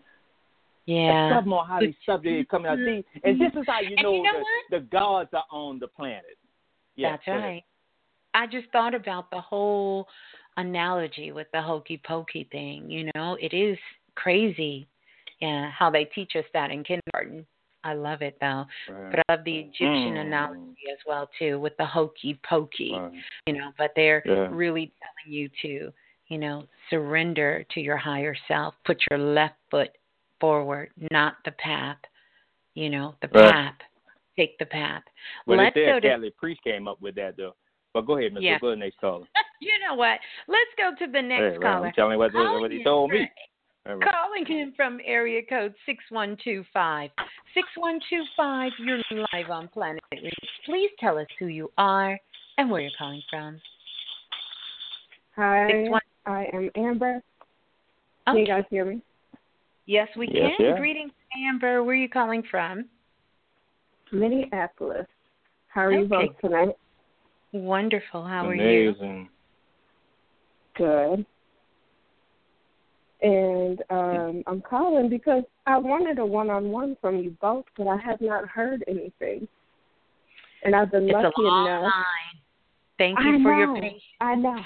Yeah. 0.87 1.07
There's 1.13 1.37
something 1.37 1.53
on 1.53 1.67
how 1.67 1.81
these 1.81 1.95
subjects 2.05 2.51
coming 2.51 2.71
out. 2.71 2.79
See, 2.79 3.05
and 3.25 3.41
this 3.41 3.53
is 3.55 3.65
how 3.67 3.81
you 3.81 3.97
know, 3.97 4.15
you 4.15 4.23
know 4.23 4.33
that 4.71 4.81
the 4.81 4.81
gods 4.87 5.31
are 5.33 5.45
on 5.51 5.79
the 5.79 5.89
planet. 5.89 6.37
Yeah, 6.97 7.13
That's 7.13 7.27
right. 7.29 7.65
I 8.35 8.47
just 8.47 8.69
thought 8.71 8.95
about 8.95 9.31
the 9.31 9.41
whole 9.41 10.09
analogy 10.57 11.33
with 11.33 11.47
the 11.53 11.63
hokey 11.63 12.01
pokey 12.05 12.45
thing. 12.51 12.91
You 12.91 13.11
know, 13.15 13.37
it 13.41 13.55
is 13.55 13.79
crazy, 14.15 14.87
yeah, 15.41 15.71
how 15.71 15.89
they 15.91 16.05
teach 16.07 16.33
us 16.37 16.45
that 16.53 16.71
in 16.71 16.85
kindergarten. 16.85 17.47
I 17.85 17.95
love 17.95 18.23
it 18.23 18.37
though, 18.41 18.65
Right. 18.89 19.11
but 19.11 19.21
I 19.29 19.33
love 19.37 19.45
the 19.45 19.59
Egyptian 19.59 20.15
Mm. 20.15 20.21
analogy 20.27 20.89
as 20.91 20.99
well 21.07 21.29
too 21.39 21.59
with 21.59 21.77
the 21.79 21.87
hokey 21.87 22.35
pokey. 22.49 22.93
Right. 22.95 23.13
You 23.47 23.55
know, 23.55 23.73
but 23.77 23.93
they're 23.97 24.23
Yeah. 24.25 24.49
really 24.51 24.93
telling 25.03 25.35
you 25.35 25.49
to, 25.63 25.93
you 26.33 26.39
know, 26.39 26.65
surrender 26.89 27.65
to 27.75 27.81
your 27.81 27.99
higher 27.99 28.35
self. 28.49 28.75
Put 28.87 28.99
your 29.11 29.19
left 29.19 29.57
foot 29.71 29.91
forward, 30.41 30.89
not 31.11 31.35
the 31.45 31.53
path. 31.53 31.99
You 32.75 32.89
know, 32.89 33.15
the 33.21 33.29
Right. 33.29 33.53
path. 33.53 33.75
Take 34.35 34.57
the 34.59 34.65
path. 34.65 35.03
Well, 35.47 35.59
Let's 35.59 35.75
they 35.75 35.85
go 35.85 35.97
said 35.97 36.03
to 36.05 36.09
Catholic 36.09 36.37
priest 36.39 36.63
came 36.65 36.89
up 36.89 37.01
with 37.03 37.15
that 37.17 37.37
though. 37.37 37.55
But 37.93 38.07
go 38.07 38.17
ahead, 38.17 38.33
Mr. 38.33 38.41
Yeah. 38.41 38.59
Go 38.59 38.69
ahead, 38.69 38.79
next 38.79 38.99
caller. 38.99 39.27
you 39.61 39.73
know 39.87 39.95
what? 39.95 40.19
Let's 40.49 40.71
go 40.79 40.93
to 41.05 41.13
the 41.13 41.21
next 41.21 41.43
Hey, 41.43 41.59
well, 41.59 41.61
caller. 41.61 41.87
I'm 41.89 41.93
telling 41.93 42.13
you 42.13 42.19
what, 42.19 42.33
Calling 42.33 42.61
what 42.63 42.71
he 42.73 42.83
told 42.83 43.11
from- 43.11 43.19
me. 43.21 43.31
All 43.87 43.97
right. 43.97 44.11
Calling 44.11 44.47
in 44.49 44.73
from 44.75 45.01
area 45.05 45.43
code 45.47 45.75
6125. 45.85 47.11
6125, 47.53 48.73
you're 48.79 48.99
live 49.35 49.51
on 49.51 49.69
Planet 49.69 50.03
Remix. 50.15 50.31
Please 50.65 50.91
tell 50.99 51.19
us 51.19 51.27
who 51.39 51.47
you 51.49 51.71
are 51.77 52.19
and 52.57 52.71
where 52.71 52.81
you're 52.81 52.91
calling 52.97 53.23
from. 53.29 53.61
Hi, 55.37 55.67
Six 55.69 55.91
one- 55.91 56.01
I 56.27 56.47
am 56.53 56.71
Amber. 56.77 57.23
Can 58.27 58.39
you 58.39 58.47
guys 58.47 58.65
hear 58.71 58.85
me? 58.85 59.03
Yes, 59.87 60.09
we 60.17 60.29
Yes, 60.33 60.53
can. 60.59 60.67
yeah. 60.67 60.79
Greetings, 60.79 61.13
Amber. 61.49 61.83
Where 61.83 61.95
are 61.95 61.99
you 61.99 62.09
calling 62.09 62.43
from? 62.51 62.89
Minneapolis. 64.13 65.07
How 65.69 65.83
are 65.83 65.93
you 65.93 66.05
Okay. 66.05 66.27
both 66.29 66.39
tonight? 66.41 66.77
Wonderful. 67.53 68.25
How 68.25 68.47
are 68.47 68.55
you? 68.55 68.91
Amazing. 68.91 69.29
Good. 70.77 71.27
And 73.23 73.83
um, 73.91 74.43
I'm 74.47 74.61
calling 74.61 75.09
because 75.09 75.45
I 75.67 75.79
wanted 75.79 76.19
a 76.19 76.27
one-on-one 76.27 76.97
from 77.01 77.19
you 77.19 77.37
both, 77.41 77.65
but 77.77 77.87
I 77.89 77.97
have 77.99 78.21
not 78.21 78.49
heard 78.49 78.85
anything. 78.89 79.47
And 80.65 80.75
I've 80.75 80.91
been 80.91 81.05
It's 81.05 81.13
lucky 81.13 81.33
a 81.39 81.41
long 81.41 81.67
enough. 81.67 81.83
line. 81.83 82.43
Thank 82.99 83.19
I 83.19 83.23
you 83.23 83.43
for 83.43 83.53
know. 83.53 83.59
your 83.59 83.75
patience. 83.81 84.03
I 84.21 84.35
know. 84.35 84.61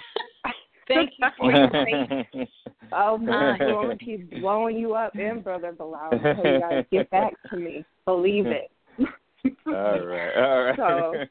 Thank 0.89 1.13
you 1.19 1.27
for 1.39 1.53
your 1.53 1.71
patience. 1.71 2.51
Oh 2.93 3.19
my, 3.19 3.33
Uh, 3.33 3.53
I'm 3.53 3.59
gonna 3.59 3.99
keep 3.99 4.31
blowing 4.41 4.77
you 4.77 4.95
up, 4.95 5.13
and 5.17 5.43
brother 5.43 5.73
Balah, 5.73 6.13
until 6.13 6.53
you 6.53 6.61
guys 6.61 6.85
get 6.93 7.11
back 7.11 7.33
to 7.51 7.57
me. 7.57 7.85
Believe 8.05 8.47
it. 8.47 8.71
all 9.67 10.01
right, 10.07 10.37
all 10.37 10.63
right. 10.63 10.77
So, 10.77 11.25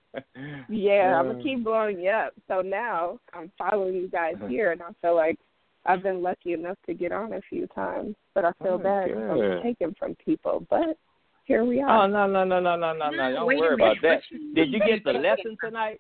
Yeah, 0.67 1.17
I'm 1.17 1.27
Uh, 1.27 1.31
gonna 1.31 1.43
keep 1.43 1.63
blowing 1.63 1.99
you 2.01 2.09
up. 2.09 2.33
So 2.49 2.61
now 2.61 3.19
I'm 3.33 3.51
following 3.57 3.95
you 3.95 4.09
guys 4.09 4.35
here, 4.49 4.73
and 4.73 4.81
I 4.81 4.89
feel 5.01 5.15
like 5.15 5.39
I've 5.85 6.03
been 6.03 6.21
lucky 6.21 6.53
enough 6.53 6.77
to 6.87 6.93
get 6.93 7.11
on 7.11 7.33
a 7.33 7.41
few 7.49 7.67
times, 7.67 8.15
but 8.33 8.43
I 8.43 8.51
feel 8.61 8.73
Oh, 8.73 8.77
bad 8.77 9.11
if. 9.11 9.17
I'm 9.17 9.61
taken 9.63 9.95
from 9.97 10.15
people. 10.15 10.65
But 10.69 10.97
here 11.45 11.63
we 11.63 11.81
Oh 11.81 11.87
are. 11.87 12.03
Oh 12.03 12.07
no 12.07 12.27
no 12.27 12.43
no 12.43 12.59
no 12.59 12.75
no 12.75 12.93
no! 12.93 13.09
No, 13.11 13.31
Don't 13.33 13.47
wait 13.47 13.59
worry 13.59 13.75
about 13.75 13.97
that. 14.01 14.21
Did 14.55 14.73
you 14.73 14.79
get 14.79 15.03
the 15.03 15.13
lesson 15.13 15.55
tonight? 15.63 15.99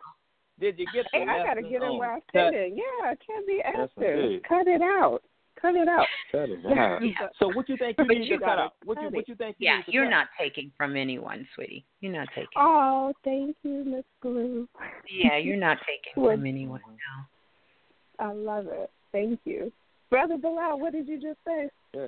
Did 0.59 0.79
you 0.79 0.85
get 0.93 1.05
the 1.11 1.19
Hey. 1.19 1.25
I 1.27 1.43
gotta 1.45 1.61
get 1.61 1.73
in 1.73 1.83
on 1.83 1.97
where 1.97 2.13
I 2.13 2.19
cut- 2.31 2.53
fit 2.53 2.53
in. 2.53 2.77
Yeah, 2.77 2.83
I 3.03 3.15
can't 3.25 3.45
be 3.45 3.61
Yes, 3.63 3.75
active. 3.97 4.19
indeed. 4.19 4.43
Cut 4.47 4.67
it 4.67 4.81
out. 4.81 5.21
Cut 5.61 5.75
it 5.75 5.87
out. 5.87 6.07
Cut 6.31 6.49
it 6.49 6.65
out. 6.77 7.01
Yeah. 7.03 7.27
So 7.39 7.47
what 7.49 7.67
you 7.69 7.77
think 7.77 7.97
you 7.97 8.05
need 8.07 8.27
you 8.27 8.39
to 8.39 8.45
cut 8.45 8.57
out? 8.59 8.73
What 8.85 9.01
you 9.01 9.09
what 9.09 9.27
you 9.27 9.35
think? 9.35 9.55
You 9.59 9.67
yeah, 9.67 9.77
need 9.77 9.85
to 9.85 9.91
you're 9.91 10.05
cut? 10.05 10.09
not 10.11 10.27
taking 10.39 10.71
from 10.77 10.95
anyone, 10.95 11.47
sweetie. 11.55 11.85
You're 12.01 12.13
not 12.13 12.27
taking. 12.35 12.47
Oh, 12.57 13.13
thank 13.23 13.55
you, 13.63 13.83
Miss 13.85 14.03
Blue. 14.21 14.67
Yeah, 15.09 15.37
you're 15.41 15.57
not 15.57 15.77
taking 15.87 16.13
from 16.23 16.45
anyone. 16.45 16.81
No. 16.87 18.25
I 18.27 18.31
love 18.31 18.67
it. 18.67 18.89
Thank 19.11 19.39
you. 19.45 19.71
Brother 20.09 20.35
Balah, 20.37 20.79
what 20.79 20.93
did 20.93 21.07
you 21.07 21.19
just 21.21 21.39
say? 21.45 21.69
Yeah. 21.93 22.07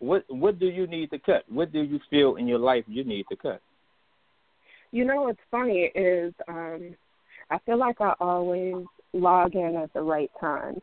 What 0.00 0.24
what 0.28 0.58
do 0.58 0.66
you 0.66 0.86
need 0.86 1.10
to 1.10 1.18
cut? 1.18 1.44
What 1.48 1.72
do 1.72 1.82
you 1.82 2.00
feel 2.10 2.36
in 2.36 2.46
your 2.48 2.58
life 2.58 2.84
you 2.88 3.04
need 3.04 3.26
to 3.30 3.36
cut? 3.36 3.60
You 4.92 5.04
know 5.04 5.22
what's 5.22 5.40
funny 5.50 5.90
is 5.94 6.32
um 6.48 6.94
I 7.50 7.58
feel 7.60 7.78
like 7.78 8.00
I 8.00 8.14
always 8.20 8.86
log 9.12 9.54
in 9.54 9.76
at 9.76 9.92
the 9.92 10.02
right 10.02 10.30
time. 10.40 10.80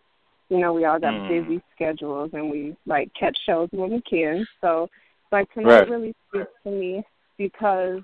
You 0.50 0.60
know, 0.60 0.74
we 0.74 0.86
all 0.86 1.00
got 1.00 1.14
Mm. 1.14 1.28
busy 1.28 1.62
schedules 1.74 2.32
and 2.34 2.50
we 2.50 2.76
like 2.86 3.12
catch 3.14 3.38
shows 3.46 3.70
when 3.72 3.92
we 3.92 4.02
can. 4.02 4.48
So 4.62 4.90
like 5.32 5.52
tonight 5.54 5.70
Right. 5.70 5.90
really 5.90 6.16
speaks 6.30 6.52
to 6.64 6.72
me 6.72 7.04
because 7.38 8.02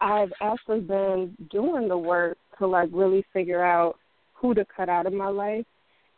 I've 0.00 0.32
actually 0.40 0.80
been 0.80 1.36
doing 1.50 1.88
the 1.88 1.98
work 1.98 2.38
to 2.58 2.66
like 2.66 2.88
really 2.92 3.24
figure 3.32 3.64
out 3.64 3.98
who 4.34 4.54
to 4.54 4.64
cut 4.64 4.88
out 4.88 5.06
of 5.06 5.12
my 5.12 5.28
life 5.28 5.66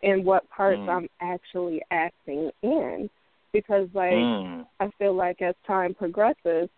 and 0.02 0.24
what 0.24 0.48
parts 0.50 0.80
Mm. 0.86 0.88
I'm 0.88 1.08
actually 1.20 1.82
acting 1.90 2.50
in. 2.62 3.08
Because 3.52 3.88
like 3.94 4.14
Mm. 4.14 4.66
I 4.80 4.90
feel 4.98 5.14
like 5.14 5.42
as 5.42 5.54
time 5.66 5.94
progresses, 5.94 6.68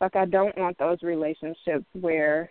like 0.00 0.16
I 0.16 0.24
don't 0.24 0.56
want 0.58 0.78
those 0.78 1.02
relationships 1.02 1.86
where 1.92 2.50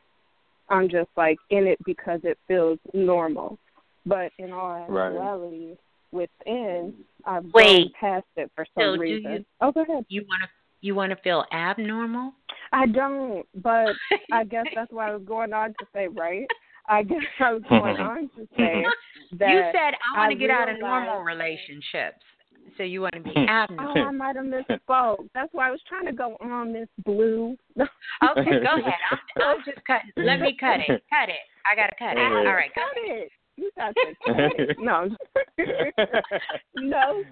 I'm 0.71 0.89
just 0.89 1.09
like 1.17 1.37
in 1.49 1.67
it 1.67 1.77
because 1.85 2.21
it 2.23 2.37
feels 2.47 2.79
normal. 2.93 3.59
But 4.05 4.31
in 4.39 4.51
all 4.51 4.73
actuality, 4.75 5.75
within, 6.11 6.93
I've 7.25 7.43
gone 7.43 7.51
Wait. 7.53 7.93
past 7.99 8.25
it 8.35 8.51
for 8.55 8.65
So 8.75 8.81
some 8.81 8.95
do 8.95 8.99
reason. 9.01 9.31
you- 9.31 9.45
Oh, 9.61 9.71
go 9.71 9.81
ahead. 9.83 10.05
You 10.09 10.21
want 10.27 10.41
to 10.43 10.49
you 10.83 10.95
want 10.95 11.11
to 11.11 11.15
feel 11.17 11.45
abnormal? 11.53 12.33
I 12.71 12.87
don't, 12.87 13.45
but 13.61 13.93
I 14.31 14.43
guess 14.45 14.65
that's 14.73 14.91
why 14.91 15.09
I 15.09 15.13
was 15.13 15.21
going 15.23 15.53
on 15.53 15.69
to 15.79 15.85
say, 15.93 16.07
right? 16.07 16.47
I 16.89 17.03
guess 17.03 17.19
I 17.39 17.53
was 17.53 17.61
going 17.69 17.97
on 17.97 18.29
to 18.35 18.47
say 18.57 18.83
that 19.37 19.49
you 19.53 19.61
said 19.71 19.93
I 20.15 20.17
want 20.19 20.31
to 20.31 20.37
get 20.37 20.49
out 20.49 20.69
of 20.69 20.79
normal 20.79 21.19
relationships, 21.21 22.23
so 22.77 22.83
you 22.83 23.01
want 23.01 23.13
to 23.15 23.21
be 23.21 23.33
happy? 23.35 23.75
Oh. 23.79 23.93
I 23.99 24.11
might 24.11 24.35
have 24.35 24.45
misspoke. 24.45 25.27
That's 25.33 25.49
why 25.51 25.67
I 25.67 25.71
was 25.71 25.81
trying 25.87 26.05
to 26.05 26.11
go 26.11 26.37
on 26.41 26.73
this 26.73 26.87
Blue. 27.05 27.55
Okay, 28.23 28.51
go 28.63 28.79
ahead. 28.79 28.93
I'm, 29.11 29.41
I'm 29.41 29.57
just 29.65 29.83
cutting. 29.85 30.11
Let 30.15 30.39
me 30.39 30.55
cut 30.59 30.79
it. 30.79 30.87
Cut 31.09 31.29
it. 31.29 31.41
I 31.65 31.75
gotta 31.75 31.95
cut 31.97 32.17
it. 32.17 32.19
All 32.19 32.53
right, 32.53 32.69
go 32.75 32.81
cut 32.81 33.03
it. 33.03 33.31
You 33.57 33.71
got 33.75 33.95
to 33.95 34.13
cut 34.25 34.59
it. 34.59 34.77
No, 34.79 35.09
no, 36.77 37.25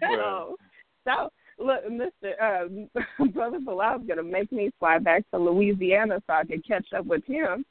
no. 0.00 0.56
So 1.04 1.28
look, 1.58 1.90
Mister 1.90 2.40
uh, 2.40 3.24
Brother 3.32 3.58
Balah's 3.58 4.02
gonna 4.06 4.22
make 4.22 4.52
me 4.52 4.70
fly 4.78 4.98
back 4.98 5.28
to 5.32 5.38
Louisiana 5.38 6.22
so 6.26 6.34
I 6.34 6.44
can 6.44 6.62
catch 6.62 6.86
up 6.96 7.06
with 7.06 7.24
him. 7.24 7.64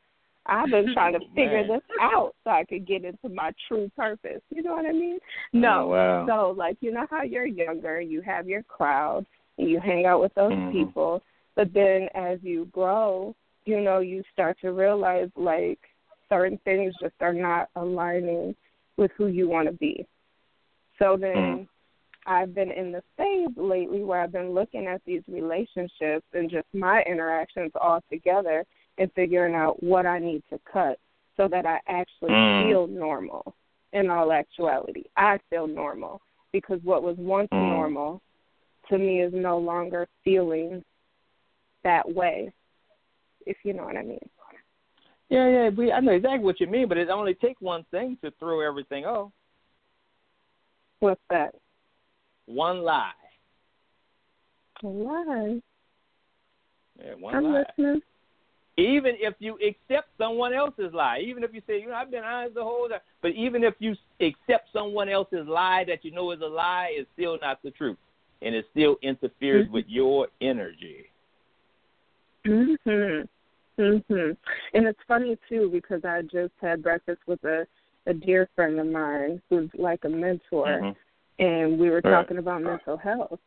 I've 0.46 0.70
been 0.70 0.88
trying 0.94 1.14
to 1.14 1.20
figure 1.36 1.66
this 1.66 1.82
out 2.00 2.34
so 2.44 2.52
I 2.52 2.64
could 2.66 2.88
get 2.88 3.06
into 3.06 3.30
my 3.30 3.52
true 3.68 3.92
purpose. 3.96 4.42
You 4.50 4.64
know 4.64 4.74
what 4.74 4.86
I 4.86 4.92
mean? 4.92 5.20
No. 5.54 5.84
Oh, 5.84 5.88
wow. 5.88 6.26
So 6.28 6.52
like 6.58 6.78
you 6.82 6.92
know 6.92 7.06
how 7.10 7.24
you're 7.24 7.46
younger, 7.46 8.02
you 8.02 8.22
have 8.22 8.48
your 8.48 8.64
crowd, 8.64 9.26
and 9.58 9.70
you 9.70 9.80
hang 9.80 10.06
out 10.06 10.22
with 10.22 10.34
those 10.34 10.54
Mhm. 10.54 10.72
people, 10.72 11.22
but 11.56 11.74
then 11.74 12.10
as 12.16 12.42
you 12.44 12.66
grow, 12.66 13.36
you 13.66 13.80
know, 13.82 14.00
you 14.00 14.24
start 14.34 14.60
to 14.62 14.72
realize 14.72 15.30
like 15.36 15.80
certain 16.30 16.58
things 16.60 16.96
just 17.00 17.16
are 17.22 17.34
not 17.34 17.70
aligning 17.76 18.56
with 18.98 19.12
who 19.12 19.28
you 19.28 19.48
want 19.48 19.68
to 19.68 19.74
be. 19.74 20.06
So 20.98 21.18
then 21.18 21.34
Mm. 21.34 21.68
I've 22.26 22.54
been 22.54 22.72
in 22.72 22.92
the 22.92 23.02
phase 23.18 23.56
lately 23.58 24.04
where 24.04 24.22
I've 24.22 24.32
been 24.32 24.52
looking 24.52 24.88
at 24.88 25.04
these 25.06 25.24
relationships 25.28 26.26
and 26.34 26.50
just 26.50 26.68
my 26.74 27.02
interactions 27.04 27.72
all 27.76 28.02
together 28.10 28.66
and 28.98 29.12
figuring 29.14 29.56
out 29.56 29.82
what 29.82 30.06
I 30.06 30.20
need 30.20 30.44
to 30.50 30.60
cut 30.72 31.00
so 31.38 31.48
that 31.48 31.66
I 31.66 31.80
actually 31.88 32.32
Mm. 32.32 32.68
feel 32.68 32.88
normal 32.88 33.56
in 33.94 34.10
all 34.10 34.32
actuality. 34.32 35.06
I 35.18 35.38
feel 35.50 35.68
normal 35.68 36.22
because 36.52 36.82
what 36.84 37.04
was 37.04 37.18
once 37.18 37.50
Mm. 37.52 37.70
normal 37.70 38.22
to 38.90 38.98
me 38.98 39.22
is 39.22 39.34
no 39.34 39.58
longer 39.58 40.08
feeling 40.24 40.84
that 41.84 42.08
way, 42.14 42.54
if 43.46 43.58
you 43.64 43.74
know 43.74 43.86
what 43.86 43.98
I 43.98 44.04
mean. 44.04 44.30
Yeah, 45.30 45.48
yeah, 45.48 45.70
we, 45.70 45.92
I 45.92 46.02
know 46.02 46.12
exactly 46.12 46.44
what 46.44 46.60
you 46.60 46.68
mean, 46.68 46.88
but 46.90 46.98
it 46.98 47.10
only 47.10 47.34
takes 47.34 47.62
one 47.62 47.86
thing 47.86 48.18
to 48.18 48.32
throw 48.32 48.60
everything 48.60 49.06
off. 49.06 49.32
What's 51.00 51.22
that? 51.30 51.56
One 52.46 52.84
lie. 52.84 53.14
A 54.84 54.88
lie. 54.88 55.62
Yeah, 57.00 57.14
one 57.16 57.36
I'm 57.36 57.44
lie. 57.46 57.64
listening. 57.78 58.02
Even 58.82 59.16
if 59.20 59.36
you 59.40 59.58
accept 59.58 60.10
someone 60.18 60.54
else's 60.54 60.94
lie, 60.94 61.20
even 61.20 61.44
if 61.44 61.54
you 61.54 61.62
say, 61.68 61.80
you 61.80 61.90
know, 61.90 61.94
I've 61.94 62.10
been 62.10 62.24
honest 62.24 62.56
the 62.56 62.64
whole 62.64 62.90
time, 62.90 63.00
but 63.22 63.32
even 63.32 63.64
if 63.64 63.76
you 63.80 63.96
accept 64.20 64.70
someone 64.74 65.08
else's 65.08 65.48
lie 65.48 65.84
that 65.88 66.04
you 66.04 66.12
know 66.12 66.32
is 66.32 66.42
a 66.42 66.48
lie, 66.48 66.90
it's 66.92 67.10
still 67.14 67.38
not 67.42 67.62
the 67.64 67.72
truth, 67.72 67.98
and 68.42 68.56
it 68.56 68.66
still 68.72 68.98
interferes 69.04 69.70
with 69.70 69.86
your 69.88 70.28
energy. 70.42 71.06
Mhm. 72.46 73.28
Mhm. 73.78 74.38
And 74.74 74.88
it's 74.88 75.00
funny 75.08 75.38
too 75.48 75.70
because 75.72 76.04
I 76.04 76.24
just 76.24 76.54
had 76.60 76.82
breakfast 76.82 77.22
with 77.28 77.44
a 77.44 77.68
a 78.08 78.14
dear 78.16 78.50
friend 78.56 78.80
of 78.80 78.88
mine 78.88 79.40
who's 79.48 79.70
like 79.76 80.04
a 80.06 80.10
mentor, 80.10 80.66
Mhm. 80.66 80.96
and 81.38 81.80
we 81.80 81.92
were 81.92 82.02
Right. 82.04 82.14
talking 82.14 82.40
about 82.40 82.64
mental 82.64 82.98
health 82.98 83.40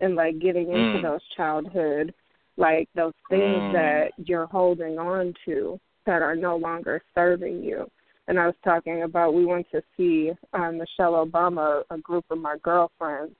and 0.00 0.16
like 0.16 0.38
getting 0.38 0.70
into 0.70 0.98
Mm. 0.98 1.02
those 1.02 1.26
childhood, 1.28 2.12
like 2.56 2.88
those 2.94 3.14
things 3.28 3.62
Mm. 3.64 3.72
that 3.72 4.12
you're 4.16 4.46
holding 4.46 4.98
on 4.98 5.34
to 5.44 5.80
that 6.06 6.22
are 6.22 6.36
no 6.36 6.56
longer 6.56 7.02
serving 7.14 7.62
you. 7.62 7.90
And 8.28 8.38
I 8.38 8.46
was 8.46 8.56
talking 8.62 9.02
about 9.02 9.34
we 9.34 9.44
went 9.44 9.70
to 9.70 9.82
see 9.96 10.32
um, 10.52 10.78
Michelle 10.78 11.24
Obama, 11.26 11.84
a 11.90 11.98
group 11.98 12.24
of 12.30 12.38
my 12.38 12.56
girlfriends, 12.58 13.34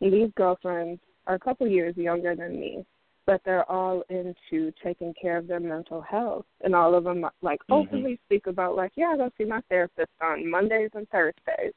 and 0.00 0.12
these 0.12 0.30
girlfriends 0.36 1.00
are 1.26 1.34
a 1.34 1.38
couple 1.38 1.66
years 1.66 1.96
younger 1.96 2.34
than 2.34 2.58
me 2.58 2.84
but 3.26 3.40
they're 3.44 3.70
all 3.70 4.02
into 4.10 4.72
taking 4.82 5.14
care 5.20 5.36
of 5.36 5.46
their 5.46 5.60
mental 5.60 6.00
health 6.00 6.44
and 6.62 6.74
all 6.74 6.94
of 6.94 7.04
them 7.04 7.24
like 7.40 7.60
Mhm. 7.68 7.74
openly 7.74 8.16
speak 8.24 8.46
about 8.46 8.74
like 8.76 8.92
yeah 8.96 9.10
i 9.10 9.16
go 9.16 9.30
see 9.38 9.44
my 9.44 9.60
therapist 9.62 10.10
on 10.20 10.48
mondays 10.48 10.90
and 10.94 11.08
thursdays 11.10 11.72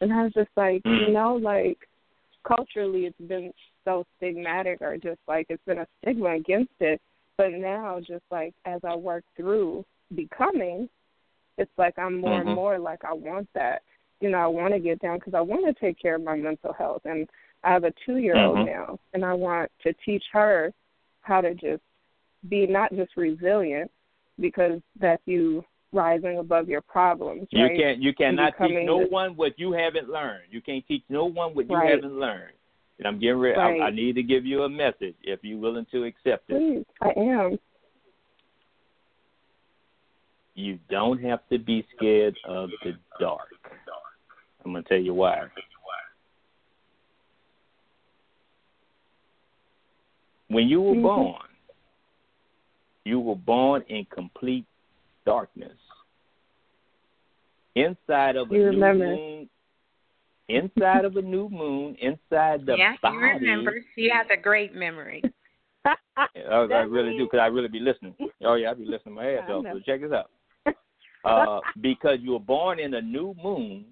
and 0.00 0.12
i 0.12 0.24
was 0.24 0.32
just 0.32 0.50
like 0.56 0.84
you 0.84 1.06
Mm. 1.06 1.12
know 1.12 1.36
like 1.36 1.88
culturally 2.44 3.06
it's 3.06 3.20
been 3.20 3.52
so 3.88 4.04
stigmatic 4.20 4.82
or 4.82 4.96
just 4.98 5.20
like 5.26 5.46
it's 5.48 5.64
been 5.64 5.78
a 5.78 5.86
stigma 6.02 6.34
against 6.36 6.72
it 6.80 7.00
but 7.38 7.52
now 7.52 7.98
just 7.98 8.24
like 8.30 8.52
as 8.66 8.80
i 8.84 8.94
work 8.94 9.24
through 9.36 9.82
becoming 10.14 10.88
it's 11.56 11.70
like 11.78 11.98
i'm 11.98 12.18
more 12.20 12.38
Mhm. 12.38 12.46
and 12.46 12.54
more 12.54 12.78
like 12.78 13.02
i 13.04 13.12
want 13.12 13.48
that 13.54 13.82
you 14.20 14.28
know 14.30 14.38
i 14.38 14.46
want 14.46 14.74
to 14.74 14.80
get 14.80 15.00
down 15.00 15.16
because 15.18 15.34
i 15.34 15.40
want 15.40 15.64
to 15.66 15.80
take 15.80 15.98
care 15.98 16.16
of 16.16 16.22
my 16.22 16.36
mental 16.36 16.72
health 16.74 17.02
and 17.06 17.26
i 17.64 17.72
have 17.72 17.84
a 17.84 17.92
two 18.04 18.18
year 18.18 18.36
old 18.36 18.58
Mhm. 18.58 18.66
now 18.66 18.98
and 19.14 19.24
i 19.24 19.32
want 19.32 19.70
to 19.84 19.92
teach 20.04 20.24
her 20.32 20.72
how 21.22 21.40
to 21.40 21.54
just 21.54 21.82
be 22.48 22.66
not 22.66 22.92
just 22.94 23.16
resilient 23.16 23.90
because 24.38 24.80
that's 25.00 25.22
you 25.26 25.64
rising 25.92 26.36
above 26.38 26.68
your 26.68 26.82
problems. 26.82 27.48
You 27.50 27.64
right? 27.64 27.76
can't. 27.78 28.02
You 28.02 28.12
cannot 28.12 28.52
teach 28.58 28.84
no 28.84 28.98
this- 29.00 29.10
one 29.10 29.34
what 29.36 29.58
you 29.58 29.72
haven't 29.72 30.10
learned. 30.10 30.44
You 30.50 30.60
can't 30.60 30.86
teach 30.86 31.02
no 31.08 31.24
one 31.24 31.54
what 31.54 31.66
you 31.68 31.74
Right. 31.74 31.90
haven't 31.90 32.18
learned. 32.20 32.52
And 32.98 33.06
I'm 33.06 33.18
getting 33.20 33.38
ready. 33.38 33.56
Right. 33.58 33.80
I, 33.80 33.86
I 33.86 33.90
need 33.90 34.14
to 34.16 34.22
give 34.22 34.44
you 34.44 34.62
a 34.64 34.68
message 34.68 35.14
if 35.22 35.40
you're 35.42 35.58
willing 35.58 35.86
to 35.92 36.04
accept 36.04 36.50
it. 36.50 36.56
Please, 36.58 36.84
I 37.00 37.20
am. 37.20 37.58
You 40.54 40.78
don't 40.90 41.22
have 41.22 41.40
to 41.50 41.58
be 41.58 41.86
scared 41.96 42.36
of 42.44 42.70
the 42.84 42.94
dark. 43.20 43.48
I'm 44.64 44.72
gonna 44.72 44.82
tell 44.88 44.98
you 44.98 45.14
why. 45.14 45.46
When 50.48 50.66
you 50.66 50.80
were 50.80 50.94
Mhm. 50.94 51.02
born, 51.02 51.48
you 53.04 53.20
were 53.20 53.36
born 53.36 53.82
in 53.82 54.04
complete 54.06 54.64
darkness. 55.24 55.78
Inside 57.74 58.36
of 58.36 58.50
a 58.50 58.54
You 58.54 58.60
new 58.64 58.70
remember. 58.70 59.06
moon, 59.06 59.50
inside 60.48 61.04
of 61.04 61.16
a 61.16 61.22
new 61.22 61.48
moon, 61.48 61.96
inside 62.00 62.66
the 62.66 62.76
yeah, 62.76 62.94
body. 63.02 63.16
he 63.16 63.22
remembers. 63.22 63.84
He 63.94 64.10
has 64.10 64.26
a 64.32 64.40
great 64.40 64.74
memory. 64.74 65.22
I, 65.84 66.26
I 66.46 66.80
really 66.80 67.16
do 67.16 67.24
because 67.24 67.40
I 67.40 67.46
really 67.46 67.68
be 67.68 67.80
listening. 67.80 68.14
Oh 68.44 68.54
yeah, 68.54 68.70
I 68.70 68.74
be 68.74 68.84
listening 68.84 69.14
my 69.14 69.34
ass 69.34 69.44
I 69.48 69.52
off. 69.52 69.64
So 69.72 69.80
check 69.84 70.00
this 70.00 70.12
out. 70.12 70.30
Uh, 71.24 71.58
because 71.82 72.18
you 72.22 72.30
were 72.30 72.38
born 72.38 72.78
in 72.78 72.94
a 72.94 73.02
new 73.02 73.34
moon, 73.42 73.84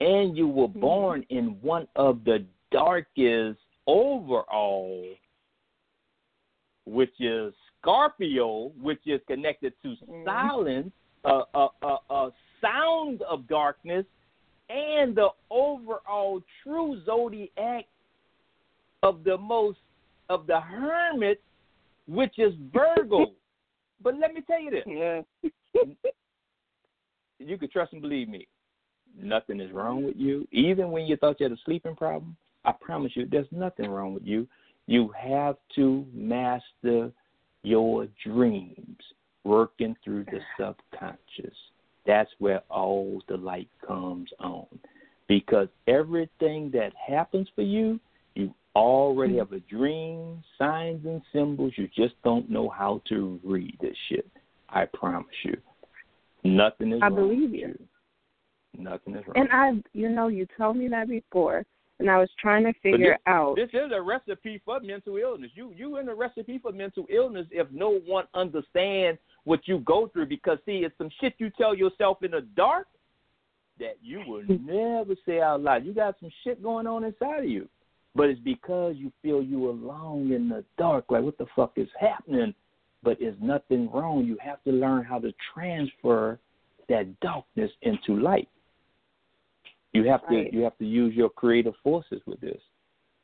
and 0.00 0.36
you 0.36 0.46
were 0.46 0.68
mm-hmm. 0.68 0.80
born 0.80 1.26
in 1.30 1.56
one 1.62 1.88
of 1.96 2.22
the 2.24 2.44
darkest 2.70 3.58
overall, 3.86 5.04
which 6.84 7.14
is 7.18 7.54
Scorpio, 7.80 8.72
which 8.80 9.00
is 9.06 9.20
connected 9.26 9.72
to 9.82 9.88
mm-hmm. 9.88 10.24
silence, 10.26 10.92
a 11.24 11.40
a 11.54 11.68
a 11.82 11.96
a 12.10 12.30
sound 12.60 13.22
of 13.22 13.48
darkness, 13.48 14.04
and 14.68 15.14
the 15.14 15.28
overall 15.50 16.42
true 16.62 17.00
zodiac 17.04 17.84
of 19.02 19.24
the 19.24 19.36
most 19.38 19.78
of 20.28 20.46
the 20.46 20.60
hermit, 20.60 21.40
which 22.08 22.38
is 22.38 22.52
Virgo. 22.72 23.32
but 24.02 24.14
let 24.18 24.34
me 24.34 24.42
tell 24.46 24.60
you 24.60 24.70
this. 24.70 24.84
Yeah. 24.86 25.22
you 27.38 27.58
can 27.58 27.70
trust 27.70 27.92
and 27.92 28.02
believe 28.02 28.28
me. 28.28 28.46
Nothing 29.20 29.60
is 29.60 29.72
wrong 29.72 30.04
with 30.04 30.16
you. 30.16 30.46
Even 30.52 30.90
when 30.90 31.06
you 31.06 31.16
thought 31.16 31.40
you 31.40 31.44
had 31.44 31.52
a 31.52 31.60
sleeping 31.64 31.96
problem, 31.96 32.36
I 32.64 32.72
promise 32.72 33.12
you 33.14 33.26
there's 33.26 33.46
nothing 33.50 33.88
wrong 33.88 34.12
with 34.12 34.24
you. 34.24 34.46
You 34.86 35.10
have 35.18 35.56
to 35.76 36.04
master 36.12 37.10
your 37.62 38.06
dreams, 38.24 38.98
working 39.44 39.96
through 40.04 40.24
the 40.24 40.40
subconscious. 40.58 41.56
That's 42.06 42.30
where 42.38 42.62
all 42.70 43.20
the 43.28 43.36
light 43.36 43.68
comes 43.86 44.30
on. 44.38 44.66
Because 45.28 45.68
everything 45.88 46.70
that 46.72 46.92
happens 46.94 47.48
for 47.54 47.62
you, 47.62 47.98
you 48.34 48.54
already 48.76 49.34
mm-hmm. 49.34 49.38
have 49.40 49.52
a 49.52 49.60
dream, 49.60 50.42
signs 50.56 51.04
and 51.04 51.20
symbols. 51.32 51.72
You 51.76 51.88
just 51.96 52.14
don't 52.22 52.48
know 52.48 52.68
how 52.68 53.02
to 53.08 53.40
read 53.42 53.76
this 53.80 53.96
shit. 54.08 54.28
I 54.68 54.84
promise 54.84 55.26
you. 55.44 55.56
Nothing 56.44 56.92
is 56.92 57.00
I 57.02 57.06
wrong 57.06 57.16
believe 57.16 57.50
with 57.50 57.60
you. 57.60 57.78
Nothing 58.78 59.16
is 59.16 59.24
wrong. 59.26 59.34
And 59.36 59.48
I, 59.50 59.82
you 59.92 60.08
know, 60.08 60.28
you 60.28 60.46
told 60.56 60.76
me 60.76 60.86
that 60.88 61.08
before, 61.08 61.64
and 61.98 62.10
I 62.10 62.18
was 62.18 62.28
trying 62.38 62.64
to 62.64 62.72
figure 62.82 63.12
this, 63.12 63.18
out. 63.26 63.56
This 63.56 63.70
is 63.72 63.90
a 63.94 64.00
recipe 64.00 64.60
for 64.64 64.80
mental 64.80 65.16
illness. 65.16 65.50
You 65.54 65.72
you 65.74 65.96
in 65.98 66.08
a 66.08 66.14
recipe 66.14 66.58
for 66.58 66.72
mental 66.72 67.06
illness 67.08 67.46
if 67.50 67.66
no 67.70 67.98
one 68.06 68.24
understands 68.34 69.18
what 69.44 69.60
you 69.66 69.78
go 69.80 70.08
through 70.08 70.26
because 70.26 70.58
see 70.66 70.84
it's 70.84 70.96
some 70.98 71.10
shit 71.20 71.34
you 71.38 71.50
tell 71.50 71.74
yourself 71.74 72.22
in 72.22 72.32
the 72.32 72.42
dark 72.56 72.86
that 73.78 73.96
you 74.02 74.22
will 74.26 74.42
hmm. 74.42 74.66
never 74.66 75.14
say 75.26 75.40
out 75.40 75.62
loud. 75.62 75.84
You 75.84 75.92
got 75.92 76.16
some 76.20 76.30
shit 76.44 76.62
going 76.62 76.86
on 76.86 77.04
inside 77.04 77.44
of 77.44 77.48
you. 77.48 77.68
But 78.14 78.30
it's 78.30 78.40
because 78.40 78.94
you 78.96 79.12
feel 79.22 79.42
you 79.42 79.68
alone 79.68 80.32
in 80.32 80.48
the 80.48 80.64
dark, 80.78 81.04
like 81.10 81.22
what 81.22 81.36
the 81.36 81.46
fuck 81.54 81.72
is 81.76 81.88
happening? 82.00 82.54
But 83.02 83.18
it's 83.20 83.36
nothing 83.42 83.90
wrong. 83.92 84.24
You 84.24 84.38
have 84.40 84.62
to 84.64 84.72
learn 84.72 85.04
how 85.04 85.18
to 85.18 85.32
transfer 85.52 86.38
that 86.88 87.20
darkness 87.20 87.70
into 87.82 88.18
light. 88.18 88.48
You 89.96 90.04
have 90.10 90.22
Right. 90.28 90.50
to 90.50 90.56
you 90.56 90.62
have 90.62 90.76
to 90.78 90.84
use 90.86 91.14
your 91.14 91.30
creative 91.30 91.74
forces 91.82 92.20
with 92.26 92.40
this. 92.40 92.60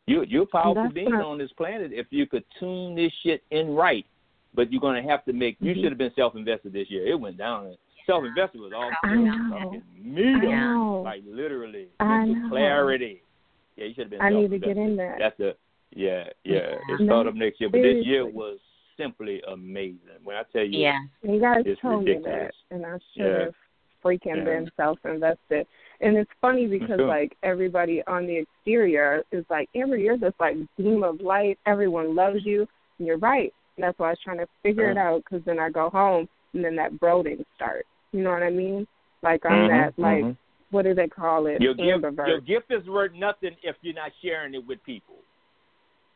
You 0.06 0.22
you're 0.24 0.42
a 0.44 0.46
powerful 0.46 0.74
That's 0.74 0.94
being 0.94 1.14
what- 1.14 1.24
on 1.24 1.38
this 1.38 1.52
planet 1.52 1.92
if 1.92 2.06
you 2.10 2.26
could 2.26 2.44
tune 2.58 2.94
this 2.94 3.12
shit 3.22 3.42
in 3.50 3.74
right. 3.74 4.06
But 4.54 4.70
you're 4.70 4.80
gonna 4.82 5.02
have 5.02 5.24
to 5.26 5.32
make. 5.32 5.56
You 5.60 5.72
Mhm. 5.74 5.76
should 5.82 5.92
have 5.92 5.98
been 5.98 6.12
self-invested 6.14 6.72
this 6.72 6.90
year. 6.90 7.06
It 7.06 7.18
went 7.18 7.38
down. 7.38 7.74
Self-invested 8.04 8.60
was 8.60 8.72
all 8.72 8.90
I 9.04 9.14
know. 9.14 9.80
meter, 9.96 10.48
I 10.48 10.60
know. 10.74 11.02
like 11.02 11.22
literally 11.26 11.88
I 12.00 12.26
mental 12.26 12.42
know. 12.42 12.48
clarity. 12.50 13.22
Yeah, 13.76 13.84
you 13.86 13.94
should 13.94 14.02
have 14.04 14.10
been. 14.10 14.20
I 14.20 14.28
need 14.28 14.50
to 14.50 14.58
get 14.58 14.76
in 14.76 14.96
there. 14.96 15.16
That's 15.18 15.36
the 15.38 15.56
yeah 15.94 16.28
yeah. 16.44 16.76
It's 16.88 17.00
No, 17.00 17.06
start 17.06 17.26
up 17.28 17.34
next 17.34 17.60
year, 17.60 17.70
but 17.70 17.80
this 17.82 18.04
year 18.04 18.26
was 18.26 18.58
simply 18.98 19.40
amazing. 19.48 19.98
When 20.24 20.36
I 20.36 20.42
tell 20.52 20.64
you, 20.64 20.80
Yeah. 20.80 20.98
You 21.22 21.40
guys 21.40 21.62
it's 21.64 21.80
told 21.80 22.04
me 22.04 22.18
that, 22.18 22.52
and 22.70 22.84
I 22.84 22.98
should 23.14 23.24
Yeah. 23.24 23.50
Freaking 24.04 24.36
Yeah. 24.38 24.44
been 24.44 24.70
self-invested. 24.76 25.66
And 26.00 26.16
it's 26.16 26.30
funny 26.40 26.66
because 26.66 26.98
Sure. 26.98 27.06
like 27.08 27.36
everybody 27.42 28.02
on 28.06 28.26
the 28.26 28.36
exterior 28.38 29.24
is 29.32 29.44
like, 29.48 29.68
Amber, 29.74 29.96
you're 29.96 30.18
this 30.18 30.34
like 30.40 30.56
beam 30.76 31.02
of 31.04 31.20
light. 31.20 31.58
Everyone 31.66 32.14
loves 32.14 32.44
you. 32.44 32.66
And 32.98 33.06
you're 33.06 33.18
right. 33.18 33.52
And 33.76 33.84
that's 33.84 33.98
why 33.98 34.08
I 34.08 34.10
was 34.10 34.18
trying 34.22 34.38
to 34.38 34.48
figure 34.62 34.90
it 34.90 34.96
out 34.98 35.22
because 35.24 35.44
then 35.44 35.58
I 35.58 35.70
go 35.70 35.90
home 35.90 36.28
and 36.54 36.64
then 36.64 36.76
that 36.76 36.98
brooding 36.98 37.44
starts. 37.54 37.88
You 38.12 38.22
know 38.22 38.30
what 38.30 38.42
I 38.42 38.50
mean? 38.50 38.86
Like 39.22 39.46
I'm 39.46 39.60
Mhm, 39.60 39.68
that 39.68 39.98
like 39.98 40.24
mhm. 40.24 40.36
what 40.70 40.82
do 40.82 40.94
they 40.94 41.08
call 41.08 41.46
it? 41.46 41.60
Your 41.60 41.74
gift, 41.74 42.04
your 42.26 42.40
gift 42.40 42.70
is 42.70 42.86
worth 42.88 43.12
nothing 43.12 43.56
if 43.62 43.76
you're 43.82 43.94
not 43.94 44.12
sharing 44.22 44.54
it 44.54 44.66
with 44.66 44.82
people. 44.84 45.16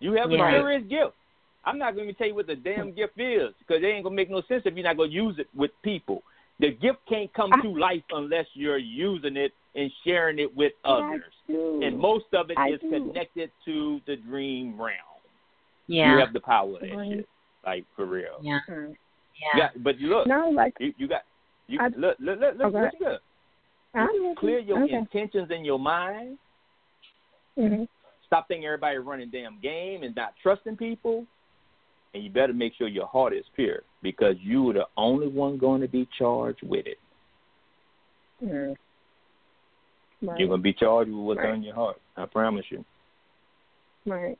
You 0.00 0.12
have 0.14 0.30
Yeah. 0.30 0.48
a 0.48 0.52
serious 0.52 0.82
gift. 0.88 1.14
I'm 1.64 1.78
not 1.78 1.96
going 1.96 2.06
to 2.06 2.14
tell 2.14 2.28
you 2.28 2.34
what 2.34 2.46
the 2.46 2.54
damn 2.54 2.92
gift 2.92 3.18
is 3.18 3.52
because 3.58 3.82
it 3.82 3.86
ain't 3.86 4.04
going 4.04 4.14
to 4.14 4.16
make 4.16 4.30
no 4.30 4.40
sense 4.42 4.62
if 4.64 4.74
you're 4.74 4.84
not 4.84 4.96
going 4.96 5.10
to 5.10 5.14
use 5.14 5.38
it 5.38 5.48
with 5.54 5.72
people. 5.82 6.22
The 6.59 6.70
gift 6.73 6.99
can't 7.09 7.33
come 7.35 7.51
I- 7.53 7.61
to 7.62 7.69
life 7.69 8.03
unless 8.12 8.47
you're 8.55 8.78
using 8.78 9.37
it 9.37 9.53
and 9.74 9.91
sharing 10.05 10.39
it 10.39 10.55
with 10.57 10.73
others. 10.85 11.23
And 11.49 11.99
most 11.99 12.27
of 12.33 12.51
it 12.51 12.57
I 12.59 12.70
is 12.70 12.81
do. 12.81 12.91
connected 12.91 13.51
to 13.66 14.01
the 14.07 14.16
dream 14.16 14.81
realm. 14.81 14.97
Yeah. 15.87 16.15
You 16.15 16.19
have 16.20 16.33
the 16.33 16.41
power 16.41 16.74
of 16.74 16.81
that 16.81 16.97
Right. 16.97 17.11
shit. 17.19 17.28
Like, 17.65 17.85
for 17.95 18.07
real. 18.07 18.39
Yeah. 18.41 18.61
You 18.69 18.97
Yeah. 19.55 19.59
got- 19.59 19.83
but 19.83 19.99
you 19.99 20.09
look, 20.09 20.27
No, 20.27 20.49
like 20.49 20.74
you, 20.81 20.95
you 20.97 21.07
got, 21.07 21.24
you 21.66 21.78
I- 21.81 21.89
look, 21.89 22.16
look, 22.19 22.41
look, 22.41 22.57
look, 22.57 22.74
Okay. 22.74 22.81
listen 22.85 22.99
good. 22.99 23.20
I'm. 23.95 24.35
Clear 24.37 24.59
your 24.59 24.83
okay. 24.85 24.95
intentions 24.95 25.51
in 25.51 25.65
your 25.65 25.78
mind. 25.78 26.39
hmm 27.55 27.85
Stop 28.27 28.49
thinking 28.49 28.66
everybody 28.66 28.99
running 28.99 29.31
damn 29.31 29.59
game 29.61 30.03
and 30.03 30.15
not 30.16 30.35
trusting 30.43 30.77
people. 30.77 31.27
And 32.15 32.24
you 32.24 32.31
better 32.31 32.53
make 32.55 32.73
sure 32.74 32.89
your 32.89 33.07
heart 33.07 33.35
is 33.35 33.45
pure 33.55 33.81
because 34.03 34.37
you 34.41 34.70
are 34.70 34.74
the 34.74 34.87
only 34.97 35.28
one 35.28 35.59
going 35.59 35.81
to 35.83 35.89
be 35.89 36.09
charged 36.19 36.62
with 36.62 36.87
it. 36.87 36.99
Mm. 38.43 38.74
Right. 40.23 40.39
You're 40.39 40.49
going 40.49 40.61
to 40.61 40.62
be 40.62 40.73
charged 40.73 41.11
with 41.11 41.20
what's 41.20 41.39
Right. 41.39 41.53
on 41.53 41.62
your 41.62 41.74
heart. 41.74 42.01
I 42.16 42.24
promise 42.27 42.65
you. 42.70 42.85
Right. 44.07 44.39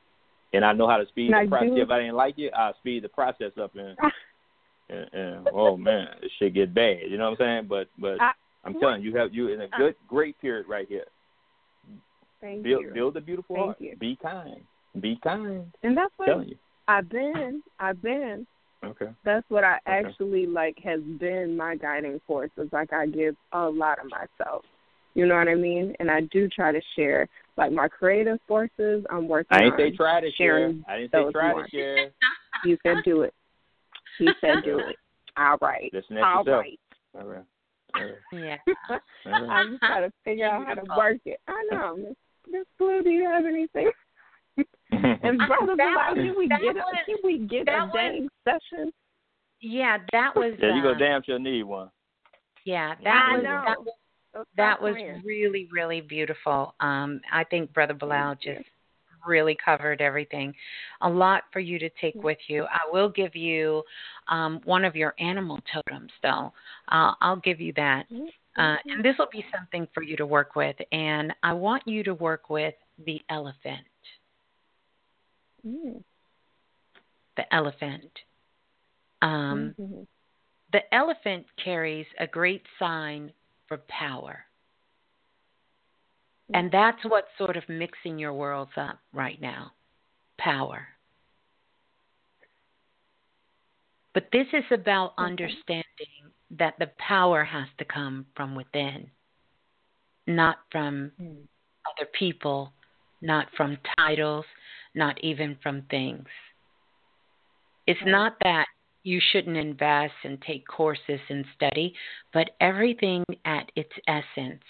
And 0.53 0.65
I 0.65 0.73
know 0.73 0.87
how 0.87 0.97
to 0.97 1.05
speed 1.07 1.29
Now, 1.31 1.43
the 1.43 1.49
process. 1.49 1.69
do- 1.75 1.81
If 1.81 1.89
I 1.89 1.99
didn't 1.99 2.15
like 2.15 2.39
it, 2.39 2.53
I'll 2.55 2.73
speed 2.75 3.03
the 3.03 3.09
process 3.09 3.51
up 3.61 3.75
and, 3.75 3.97
and, 4.89 5.13
and 5.13 5.49
oh 5.53 5.77
man, 5.77 6.07
this 6.21 6.31
shit 6.39 6.53
get 6.55 6.73
bad. 6.73 7.01
You 7.09 7.17
know 7.17 7.25
what 7.31 7.41
I'm 7.41 7.45
saying? 7.45 7.67
But 7.67 7.89
but 7.99 8.19
I- 8.21 8.31
I'm 8.63 8.79
telling 8.79 9.01
you, 9.03 9.11
you 9.11 9.17
have 9.17 9.33
you 9.33 9.49
in 9.49 9.61
a 9.61 9.67
good 9.77 9.95
great 10.07 10.39
period 10.41 10.67
right 10.67 10.87
here. 10.87 11.05
Thank 12.41 12.63
build 12.63 12.83
you. 12.83 12.91
build 12.93 13.17
a 13.17 13.21
beautiful 13.21 13.55
Thank 13.55 13.65
heart. 13.65 13.81
you. 13.81 13.95
Be 13.97 14.17
kind. 14.21 14.61
Be 14.99 15.19
kind. 15.23 15.71
And 15.83 15.95
that's 15.97 16.11
what 16.17 16.29
I'm 16.29 16.35
telling 16.35 16.49
you. 16.49 16.55
I've 16.87 17.09
been. 17.09 17.61
I've 17.79 18.01
been. 18.01 18.47
Okay. 18.83 19.07
That's 19.25 19.45
what 19.49 19.63
I 19.63 19.75
Okay. 19.87 20.07
actually 20.07 20.45
like 20.45 20.77
has 20.83 21.01
been 21.19 21.57
my 21.57 21.75
guiding 21.75 22.19
force. 22.25 22.51
Is 22.57 22.71
like 22.71 22.93
I 22.93 23.05
give 23.07 23.35
a 23.51 23.67
lot 23.69 23.99
of 23.99 24.05
myself. 24.09 24.63
You 25.13 25.25
know 25.25 25.35
what 25.35 25.47
I 25.47 25.55
mean? 25.55 25.95
And 25.99 26.11
I 26.11 26.21
do 26.31 26.47
try 26.47 26.71
to 26.71 26.81
share 26.95 27.27
like 27.57 27.71
my 27.71 27.87
creative 27.87 28.39
forces. 28.47 29.03
I'm 29.09 29.27
working. 29.27 29.57
I 29.57 29.63
ain't 29.63 29.73
on 29.73 29.79
say 29.79 29.91
try 29.95 30.21
to 30.21 30.31
share. 30.31 30.73
I 30.87 30.97
didn't 30.97 31.11
say 31.11 31.31
try 31.31 31.51
more. 31.51 31.63
to 31.63 31.69
share. 31.71 32.11
You 32.63 32.77
said 32.83 32.97
do 33.03 33.21
it. 33.21 33.33
He 34.19 34.29
said 34.41 34.63
do 34.63 34.79
it. 34.79 34.95
All 35.37 35.57
right. 35.61 35.89
Listen 35.93 36.17
at 36.17 36.23
All 36.23 36.43
yourself. 36.45 36.61
right. 36.61 36.79
All 37.19 37.27
right. 37.27 37.43
All 37.95 38.03
right. 38.03 38.13
Yeah. 38.31 38.57
All 39.25 39.41
right. 39.41 39.49
I'm 39.49 39.69
just 39.71 39.81
trying 39.81 40.03
to 40.09 40.13
figure 40.23 40.45
out 40.47 40.65
how 40.65 40.75
to 40.75 40.83
work 40.95 41.17
it. 41.25 41.39
I 41.47 41.63
know. 41.71 41.97
Miss 41.97 42.15
Miss 42.49 42.65
Blue, 42.77 43.01
do 43.03 43.09
you 43.09 43.25
have 43.25 43.45
anything? 43.45 43.91
And 45.23 45.37
brother, 45.39 45.75
That 45.75 45.95
Balah, 45.97 46.15
can 46.15 46.35
we 46.37 46.47
that 46.47 46.61
get 46.61 46.75
a 46.75 46.79
was- 46.79 46.95
can 47.05 47.17
we 47.23 47.37
get 47.39 47.65
that 47.65 47.79
a 47.79 47.85
was- 47.85 47.93
dang 47.93 48.29
session? 48.45 48.91
Yeah, 49.59 49.97
that 50.11 50.35
was. 50.35 50.53
Yeah, 50.59 50.75
you 50.75 50.87
uh, 50.87 50.93
go 50.93 50.99
damn 50.99 51.23
sure 51.23 51.39
need 51.39 51.63
one. 51.63 51.89
Yeah, 52.63 52.93
that 53.03 53.27
I 53.31 53.35
was 53.35 53.43
know. 53.43 53.63
that 53.65 53.79
was 53.79 54.45
that 54.55 54.81
was 54.81 54.95
really 55.25 55.67
really 55.71 56.01
beautiful. 56.01 56.75
Um, 56.79 57.21
I 57.31 57.43
think 57.43 57.73
Brother 57.73 57.95
Balah 57.95 58.39
just 58.39 58.65
really 59.25 59.57
covered 59.63 59.99
everything. 59.99 60.53
A 61.01 61.09
lot 61.09 61.43
for 61.51 61.59
you 61.59 61.79
to 61.79 61.89
take 61.99 62.15
with 62.15 62.37
you. 62.47 62.63
I 62.65 62.79
will 62.91 63.09
give 63.09 63.35
you 63.35 63.83
um, 64.29 64.61
one 64.63 64.85
of 64.85 64.95
your 64.95 65.13
animal 65.19 65.59
totems, 65.73 66.11
though. 66.23 66.53
Uh, 66.89 67.13
I'll 67.19 67.37
give 67.43 67.59
you 67.59 67.73
that. 67.75 68.05
Uh, 68.57 68.75
and 68.85 69.03
this 69.03 69.15
will 69.19 69.27
be 69.31 69.43
something 69.55 69.87
for 69.93 70.01
you 70.01 70.15
to 70.17 70.25
work 70.25 70.55
with. 70.55 70.75
And 70.91 71.33
I 71.43 71.53
want 71.53 71.83
you 71.85 72.03
to 72.03 72.13
work 72.13 72.49
with 72.49 72.73
the 73.05 73.21
elephant. 73.29 73.85
Mm. 75.67 76.03
The 77.35 77.53
elephant. 77.53 78.11
Um, 79.21 79.75
Mhm. 79.77 80.07
The 80.71 80.93
elephant 80.93 81.47
carries 81.55 82.07
a 82.17 82.27
great 82.27 82.65
sign 82.77 83.31
for 83.67 83.77
power. 83.87 84.45
And 86.53 86.71
that's 86.71 87.03
what's 87.03 87.27
sort 87.37 87.57
of 87.57 87.67
mixing 87.67 88.17
your 88.19 88.33
worlds 88.33 88.71
up 88.77 88.99
right 89.11 89.39
now 89.41 89.73
power. 90.37 90.87
But 94.13 94.31
this 94.31 94.47
is 94.53 94.63
about 94.71 95.13
understanding 95.17 96.31
that 96.51 96.77
the 96.79 96.87
power 96.97 97.43
has 97.43 97.67
to 97.77 97.85
come 97.85 98.25
from 98.35 98.55
within, 98.55 99.11
not 100.25 100.59
from 100.71 101.11
Mm. 101.19 101.47
other 101.85 102.05
people, 102.05 102.73
not 103.21 103.51
from 103.51 103.77
titles, 103.97 104.45
not 104.97 105.23
even 105.23 105.57
from 105.61 105.83
things. 105.89 106.27
It's 107.85 107.99
not 108.05 108.35
that 108.43 108.65
you 109.03 109.21
shouldn't 109.31 109.55
invest 109.55 110.13
and 110.23 110.41
take 110.41 110.67
courses 110.67 111.21
and 111.29 111.45
study, 111.55 111.93
but 112.33 112.49
everything 112.59 113.23
at 113.45 113.71
its 113.75 113.93
essence, 114.07 114.63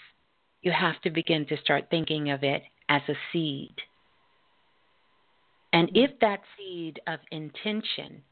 you 0.62 0.70
have 0.70 1.00
to 1.02 1.10
begin 1.10 1.44
to 1.46 1.56
start 1.56 1.88
thinking 1.90 2.30
of 2.30 2.44
it 2.44 2.62
as 2.88 3.02
a 3.08 3.14
seed. 3.32 3.74
And 5.72 5.88
mm-hmm. 5.88 6.04
if 6.04 6.20
that 6.20 6.40
seed 6.56 7.00
of 7.08 7.18
intention 7.32 8.22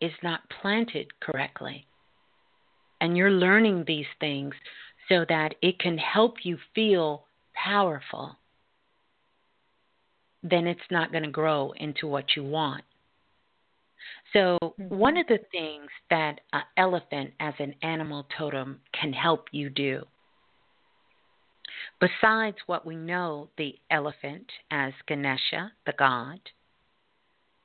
is 0.00 0.12
not 0.22 0.40
planted 0.60 1.08
correctly, 1.20 1.86
and 3.00 3.16
you're 3.16 3.30
learning 3.30 3.84
these 3.86 4.06
things 4.20 4.54
so 5.08 5.24
that 5.28 5.54
it 5.62 5.78
can 5.78 5.98
help 5.98 6.36
you 6.42 6.58
feel 6.74 7.26
powerful, 7.54 8.36
then 10.50 10.66
it's 10.66 10.80
not 10.90 11.10
going 11.10 11.24
to 11.24 11.30
grow 11.30 11.72
into 11.76 12.06
what 12.06 12.36
you 12.36 12.44
want. 12.44 12.84
So, 14.32 14.58
mm-hmm. 14.62 14.94
one 14.94 15.16
of 15.16 15.26
the 15.26 15.40
things 15.50 15.88
that 16.10 16.40
an 16.52 16.62
elephant 16.76 17.32
as 17.40 17.54
an 17.58 17.74
animal 17.82 18.26
totem 18.36 18.80
can 18.98 19.12
help 19.12 19.46
you 19.52 19.70
do, 19.70 20.04
besides 22.00 22.56
what 22.66 22.86
we 22.86 22.96
know 22.96 23.48
the 23.56 23.74
elephant 23.90 24.46
as 24.70 24.92
Ganesha, 25.08 25.72
the 25.86 25.94
god, 25.98 26.40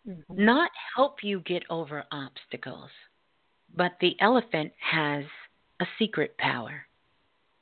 mm-hmm. 0.08 0.46
not 0.46 0.72
help 0.96 1.18
you 1.24 1.42
get 1.42 1.64
over 1.70 2.04
obstacles, 2.12 2.90
but 3.76 3.94
the 4.02 4.16
elephant 4.20 4.72
has 4.80 5.26
a 5.80 5.86
secret 6.00 6.38
power. 6.38 6.86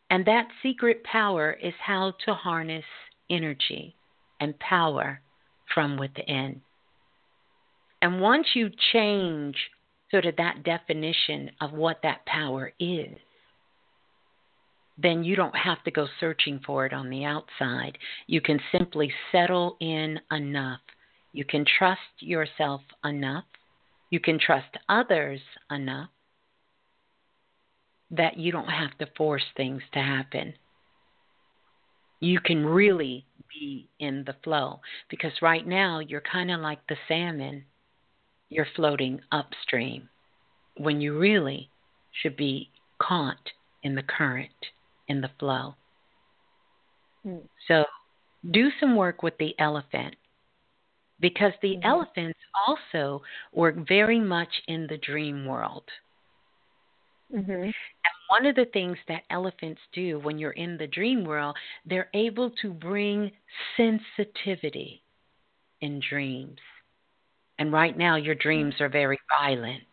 And 0.09 0.25
that 0.25 0.47
secret 0.63 1.03
power 1.03 1.51
is 1.51 1.73
how 1.85 2.13
to 2.25 2.33
harness 2.33 2.85
energy 3.29 3.95
and 4.40 4.57
power 4.60 5.22
from 5.74 5.98
within. 5.98 6.61
And 8.02 8.22
once 8.22 8.48
you 8.53 8.70
change 8.94 9.56
sort 10.11 10.26
of 10.26 10.36
that 10.38 10.64
definition 10.64 11.52
of 11.61 11.74
what 11.74 11.99
that 12.03 12.26
power 12.26 12.72
is, 12.80 13.18
then 15.02 15.24
you 15.24 15.36
don't 15.36 15.56
have 15.56 15.82
to 15.84 15.91
go 15.91 16.07
searching 16.20 16.60
for 16.66 16.86
it 16.86 16.94
on 16.94 17.10
the 17.10 17.24
outside. 17.24 17.98
You 18.28 18.41
can 18.41 18.60
simply 18.72 19.11
settle 19.32 19.78
in 19.80 20.20
enough. 20.32 20.82
You 21.32 21.45
can 21.45 21.66
trust 21.78 21.99
yourself 22.20 22.82
enough. 23.03 23.45
You 24.10 24.20
can 24.20 24.40
trust 24.40 24.78
others 24.90 25.40
enough 25.72 26.10
that 28.11 28.38
you 28.38 28.52
don't 28.52 28.70
have 28.70 28.98
to 28.98 29.07
force 29.16 29.44
things 29.56 29.84
to 29.94 29.99
happen. 29.99 30.53
You 32.20 32.40
can 32.40 32.66
really 32.66 33.26
be 33.49 33.88
in 33.99 34.23
the 34.26 34.35
flow. 34.43 34.80
Because 35.09 35.31
right 35.41 35.65
now, 35.65 35.99
you're 35.99 36.21
kind 36.21 36.51
of 36.51 36.59
like 36.59 36.80
the 36.88 36.97
salmon, 37.07 37.63
you're 38.49 38.67
floating 38.76 39.19
upstream 39.31 40.09
when 40.77 41.01
you 41.01 41.17
really 41.17 41.69
should 42.21 42.35
be 42.38 42.69
caught 43.01 43.51
in 43.84 43.95
the 43.95 44.03
current, 44.03 44.49
in 45.07 45.21
the 45.21 45.30
flow. 45.39 45.76
Mm. 47.26 47.41
So 47.67 47.85
do 48.51 48.69
some 48.80 48.95
work 48.95 49.23
with 49.23 49.38
the 49.38 49.53
elephant 49.59 50.15
because 51.19 51.53
the 51.61 51.76
Mm-hmm. 51.76 51.88
elephants 51.88 52.39
also 52.67 53.21
work 53.53 53.76
very 53.88 54.19
much 54.19 54.61
in 54.67 54.88
the 54.88 54.97
dream 54.97 55.45
world. 55.45 55.84
Mhm. 57.34 57.73
One 58.30 58.45
of 58.45 58.56
the 58.56 58.65
things 58.73 58.97
that 59.07 59.23
elephants 59.31 59.81
do 59.91 60.19
when 60.19 60.38
you're 60.38 60.51
in 60.51 60.77
the 60.77 60.88
dream 60.88 61.26
world, 61.26 61.56
they're 61.85 62.10
able 62.14 62.51
to 62.61 62.72
bring 62.72 63.31
sensitivity 63.76 65.01
in 65.81 66.01
dreams. 66.07 66.60
And 67.57 67.73
right 67.73 67.97
now, 67.97 68.15
your 68.15 68.35
dreams 68.35 68.76
are 68.80 68.88
very 68.88 69.19
violent 69.39 69.84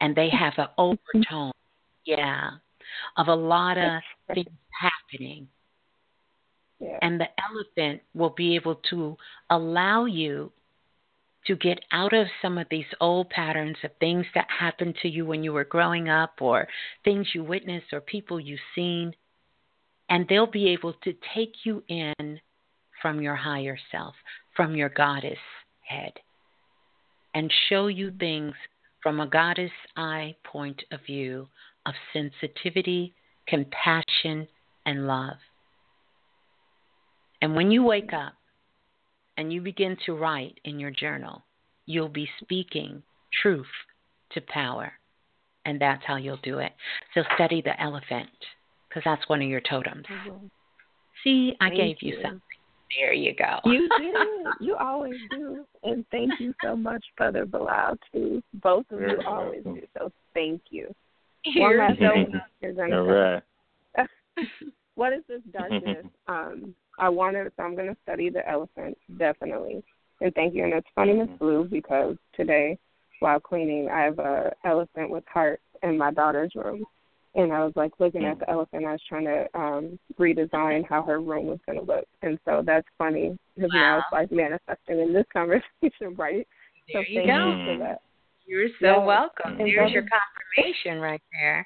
and 0.00 0.16
they 0.16 0.28
have 0.30 0.54
an 0.58 0.66
overtone, 0.76 1.52
yeah, 2.04 2.50
of 3.16 3.28
a 3.28 3.34
lot 3.34 3.78
of 3.78 4.02
things 4.34 4.48
happening. 4.80 5.46
Yeah. 6.80 6.98
And 7.00 7.20
the 7.20 7.28
elephant 7.40 8.02
will 8.12 8.34
be 8.36 8.56
able 8.56 8.80
to 8.90 9.16
allow 9.50 10.06
you 10.06 10.50
to 11.46 11.56
get 11.56 11.80
out 11.90 12.12
of 12.12 12.26
some 12.40 12.58
of 12.58 12.66
these 12.70 12.86
old 13.00 13.28
patterns 13.30 13.76
of 13.82 13.90
things 13.98 14.26
that 14.34 14.46
happened 14.60 14.96
to 15.02 15.08
you 15.08 15.26
when 15.26 15.42
you 15.42 15.52
were 15.52 15.64
growing 15.64 16.08
up 16.08 16.34
or 16.40 16.68
things 17.04 17.28
you 17.34 17.42
witnessed 17.42 17.92
or 17.92 18.00
people 18.00 18.38
you've 18.38 18.60
seen. 18.74 19.12
And 20.08 20.26
they'll 20.28 20.46
be 20.46 20.68
able 20.68 20.94
to 21.04 21.14
take 21.34 21.54
you 21.64 21.82
in 21.88 22.40
from 23.00 23.20
your 23.20 23.36
higher 23.36 23.78
self, 23.90 24.14
from 24.54 24.76
your 24.76 24.88
goddess 24.88 25.38
head, 25.80 26.12
and 27.34 27.52
show 27.68 27.88
you 27.88 28.12
things 28.18 28.54
from 29.02 29.18
a 29.18 29.26
goddess 29.26 29.72
eye 29.96 30.36
point 30.44 30.82
of 30.92 31.00
view 31.06 31.48
of 31.86 31.94
sensitivity, 32.12 33.14
compassion, 33.48 34.46
and 34.86 35.06
love. 35.08 35.36
And 37.40 37.56
when 37.56 37.72
you 37.72 37.82
wake 37.82 38.12
up 38.12 38.34
and 39.36 39.52
you 39.52 39.60
begin 39.60 39.96
to 40.06 40.14
write 40.14 40.58
in 40.64 40.78
your 40.78 40.90
journal, 40.90 41.42
you'll 41.86 42.08
be 42.08 42.28
speaking 42.42 43.02
truth 43.42 43.66
to 44.32 44.40
power. 44.42 44.92
And 45.64 45.80
that's 45.80 46.02
how 46.04 46.16
you'll 46.16 46.38
do 46.42 46.58
it. 46.58 46.72
So 47.14 47.22
study 47.34 47.62
the 47.62 47.80
elephant 47.80 48.30
because 48.88 49.02
that's 49.04 49.28
one 49.28 49.42
of 49.42 49.48
your 49.48 49.60
totems. 49.60 50.04
See, 51.22 51.54
I 51.60 51.68
Thank 51.68 51.78
gave 51.78 51.96
you, 52.00 52.16
you. 52.16 52.22
something. 52.22 52.40
There 52.98 53.12
you 53.12 53.34
go. 53.34 53.58
You 53.64 53.88
did. 53.98 54.54
You 54.60 54.76
always 54.76 55.14
do. 55.30 55.64
And 55.82 56.04
thank 56.10 56.32
you 56.38 56.52
so 56.62 56.76
much, 56.76 57.04
Brother 57.16 57.46
Balah, 57.46 57.96
too. 58.12 58.42
Both 58.54 58.86
of 58.90 59.00
you 59.00 59.20
always 59.26 59.62
do. 59.64 59.82
So 59.96 60.12
thank 60.34 60.62
you. 60.70 60.92
You're 61.44 61.68
One 61.68 61.78
last 61.78 62.00
welcome. 62.00 62.32
thing 62.32 62.40
you're 62.60 62.72
gonna 62.72 63.00
All 63.00 63.06
say. 63.06 63.42
right. 63.98 64.08
what 64.94 65.12
is 65.12 65.22
this 65.28 65.40
darkness? 65.52 66.04
um, 66.28 66.74
I 66.98 67.08
wanted, 67.08 67.50
so 67.56 67.62
I'm 67.62 67.74
going 67.74 67.88
to 67.88 67.96
study 68.02 68.30
the 68.30 68.48
elephant, 68.48 68.96
definitely. 69.18 69.82
And 70.20 70.34
thank 70.34 70.54
you. 70.54 70.64
And 70.64 70.72
it's 70.72 70.86
funny, 70.94 71.14
Miss 71.14 71.28
Blue, 71.38 71.66
because 71.70 72.16
today, 72.34 72.78
while 73.20 73.40
cleaning, 73.40 73.88
I 73.90 74.02
have 74.02 74.18
a 74.18 74.52
elephant 74.64 75.10
with 75.10 75.24
hearts 75.26 75.62
in 75.82 75.98
my 75.98 76.12
daughter's 76.12 76.52
room. 76.54 76.84
And 77.34 77.50
I 77.52 77.64
was 77.64 77.72
like 77.76 77.92
looking 77.98 78.26
at 78.26 78.38
the 78.38 78.50
elephant. 78.50 78.84
I 78.84 78.92
was 78.92 79.00
trying 79.08 79.24
to 79.24 79.46
um 79.58 79.98
redesign 80.18 80.86
how 80.86 81.02
her 81.02 81.18
room 81.20 81.46
was 81.46 81.58
going 81.64 81.78
to 81.78 81.84
look. 81.84 82.04
And 82.20 82.38
so 82.44 82.62
that's 82.64 82.86
funny 82.98 83.38
because 83.56 83.70
now 83.72 83.98
it's 83.98 84.06
like 84.12 84.30
manifesting 84.30 85.00
in 85.00 85.14
this 85.14 85.24
conversation, 85.32 86.14
right? 86.16 86.46
There 86.92 87.02
so 87.02 87.08
you 87.08 87.26
go. 87.26 87.48
you 87.48 87.64
for 87.64 87.78
that. 87.78 88.02
You're 88.44 88.68
so 88.80 88.86
Yeah. 88.86 88.98
welcome. 88.98 89.52
And 89.58 89.60
There's 89.60 89.92
your 89.92 90.04
confirmation 90.04 91.00
right 91.00 91.22
there. 91.32 91.64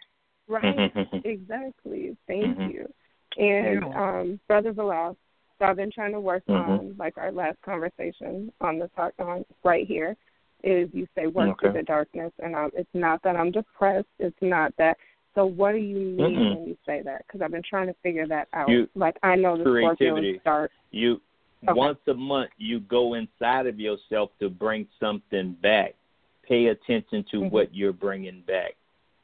Right. 0.48 0.92
exactly. 1.24 2.16
Thank 2.28 2.56
Mhm. 2.56 2.70
you. 2.70 2.94
And 3.36 3.84
um, 3.94 4.40
Brother 4.48 4.72
Balah, 4.72 5.16
so 5.58 5.64
I've 5.64 5.76
been 5.76 5.90
trying 5.90 6.12
to 6.12 6.20
work 6.20 6.44
Mhm. 6.46 6.54
on 6.68 6.96
like 6.98 7.16
our 7.18 7.32
last 7.32 7.60
conversation 7.62 8.52
on 8.60 8.78
the 8.78 8.88
talk 8.88 9.12
on 9.18 9.44
right 9.64 9.86
here 9.86 10.16
is 10.62 10.88
you 10.92 11.06
say 11.14 11.26
work 11.26 11.60
through 11.60 11.72
the 11.72 11.82
darkness, 11.82 12.32
and 12.38 12.54
um, 12.54 12.70
it's 12.74 12.88
not 12.94 13.22
that 13.22 13.36
I'm 13.36 13.50
depressed. 13.50 14.08
It's 14.18 14.40
not 14.40 14.74
that. 14.76 14.96
So 15.34 15.44
what 15.44 15.72
do 15.72 15.78
you 15.78 15.96
mean 15.98 16.36
Mhm. 16.36 16.50
when 16.56 16.66
you 16.68 16.78
say 16.86 17.02
that? 17.02 17.26
Because 17.26 17.42
I've 17.42 17.50
been 17.50 17.62
trying 17.62 17.88
to 17.88 17.94
figure 18.02 18.26
that 18.26 18.48
out. 18.54 18.68
You- 18.68 18.88
like 18.94 19.18
I 19.22 19.36
know 19.36 19.56
the 19.56 19.64
creativity. 19.64 20.36
is 20.36 20.42
dark. 20.42 20.72
You 20.90 21.20
Okay. 21.62 21.72
once 21.74 21.98
a 22.06 22.14
month 22.14 22.50
you 22.58 22.80
go 22.80 23.14
inside 23.14 23.66
of 23.66 23.78
yourself 23.78 24.30
to 24.38 24.48
bring 24.48 24.88
something 24.98 25.52
back. 25.54 25.94
Pay 26.42 26.66
attention 26.68 27.24
to 27.24 27.40
Mhm. 27.42 27.50
what 27.50 27.74
you're 27.74 27.92
bringing 27.92 28.40
back. 28.42 28.76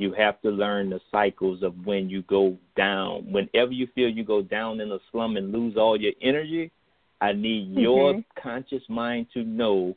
You 0.02 0.12
have 0.14 0.42
to 0.42 0.50
learn 0.50 0.90
the 0.90 1.00
cycles 1.12 1.62
of 1.62 1.86
when 1.86 2.10
you 2.10 2.22
go 2.22 2.58
down. 2.76 3.30
Whenever 3.30 3.70
you 3.70 3.86
feel 3.94 4.08
you 4.08 4.24
go 4.24 4.42
down 4.42 4.80
in 4.80 4.90
a 4.90 4.98
slum 5.12 5.36
and 5.36 5.52
lose 5.52 5.76
all 5.76 5.96
your 5.96 6.12
energy, 6.20 6.72
I 7.20 7.32
need 7.34 7.68
your 7.78 8.14
Mhm. 8.14 8.24
conscious 8.34 8.82
mind 8.88 9.30
to 9.30 9.44
know 9.44 9.96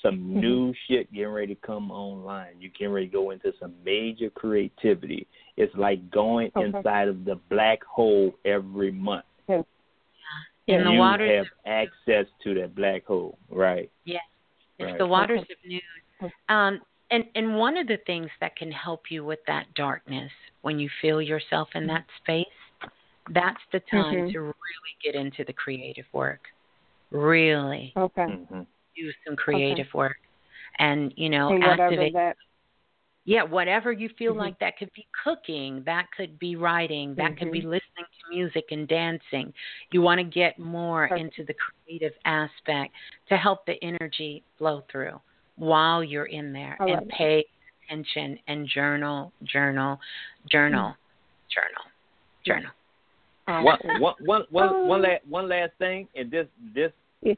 some 0.00 0.16
Mhm. 0.16 0.40
new 0.42 0.72
shit 0.86 1.12
getting 1.12 1.32
ready 1.32 1.56
to 1.56 1.60
come 1.60 1.90
online. 1.90 2.60
You 2.60 2.68
getting 2.68 2.92
ready 2.92 3.08
to 3.08 3.12
go 3.12 3.30
into 3.30 3.52
some 3.58 3.74
major 3.82 4.30
creativity. 4.30 5.26
It's 5.56 5.74
like 5.74 6.08
going 6.10 6.52
Okay. 6.54 6.66
inside 6.66 7.08
of 7.08 7.24
the 7.24 7.34
black 7.34 7.82
hole 7.82 8.32
every 8.44 8.92
month. 8.92 9.26
Yes. 9.48 9.64
In 10.68 10.84
the 10.84 10.92
you 10.92 10.98
waters 11.00 11.30
have 11.36 11.48
access 11.66 12.28
to 12.44 12.54
that 12.54 12.76
black 12.76 13.04
hole, 13.06 13.36
right? 13.48 13.90
Yes. 14.04 14.22
It's 14.78 14.86
Right. 14.86 14.98
the 14.98 15.06
waters 15.08 15.40
Okay. 15.40 15.54
of 15.54 15.64
news. 15.64 16.32
Um, 16.48 16.80
and, 17.10 17.24
and 17.34 17.56
one 17.56 17.76
of 17.76 17.86
the 17.86 17.98
things 18.06 18.30
that 18.40 18.56
can 18.56 18.70
help 18.70 19.10
you 19.10 19.24
with 19.24 19.40
that 19.46 19.72
darkness 19.74 20.30
when 20.62 20.78
you 20.78 20.88
feel 21.00 21.20
yourself 21.20 21.68
in 21.74 21.86
that 21.88 22.04
space, 22.22 22.46
that's 23.32 23.60
the 23.72 23.80
time 23.90 24.16
Mhm. 24.16 24.32
to 24.32 24.40
really 24.40 24.96
get 25.02 25.14
into 25.14 25.44
the 25.44 25.52
creative 25.52 26.06
work. 26.12 26.40
Really 27.10 27.92
Okay. 27.96 28.26
Mm-hmm. 28.26 28.62
do 28.96 29.12
some 29.26 29.36
creative 29.36 29.92
work. 29.94 30.16
And, 30.78 31.12
you 31.16 31.28
know, 31.28 31.50
and 31.50 31.60
whatever 31.62 31.90
activate 31.90 32.12
that. 32.14 32.36
yeah, 33.24 33.42
whatever 33.42 33.92
you 33.92 34.08
feel 34.18 34.34
Mhm. 34.34 34.38
like 34.38 34.58
that 34.60 34.76
could 34.78 34.92
be 34.94 35.06
cooking, 35.24 35.82
that 35.84 36.10
could 36.16 36.38
be 36.38 36.56
writing, 36.56 37.14
that 37.16 37.36
could 37.36 37.52
be 37.52 37.60
Mhm. 37.60 37.64
listening 37.64 38.06
to 38.20 38.28
music 38.30 38.64
and 38.70 38.88
dancing. 38.88 39.52
You 39.90 40.00
want 40.02 40.18
to 40.18 40.24
get 40.24 40.58
more 40.58 41.08
Perfect. 41.08 41.20
into 41.20 41.44
the 41.44 41.54
creative 41.54 42.14
aspect 42.24 42.94
to 43.28 43.36
help 43.36 43.66
the 43.66 43.82
energy 43.84 44.42
flow 44.58 44.82
through 44.90 45.20
while 45.60 46.02
you're 46.02 46.26
in 46.26 46.52
there 46.52 46.76
I 46.80 46.84
love 46.84 46.98
and 46.98 47.02
it. 47.10 47.14
pay 47.16 47.44
attention 47.86 48.38
and 48.48 48.66
journal, 48.66 49.32
journal, 49.44 50.00
journal, 50.50 50.94
journal, 51.54 51.84
journal. 52.46 52.70
One, 53.46 53.78
one, 54.00 54.00
one, 54.00 54.14
one, 54.20 54.44
one, 54.50 55.00
Oh. 55.00 55.08
last, 55.08 55.26
one 55.28 55.48
last 55.48 55.72
thing, 55.78 56.08
and 56.14 56.30
this, 56.30 56.46
this, 56.74 56.92
Yeah. 57.20 57.34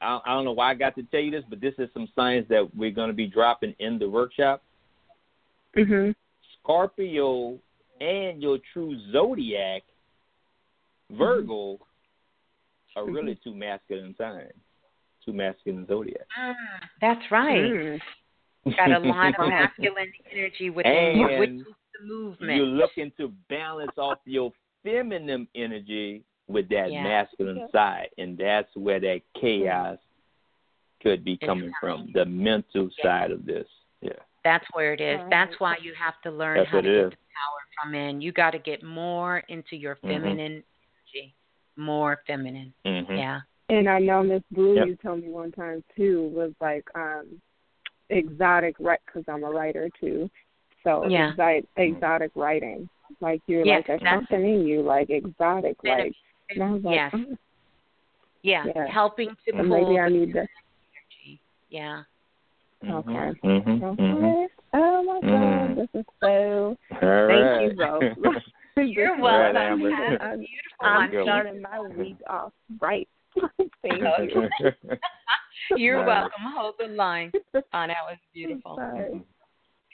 I, 0.00 0.20
I 0.24 0.34
don't 0.34 0.44
know 0.44 0.52
why 0.52 0.70
I 0.70 0.74
got 0.74 0.94
to 0.96 1.02
tell 1.04 1.20
you 1.20 1.30
this, 1.30 1.44
but 1.48 1.60
this 1.60 1.74
is 1.78 1.88
some 1.94 2.08
science 2.14 2.46
that 2.48 2.68
we're 2.76 2.90
going 2.90 3.08
to 3.08 3.14
be 3.14 3.26
dropping 3.26 3.74
in 3.80 3.98
the 3.98 4.08
workshop. 4.08 4.62
Mm-hmm. 5.76 6.10
Scorpio 6.62 7.58
and 8.00 8.42
your 8.42 8.58
true 8.72 8.96
zodiac, 9.12 9.82
Virgo, 11.10 11.78
are 12.96 13.02
Mm-hmm. 13.04 13.12
really 13.14 13.38
two 13.42 13.54
masculine 13.54 14.14
signs, 14.18 14.52
two 15.24 15.32
masculine 15.32 15.86
zodiacs. 15.86 16.24
Mm, 16.40 16.54
that's 17.00 17.30
right. 17.30 17.62
Mm. 17.62 18.00
Got 18.76 18.92
a 18.92 18.98
lot 18.98 19.34
of 19.38 19.48
masculine 19.48 20.12
energy 20.32 20.70
within 20.70 21.18
you, 21.18 21.38
which 21.38 21.50
is 21.50 21.66
the 22.00 22.06
movement. 22.06 22.56
You're 22.56 22.66
looking 22.66 23.10
to 23.18 23.32
balance 23.48 23.92
off 23.96 24.18
your 24.24 24.52
feminine 24.82 25.46
energy 25.54 26.22
with 26.46 26.68
that 26.68 26.90
Yeah. 26.92 27.02
masculine 27.02 27.56
Yeah. 27.58 27.66
side, 27.72 28.08
and 28.18 28.36
that's 28.36 28.74
where 28.76 29.00
that 29.00 29.22
chaos 29.40 29.98
could 31.02 31.24
be 31.24 31.36
coming 31.38 31.72
coming. 31.80 32.04
from, 32.04 32.12
the 32.12 32.26
mental 32.26 32.90
Yeah. 32.98 33.02
side 33.02 33.30
of 33.30 33.46
this. 33.46 33.68
Yeah. 34.02 34.12
That's 34.44 34.66
where 34.72 34.92
it 34.92 35.00
is. 35.00 35.20
That's 35.30 35.58
why 35.60 35.76
you 35.78 35.94
have 35.94 36.20
to 36.22 36.30
learn 36.30 36.58
That's 36.58 36.68
how 36.70 36.80
to 36.80 36.88
it 36.88 36.92
get 36.94 37.04
is. 37.06 37.10
the 37.10 37.16
power 37.16 37.60
from 37.82 37.94
in. 37.94 38.20
You 38.20 38.32
got 38.32 38.50
to 38.50 38.58
get 38.58 38.82
more 38.82 39.38
into 39.48 39.76
your 39.76 39.96
Mhm. 39.96 40.00
feminine 40.08 40.64
energy, 40.64 41.34
more 41.76 42.22
feminine. 42.26 42.74
Mm-hmm. 42.84 43.16
Yeah. 43.16 43.40
And 43.70 43.88
I 43.88 43.98
know 44.00 44.22
Miss 44.22 44.42
Blue, 44.50 44.74
Yep. 44.74 44.86
you 44.88 44.96
told 44.96 45.22
me 45.22 45.28
one 45.30 45.52
time 45.52 45.82
too, 45.96 46.28
was 46.34 46.52
like 46.60 46.84
um 46.94 47.40
exotic 48.08 48.74
right 48.80 48.98
because 49.06 49.22
I'm 49.28 49.44
a 49.44 49.50
writer 49.50 49.88
too. 50.00 50.28
So 50.82 51.06
Yeah. 51.06 51.30
exotic, 51.30 51.64
exotic 51.76 52.32
writing, 52.34 52.88
like 53.20 53.40
you're 53.46 53.64
Yes, 53.64 53.78
like 53.78 53.86
there's 53.86 54.00
that's- 54.00 54.26
something 54.28 54.44
in 54.44 54.66
you, 54.66 54.82
like 54.82 55.10
exotic, 55.10 55.76
Benef- 55.82 55.98
like. 55.98 56.14
And 56.50 56.62
I 56.64 56.70
was 56.72 56.82
like, 56.82 56.94
yes. 56.94 57.12
oh, 57.14 57.36
Yeah. 58.42 58.64
Yeah. 58.74 58.86
Helping 58.88 59.28
to 59.28 59.36
so 59.52 59.56
pull 59.58 59.64
maybe 59.64 60.00
I 60.00 60.08
need 60.08 60.32
to. 60.32 60.38
energy. 60.40 61.40
Yeah. 61.68 62.02
Okay. 62.82 63.32
Mm-hmm. 63.44 63.84
Okay. 63.84 64.48
Oh 64.72 65.02
my 65.04 65.20
God, 65.20 65.30
Mhm. 65.30 65.76
this 65.76 65.88
is 66.00 66.06
so. 66.20 66.76
All 66.90 66.98
Thank 66.98 67.00
right. 67.00 67.62
you 67.62 67.76
both. 67.76 68.42
You're 68.76 69.16
welcome. 69.20 69.56
I'm, 70.20 70.38
Beautiful. 70.40 70.48
I'm 70.80 71.10
starting 71.22 71.60
my 71.62 71.80
week 71.80 72.16
off 72.26 72.52
right. 72.80 73.06
Thank 73.82 74.00
you. 74.02 74.48
You're 75.76 75.98
Right. 75.98 76.06
welcome. 76.06 76.42
Hold 76.56 76.74
the 76.78 76.88
line. 76.88 77.32
Oh, 77.54 77.60
that 77.72 77.96
was 78.04 78.18
beautiful. 78.34 78.76
Sorry. 78.76 79.22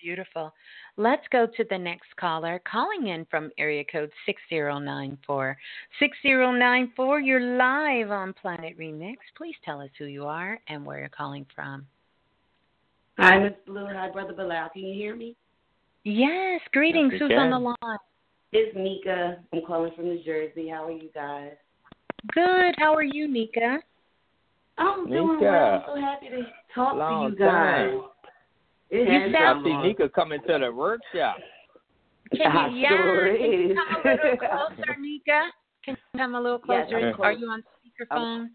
Beautiful. 0.02 0.52
Let's 0.96 1.26
go 1.30 1.46
to 1.46 1.64
the 1.68 1.76
next 1.78 2.14
caller 2.18 2.60
calling 2.70 3.08
in 3.08 3.26
from 3.30 3.50
area 3.58 3.84
code 3.90 4.10
6094. 4.24 5.56
6094, 5.98 7.20
you're 7.20 7.40
live 7.56 8.10
on 8.10 8.32
Planet 8.34 8.78
Remix. 8.78 9.16
Please 9.36 9.56
tell 9.64 9.80
us 9.80 9.90
who 9.98 10.04
you 10.04 10.24
are 10.26 10.60
and 10.68 10.84
where 10.86 11.00
you're 11.00 11.08
calling 11.08 11.46
from. 11.54 11.86
Hi, 13.18 13.38
Miss 13.38 13.52
Blue. 13.66 13.86
Hi, 13.90 14.10
Brother 14.10 14.34
Balah. 14.34 14.70
Can 14.72 14.82
you 14.82 14.94
hear 14.94 15.16
me? 15.16 15.34
Yes, 16.04 16.60
greetings. 16.72 17.12
Yes, 17.14 17.22
we 17.22 17.28
Who's 17.34 17.38
on 17.38 17.50
the 17.50 17.58
line? 17.58 17.98
It's 18.52 18.76
Nika. 18.76 19.38
I'm 19.52 19.62
calling 19.66 19.92
from 19.96 20.04
New 20.04 20.22
Jersey. 20.22 20.68
How 20.68 20.86
are 20.86 20.90
you 20.92 21.08
guys? 21.14 21.52
Good. 22.32 22.74
How 22.78 22.94
are 22.94 23.02
you, 23.02 23.28
Nika? 23.32 23.78
I'm 24.78 25.08
doing 25.08 25.34
Nika. 25.34 25.42
well. 25.44 25.74
I'm 25.74 25.82
so 25.94 26.00
happy 26.00 26.28
to 26.30 26.42
talk 26.74 26.96
Long 26.96 27.30
to 27.30 27.32
you 27.32 27.38
guys. 27.38 27.90
time. 27.90 28.00
It 28.90 29.08
You 29.08 29.32
sound- 29.32 29.64
been 29.64 29.72
I 29.72 29.82
see 29.82 29.88
Nika 29.88 30.08
coming 30.10 30.40
to 30.46 30.58
the 30.58 30.72
workshop. 30.72 31.36
Can 32.34 32.72
you, 32.74 32.80
yeah, 32.80 32.88
sure 32.88 33.36
can 33.36 33.42
you 33.52 33.70
is. 33.70 33.76
come 33.76 34.02
a 34.04 34.08
little 34.08 34.36
closer, 34.76 34.96
Nika? 35.00 35.50
Can 35.84 35.96
you 36.12 36.18
come 36.20 36.34
a 36.34 36.40
little 36.40 36.58
closer? 36.58 36.96
I'm 36.98 37.20
Are 37.20 37.32
you 37.32 37.46
on 37.48 37.62
I'm- 37.62 37.64
speakerphone? 38.10 38.46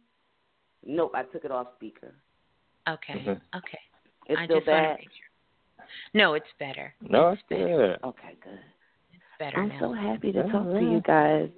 Nope, 0.86 1.12
I 1.16 1.24
took 1.24 1.46
it 1.46 1.52
off 1.52 1.68
speaker. 1.78 2.14
Okay. 2.90 3.14
Mhm. 3.14 3.42
Okay. 3.56 3.80
It's 4.28 4.40
I 4.40 4.46
still 4.46 4.58
just 4.58 4.68
wanna 4.68 4.82
bad. 4.82 4.98
make 5.00 5.10
sure. 5.10 5.88
No, 6.14 6.34
it's 6.34 6.52
better. 6.60 6.94
No, 7.02 7.30
it's 7.30 7.42
good. 7.50 8.00
Okay, 8.04 8.36
good. 8.44 8.60
It's 9.14 9.24
better 9.40 9.60
I'm 9.60 9.70
now. 9.70 9.80
so 9.80 9.94
happy 9.94 10.32
to 10.32 10.44
talk 10.50 10.66
to 10.66 10.80
you 10.82 11.02
guys. 11.02 11.50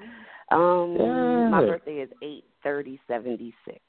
Um, 0.53 1.51
my 1.51 1.61
birthday 1.61 1.95
is 2.01 2.09
eight 2.21 2.45
thirty 2.63 2.99
seventy 3.07 3.53
six. 3.65 3.80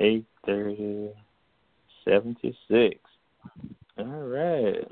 Eight 0.00 0.26
thirty, 0.44 1.10
seventy 2.04 2.56
six. 2.68 2.98
All 3.98 4.04
right. 4.04 4.86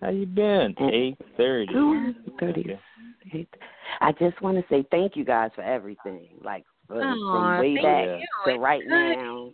How 0.00 0.10
you 0.10 0.26
been? 0.26 0.74
Eight 0.92 1.18
thirty. 1.36 1.74
Thirty. 2.40 2.78
I 4.00 4.12
just 4.12 4.40
want 4.42 4.56
to 4.56 4.64
say 4.70 4.86
thank 4.90 5.16
you 5.16 5.24
guys 5.24 5.50
for 5.54 5.62
everything. 5.62 6.28
Like 6.42 6.64
from, 6.86 6.98
Aw, 6.98 7.56
from 7.56 7.58
way 7.60 7.76
back 7.82 8.20
you. 8.20 8.52
to 8.52 8.58
right 8.58 8.82
now. 8.86 9.50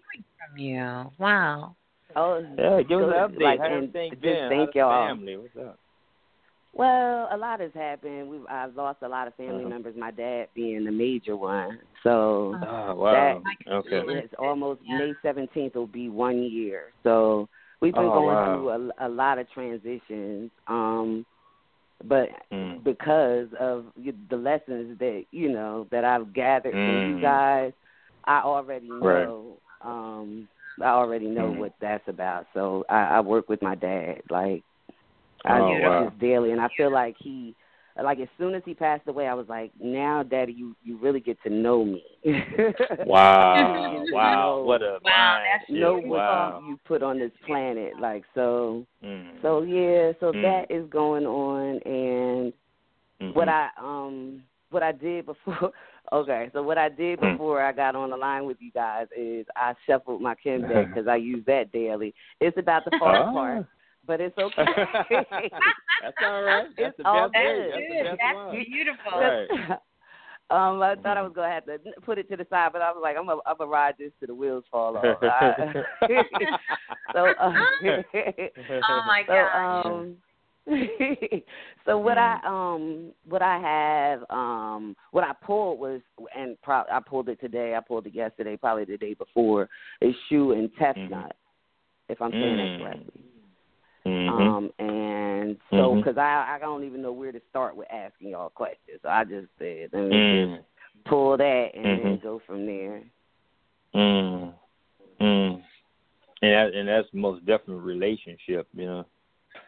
From 0.49 0.59
you. 0.59 1.11
Wow. 1.19 1.77
Oh, 2.15 2.45
Yeah, 2.59 2.83
give 2.83 3.01
us 3.01 3.07
good. 3.07 3.13
an 3.15 3.31
update. 3.31 3.41
Like, 3.43 3.61
How's 3.61 3.67
and 3.67 3.75
everything 3.75 4.11
just 4.11 4.23
been? 4.23 4.49
thank 4.51 4.69
How's 4.69 4.75
y'all. 4.75 5.09
family? 5.09 5.37
What's 5.37 5.57
up? 5.57 5.79
Well, 6.75 7.29
a 7.31 7.37
lot 7.37 7.61
has 7.61 7.73
happened. 7.75 8.29
We've 8.29 8.47
I've 8.49 8.75
lost 8.75 9.03
a 9.03 9.09
lot 9.09 9.29
of 9.29 9.35
family 9.35 9.61
Uh-huh. 9.61 9.69
members. 9.69 9.95
My 9.97 10.11
dad 10.11 10.49
being 10.55 10.85
the 10.85 10.91
major 10.93 11.37
one. 11.37 11.79
So 12.03 12.59
Oh 12.63 12.95
wow. 12.95 13.43
that 13.67 13.73
Okay. 13.73 14.03
it's 14.09 14.35
almost 14.39 14.81
May 14.89 15.15
seventeenth 15.23 15.75
will 15.75 15.87
be 15.87 16.09
one 16.09 16.43
year. 16.43 16.93
So 17.03 17.49
we've 17.81 17.93
been 17.95 18.05
Oh, 18.05 18.13
going 18.15 18.37
wow. 18.37 18.45
through 18.47 18.69
a, 18.71 19.07
a 19.07 19.09
lot 19.09 19.39
of 19.39 19.51
transitions. 19.51 20.51
Um, 20.67 21.27
but 22.05 22.29
Mm. 22.53 22.83
because 22.85 23.49
of 23.61 23.87
the 24.29 24.37
lessons 24.37 24.99
that 24.99 25.25
you 25.31 25.51
know 25.53 25.87
that 25.91 26.05
I've 26.05 26.33
gathered 26.33 26.73
from 26.73 26.95
Mm. 26.95 27.17
you 27.17 27.21
guys, 27.21 27.73
I 28.25 28.41
already 28.41 28.89
Right. 28.91 29.25
know. 29.25 29.61
Um, 29.83 30.49
I 30.81 30.89
already 30.89 31.27
know 31.27 31.49
Mm. 31.51 31.57
what 31.59 31.75
that's 31.81 32.07
about. 32.09 32.47
So 32.55 32.85
I, 32.89 33.17
I 33.17 33.21
work 33.21 33.49
with 33.49 33.63
my 33.63 33.75
dad. 33.75 34.23
Like 34.31 34.65
I 35.45 35.59
Oh, 35.59 35.77
do 35.77 35.81
wow. 35.83 36.05
this 36.11 36.21
daily, 36.21 36.53
and 36.53 36.61
I 36.61 36.69
feel 36.77 36.91
like 36.93 37.17
he, 37.19 37.55
like 38.03 38.19
as 38.21 38.29
soon 38.39 38.55
as 38.55 38.63
he 38.65 38.75
passed 38.75 39.07
away, 39.09 39.27
I 39.27 39.35
was 39.35 39.49
like, 39.49 39.73
now, 39.81 40.23
Daddy, 40.23 40.53
you 40.53 40.75
you 40.83 40.97
really 40.99 41.21
get 41.21 41.37
to 41.43 41.51
know 41.51 41.85
me. 41.85 42.03
Wow. 43.07 44.05
Wow. 44.13 44.57
know- 44.59 44.63
What 44.65 44.83
a 44.83 44.99
Wow, 45.05 45.43
that's 45.45 45.67
shift. 45.67 45.81
know 45.81 45.95
what 45.99 46.19
Wow. 46.19 46.63
you 46.67 46.79
put 46.87 47.03
on 47.03 47.19
this 47.19 47.33
planet. 47.47 47.95
Like 48.01 48.25
so, 48.35 48.87
Mm. 49.05 49.41
so 49.43 49.63
yeah. 49.63 50.13
So 50.21 50.33
Mm. 50.33 50.43
that 50.43 50.71
is 50.71 50.89
going 50.91 51.27
on, 51.27 51.79
and 51.85 52.53
Mhm. 53.21 53.35
what 53.35 53.49
I 53.49 53.69
um 53.79 54.43
what 54.71 54.83
I 54.83 54.93
did 54.93 55.27
before. 55.27 55.73
Okay, 56.13 56.51
so 56.53 56.63
what 56.63 56.77
I 56.77 56.89
did 56.91 57.19
Mm. 57.21 57.33
before 57.33 57.63
I 57.63 57.73
got 57.73 57.95
on 57.95 58.11
the 58.11 58.17
line 58.17 58.45
with 58.45 58.59
you 58.61 58.71
guys 58.71 59.07
is 59.17 59.47
I 59.57 59.75
shuffled 59.87 60.21
my 60.21 60.35
Kim 60.35 60.67
deck 60.67 60.89
because 60.93 61.09
I 61.09 61.17
use 61.17 61.43
that 61.47 61.73
daily. 61.73 62.13
It's 62.41 62.59
about 62.59 62.85
the 62.85 62.91
far 62.99 63.23
Ah. 63.23 63.33
part, 63.33 63.67
but 64.07 64.21
it's 64.21 64.37
okay. 64.39 64.65
That's 66.01 66.17
all 66.25 66.43
right. 66.43 66.67
That's 66.77 66.89
It's 66.89 66.99
the 66.99 67.05
all 67.07 67.29
best 67.29 67.35
way. 67.35 67.71
good. 67.71 67.73
That's 67.73 67.89
the 67.89 68.05
best 68.05 68.21
That's 68.21 68.35
one. 68.35 68.65
beautiful. 68.65 69.19
Right. 69.21 69.51
um, 70.51 70.83
I 70.83 70.95
thought 70.97 71.17
I 71.17 71.23
was 71.23 71.33
gonna 71.35 71.49
have 71.51 71.67
to 71.67 71.79
put 72.05 72.19
it 72.19 72.29
to 72.31 72.37
the 72.37 72.47
side, 72.51 72.73
but 72.73 72.83
I 72.83 72.91
was 72.93 73.01
like, 73.03 73.17
I'm 73.17 73.27
gonna, 73.27 73.41
I'm 73.47 73.57
gonna 73.57 73.71
ride 73.71 73.95
this 73.99 74.13
to 74.21 74.27
the 74.27 74.35
wheels 74.35 74.65
fall 74.71 74.97
off. 74.97 75.19
I- 75.23 75.73
so, 77.13 77.35
uh, 77.39 77.53
Oh 78.89 79.03
my 79.07 79.23
so, 79.27 79.35
um, 79.35 80.17
so 81.87 81.99
what 81.99 82.19
I 82.19 82.39
um 82.45 83.13
what 83.29 83.43
I 83.43 83.59
have 83.59 84.25
um 84.31 84.97
what 85.11 85.25
I 85.25 85.33
pulled 85.45 85.81
was 85.81 86.01
and 86.37 86.57
pro- 86.63 86.85
I 86.91 87.01
pulled 87.05 87.29
it 87.29 87.41
today. 87.41 87.75
I 87.75 87.81
pulled 87.81 88.07
it 88.07 88.15
yesterday, 88.15 88.57
probably 88.57 88.85
the 88.85 88.97
day 88.97 89.15
before. 89.15 89.69
Is 90.01 90.15
Shu 90.29 90.53
and 90.53 90.71
test 90.79 90.99
Tefnut, 90.99 91.33
if 92.09 92.23
I'm 92.23 92.31
saying 92.33 92.57
Mm. 92.57 92.79
that 92.79 92.85
correctly. 92.85 93.23
Mhm. 94.05 94.29
Um, 94.29 94.71
and 94.79 95.57
so, 95.71 95.95
because 95.97 96.19
I 96.19 96.57
I 96.57 96.59
don't 96.59 96.85
even 96.85 97.03
know 97.03 97.13
where 97.13 97.33
to 97.33 97.41
start 97.51 97.77
with 97.77 97.89
asking 97.91 98.31
y'all 98.31 98.51
questions, 98.51 99.01
so 99.03 99.09
I 99.09 99.25
just 99.25 99.49
said 99.59 99.91
let 99.93 100.03
me 100.03 100.17
Mm. 100.17 100.57
just 100.57 100.65
pull 101.05 101.37
that 101.37 101.75
and 101.75 101.85
then 101.85 102.19
Mhm. 102.19 102.23
go 102.23 102.39
from 102.41 102.67
there. 102.67 103.03
Mm. 103.95 104.55
Mm. 105.21 105.63
And 106.43 106.53
that, 106.53 106.75
and 106.75 106.89
that's 106.89 107.09
most 107.13 107.45
definitely 107.47 107.85
relationship, 107.85 108.67
you 108.75 108.87
know. 108.87 109.05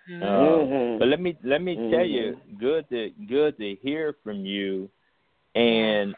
Mm-hmm. 0.09 0.23
Uh, 0.23 0.65
Mhm. 0.65 0.98
But 0.98 1.09
let 1.09 1.20
me 1.20 1.36
let 1.44 1.62
me 1.62 1.77
tell 1.90 2.05
you, 2.05 2.32
Mhm. 2.32 2.59
good 2.59 2.89
to 2.89 3.11
good 3.27 3.56
to 3.59 3.74
hear 3.77 4.15
from 4.24 4.44
you, 4.44 4.90
and 5.55 6.15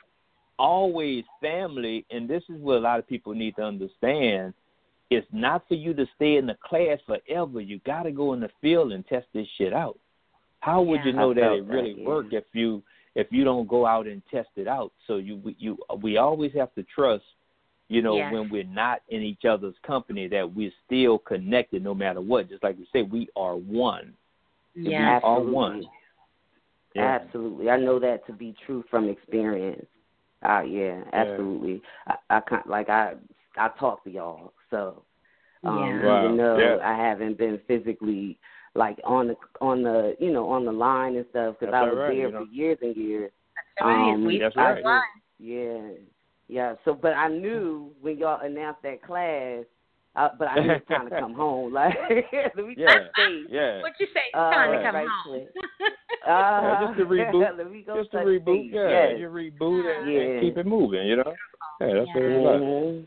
always 0.59 1.25
family. 1.41 2.05
And 2.11 2.29
this 2.29 2.43
is 2.49 2.61
what 2.61 2.79
a 2.79 2.81
lot 2.81 2.99
of 2.99 3.07
people 3.07 3.35
need 3.35 3.57
to 3.57 3.63
understand. 3.63 4.55
It's 5.11 5.27
not 5.33 5.67
for 5.69 5.75
you 5.75 5.95
to 5.95 6.07
stay 6.17 6.37
in 6.37 6.47
the 6.47 6.57
class 6.65 6.99
forever. 7.07 7.61
You 7.61 7.81
got 7.87 8.05
to 8.05 8.11
go 8.11 8.33
in 8.33 8.41
the 8.41 8.51
field 8.61 8.93
and 8.93 9.07
test 9.07 9.27
this 9.33 9.47
shit 9.57 9.73
out. 9.73 9.99
How 10.61 10.83
would 10.83 11.01
Yeah. 11.01 11.07
you 11.07 11.13
know 11.13 11.35
that 11.35 11.53
it 11.53 11.65
really 11.65 11.93
that, 11.95 12.01
yeah. 12.01 12.07
work 12.09 12.33
if 12.33 12.45
you 12.53 12.83
if 13.15 13.29
you 13.31 13.45
don't 13.45 13.69
go 13.69 13.87
out 13.87 14.07
and 14.07 14.21
test 14.31 14.49
it 14.57 14.67
out? 14.67 14.93
So 15.07 15.17
you 15.17 15.41
you 15.59 15.79
we 16.03 16.17
always 16.17 16.53
have 16.55 16.75
to 16.75 16.83
trust 16.83 17.25
you 17.89 18.03
know, 18.03 18.17
Yes. 18.17 18.33
when 18.33 18.49
we're 18.51 18.65
not 18.65 19.03
in 19.11 19.23
each 19.23 19.45
other's 19.45 19.77
company, 19.87 20.27
that 20.27 20.53
we're 20.57 20.73
still 20.85 21.19
connected 21.19 21.85
no 21.85 21.95
matter 21.95 22.21
what. 22.21 22.49
Just 22.49 22.65
like 22.65 22.77
we 22.77 22.89
say, 22.93 23.03
we 23.03 23.29
are 23.37 23.55
one. 23.55 24.13
Yeah. 24.75 24.89
We 24.89 24.95
are 24.97 25.17
Absolutely. 25.19 25.53
one. 25.53 25.85
Yeah. 26.97 27.19
Absolutely, 27.23 27.71
I 27.71 27.77
know 27.77 27.99
that 28.01 28.27
to 28.27 28.33
be 28.33 28.57
true 28.67 28.83
from 28.91 29.09
experience. 29.09 29.87
Uh, 30.43 30.63
yeah, 30.63 31.05
absolutely. 31.13 31.81
I, 32.07 32.17
I 32.31 32.41
like 32.67 32.89
I 32.89 33.15
I 33.57 33.69
talk 33.79 34.03
to 34.05 34.11
y'all, 34.11 34.53
so 34.71 35.03
um, 35.65 35.79
Yeah. 35.79 36.07
Wow. 36.07 36.25
even 36.25 36.37
though 36.37 36.59
Yeah. 36.59 36.77
I 36.83 36.95
haven't 36.97 37.39
been 37.39 37.61
physically 37.67 38.39
like 38.75 38.99
on 39.05 39.29
the 39.29 39.37
on 39.61 39.83
the 39.83 40.17
you 40.21 40.33
know 40.33 40.49
on 40.51 40.65
the 40.65 40.73
line 40.73 41.17
and 41.17 41.27
stuff 41.31 41.57
because 41.59 41.75
I 41.75 41.83
was 41.83 41.97
right, 41.97 42.09
there 42.09 42.13
you 42.15 42.31
know. 42.33 42.45
for 42.45 42.51
years 42.53 42.79
and 42.83 42.95
years. 42.97 43.31
That's 43.79 43.87
right. 43.87 44.13
Um, 44.15 44.25
we 44.27 44.39
That's 44.39 44.57
right. 44.57 44.83
just- 44.83 45.23
yeah, 45.39 45.89
yeah. 46.49 46.75
So, 46.85 46.95
but 46.95 47.13
I 47.15 47.29
knew 47.29 47.93
when 48.01 48.17
y'all 48.19 48.41
announced 48.41 48.83
that 48.85 49.03
class, 49.03 49.65
uh, 50.15 50.31
but 50.39 50.49
I 50.49 50.61
knew 50.61 50.71
it's 50.73 50.89
time 50.89 51.11
to 51.11 51.21
come 51.21 51.35
home. 51.45 51.73
Like, 51.75 51.95
let 52.57 52.57
me 52.67 52.75
Yeah. 52.77 52.87
touch 52.87 53.03
base. 53.17 53.47
Yeah. 53.51 53.83
What 53.83 53.93
you 54.01 54.07
say? 54.15 54.21
It's 54.29 54.35
Uh, 54.35 54.51
to 54.51 54.83
come 54.83 54.95
right 54.95 55.07
home. 55.27 55.47
quick. 55.53 55.65
Yeah, 56.27 56.79
Uh, 56.83 56.87
just 56.89 56.99
to 56.99 57.05
reboot. 57.07 57.57
let 57.57 57.71
me 57.71 57.83
go 57.87 57.97
Just 58.01 58.11
to 58.11 58.17
reboot. 58.19 58.45
base. 58.47 58.71
Yeah. 58.73 58.89
Yes. 58.89 59.19
You 59.21 59.29
reboot 59.29 59.99
and, 60.01 60.13
Yeah. 60.13 60.21
and 60.21 60.41
keep 60.41 60.57
it 60.59 60.67
moving. 60.67 61.07
You 61.07 61.17
know. 61.17 61.35
Yeah, 61.81 61.87
that's 61.95 62.09
what 62.15 62.25
it's 62.25 62.41
about. 62.41 62.61
Mhm. 62.63 63.07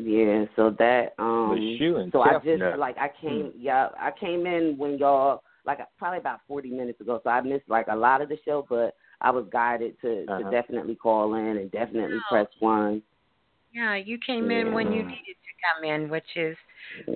Yeah, 0.00 0.44
so 0.54 0.70
that 0.78 1.14
um 1.18 1.50
But 1.50 1.78
Shu 1.78 2.08
so 2.12 2.20
I 2.22 2.34
Tefnut. 2.34 2.70
just 2.70 2.78
like 2.78 2.96
I 2.98 3.10
came 3.20 3.52
yeah, 3.58 3.88
I 4.00 4.12
came 4.12 4.46
in 4.46 4.76
when 4.78 4.96
y'all 4.96 5.42
like 5.66 5.80
probably 5.98 6.18
about 6.18 6.40
40 6.46 6.70
minutes 6.70 7.00
ago. 7.00 7.20
So 7.24 7.30
I 7.30 7.40
missed 7.40 7.68
like 7.68 7.86
a 7.90 7.96
lot 7.96 8.22
of 8.22 8.28
the 8.28 8.38
show, 8.44 8.64
but 8.68 8.94
I 9.20 9.30
was 9.32 9.44
guided 9.50 10.00
to 10.02 10.24
Uh-huh. 10.28 10.38
to 10.44 10.50
definitely 10.50 10.94
call 10.94 11.34
in 11.34 11.56
and 11.56 11.70
definitely 11.72 12.20
press 12.30 12.46
1. 12.60 13.02
Yeah, 13.72 13.96
you 13.96 14.18
came 14.24 14.50
in 14.50 14.72
when 14.72 14.92
you 14.92 15.02
needed 15.02 15.36
to 15.36 15.52
come 15.74 15.84
in, 15.84 16.08
which 16.08 16.36
is 16.36 16.56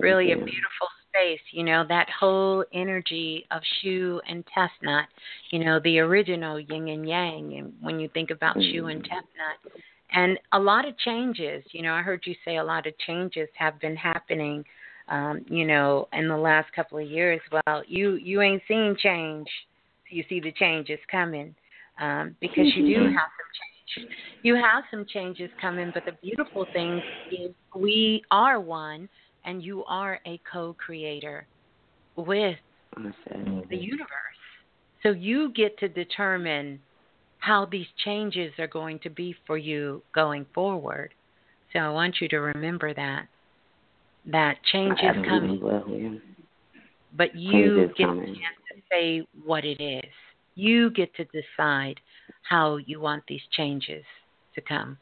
really 0.00 0.32
a 0.32 0.36
beautiful 0.36 0.88
space. 1.08 1.40
You 1.52 1.64
know, 1.64 1.84
that 1.88 2.08
whole 2.10 2.64
energy 2.74 3.46
of 3.50 3.62
Shu 3.80 4.20
and 4.28 4.44
Tefnut, 4.54 5.04
you 5.50 5.64
know, 5.64 5.78
the 5.80 6.00
original 6.00 6.58
yin 6.60 6.88
and 6.88 7.08
yang. 7.08 7.54
And 7.58 7.72
when 7.80 7.98
you 8.00 8.08
think 8.08 8.30
about 8.30 8.56
Shu 8.56 8.86
and 8.86 9.02
Tefnut, 9.02 9.72
and 10.12 10.38
a 10.52 10.58
lot 10.58 10.86
of 10.86 10.96
changes, 10.98 11.64
you 11.72 11.82
know, 11.82 11.92
I 11.92 12.02
heard 12.02 12.22
you 12.24 12.34
say 12.44 12.56
a 12.56 12.64
lot 12.64 12.86
of 12.86 12.96
changes 12.98 13.48
have 13.56 13.80
been 13.80 13.96
happening, 13.96 14.64
um, 15.08 15.44
you 15.48 15.66
know, 15.66 16.08
in 16.12 16.28
the 16.28 16.36
last 16.36 16.72
couple 16.74 16.98
of 16.98 17.08
years. 17.08 17.40
Well, 17.50 17.82
you 17.86 18.14
you 18.14 18.40
ain't 18.40 18.62
seen 18.68 18.96
change. 18.98 19.48
you 20.08 20.24
see 20.28 20.40
the 20.40 20.52
changes 20.52 20.98
coming 21.10 21.54
um, 22.00 22.36
because 22.40 22.66
you 22.76 22.86
do 22.86 23.04
have 23.04 23.30
some 23.38 23.50
change. 23.96 24.10
You 24.42 24.54
have 24.56 24.84
some 24.90 25.06
changes 25.06 25.50
coming, 25.60 25.90
but 25.94 26.04
the 26.04 26.12
beautiful 26.22 26.66
thing 26.72 27.00
is 27.30 27.50
we 27.74 28.22
are 28.30 28.60
one, 28.60 29.08
and 29.44 29.62
you 29.62 29.84
are 29.84 30.20
a 30.26 30.40
co-creator 30.50 31.46
with 32.16 32.56
the 32.96 33.76
universe. 33.76 34.08
So 35.02 35.10
you 35.10 35.52
get 35.52 35.78
to 35.78 35.88
determine 35.88 36.80
how 37.42 37.66
these 37.66 37.88
changes 38.04 38.52
are 38.60 38.68
going 38.68 39.00
to 39.00 39.10
be 39.10 39.34
for 39.48 39.58
you 39.58 40.00
going 40.14 40.46
forward. 40.54 41.12
So 41.72 41.80
I 41.80 41.90
want 41.90 42.20
you 42.20 42.28
to 42.28 42.36
remember 42.38 42.94
that 42.94 43.26
that 44.26 44.58
change 44.70 45.00
is 45.02 45.26
coming. 45.26 45.60
Well, 45.60 45.84
yeah. 45.88 46.10
But 47.16 47.34
you 47.34 47.78
Change 47.78 47.90
is 47.90 47.96
get 47.96 48.06
coming. 48.06 48.20
the 48.20 48.26
chance 48.26 48.58
to 48.70 48.82
say 48.92 49.26
what 49.44 49.64
it 49.64 49.82
is. 49.82 50.12
You 50.54 50.90
get 50.90 51.12
to 51.16 51.24
decide 51.24 51.98
how 52.48 52.76
you 52.76 53.00
want 53.00 53.24
these 53.26 53.42
changes 53.50 54.04
to 54.54 54.60
come 54.60 54.96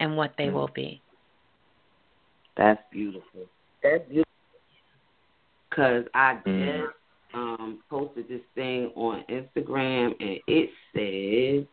and 0.00 0.16
what 0.16 0.34
they 0.36 0.50
will 0.50 0.70
be. 0.74 1.00
That's 2.56 2.82
beautiful. 2.90 3.46
That's 3.80 4.02
beautiful. 4.08 4.24
Cause 5.72 6.04
I 6.14 6.40
Mm. 6.44 6.88
Just 7.34 7.60
um 7.60 7.78
posted 7.90 8.28
this 8.28 8.40
thing 8.54 8.90
on 8.94 9.24
Instagram 9.30 10.14
and 10.20 10.38
it 10.46 10.70
says, 10.94 11.66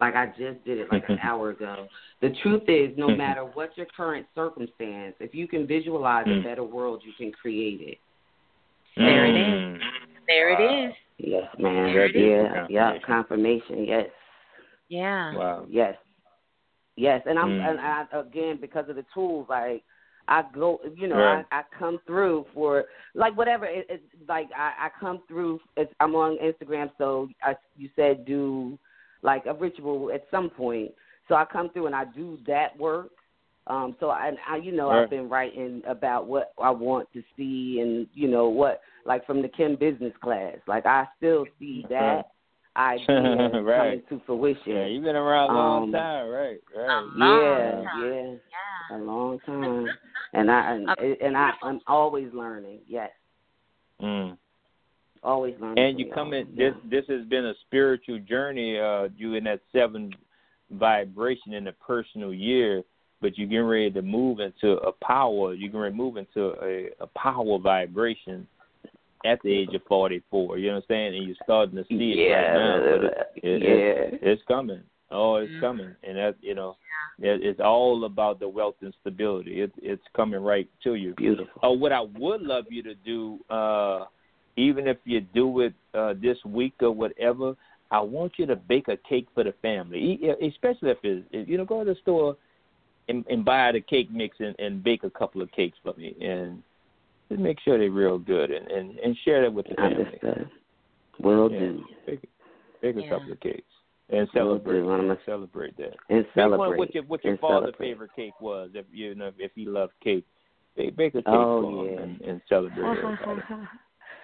like 0.00 0.14
I 0.14 0.26
just 0.26 0.64
did 0.64 0.78
it 0.78 0.88
like 0.92 1.04
an 1.08 1.18
hour 1.22 1.50
ago. 1.50 1.86
The 2.20 2.30
truth 2.42 2.62
is, 2.68 2.96
no 2.96 3.08
Mhm. 3.08 3.16
matter 3.16 3.44
what 3.44 3.76
your 3.76 3.86
current 3.86 4.26
circumstance, 4.34 5.16
if 5.20 5.34
you 5.34 5.48
can 5.48 5.66
visualize 5.66 6.26
a 6.26 6.30
Mm. 6.30 6.42
better 6.44 6.64
world, 6.64 7.04
you 7.04 7.12
can 7.12 7.32
create 7.32 7.80
it. 7.80 7.98
There 8.96 9.26
it 9.26 9.34
Mm. 9.36 9.80
There 10.26 10.48
it 10.50 10.60
is. 10.60 10.94
Yes, 11.18 11.58
man. 11.58 11.92
There 11.92 12.04
it 12.06 12.16
is. 12.16 12.52
yeah, 12.52 12.66
yeah. 12.68 12.98
Confirmation. 12.98 13.84
Yes. 13.84 14.10
Yeah. 14.88 15.34
Wow. 15.34 15.66
Yes. 15.68 15.96
Yes, 16.96 17.26
and 17.26 17.38
I'm 17.38 17.50
Mm. 17.58 17.68
and 17.68 17.80
I 17.80 18.06
again 18.12 18.56
because 18.56 18.88
of 18.88 18.96
the 18.96 19.04
tools 19.14 19.48
like 19.48 19.84
I 20.28 20.42
go 20.54 20.80
you 20.96 21.08
know 21.08 21.16
Right. 21.16 21.44
I 21.50 21.60
I 21.60 21.62
come 21.78 21.98
through 22.06 22.46
for 22.54 22.84
like 23.14 23.36
whatever 23.36 23.64
it, 23.66 23.86
it's 23.88 24.02
like 24.28 24.48
I 24.56 24.86
I 24.86 24.90
come 24.98 25.22
through 25.28 25.60
it's, 25.76 25.92
I'm 26.00 26.14
on 26.14 26.38
Instagram 26.38 26.90
so 26.98 27.28
I 27.42 27.54
you 27.76 27.88
said 27.96 28.24
do 28.26 28.78
like 29.22 29.46
a 29.46 29.54
ritual 29.54 30.10
at 30.12 30.24
some 30.30 30.50
point 30.50 30.92
so 31.28 31.34
I 31.34 31.44
come 31.44 31.70
through 31.70 31.86
and 31.86 31.94
I 31.94 32.04
do 32.04 32.38
that 32.46 32.76
work 32.78 33.10
um 33.66 33.96
so 34.00 34.10
I, 34.10 34.32
I 34.48 34.56
you 34.56 34.72
know 34.72 34.90
Right. 34.90 35.04
I've 35.04 35.10
been 35.10 35.28
writing 35.28 35.82
about 35.86 36.26
what 36.26 36.52
I 36.62 36.70
want 36.70 37.08
to 37.14 37.22
see 37.36 37.80
and 37.80 38.06
you 38.14 38.28
know 38.28 38.48
what 38.48 38.80
like 39.04 39.26
from 39.26 39.42
the 39.42 39.48
Kim 39.48 39.76
business 39.76 40.12
class 40.22 40.56
like 40.66 40.86
I 40.86 41.06
still 41.18 41.46
see 41.58 41.84
that 41.90 42.22
idea 42.76 43.06
coming 43.08 43.64
Right. 43.64 44.08
to 44.08 44.20
fruition 44.26 44.62
Yeah, 44.66 44.86
you've 44.86 45.04
been 45.04 45.16
around 45.16 45.50
a 45.50 45.54
long 45.54 45.84
Um, 45.84 45.92
time, 45.92 46.28
right? 46.28 46.58
Right. 46.76 47.04
yeah, 47.18 47.82
yeah, 47.98 48.96
a 48.96 48.98
long 48.98 49.38
time, 49.46 49.88
and 50.36 50.50
I 50.50 50.74
and, 50.74 50.88
and 51.20 51.36
I 51.36 51.50
I'm 51.62 51.80
always 51.86 52.32
learning. 52.32 52.80
Yes, 52.86 53.10
Mm. 54.02 54.36
always 55.22 55.54
learning. 55.60 55.82
And 55.82 55.98
you 55.98 56.06
y'all. 56.06 56.14
come 56.14 56.32
in. 56.34 56.54
This 56.56 56.74
this 56.90 57.04
has 57.08 57.24
been 57.26 57.46
a 57.46 57.54
spiritual 57.66 58.18
journey. 58.20 58.78
Uh, 58.78 59.08
you 59.16 59.34
in 59.34 59.44
that 59.44 59.60
seven 59.72 60.14
vibration 60.70 61.54
in 61.54 61.64
the 61.64 61.72
personal 61.72 62.34
year, 62.34 62.82
but 63.20 63.38
you're 63.38 63.48
getting 63.48 63.64
ready 63.64 63.90
to 63.90 64.02
move 64.02 64.40
into 64.40 64.72
a 64.78 64.92
power. 64.92 65.54
You're 65.54 65.68
getting 65.68 65.80
ready 65.80 65.92
to 65.92 65.96
move 65.96 66.16
into 66.16 66.52
a, 66.62 66.88
a 67.00 67.06
power 67.16 67.58
vibration 67.58 68.46
at 69.24 69.40
the 69.42 69.52
age 69.52 69.74
of 69.74 69.82
44. 69.88 70.58
You 70.58 70.68
know 70.68 70.74
what 70.74 70.76
I'm 70.78 70.84
saying? 70.88 71.16
And 71.16 71.26
you're 71.26 71.36
starting 71.42 71.76
to 71.76 71.84
see 71.88 72.12
it 72.12 72.28
Yeah, 72.28 72.36
right 72.36 72.54
now. 72.54 72.98
But 72.98 73.04
it, 73.04 73.42
it, 73.42 73.62
yeah. 73.62 73.68
it, 73.68 74.20
it's 74.22 74.42
coming. 74.46 74.82
Oh, 75.10 75.36
it's 75.36 75.52
coming, 75.60 75.94
and 76.02 76.16
that 76.16 76.34
you 76.40 76.54
know, 76.54 76.76
it, 77.20 77.40
it's 77.42 77.60
all 77.60 78.04
about 78.04 78.40
the 78.40 78.48
wealth 78.48 78.74
and 78.80 78.92
stability. 79.00 79.62
It, 79.62 79.72
it's 79.80 80.02
coming 80.16 80.40
right 80.42 80.68
to 80.82 80.94
you. 80.94 81.14
Beautiful. 81.14 81.60
Uh, 81.62 81.72
what 81.72 81.92
I 81.92 82.00
would 82.00 82.42
love 82.42 82.64
you 82.70 82.82
to 82.82 82.94
do, 82.94 83.38
uh, 83.48 84.06
even 84.56 84.88
if 84.88 84.96
you 85.04 85.20
do 85.20 85.60
it 85.60 85.74
uh, 85.94 86.14
this 86.20 86.38
week 86.44 86.74
or 86.80 86.90
whatever, 86.90 87.54
I 87.92 88.00
want 88.00 88.32
you 88.36 88.46
to 88.46 88.56
bake 88.56 88.88
a 88.88 88.96
cake 88.96 89.28
for 89.32 89.44
the 89.44 89.54
family, 89.62 90.18
E- 90.22 90.46
especially 90.48 90.90
if 90.90 90.98
it's 91.04 91.48
you 91.48 91.56
know 91.56 91.64
go 91.64 91.84
to 91.84 91.94
the 91.94 92.00
store 92.00 92.36
and, 93.08 93.24
and 93.30 93.44
buy 93.44 93.70
the 93.70 93.80
cake 93.80 94.10
mix 94.10 94.38
and, 94.40 94.56
and 94.58 94.82
bake 94.82 95.04
a 95.04 95.10
couple 95.10 95.40
of 95.40 95.52
cakes 95.52 95.78
for 95.84 95.94
me, 95.94 96.16
and 96.20 96.64
just 97.28 97.40
make 97.40 97.60
sure 97.60 97.78
they're 97.78 97.92
real 97.92 98.18
good 98.18 98.50
and 98.50 98.66
and, 98.72 98.98
and 98.98 99.16
share 99.24 99.42
that 99.42 99.52
with 99.52 99.68
the 99.68 99.76
family. 99.76 100.04
Understood. 100.04 100.50
Will 101.20 101.48
Yeah. 101.48 101.58
do. 101.60 101.84
Bake, 102.06 102.28
bake 102.82 102.96
a 102.96 103.02
Yeah. 103.02 103.08
couple 103.08 103.30
of 103.30 103.38
cakes 103.38 103.62
and 104.10 104.28
celebrate. 104.32 104.80
do. 104.80 104.90
I'm 104.90 105.10
a- 105.10 105.18
celebrate 105.26 105.76
that. 105.78 105.94
And 106.08 106.24
Bake 106.24 106.36
one- 106.36 106.50
celebrate. 106.50 106.78
What 106.78 106.94
your 106.94 107.04
what 107.04 107.24
your 107.24 107.32
and 107.32 107.40
father's 107.40 107.60
celebrate. 107.72 107.86
favorite 107.90 108.10
cake 108.16 108.40
was, 108.40 108.70
if 108.74 108.86
you 108.92 109.14
know 109.14 109.32
if 109.38 109.52
he 109.54 109.66
loved 109.66 109.92
cake, 110.02 110.24
bake, 110.76 110.96
bake 110.96 111.14
a 111.14 111.18
cake 111.18 111.24
Oh, 111.28 111.62
for 111.62 111.86
him 111.86 111.94
yeah. 111.94 112.02
and, 112.02 112.20
and 112.22 112.40
celebrate. 112.48 112.84
everybody. 112.98 113.40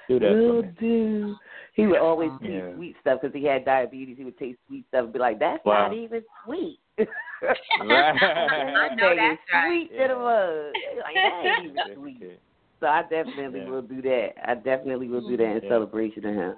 Do 0.08 0.18
that 0.18 0.32
Will 0.32 0.62
for 0.62 0.66
me. 0.66 0.72
do. 0.80 1.36
He 1.74 1.86
would 1.86 1.98
always 1.98 2.30
taste 2.40 2.52
Yeah. 2.52 2.74
sweet 2.74 2.96
stuff 3.00 3.20
because 3.22 3.34
he 3.34 3.44
had 3.46 3.64
diabetes. 3.64 4.16
He 4.18 4.24
would 4.24 4.36
taste 4.38 4.58
sweet 4.66 4.84
stuff 4.88 5.04
and 5.04 5.12
be 5.12 5.18
like, 5.18 5.38
"That's 5.38 5.64
Wow. 5.64 5.88
not 5.88 5.96
even 5.96 6.22
sweet." 6.44 6.78
Right. 7.42 7.56
I 7.80 8.94
know 8.94 9.16
that's 9.16 9.40
right. 9.52 9.88
Sweet 9.88 9.98
to 9.98 10.08
the 10.08 10.14
mud. 10.14 10.72
Like 11.02 11.14
that 11.14 11.42
ain't 11.58 11.64
even 11.72 11.94
sweet. 11.96 12.16
Okay. 12.22 12.36
So 12.78 12.86
I 12.86 13.02
definitely 13.02 13.60
Yeah. 13.62 13.68
will 13.68 13.82
do 13.82 14.00
that. 14.02 14.28
I 14.48 14.54
definitely 14.54 15.08
will 15.08 15.26
do 15.26 15.36
that 15.36 15.42
in 15.42 15.50
mm-hmm. 15.56 15.64
Yeah. 15.64 15.70
celebration 15.70 16.24
of 16.26 16.34
him. 16.34 16.56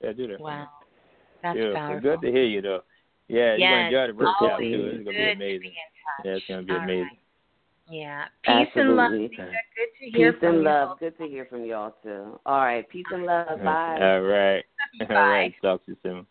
Yeah, 0.00 0.12
do 0.12 0.28
that. 0.28 0.40
Wow. 0.40 0.68
That's 1.42 1.56
Beautiful. 1.56 1.80
powerful. 1.80 2.10
Good 2.10 2.20
to 2.22 2.32
hear 2.32 2.44
you 2.44 2.62
though. 2.62 2.80
Yeah, 3.28 3.56
you're 3.56 3.68
gonna 3.68 3.86
enjoy 3.86 4.06
the 4.12 4.18
workshop 4.18 4.36
oh, 4.40 4.50
always 4.50 4.72
too. 4.72 4.86
It's 4.86 5.04
gonna 5.04 5.10
be 5.10 5.16
good 5.16 5.24
to 5.24 5.32
amazing. 5.32 5.60
be. 5.60 5.74
Yeah, 6.24 6.30
it's 6.32 6.44
gonna 6.48 6.62
be 6.62 6.72
All 6.72 6.78
amazing. 6.78 7.02
right. 7.02 7.18
Yeah. 7.88 8.24
Peace 8.44 8.68
and 8.74 8.96
love. 8.96 9.10
Good 9.10 9.30
to 9.30 10.10
hear 10.10 10.32
Peace 10.32 10.40
from 10.40 10.48
and 10.48 10.58
you. 10.58 10.64
love. 10.64 10.98
Good 10.98 11.18
to 11.18 11.26
hear 11.26 11.46
from 11.46 11.64
y'all 11.64 11.94
too. 12.02 12.38
All 12.46 12.60
right. 12.60 12.88
Peace 12.88 13.04
and 13.10 13.24
love. 13.24 13.58
Bye. 13.62 13.98
All 14.00 14.20
right. 14.20 14.64
All 15.10 15.16
right. 15.16 15.54
Talk 15.62 15.84
to 15.86 15.92
you 15.92 15.96
soon. 16.02 16.14
Wow, 16.14 16.24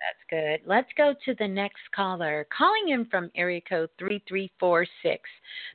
that's 0.00 0.30
good. 0.30 0.68
Let's 0.68 0.88
go 0.96 1.14
to 1.24 1.34
the 1.38 1.48
next 1.48 1.80
caller. 1.94 2.46
Calling 2.56 2.88
in 2.88 3.06
from 3.06 3.30
area 3.34 3.60
code 3.68 3.90
3346. 3.98 5.22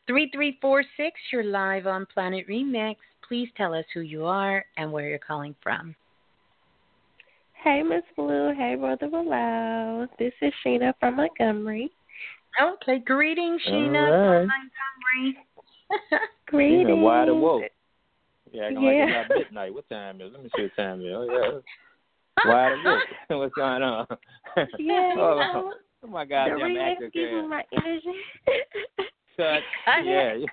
3346, 0.08 1.20
you're 1.32 1.44
live 1.44 1.88
on 1.88 2.06
Planet 2.14 2.48
Remix. 2.48 2.96
Please 3.28 3.50
tell 3.56 3.74
us 3.74 3.86
who 3.94 4.02
you 4.02 4.26
are 4.26 4.66
and 4.78 4.92
where 4.92 5.08
you're 5.08 5.20
calling 5.20 5.56
from. 5.62 5.96
Hey, 7.64 7.84
Miss 7.84 8.04
Blue. 8.16 8.54
Hey, 8.58 8.76
Brother 8.76 9.08
Balah. 9.08 10.08
This 10.18 10.34
is 10.42 10.54
Sheena 10.66 10.94
from 11.00 11.18
Montgomery. 11.18 11.92
Okay, 12.62 13.00
greetings, 13.00 13.62
Sheena 13.68 14.12
All 14.12 14.48
from. 14.48 14.48
Montgomery. 14.48 15.38
Greetings. 16.48 16.82
You 16.82 16.88
know, 16.88 16.96
wide 16.96 17.28
awoke. 17.28 17.64
Yeah, 18.52 18.64
acting 18.64 18.82
Yeah. 18.82 18.88
like 18.88 18.98
it's 18.98 19.12
not 19.12 19.38
midnight. 19.38 19.74
What 19.74 19.90
time 19.90 20.22
is 20.22 20.28
it? 20.28 20.34
Let 20.34 20.44
me 20.44 20.50
see 20.56 20.64
what 20.64 20.76
time 20.76 21.02
it 21.02 21.06
is. 21.06 21.16
Oh, 21.16 21.24
yeah. 21.24 21.60
Wide 22.50 22.72
awake. 22.72 23.04
What's 23.28 23.54
going 23.56 23.84
on? 23.84 24.08
Yeah, 24.80 25.14
oh, 25.18 25.74
oh 26.04 26.08
my 26.08 26.24
God, 26.24 26.46
the 26.46 26.52
goddamn 26.52 26.70
remix 26.70 26.92
actor 26.94 27.10
gives 27.14 27.34
me 27.34 27.48
my 27.48 27.64
energy. 27.74 28.20
cut. 29.36 29.62
Yeah, 30.06 30.36
you, 30.36 30.48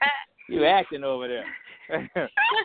you 0.49 0.65
acting 0.65 1.05
over 1.05 1.29
there. 1.29 1.45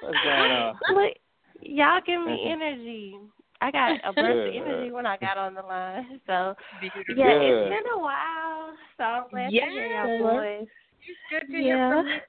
What's 0.01 0.17
going 0.23 0.51
on? 0.51 0.75
Look, 0.89 1.13
y'all 1.61 2.01
give 2.03 2.19
me 2.21 2.31
Mhm. 2.31 2.51
energy. 2.51 3.15
I 3.61 3.71
got 3.71 3.99
a 4.03 4.13
burst 4.13 4.47
of 4.47 4.53
Good. 4.53 4.55
energy 4.55 4.91
when 4.91 5.05
I 5.05 5.17
got 5.17 5.37
on 5.37 5.53
the 5.55 5.61
line. 5.61 6.19
So, 6.27 6.55
yeah, 6.81 6.95
Good. 6.97 7.15
it's 7.15 7.69
been 7.69 7.93
a 7.93 7.99
while. 7.99 8.73
So 8.97 9.03
I'm 9.03 9.29
glad 9.29 9.45
to 9.45 9.51
hear 9.51 9.85
Yeah. 9.85 10.07
your 10.07 10.17
voice. 10.17 10.67
It's 11.07 11.19
good 11.29 11.51
to 11.51 11.59
Yeah. 11.59 11.63
hear 11.63 11.89
from 11.89 12.07
you, 12.07 12.19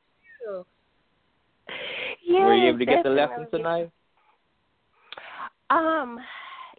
too. 0.44 0.66
Yeah, 2.26 2.44
Were 2.44 2.54
you 2.54 2.68
able 2.68 2.78
to 2.78 2.86
get 2.86 3.02
the 3.02 3.10
lesson 3.10 3.46
tonight? 3.50 3.90
Um, 5.70 6.18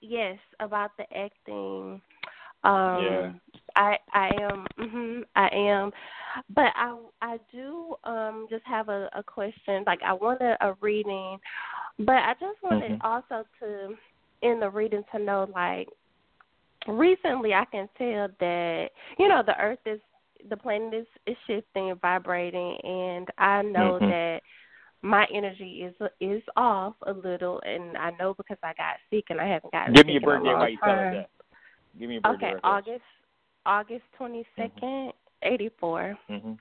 yes, 0.02 0.38
about 0.60 0.92
the 0.98 1.04
acting. 1.16 2.02
Um, 2.64 3.00
Yeah. 3.00 3.32
I 3.76 3.98
I 4.14 4.30
am 4.42 4.66
mhm 4.80 5.24
I 5.36 5.50
am, 5.54 5.92
but 6.56 6.72
I 6.76 6.96
I 7.22 7.40
do 7.52 7.96
um 8.04 8.48
just 8.50 8.66
have 8.66 8.90
a 8.90 9.10
a 9.14 9.24
question. 9.24 9.84
Like 9.86 10.02
I 10.06 10.14
wanted 10.14 10.56
a 10.62 10.74
reading, 10.82 11.40
but 12.00 12.16
I 12.16 12.34
just 12.40 12.62
wanted 12.64 12.92
Mhm. 12.92 13.04
also 13.04 13.44
to 13.60 13.98
in 14.44 14.60
the 14.60 14.70
reading 14.70 15.04
to 15.12 15.20
know 15.20 15.48
like 15.54 15.88
recently 16.88 17.54
I 17.54 17.66
can 17.66 17.90
tell 17.98 18.28
that 18.40 18.90
you 19.18 19.28
know 19.28 19.42
the 19.46 19.58
Earth 19.60 19.80
is 19.86 20.00
the 20.50 20.58
planet 20.58 20.94
is 20.94 21.08
is 21.26 21.38
shifting 21.48 21.92
and 21.92 22.02
vibrating, 22.02 22.78
and 22.84 23.28
I 23.38 23.62
know 23.62 24.00
Mhm. 24.00 24.10
that 24.10 24.42
my 25.02 25.26
energy 25.34 25.84
is 25.84 25.96
is 26.20 26.44
off 26.56 26.96
a 27.04 27.14
little, 27.14 27.62
and 27.62 27.98
I 27.98 28.12
know 28.12 28.34
because 28.34 28.58
I 28.64 28.74
got 28.74 28.98
sick 29.10 29.26
and 29.30 29.40
I 29.40 29.48
haven't 29.48 29.72
gotten 29.72 29.94
Give 29.94 30.06
me 30.06 30.14
your 30.14 30.22
birthday 30.22 30.54
while 30.54 30.70
you 30.70 30.78
tell 30.78 31.00
us 31.00 31.14
that. 31.14 31.30
Give 31.98 32.10
me 32.10 32.16
your 32.16 32.22
birthday. 32.22 32.48
Okay, 32.48 32.60
August 32.64 33.04
August 33.66 34.06
twenty 34.18 34.46
second, 34.56 35.14
eighty 35.44 35.70
four. 35.80 36.18
Mm-hmm. 36.30 36.54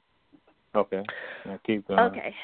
Okay. 0.74 1.02
Now 1.44 1.58
keep 1.64 1.86
going. 1.88 2.00
Okay. 2.00 2.34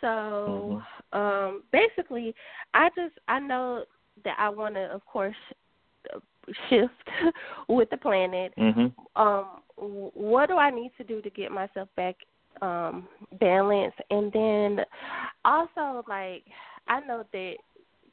So, 0.00 0.82
um, 1.12 1.62
basically, 1.72 2.34
I 2.72 2.88
just 2.90 3.18
I 3.28 3.38
know 3.38 3.84
that 4.24 4.36
I 4.38 4.48
want 4.48 4.74
to, 4.74 4.82
of 4.92 5.04
course, 5.06 5.36
shift 6.68 6.92
with 7.68 7.90
the 7.90 7.96
planet. 7.96 8.52
Mm-hmm. 8.58 9.20
Um, 9.20 9.46
what 9.76 10.48
do 10.48 10.56
I 10.56 10.70
need 10.70 10.92
to 10.98 11.04
do 11.04 11.22
to 11.22 11.30
get 11.30 11.50
myself 11.50 11.88
back 11.96 12.16
um 12.62 13.08
balanced? 13.38 13.98
And 14.10 14.32
then 14.32 14.84
also, 15.44 16.04
like, 16.08 16.44
I 16.88 17.00
know 17.00 17.24
that 17.32 17.54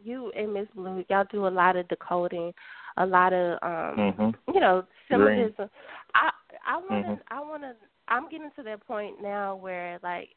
you 0.03 0.31
and 0.38 0.53
Miss 0.53 0.67
Blue, 0.75 1.03
y'all 1.09 1.25
do 1.31 1.47
a 1.47 1.49
lot 1.49 1.75
of 1.75 1.88
decoding, 1.88 2.53
a 2.97 3.05
lot 3.05 3.34
of 3.34 3.53
um, 3.61 3.97
Mm-hmm. 3.97 4.53
you 4.53 4.59
know, 4.59 4.84
Green. 5.09 5.19
symbolism. 5.47 5.69
I 6.15 6.29
I 6.65 6.77
want 6.77 7.05
to 7.05 7.11
Mhm. 7.13 7.19
I 7.29 7.39
want 7.41 7.63
to 7.63 7.75
I'm 8.07 8.29
getting 8.29 8.51
to 8.55 8.63
that 8.63 8.85
point 8.88 9.21
now 9.21 9.55
where 9.55 9.99
like 10.03 10.29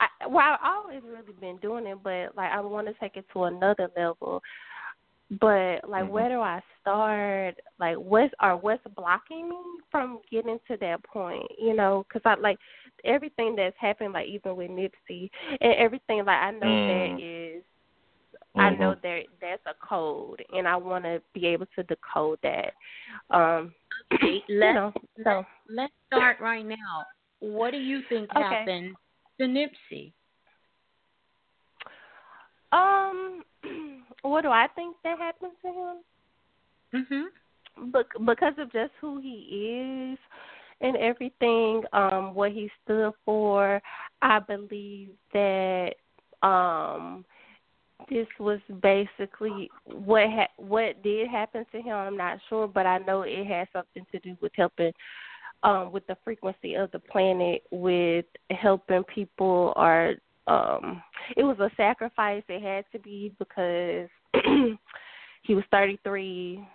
I 0.00 0.06
well 0.28 0.44
I've 0.44 0.58
always 0.62 1.02
really 1.02 1.32
been 1.40 1.56
doing 1.58 1.86
it, 1.86 1.98
but 2.02 2.36
like 2.36 2.52
I 2.52 2.60
want 2.60 2.86
to 2.86 2.94
take 2.94 3.16
it 3.16 3.26
to 3.32 3.44
another 3.44 3.88
level. 3.96 4.42
But 5.30 5.88
like, 5.88 6.06
Mhm. 6.06 6.10
where 6.10 6.28
do 6.28 6.40
I 6.40 6.60
start? 6.80 7.56
Like, 7.78 7.96
what's 7.96 8.32
or 8.42 8.56
what's 8.56 8.82
blocking 8.96 9.48
me 9.48 9.56
from 9.90 10.20
getting 10.30 10.58
to 10.68 10.76
that 10.78 11.02
point? 11.04 11.46
You 11.58 11.74
know, 11.74 12.04
because 12.08 12.22
I 12.24 12.40
like 12.40 12.58
everything 13.04 13.54
that's 13.56 13.76
happened, 13.78 14.12
like 14.14 14.28
even 14.28 14.56
with 14.56 14.70
Nipsey 14.70 15.30
and 15.60 15.74
everything. 15.74 16.18
Like 16.24 16.42
I 16.42 16.50
know 16.52 16.80
Mm. 16.80 16.86
that 16.86 17.18
is 17.18 17.62
I 18.58 18.70
know 18.70 18.94
Mhm. 18.94 19.00
there 19.02 19.22
that's 19.40 19.62
a 19.66 19.74
code, 19.86 20.44
and 20.52 20.66
I 20.68 20.76
want 20.76 21.04
to 21.04 21.22
be 21.34 21.46
able 21.46 21.66
to 21.76 21.82
decode 21.84 22.38
that. 22.42 22.72
Um, 23.30 23.74
Okay, 24.12 24.42
let's 24.48 24.74
know, 24.74 24.92
so 25.24 25.44
let's 25.68 25.92
start 26.06 26.38
right 26.40 26.64
now. 26.64 27.04
What 27.40 27.70
do 27.72 27.78
you 27.78 28.02
think 28.08 28.30
Okay. 28.36 28.70
happened 28.70 28.96
to 29.40 29.46
Nipsey? 29.46 30.12
um, 32.72 33.42
what 34.22 34.42
do 34.42 34.48
I 34.50 34.66
think 34.74 34.96
that 35.04 35.18
happened 35.18 35.52
to 35.62 35.68
him? 35.68 35.96
Mhm. 36.94 37.92
Bec- 37.92 38.24
because 38.24 38.54
of 38.58 38.72
just 38.72 38.92
who 39.00 39.20
he 39.20 40.14
is 40.14 40.18
and 40.80 40.96
everything, 40.96 41.84
um, 41.92 42.34
what 42.34 42.52
he 42.52 42.70
stood 42.82 43.12
for, 43.24 43.80
I 44.22 44.38
believe 44.40 45.10
that 45.32 45.94
um 46.42 47.24
this 48.08 48.28
was 48.38 48.60
basically 48.80 49.70
what 49.84 50.30
ha- 50.30 50.52
what 50.56 51.02
did 51.02 51.28
happen 51.28 51.66
to 51.72 51.82
him. 51.82 51.94
I'm 51.94 52.16
not 52.16 52.38
sure, 52.48 52.68
but 52.68 52.86
I 52.86 52.98
know 52.98 53.22
it 53.22 53.44
had 53.46 53.68
something 53.72 54.06
to 54.12 54.18
do 54.20 54.36
with 54.40 54.52
helping 54.54 54.92
um 55.62 55.90
with 55.92 56.06
the 56.06 56.16
frequency 56.24 56.74
of 56.74 56.90
the 56.92 57.00
planet, 57.00 57.62
with 57.70 58.24
helping 58.50 59.04
people 59.04 59.72
or 59.76 60.14
um 60.48 61.02
it 61.36 61.42
was 61.44 61.58
a 61.60 61.70
sacrifice 61.76 62.42
it 62.48 62.62
had 62.62 62.84
to 62.92 62.98
be 62.98 63.32
because 63.38 64.08
he 65.42 65.54
was 65.54 65.64
33 65.70 66.66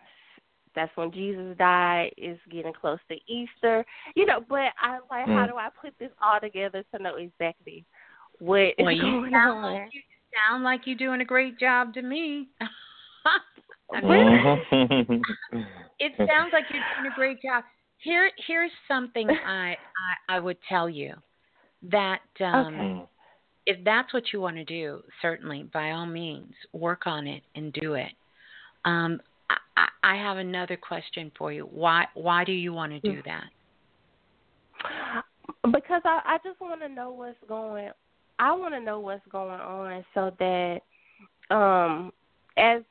that's 0.76 0.96
when 0.96 1.12
Jesus 1.12 1.56
died. 1.58 2.12
Is 2.18 2.40
getting 2.50 2.74
close 2.74 3.00
to 3.10 3.16
Easter, 3.32 3.86
you 4.16 4.26
know. 4.26 4.40
But 4.48 4.74
I 4.82 5.00
like, 5.10 5.28
how 5.28 5.46
Mm. 5.46 5.50
do 5.50 5.58
I 5.58 5.70
put 5.80 5.94
this 6.00 6.10
all 6.22 6.40
together 6.40 6.84
to 6.94 7.02
know 7.02 7.16
exactly 7.16 7.86
what 8.40 8.60
is 8.60 8.74
Well, 8.80 8.92
you 8.92 9.02
going 9.02 9.32
sound 9.32 9.64
on? 9.66 9.74
like 9.74 9.94
you 9.94 10.02
sound 10.36 10.64
like 10.64 10.82
you're 10.86 10.96
doing 10.98 11.22
a 11.22 11.26
great 11.26 11.60
job 11.60 11.94
to 11.94 12.02
me. 12.02 12.50
I 13.94 14.02
mean, 14.02 14.42
Mhm. 14.72 15.66
it 16.00 16.14
sounds 16.28 16.52
like 16.54 16.66
you're 16.70 16.84
doing 16.96 17.12
a 17.12 17.16
great 17.16 17.42
job. 17.42 17.64
Here, 17.98 18.32
here's 18.48 18.72
something 18.88 19.30
I 19.46 19.78
I, 20.30 20.36
I 20.38 20.40
would 20.40 20.58
tell 20.68 20.90
you 20.90 21.14
that 21.84 22.22
um, 22.42 22.80
Okay. 22.80 23.06
If 23.66 23.84
that's 23.86 24.14
what 24.14 24.24
you 24.34 24.42
want 24.42 24.58
to 24.58 24.66
do, 24.66 25.02
certainly 25.22 25.64
by 25.74 25.92
all 25.92 26.06
means 26.06 26.54
work 26.74 27.06
on 27.06 27.28
it 27.28 27.44
and 27.56 27.72
do 27.74 27.94
it. 27.94 28.12
Um, 28.86 29.22
I, 29.78 29.88
I 30.04 30.16
have 30.16 30.38
another 30.38 30.78
question 30.78 31.32
for 31.38 31.52
you. 31.52 31.64
Why 31.64 32.06
why 32.14 32.44
do 32.44 32.52
you 32.52 32.74
want 32.74 32.92
to 32.92 33.00
do 33.00 33.22
that? 33.26 33.46
because 35.72 36.02
I 36.06 36.22
I 36.26 36.38
just 36.44 36.60
want 36.60 36.82
to 36.82 36.90
know 36.90 37.12
what's 37.12 37.38
going. 37.48 37.90
I 38.40 38.54
want 38.54 38.74
to 38.74 38.82
know 38.82 39.00
what's 39.00 39.26
going 39.32 39.60
on 39.60 40.04
so 40.14 40.32
that 40.40 40.82
um 41.50 42.12
as 42.58 42.82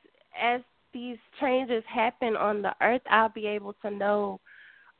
as 0.41 0.61
these 0.93 1.17
changes 1.39 1.83
happen 1.87 2.35
on 2.35 2.61
the 2.61 2.73
earth, 2.81 3.01
I'll 3.09 3.29
be 3.29 3.45
able 3.45 3.73
to 3.83 3.91
know 3.91 4.39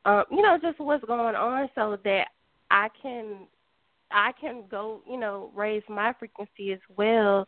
um 0.04 0.24
you 0.30 0.42
know 0.42 0.58
just 0.60 0.78
what's 0.78 1.04
going 1.04 1.34
on 1.34 1.68
so 1.74 1.98
that 2.04 2.28
I 2.70 2.88
can 3.02 3.46
I 4.14 4.32
can 4.40 4.64
go, 4.70 5.02
you 5.08 5.18
know, 5.18 5.50
raise 5.54 5.82
my 5.88 6.14
frequency 6.18 6.72
as 6.72 6.80
well. 6.96 7.46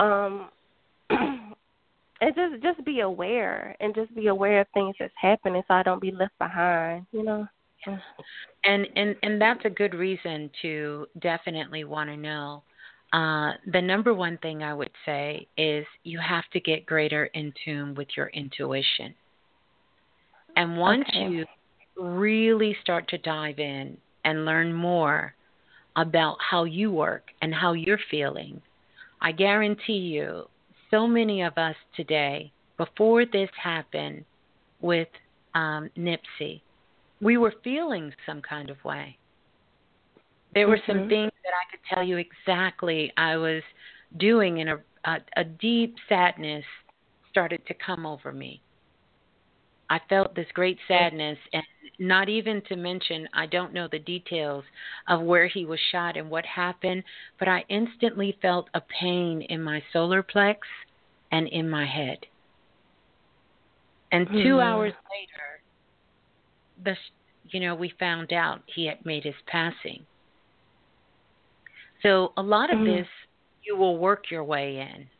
Um 0.00 0.50
and 1.10 2.34
just 2.34 2.62
just 2.62 2.84
be 2.84 3.00
aware 3.00 3.76
and 3.80 3.94
just 3.94 4.14
be 4.14 4.28
aware 4.28 4.60
of 4.60 4.66
things 4.74 4.94
that's 4.98 5.12
happening 5.20 5.62
so 5.68 5.74
I 5.74 5.82
don't 5.82 6.00
be 6.00 6.10
left 6.10 6.38
behind, 6.38 7.06
you 7.12 7.22
know. 7.22 7.46
Yeah. 7.86 7.98
And 8.64 8.86
and 8.96 9.16
and 9.22 9.40
that's 9.40 9.64
a 9.64 9.70
good 9.70 9.94
reason 9.94 10.50
to 10.62 11.06
definitely 11.20 11.84
want 11.84 12.10
to 12.10 12.16
know. 12.16 12.62
Uh, 13.12 13.52
the 13.70 13.80
number 13.80 14.14
one 14.14 14.38
thing 14.38 14.62
I 14.62 14.72
would 14.72 14.90
say 15.04 15.46
is 15.58 15.84
you 16.02 16.18
have 16.18 16.44
to 16.54 16.60
get 16.60 16.86
greater 16.86 17.26
in 17.26 17.52
tune 17.64 17.94
with 17.94 18.08
your 18.16 18.28
intuition. 18.28 19.14
And 20.56 20.78
once 20.78 21.04
Okay. 21.10 21.26
you 21.26 21.44
really 21.96 22.74
start 22.80 23.06
to 23.08 23.18
dive 23.18 23.58
in 23.58 23.98
and 24.24 24.46
learn 24.46 24.72
more 24.72 25.34
about 25.96 26.36
how 26.50 26.64
you 26.64 26.90
work 26.90 27.24
and 27.42 27.54
how 27.54 27.72
you're 27.72 27.98
feeling, 28.10 28.60
I 29.20 29.32
guarantee 29.32 29.92
you, 29.92 30.48
so 30.90 31.06
many 31.06 31.42
of 31.42 31.56
us 31.58 31.76
today, 31.96 32.52
before 32.76 33.24
this 33.24 33.50
happened 33.62 34.24
with 34.80 35.08
um, 35.54 35.90
Nipsey, 35.96 36.60
we 37.20 37.36
were 37.36 37.54
feeling 37.62 38.12
some 38.26 38.42
kind 38.42 38.70
of 38.70 38.82
way. 38.84 39.16
There 40.54 40.68
were 40.68 40.80
some 40.86 41.00
Mhm. 41.00 41.08
things 41.08 41.32
that 41.44 41.54
I 41.54 41.70
could 41.70 41.84
tell 41.84 42.02
you 42.02 42.18
exactly 42.18 43.12
I 43.16 43.36
was 43.36 43.62
doing, 44.18 44.60
and 44.60 44.70
a, 44.70 44.80
a, 45.04 45.18
a 45.36 45.44
deep 45.44 45.96
sadness 46.08 46.64
started 47.30 47.64
to 47.66 47.74
come 47.74 48.04
over 48.04 48.32
me. 48.32 48.60
I 49.92 50.00
felt 50.08 50.34
this 50.34 50.50
great 50.54 50.78
sadness, 50.88 51.38
and 51.52 51.62
not 51.98 52.30
even 52.30 52.62
to 52.62 52.76
mention, 52.76 53.28
I 53.34 53.44
don't 53.46 53.74
know 53.74 53.88
the 53.88 53.98
details 53.98 54.64
of 55.06 55.20
where 55.20 55.46
he 55.46 55.66
was 55.66 55.78
shot 55.90 56.16
and 56.16 56.30
what 56.30 56.46
happened, 56.46 57.04
but 57.38 57.46
I 57.46 57.66
instantly 57.68 58.38
felt 58.40 58.70
a 58.72 58.80
pain 58.80 59.42
in 59.42 59.62
my 59.62 59.82
solar 59.92 60.22
plex 60.22 60.56
and 61.30 61.46
in 61.48 61.68
my 61.68 61.84
head. 61.84 62.18
And 64.12 64.28
two 64.42 64.54
Hmm. 64.54 64.60
hours 64.60 64.94
later, 65.12 65.62
the 66.82 66.96
you 67.52 67.60
know 67.60 67.74
we 67.74 67.90
found 67.98 68.32
out 68.32 68.62
he 68.66 68.86
had 68.86 69.04
made 69.04 69.24
his 69.24 69.34
passing. 69.46 70.06
So 72.02 72.32
a 72.38 72.42
lot 72.42 72.72
of 72.72 72.78
Mhm. 72.78 72.86
this 72.86 73.08
you 73.66 73.76
will 73.76 73.98
work 73.98 74.30
your 74.30 74.44
way 74.44 74.78
in 74.78 75.10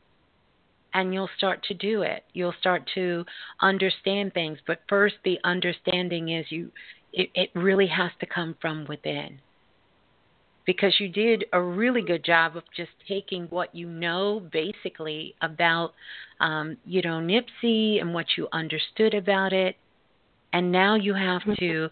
and 0.95 1.13
you'll 1.13 1.31
start 1.37 1.63
to 1.65 1.75
do 1.75 2.03
it. 2.03 2.25
You'll 2.33 2.55
start 2.61 2.89
to 2.95 3.25
understand 3.61 4.35
things, 4.35 4.59
but 4.67 4.81
first 4.89 5.17
the 5.25 5.39
understanding 5.45 6.29
is 6.29 6.47
you 6.51 6.71
it, 7.13 7.31
it 7.35 7.51
really 7.55 7.89
has 7.89 8.11
to 8.21 8.27
come 8.27 8.57
from 8.61 8.87
within. 8.89 9.39
Because 10.65 10.95
you 11.01 11.09
did 11.09 11.45
a 11.53 11.61
really 11.61 12.03
good 12.03 12.25
job 12.25 12.57
of 12.57 12.63
just 12.75 12.93
taking 13.09 13.45
what 13.47 13.75
you 13.75 13.89
know 13.89 14.41
basically 14.53 15.35
about 15.43 15.93
um, 16.41 16.77
you 16.87 17.03
know, 17.03 17.21
Nipsey 17.21 18.01
and 18.01 18.15
what 18.15 18.27
you 18.37 18.49
understood 18.53 19.15
about 19.15 19.53
it 19.53 19.77
and 20.53 20.71
now 20.71 20.95
you 20.95 21.15
have 21.15 21.43
to 21.59 21.89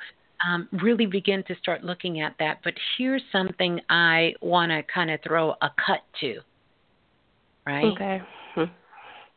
um, 0.46 0.68
really 0.82 1.06
begin 1.06 1.42
to 1.44 1.56
start 1.56 1.84
looking 1.84 2.20
at 2.20 2.34
that. 2.38 2.60
But 2.62 2.74
here's 2.96 3.22
something 3.32 3.80
I 3.88 4.34
want 4.40 4.70
to 4.70 4.82
kind 4.92 5.10
of 5.10 5.20
throw 5.22 5.50
a 5.50 5.70
cut 5.86 6.00
to, 6.20 6.40
right? 7.66 7.84
Okay. 7.84 8.22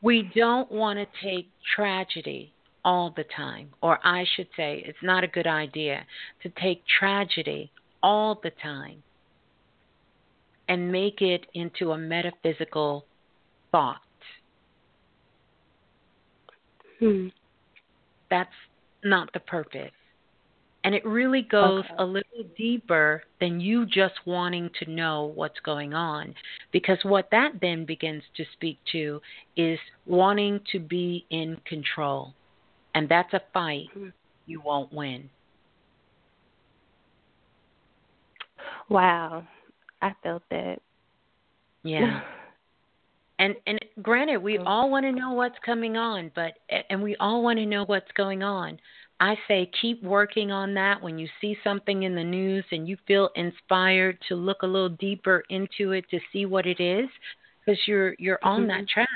We 0.04 0.30
don't 0.36 0.70
want 0.70 1.00
to 1.00 1.08
take 1.26 1.48
tragedy 1.76 2.54
all 2.84 3.14
the 3.16 3.24
time, 3.24 3.70
or 3.82 4.00
I 4.04 4.26
should 4.36 4.50
say, 4.58 4.84
it's 4.86 4.98
not 5.02 5.24
a 5.24 5.28
good 5.28 5.48
idea 5.48 6.06
to 6.44 6.50
take 6.50 6.84
tragedy 6.86 7.72
all 8.04 8.38
the 8.44 8.52
time 8.62 9.02
and 10.68 10.92
make 10.92 11.22
it 11.22 11.46
into 11.54 11.94
a 11.94 11.98
metaphysical 11.98 13.06
thought. 13.72 14.02
Hmm. 17.00 17.28
That's 18.30 18.50
not 19.06 19.32
the 19.32 19.40
purpose. 19.40 19.92
And 20.84 20.94
it 20.94 21.06
really 21.06 21.42
goes 21.42 21.86
Okay. 21.86 21.96
a 21.98 22.06
little 22.06 22.44
deeper 22.58 23.24
than 23.40 23.62
you 23.62 23.86
just 23.86 24.26
wanting 24.26 24.70
to 24.80 24.92
know 24.92 25.32
what's 25.36 25.60
going 25.62 25.94
on. 25.94 26.36
Because 26.72 26.98
what 27.04 27.30
that 27.32 27.62
then 27.62 27.86
begins 27.86 28.24
to 28.36 28.46
speak 28.54 28.80
to 28.92 29.22
is 29.56 29.80
wanting 30.06 30.60
to 30.72 30.80
be 30.80 31.26
in 31.30 31.58
control. 31.66 32.34
And 32.96 33.08
that's 33.08 33.34
a 33.34 33.42
fight 33.54 33.88
mm-hmm. 33.96 34.10
you 34.46 34.62
won't 34.62 34.92
win. 34.92 35.30
Wow. 38.90 39.48
I 40.02 40.14
felt 40.22 40.44
that. 40.50 40.82
Yeah. 41.84 42.22
And 43.40 43.56
and 43.66 43.80
granted, 44.02 44.38
we 44.38 44.56
mm-hmm. 44.58 44.68
all 44.68 44.92
want 44.92 45.06
to 45.06 45.12
know 45.12 45.34
what's 45.34 45.58
coming 45.66 45.98
on, 45.98 46.32
but 46.36 46.54
and 46.90 47.02
we 47.02 47.16
all 47.18 47.44
want 47.44 47.58
to 47.58 47.66
know 47.66 47.84
what's 47.84 48.12
going 48.16 48.44
on. 48.44 48.78
I 49.20 49.38
say 49.48 49.70
keep 49.82 50.04
working 50.04 50.52
on 50.52 50.74
that 50.74 51.02
when 51.02 51.18
you 51.18 51.28
see 51.40 51.58
something 51.64 52.04
in 52.04 52.16
the 52.16 52.24
news 52.24 52.66
and 52.72 52.88
you 52.88 52.98
feel 53.08 53.30
inspired 53.36 54.18
to 54.28 54.36
look 54.36 54.64
a 54.64 54.68
little 54.68 54.90
deeper 54.90 55.44
into 55.50 55.92
it 55.94 56.10
to 56.10 56.20
see 56.32 56.46
what 56.46 56.66
it 56.66 56.80
is 56.80 57.10
because 57.66 57.80
you're 57.88 58.16
you're 58.20 58.40
on 58.44 58.62
Mm-hmm. 58.62 58.68
that 58.70 58.90
track. 58.90 59.08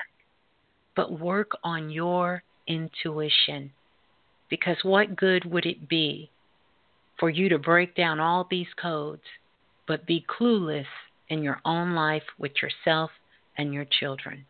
But 0.96 1.20
work 1.20 1.52
on 1.64 1.90
your 1.90 2.44
intuition. 2.68 3.72
Because 4.50 4.78
what 4.84 5.16
good 5.16 5.46
would 5.46 5.66
it 5.66 5.90
be 5.90 6.32
for 7.20 7.30
you 7.30 7.50
to 7.50 7.60
break 7.60 7.96
down 7.96 8.20
all 8.20 8.48
these 8.50 8.68
codes 8.82 9.24
but 9.88 10.06
be 10.06 10.26
clueless 10.40 10.86
in 11.30 11.44
your 11.44 11.60
own 11.66 11.94
life 11.94 12.24
with 12.38 12.52
yourself 12.62 13.12
and 13.58 13.74
your 13.74 13.86
children? 14.00 14.46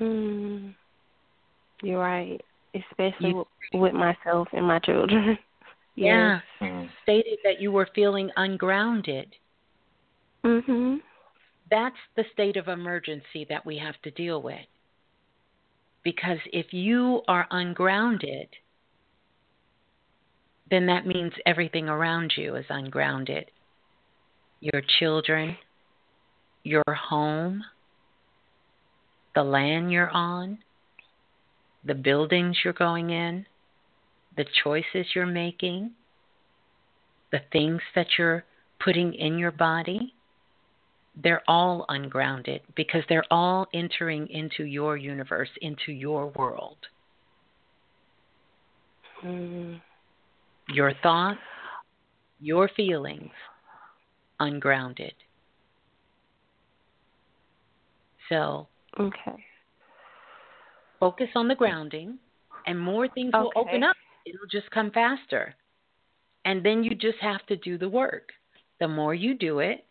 Mm, 0.00 0.74
you're 1.82 1.98
right, 2.00 2.40
especially 2.74 3.30
You- 3.30 3.46
with, 3.72 3.80
with 3.80 3.94
myself 3.94 4.48
and 4.52 4.66
my 4.66 4.78
children. 4.80 5.38
Yeah. 5.96 6.40
Yes. 6.62 6.88
Stated 7.02 7.40
that 7.44 7.60
you 7.60 7.72
were 7.72 7.88
feeling 7.94 8.30
ungrounded. 8.36 9.34
Mhm. 10.44 11.00
That's 11.70 11.96
the 12.16 12.24
state 12.32 12.56
of 12.56 12.68
emergency 12.68 13.44
that 13.50 13.66
we 13.66 13.76
have 13.78 14.00
to 14.02 14.10
deal 14.12 14.40
with. 14.40 14.64
Because 16.02 16.38
if 16.52 16.72
you 16.72 17.22
are 17.28 17.46
ungrounded, 17.50 18.48
then 20.70 20.86
that 20.86 21.06
means 21.06 21.32
everything 21.44 21.88
around 21.88 22.32
you 22.36 22.54
is 22.56 22.66
ungrounded. 22.70 23.50
Your 24.60 24.80
children, 25.00 25.56
your 26.62 26.84
home, 26.88 27.62
the 29.34 29.42
land 29.42 29.92
you're 29.92 30.10
on, 30.10 30.58
the 31.84 31.94
buildings 31.94 32.58
you're 32.62 32.72
going 32.72 33.10
in, 33.10 33.46
the 34.36 34.44
choices 34.62 35.06
you're 35.14 35.26
making, 35.26 35.90
the 37.32 37.40
things 37.52 37.80
that 37.94 38.06
you're 38.18 38.44
putting 38.82 39.14
in 39.14 39.38
your 39.38 39.50
body, 39.50 40.14
they're 41.22 41.42
all 41.48 41.84
ungrounded 41.88 42.62
because 42.76 43.02
they're 43.08 43.24
all 43.30 43.66
entering 43.74 44.28
into 44.28 44.64
your 44.64 44.96
universe, 44.96 45.50
into 45.60 45.92
your 45.92 46.28
world. 46.36 46.78
Mm. 49.24 49.80
Your 50.68 50.94
thoughts, 51.02 51.40
your 52.40 52.70
feelings, 52.76 53.32
ungrounded. 54.38 55.14
So, 58.28 58.68
Okay. 58.98 59.44
Focus 61.00 61.28
on 61.34 61.48
the 61.48 61.54
grounding, 61.54 62.18
and 62.66 62.78
more 62.78 63.08
things 63.08 63.32
will 63.32 63.52
open 63.56 63.82
up. 63.82 63.96
It'll 64.26 64.46
just 64.50 64.70
come 64.70 64.90
faster. 64.90 65.54
And 66.44 66.64
then 66.64 66.84
you 66.84 66.94
just 66.94 67.18
have 67.20 67.44
to 67.46 67.56
do 67.56 67.78
the 67.78 67.88
work. 67.88 68.28
The 68.78 68.88
more 68.88 69.14
you 69.14 69.34
do 69.34 69.58
it, 69.58 69.84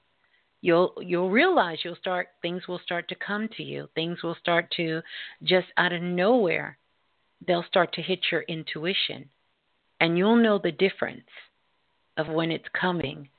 you'll 0.62 0.94
you'll 1.02 1.30
realize 1.30 1.80
you'll 1.84 1.96
start 1.96 2.28
things 2.42 2.68
will 2.68 2.80
start 2.84 3.08
to 3.10 3.16
come 3.16 3.50
to 3.58 3.64
you. 3.64 3.88
Things 3.96 4.24
will 4.24 4.36
start 4.40 4.72
to 4.78 5.02
just 5.44 5.68
out 5.78 5.94
of 5.94 6.02
nowhere. 6.02 6.78
They'll 7.46 7.66
start 7.68 7.94
to 7.94 8.02
hit 8.02 8.20
your 8.32 8.42
intuition. 8.44 9.30
And 10.00 10.18
you'll 10.18 10.38
know 10.38 10.60
the 10.60 10.72
difference 10.72 11.30
of 12.18 12.28
when 12.28 12.52
it's 12.52 12.66
coming 12.80 13.30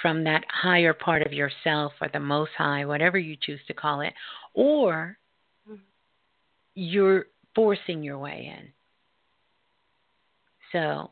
from 0.00 0.24
that 0.24 0.44
higher 0.48 0.92
part 0.92 1.24
of 1.24 1.32
yourself 1.32 1.92
or 2.00 2.08
the 2.12 2.20
most 2.20 2.50
high, 2.56 2.84
whatever 2.84 3.18
you 3.18 3.36
choose 3.40 3.60
to 3.66 3.74
call 3.74 4.00
it, 4.00 4.12
or 4.54 5.16
you're 6.74 7.26
forcing 7.54 8.02
your 8.02 8.18
way 8.18 8.52
in. 8.58 8.68
So, 10.72 11.10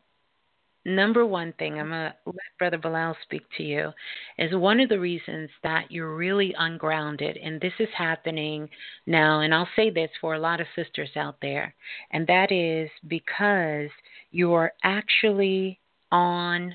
number 0.85 1.25
one 1.25 1.53
thing, 1.59 1.79
I'm 1.79 1.91
going 1.91 2.11
to 2.11 2.15
let 2.27 2.59
Brother 2.59 2.79
Balah 2.79 3.15
speak 3.23 3.43
to 3.57 3.63
you, 3.63 3.93
is 4.39 4.55
one 4.55 4.81
of 4.81 4.89
the 4.89 4.99
reasons 4.99 5.51
that 5.63 5.91
you're 5.91 6.17
really 6.17 6.55
ungrounded, 6.59 7.37
and 7.37 7.61
this 7.61 7.73
is 7.79 7.89
happening 7.97 8.69
now, 9.07 9.41
and 9.41 9.55
I'll 9.55 9.69
say 9.77 9.91
this 9.91 10.11
for 10.21 10.35
a 10.35 10.41
lot 10.41 10.61
of 10.61 10.67
sisters 10.75 11.11
out 11.17 11.37
there, 11.41 11.75
and 12.11 12.27
that 12.27 12.51
is 12.51 12.91
because 13.07 13.91
you're 14.33 14.73
actually 14.83 15.79
on 16.11 16.75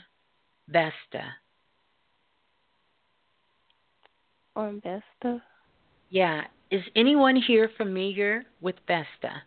Vesta. 0.69 1.25
On 4.55 4.81
Vesta. 4.81 5.43
Yeah. 6.09 6.45
Is 6.69 6.81
anyone 6.95 7.35
here 7.35 7.69
familiar 7.77 8.43
with 8.59 8.75
Vesta? 8.87 9.43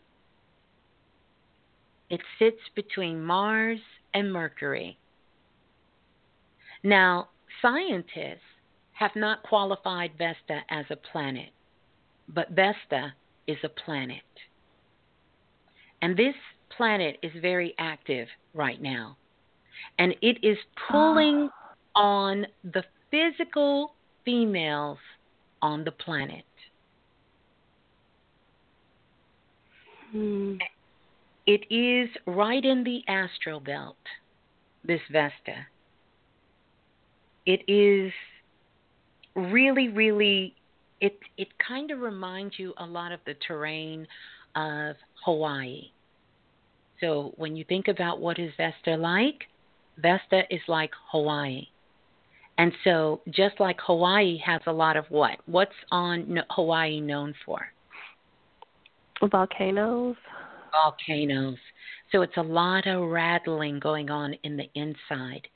It 2.09 2.21
sits 2.39 2.61
between 2.75 3.23
Mars 3.23 3.79
and 4.15 4.33
Mercury. 4.33 4.99
Now, 6.83 7.29
scientists 7.61 8.41
have 8.93 9.11
not 9.15 9.43
qualified 9.43 10.13
Vesta 10.17 10.61
as 10.71 10.87
a 10.91 10.97
planet, 10.97 11.51
but 12.29 12.51
Vesta 12.51 13.13
is 13.47 13.59
a 13.65 13.69
planet. 13.69 14.23
And 16.01 16.17
this 16.17 16.35
planet 16.75 17.19
is 17.23 17.33
very 17.43 17.75
active 17.79 18.29
right 18.55 18.81
now. 18.81 19.19
And 19.99 20.15
it 20.23 20.39
is 20.43 20.57
pulling 20.91 21.51
ah. 21.95 22.01
on 22.01 22.47
the 22.65 22.85
physical 23.11 23.95
females 24.25 24.99
on 25.61 25.85
the 25.85 25.93
planet. 25.93 26.45
Hmm. 30.11 30.57
It 31.47 31.65
is 31.71 32.09
right 32.27 32.65
in 32.65 32.85
the 32.85 33.03
astral 33.09 33.61
belt, 33.61 33.97
this 34.85 35.01
Vesta. 35.11 35.67
It 37.47 37.63
is 37.67 38.13
really, 39.35 39.89
really, 39.89 40.55
it, 41.01 41.19
it 41.39 41.49
kind 41.67 41.91
of 41.91 42.01
reminds 42.01 42.59
you 42.59 42.75
a 42.79 42.87
lot 42.87 43.13
of 43.13 43.21
the 43.27 43.35
terrain 43.47 44.07
of 44.55 44.97
Hawaii. 45.25 45.91
So 47.01 47.33
when 47.37 47.57
you 47.57 47.65
think 47.65 47.89
about 47.89 48.21
what 48.21 48.39
is 48.39 48.53
Vesta 48.57 48.97
like, 48.97 49.45
Vesta 49.97 50.43
is 50.51 50.61
like 50.69 50.91
Hawaii. 51.11 51.67
And 52.59 52.73
so 52.85 53.23
just 53.31 53.59
like 53.59 53.79
Hawaii 53.81 54.39
has 54.45 54.61
a 54.67 54.73
lot 54.73 54.97
of 54.97 55.07
what? 55.09 55.39
What's 55.47 55.73
on 55.91 56.41
Hawaii 56.51 57.01
known 57.01 57.35
for? 57.47 57.61
Volcanoes. 59.29 60.17
volcanoes. 60.73 61.59
So 62.13 62.23
it's 62.23 62.37
a 62.37 62.43
lot 62.43 62.87
of 62.87 63.09
rattling 63.09 63.79
going 63.79 64.11
on 64.11 64.35
in 64.43 64.57
the 64.57 64.69
inside. 64.75 65.47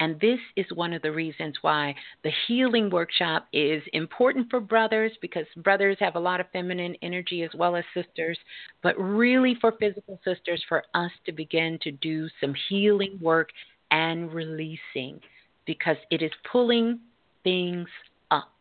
And 0.00 0.18
this 0.18 0.38
is 0.56 0.64
one 0.74 0.94
of 0.94 1.02
the 1.02 1.12
reasons 1.12 1.56
why 1.60 1.94
the 2.24 2.32
healing 2.46 2.88
workshop 2.88 3.46
is 3.52 3.82
important 3.92 4.48
for 4.48 4.58
brothers 4.58 5.12
because 5.20 5.44
brothers 5.58 5.98
have 6.00 6.16
a 6.16 6.20
lot 6.20 6.40
of 6.40 6.46
feminine 6.54 6.96
energy 7.02 7.42
as 7.42 7.50
well 7.54 7.76
as 7.76 7.84
sisters, 7.92 8.38
but 8.82 8.98
really 8.98 9.58
for 9.60 9.72
physical 9.72 10.18
sisters, 10.24 10.64
for 10.70 10.84
us 10.94 11.10
to 11.26 11.32
begin 11.32 11.78
to 11.82 11.90
do 11.90 12.28
some 12.40 12.54
healing 12.70 13.18
work 13.20 13.50
and 13.90 14.32
releasing 14.32 15.20
because 15.66 15.96
it 16.10 16.22
is 16.22 16.32
pulling 16.50 16.98
things 17.44 17.88
up 18.30 18.54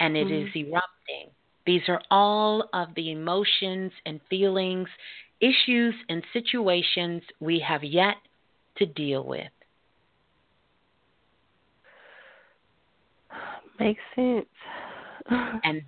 and 0.00 0.18
it 0.18 0.30
is 0.30 0.48
mm-hmm. 0.48 0.70
erupting. 0.70 1.30
These 1.66 1.82
are 1.88 2.00
all 2.10 2.68
of 2.74 2.88
the 2.94 3.10
emotions 3.10 3.92
and 4.04 4.20
feelings, 4.28 4.88
issues, 5.40 5.94
and 6.08 6.22
situations 6.32 7.22
we 7.40 7.58
have 7.60 7.82
yet 7.82 8.16
to 8.76 8.86
deal 8.86 9.24
with. 9.24 9.48
Makes 13.80 14.02
sense. 14.14 14.46
And 15.64 15.80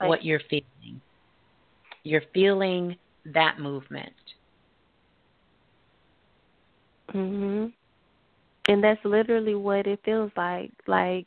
that's 0.00 0.08
what 0.08 0.24
you're 0.24 0.40
feeling. 0.48 1.00
You're 2.04 2.22
feeling 2.32 2.96
that 3.34 3.58
movement. 3.60 4.14
Mhm. 7.12 7.72
And 8.68 8.82
that's 8.82 9.04
literally 9.04 9.54
what 9.54 9.86
it 9.86 10.00
feels 10.04 10.30
like. 10.36 10.72
Like 10.86 11.26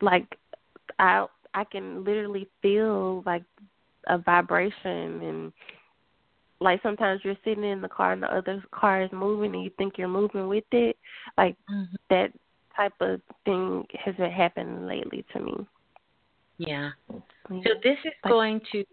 like 0.00 0.38
I 0.98 1.26
I 1.54 1.64
can 1.64 2.04
literally 2.04 2.48
feel 2.60 3.22
like 3.24 3.44
a 4.08 4.18
vibration 4.18 5.22
and 5.22 5.52
like 6.60 6.82
sometimes 6.82 7.20
you're 7.24 7.36
sitting 7.44 7.64
in 7.64 7.80
the 7.80 7.88
car 7.88 8.12
and 8.12 8.22
the 8.22 8.34
other 8.34 8.62
car 8.70 9.02
is 9.02 9.10
moving 9.12 9.54
and 9.54 9.64
you 9.64 9.70
think 9.76 9.94
you're 9.96 10.08
moving 10.08 10.48
with 10.48 10.64
it. 10.72 10.96
Like 11.36 11.56
mm-hmm. 11.70 11.94
that 12.10 12.32
type 12.76 12.94
of 13.00 13.20
thing 13.44 13.84
has 14.04 14.14
been 14.16 14.30
happening 14.30 14.86
lately 14.86 15.24
to 15.32 15.40
me. 15.40 15.66
Yeah. 16.58 16.90
So 17.08 17.70
this 17.82 17.98
is 18.04 18.12
going 18.26 18.60
to 18.72 18.84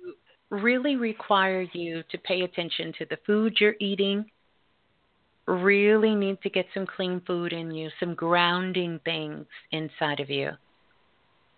really 0.50 0.96
require 0.96 1.66
you 1.74 2.04
to 2.12 2.18
pay 2.20 2.42
attention 2.42 2.94
to 3.00 3.06
the 3.10 3.18
food 3.26 3.56
you're 3.60 3.76
eating. 3.80 4.26
Really 5.48 6.16
need 6.16 6.42
to 6.42 6.50
get 6.50 6.66
some 6.74 6.86
clean 6.86 7.22
food 7.26 7.54
in 7.54 7.72
you, 7.72 7.90
some 8.00 8.16
grounding 8.16 9.00
things 9.06 9.46
inside 9.72 10.20
of 10.20 10.30
you. 10.30 10.52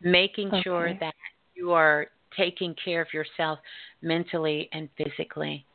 Making 0.01 0.49
Okay. 0.49 0.61
sure 0.63 0.93
that 0.99 1.13
you 1.55 1.71
are 1.71 2.07
taking 2.35 2.75
care 2.83 3.01
of 3.01 3.13
yourself 3.13 3.59
mentally 4.01 4.69
and 4.73 4.89
physically. 4.97 5.65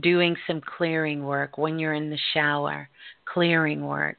Doing 0.00 0.36
some 0.46 0.60
clearing 0.60 1.24
work 1.24 1.56
when 1.56 1.78
you're 1.78 1.94
in 1.94 2.10
the 2.10 2.18
shower, 2.32 2.88
clearing 3.26 3.86
work, 3.86 4.18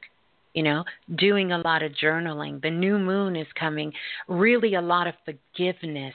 you 0.54 0.62
know, 0.62 0.84
doing 1.16 1.52
a 1.52 1.58
lot 1.58 1.82
of 1.82 1.92
journaling. 1.92 2.62
The 2.62 2.70
new 2.70 2.98
moon 2.98 3.36
is 3.36 3.46
coming, 3.58 3.92
really 4.26 4.74
a 4.74 4.80
lot 4.80 5.06
of 5.06 5.14
forgiveness. 5.24 6.14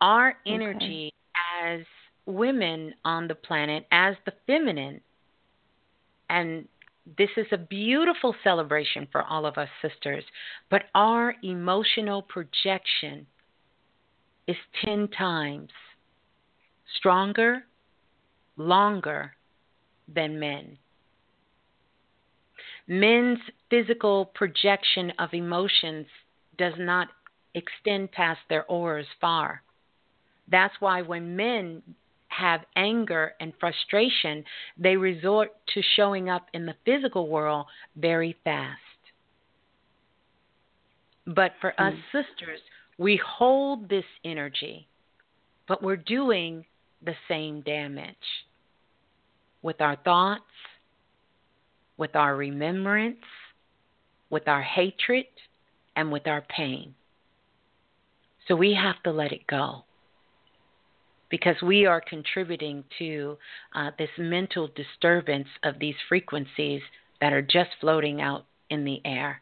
Our 0.00 0.36
energy 0.46 1.12
as 1.62 1.80
women 2.24 2.94
on 3.04 3.28
the 3.28 3.34
planet, 3.34 3.86
as 3.90 4.16
the 4.24 4.32
feminine, 4.46 5.00
and 6.30 6.66
this 7.18 7.30
is 7.36 7.46
a 7.52 7.58
beautiful 7.58 8.34
celebration 8.42 9.06
for 9.12 9.22
all 9.22 9.46
of 9.46 9.58
us 9.58 9.68
sisters, 9.80 10.24
but 10.70 10.84
our 10.94 11.34
emotional 11.42 12.22
projection 12.22 13.26
is 14.48 14.56
10 14.84 15.08
times 15.08 15.70
stronger, 16.98 17.64
longer 18.56 19.32
than 20.12 20.38
men. 20.38 20.78
Men's 22.88 23.38
physical 23.70 24.26
projection 24.26 25.12
of 25.18 25.32
emotions 25.32 26.06
does 26.58 26.74
not 26.78 27.08
extend 27.54 28.12
past 28.12 28.40
their 28.48 28.64
auras 28.66 29.06
far. 29.20 29.62
That's 30.48 30.74
why 30.78 31.02
when 31.02 31.36
men 31.36 31.82
have 32.36 32.60
anger 32.76 33.32
and 33.40 33.52
frustration, 33.58 34.44
they 34.78 34.96
resort 34.96 35.50
to 35.74 35.82
showing 35.96 36.28
up 36.28 36.46
in 36.52 36.66
the 36.66 36.74
physical 36.84 37.28
world 37.28 37.66
very 37.96 38.36
fast. 38.44 38.80
But 41.26 41.52
for 41.60 41.78
us 41.80 41.94
hmm. 41.94 42.18
sisters, 42.18 42.60
we 42.98 43.20
hold 43.24 43.88
this 43.88 44.04
energy, 44.24 44.86
but 45.68 45.82
we're 45.82 45.96
doing 45.96 46.64
the 47.04 47.14
same 47.28 47.60
damage 47.62 48.14
with 49.62 49.80
our 49.80 49.96
thoughts, 49.96 50.42
with 51.96 52.14
our 52.14 52.36
remembrance, 52.36 53.16
with 54.30 54.46
our 54.48 54.62
hatred, 54.62 55.26
and 55.94 56.12
with 56.12 56.26
our 56.26 56.42
pain. 56.42 56.94
So 58.46 58.54
we 58.54 58.74
have 58.74 59.02
to 59.02 59.10
let 59.10 59.32
it 59.32 59.46
go 59.46 59.84
because 61.30 61.56
we 61.62 61.86
are 61.86 62.00
contributing 62.00 62.84
to 62.98 63.36
uh, 63.74 63.90
this 63.98 64.10
mental 64.18 64.68
disturbance 64.74 65.48
of 65.64 65.78
these 65.78 65.94
frequencies 66.08 66.82
that 67.20 67.32
are 67.32 67.42
just 67.42 67.70
floating 67.80 68.20
out 68.20 68.44
in 68.70 68.84
the 68.84 69.00
air, 69.04 69.40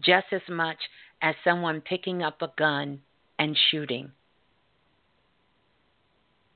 just 0.00 0.26
as 0.32 0.42
much 0.48 0.78
as 1.22 1.34
someone 1.44 1.80
picking 1.80 2.22
up 2.22 2.42
a 2.42 2.52
gun 2.58 3.00
and 3.38 3.56
shooting. 3.70 4.10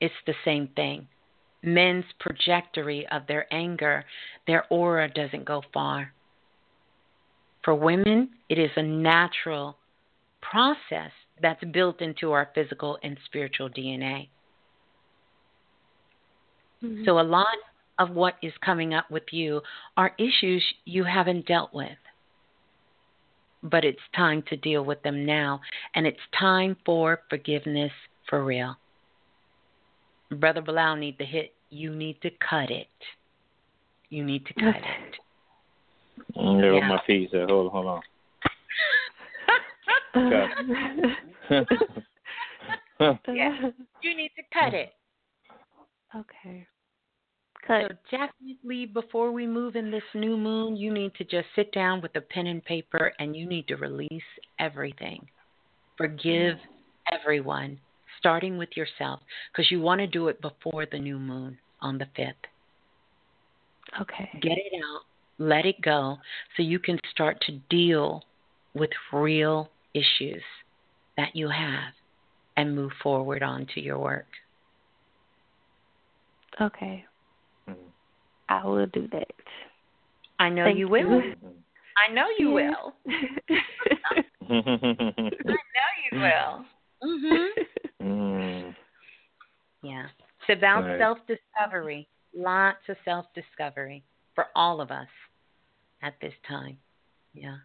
It's 0.01 0.13
the 0.25 0.35
same 0.45 0.69
thing. 0.75 1.07
Men's 1.61 2.05
trajectory 2.21 3.05
of 3.11 3.27
their 3.27 3.53
anger, 3.53 4.05
their 4.47 4.65
aura 4.69 5.09
doesn't 5.09 5.45
go 5.45 5.61
far. 5.73 6.13
For 7.63 7.75
women, 7.75 8.29
it 8.47 8.57
is 8.57 8.71
a 8.77 8.83
natural 8.83 9.77
process 10.41 11.11
that's 11.41 11.63
built 11.71 12.01
into 12.01 12.31
our 12.31 12.49
physical 12.53 12.97
and 13.03 13.17
spiritual 13.25 13.69
DNA. 13.69 14.29
Mm-hmm. 16.83 17.03
So, 17.05 17.19
a 17.19 17.21
lot 17.21 17.57
of 17.97 18.11
what 18.11 18.35
is 18.41 18.53
coming 18.63 18.93
up 18.93 19.11
with 19.11 19.23
you 19.31 19.61
are 19.97 20.13
issues 20.17 20.63
you 20.85 21.03
haven't 21.03 21.45
dealt 21.45 21.73
with. 21.73 21.97
But 23.61 23.83
it's 23.83 23.99
time 24.15 24.43
to 24.49 24.55
deal 24.55 24.85
with 24.85 25.03
them 25.03 25.25
now, 25.25 25.59
and 25.93 26.07
it's 26.07 26.17
time 26.39 26.77
for 26.85 27.19
forgiveness 27.29 27.91
for 28.29 28.45
real. 28.45 28.77
Brother 30.31 30.61
Balah 30.61 30.97
need 30.97 31.17
to 31.17 31.25
hit. 31.25 31.53
You 31.69 31.93
need 31.93 32.21
to 32.21 32.29
cut 32.29 32.71
it. 32.71 32.87
You 34.09 34.23
need 34.23 34.45
to 34.45 34.53
cut 34.53 34.75
it. 34.75 35.15
Yeah. 36.35 36.87
my 36.87 37.01
feet. 37.05 37.29
So 37.31 37.45
hold 37.47 37.71
hold 37.71 37.85
on. 37.85 38.01
yeah, 43.27 43.69
you 44.01 44.15
need 44.15 44.31
to 44.35 44.43
cut 44.53 44.73
it. 44.73 44.93
Okay. 46.15 46.67
So 47.67 47.87
definitely 48.09 48.87
before 48.87 49.31
we 49.31 49.45
move 49.45 49.75
in 49.75 49.91
this 49.91 50.03
new 50.15 50.37
moon, 50.37 50.75
you 50.75 50.91
need 50.91 51.13
to 51.15 51.23
just 51.23 51.45
sit 51.55 51.71
down 51.71 52.01
with 52.01 52.15
a 52.15 52.21
pen 52.21 52.47
and 52.47 52.63
paper 52.65 53.13
and 53.19 53.35
you 53.35 53.45
need 53.45 53.67
to 53.67 53.75
release 53.75 54.23
everything. 54.59 55.27
Forgive 55.97 56.57
everyone, 57.11 57.79
starting 58.17 58.57
with 58.57 58.69
yourself, 58.75 59.19
because 59.51 59.69
you 59.69 59.81
want 59.81 59.99
to 59.99 60.07
do 60.07 60.29
it 60.29 60.41
before 60.41 60.87
the 60.91 60.97
new 60.97 61.19
moon 61.19 61.59
on 61.81 61.97
the 61.97 62.07
5th. 62.17 62.33
Okay. 64.01 64.29
Get 64.41 64.57
it 64.57 64.73
out, 64.75 65.01
let 65.37 65.65
it 65.65 65.81
go, 65.81 66.17
so 66.55 66.63
you 66.63 66.79
can 66.79 66.97
start 67.11 67.39
to 67.47 67.59
deal 67.69 68.23
with 68.73 68.89
real 69.11 69.69
issues 69.93 70.43
that 71.17 71.35
you 71.35 71.49
have 71.49 71.93
and 72.57 72.75
move 72.75 72.91
forward 73.01 73.43
on 73.43 73.67
to 73.73 73.81
your 73.81 73.97
work. 73.99 74.27
Okay. 76.61 77.05
I 78.49 78.65
will 78.65 78.87
do 78.87 79.07
that. 79.11 79.27
I 80.39 80.49
know 80.49 80.63
Thank 80.65 80.79
you 80.79 80.87
will. 80.87 81.21
I 81.97 82.11
know 82.11 82.27
you 82.37 82.57
Yeah. 82.57 82.71
will. 82.71 82.93
I 84.09 84.23
know 85.75 85.89
you 86.11 86.19
will. 86.19 86.65
Mm-hmm. 87.03 88.07
Mm. 88.07 88.75
Yeah. 89.83 90.07
It's 90.47 90.57
about 90.57 90.85
Right. 90.85 90.97
self 90.97 91.19
discovery. 91.27 92.07
Lots 92.33 92.87
of 92.89 92.97
self 93.05 93.25
discovery 93.33 94.03
for 94.35 94.47
all 94.55 94.81
of 94.81 94.91
us 94.91 95.07
at 96.01 96.19
this 96.21 96.33
time. 96.47 96.79
Yeah. 97.33 97.57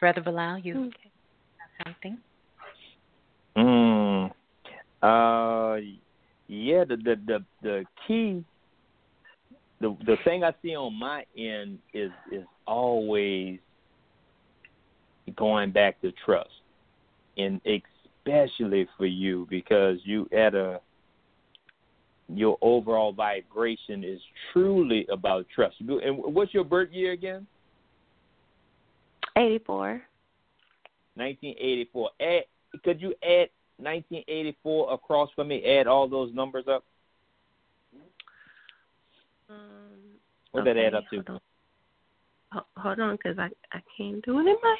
Brother 0.00 0.22
Balah, 0.22 0.64
you 0.64 0.74
have 0.74 0.92
something? 1.84 2.18
Mm. 3.56 4.30
Uh, 5.02 5.76
yeah. 6.48 6.84
The 6.84 6.96
the 6.96 7.16
the 7.26 7.44
the 7.62 7.84
key. 8.06 8.44
The 9.80 9.96
the 10.06 10.16
thing 10.24 10.44
I 10.44 10.52
see 10.62 10.76
on 10.76 10.94
my 10.94 11.24
end 11.36 11.78
is 11.92 12.10
is 12.30 12.44
always 12.66 13.58
going 15.36 15.72
back 15.72 16.00
to 16.02 16.12
trust, 16.24 16.50
and 17.36 17.60
especially 17.66 18.88
for 18.96 19.06
you 19.06 19.46
because 19.50 19.98
you 20.04 20.28
at 20.32 20.54
a 20.54 20.80
your 22.28 22.56
overall 22.62 23.12
vibration 23.12 24.04
is 24.04 24.20
truly 24.52 25.06
about 25.12 25.46
trust. 25.54 25.76
And 25.80 26.18
what's 26.18 26.54
your 26.54 26.64
birth 26.64 26.90
year 26.92 27.12
again? 27.12 27.46
84. 29.36 30.02
1984. 31.14 32.10
Add, 32.20 32.42
could 32.84 33.00
you 33.00 33.14
add 33.22 33.48
1984 33.78 34.92
across 34.94 35.30
for 35.34 35.44
me? 35.44 35.64
Add 35.64 35.86
all 35.86 36.08
those 36.08 36.32
numbers 36.34 36.64
up. 36.68 36.84
Um, 39.50 39.56
What 40.52 40.64
that 40.64 40.76
add 40.76 40.94
up 40.94 41.04
to? 41.10 41.16
Hold 41.16 41.40
on, 42.52 42.62
hold 42.76 43.00
on, 43.00 43.16
because 43.16 43.38
I 43.38 43.48
I 43.76 43.80
can't 43.96 44.24
do 44.24 44.38
it 44.38 44.46
in 44.46 44.56
my 44.62 44.76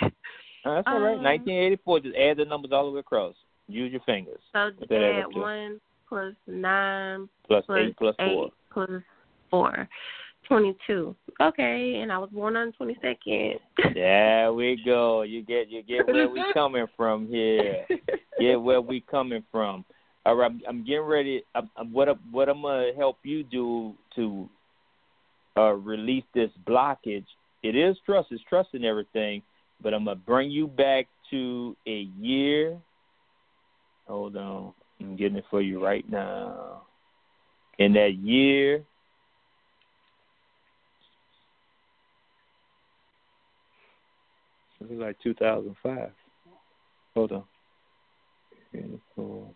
head. 0.00 0.12
That's 0.64 0.86
all 0.86 1.00
right. 1.00 1.16
Um, 1.16 1.22
1984. 1.22 2.00
Just 2.00 2.16
add 2.16 2.36
the 2.38 2.44
numbers 2.44 2.72
all 2.72 2.86
the 2.86 2.92
way 2.92 3.00
across. 3.00 3.34
Use 3.68 3.92
your 3.92 4.00
fingers. 4.02 4.38
So 4.52 4.70
What 4.78 4.90
add 4.92 5.02
add 5.02 5.24
up 5.24 5.30
to? 5.32 5.38
one 5.40 5.80
plus 6.08 6.34
nine 6.46 7.28
Plus 7.46 7.64
plus 7.66 7.78
eight 7.80 7.96
plus 7.96 8.14
four. 8.18 8.50
plus 8.72 8.90
four. 9.50 9.88
Twenty-two. 10.48 11.14
Okay, 11.40 11.98
and 12.02 12.12
I 12.12 12.18
was 12.18 12.30
born 12.30 12.56
on 12.56 12.68
the 12.68 12.72
twenty-second. 12.72 13.94
There 13.94 14.52
we 14.52 14.80
go. 14.86 15.22
You 15.22 15.42
get 15.42 15.68
you 15.68 15.82
get 15.82 16.06
where 16.06 16.28
we 16.28 16.42
coming 16.54 16.86
from 16.96 17.26
here. 17.28 17.84
Get 18.38 18.56
where 18.60 18.80
we 18.80 19.00
coming 19.00 19.42
from. 19.50 19.84
All 20.24 20.36
right, 20.36 20.50
I'm, 20.50 20.60
I'm 20.68 20.84
getting 20.84 21.02
ready. 21.02 21.42
I'm, 21.54 21.70
I'm, 21.76 21.92
what 21.92 22.08
I- 22.08 22.14
what 22.30 22.48
I'm 22.48 22.62
gonna 22.62 22.92
help 22.96 23.18
you 23.22 23.42
do 23.44 23.94
to 24.16 24.48
uh, 25.56 25.72
release 25.72 26.24
this 26.34 26.50
blockage. 26.66 27.26
It 27.62 27.74
is 27.74 27.96
trust. 28.06 28.28
It's 28.30 28.42
trust 28.48 28.68
in 28.74 28.84
everything. 28.84 29.42
But 29.82 29.94
I'm 29.94 30.04
gonna 30.04 30.16
bring 30.16 30.50
you 30.50 30.68
back 30.68 31.06
to 31.30 31.76
a 31.86 32.08
year. 32.20 32.78
Hold 34.06 34.36
on. 34.36 34.72
I'm 35.00 35.16
getting 35.16 35.36
it 35.36 35.44
for 35.50 35.60
you 35.60 35.84
right 35.84 36.08
now. 36.10 36.82
In 37.78 37.92
that 37.94 38.14
year, 38.14 38.84
it 44.90 44.96
was 44.96 45.06
like 45.06 45.16
2005. 45.22 46.10
Hold 47.14 47.32
on. 47.32 47.44
24, 48.72 49.50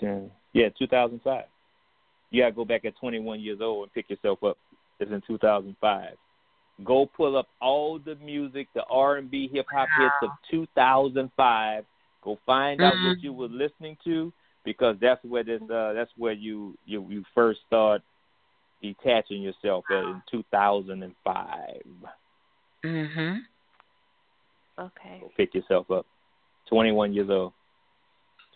10. 0.00 0.30
Yeah, 0.52 0.68
2005. 0.78 1.44
You 2.30 2.42
got 2.42 2.46
to 2.46 2.52
go 2.52 2.64
back 2.64 2.84
at 2.84 2.96
21 2.98 3.40
years 3.40 3.58
old 3.60 3.84
and 3.84 3.92
pick 3.92 4.08
yourself 4.10 4.42
up. 4.42 4.56
It's 5.00 5.10
in 5.10 5.22
2005. 5.26 6.16
go 6.84 7.06
pull 7.06 7.36
up 7.36 7.48
all 7.60 7.98
the 7.98 8.14
music, 8.16 8.66
the 8.74 8.82
R 8.90 9.16
and 9.16 9.30
B, 9.30 9.48
hip 9.52 9.66
hop 9.70 9.88
hits 9.98 10.14
of 10.22 10.30
2005. 10.50 11.84
Go 12.22 12.38
find 12.46 12.80
out 12.80 12.94
what 12.94 13.18
Mm. 13.18 13.22
you 13.22 13.32
were 13.32 13.48
listening 13.48 13.96
to 14.04 14.32
because 14.64 14.96
that's 14.98 15.22
where 15.24 15.44
this 15.44 15.60
uh, 15.70 15.92
that's 15.92 16.10
where 16.16 16.32
you 16.32 16.76
you 16.86 17.04
you 17.10 17.24
first 17.34 17.60
start 17.66 18.00
detaching 18.80 19.42
yourself 19.42 19.84
at 19.90 20.02
in 20.04 20.22
2005. 20.30 21.82
Mhm. 22.84 23.40
Okay. 24.78 25.18
Go 25.20 25.30
pick 25.36 25.54
yourself 25.54 25.90
up. 25.90 26.06
21 26.68 27.12
years 27.12 27.30
old. 27.30 27.52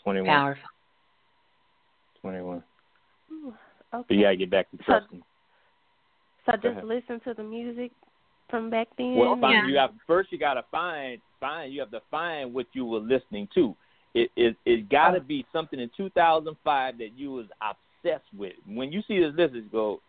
21. 0.03 0.27
Powerful. 0.27 0.69
21. 2.23 2.63
Ooh, 3.33 3.55
But 3.93 3.99
Okay. 4.01 4.15
you 4.17 4.23
gotta 4.23 4.37
get 4.37 4.51
back 4.51 4.71
to 4.71 4.79
trusting. 4.79 5.23
So 6.45 6.53
Go 6.53 6.57
just 6.59 6.67
ahead. 6.73 6.85
listen 6.85 7.21
to 7.21 7.35
the 7.35 7.43
music 7.43 7.93
from 8.49 8.71
back 8.71 8.89
then. 8.97 9.17
Well, 9.17 9.37
find, 9.41 9.69
you 9.69 9.77
have 9.77 9.95
first 10.07 10.31
you 10.33 10.39
gotta 10.39 10.63
find 10.71 11.21
find 11.41 11.73
you 11.73 11.81
have 11.81 11.91
to 11.91 12.01
find 12.11 12.55
what 12.55 12.67
you 12.73 12.85
were 12.85 13.01
listening 13.01 13.49
to. 13.55 13.77
It 14.15 14.31
it 14.37 14.57
it 14.65 14.89
gotta 14.89 15.21
be 15.21 15.45
something 15.53 15.79
in 15.79 15.91
2005 15.97 16.99
that 16.99 17.13
you 17.17 17.33
was 17.33 17.47
obsessed 17.61 18.33
with. 18.33 18.55
When 18.67 18.93
you 18.93 19.03
see 19.03 19.19
this 19.19 19.35
list, 19.35 19.55
it's 19.55 19.69
go 19.69 20.01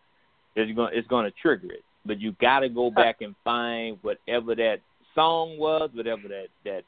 it's 0.54 0.72
going 0.74 0.96
it's 0.96 1.08
going 1.08 1.24
to 1.24 1.30
trigger 1.32 1.72
it. 1.72 1.84
But 2.04 2.20
you 2.20 2.32
gotta 2.40 2.68
go 2.68 2.90
back 2.90 3.20
and 3.20 3.34
find 3.44 3.98
whatever 4.02 4.54
that 4.54 4.80
song 5.14 5.58
was, 5.58 5.90
whatever 5.92 6.28
that 6.28 6.48
that 6.64 6.84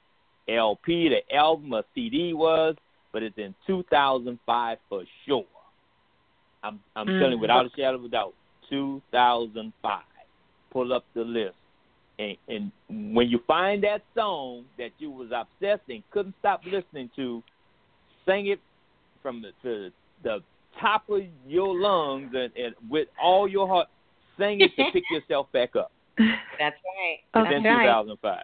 LP, 0.49 1.09
the 1.09 1.35
album, 1.35 1.73
or 1.75 1.85
CD 1.95 2.33
was. 2.33 2.77
But 3.13 3.23
it's 3.23 3.39
in 3.39 3.55
2005 3.67 4.79
for 4.89 5.05
sure. 5.27 5.45
I'm 6.63 6.81
I'm 6.95 7.09
Mm. 7.09 7.19
telling 7.19 7.33
you 7.33 7.39
without 7.39 7.67
a 7.67 7.71
shadow 7.71 7.97
of 7.97 8.05
a 8.05 8.09
doubt, 8.09 8.35
2005. 8.69 10.03
Pull 10.71 10.93
up 10.93 11.05
the 11.15 11.25
list, 11.25 11.57
and 12.19 12.37
and 12.49 12.71
when 13.15 13.29
you 13.29 13.41
find 13.47 13.83
that 13.83 14.03
song 14.15 14.65
that 14.79 14.93
you 14.99 15.11
was 15.11 15.33
obsessed 15.33 15.89
and 15.89 16.03
couldn't 16.11 16.35
stop 16.39 16.65
listening 16.65 17.11
to, 17.17 17.43
sing 18.25 18.47
it 18.47 18.61
from 19.23 19.43
the 19.43 19.53
to 19.63 19.91
the 20.23 20.43
top 20.79 21.09
of 21.09 21.23
your 21.47 21.75
lungs 21.77 22.33
and, 22.35 22.53
and 22.57 22.75
with 22.89 23.09
all 23.21 23.49
your 23.49 23.67
heart. 23.67 23.89
Sing 24.41 24.61
is 24.61 24.71
to 24.79 24.85
pick 24.93 25.05
yourself 25.11 25.51
back 25.53 25.77
up. 25.77 25.93
That's 26.19 26.77
right. 26.99 27.19
It's 27.23 27.33
That's 27.35 27.53
in 27.55 27.63
right. 27.65 27.85
2005. 27.85 28.43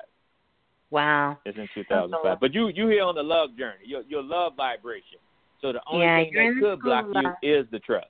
Wow. 0.91 1.39
It's 1.45 1.59
in 1.59 1.69
2005. 1.75 2.39
But 2.41 2.55
you 2.55 2.69
you 2.69 2.87
here 2.89 3.03
on 3.03 3.15
the 3.15 3.23
love 3.23 3.57
journey, 3.57 3.85
your 3.85 4.03
your 4.03 4.23
love 4.23 4.55
vibration. 4.57 5.19
So 5.61 5.73
the 5.73 5.81
only 5.91 6.07
Yeah, 6.07 6.17
thing 6.25 6.33
that 6.35 6.55
could 6.61 6.83
block 6.83 7.07
school 7.11 7.23
you 7.43 7.61
is 7.61 7.67
the 7.71 7.79
trust. 7.81 8.07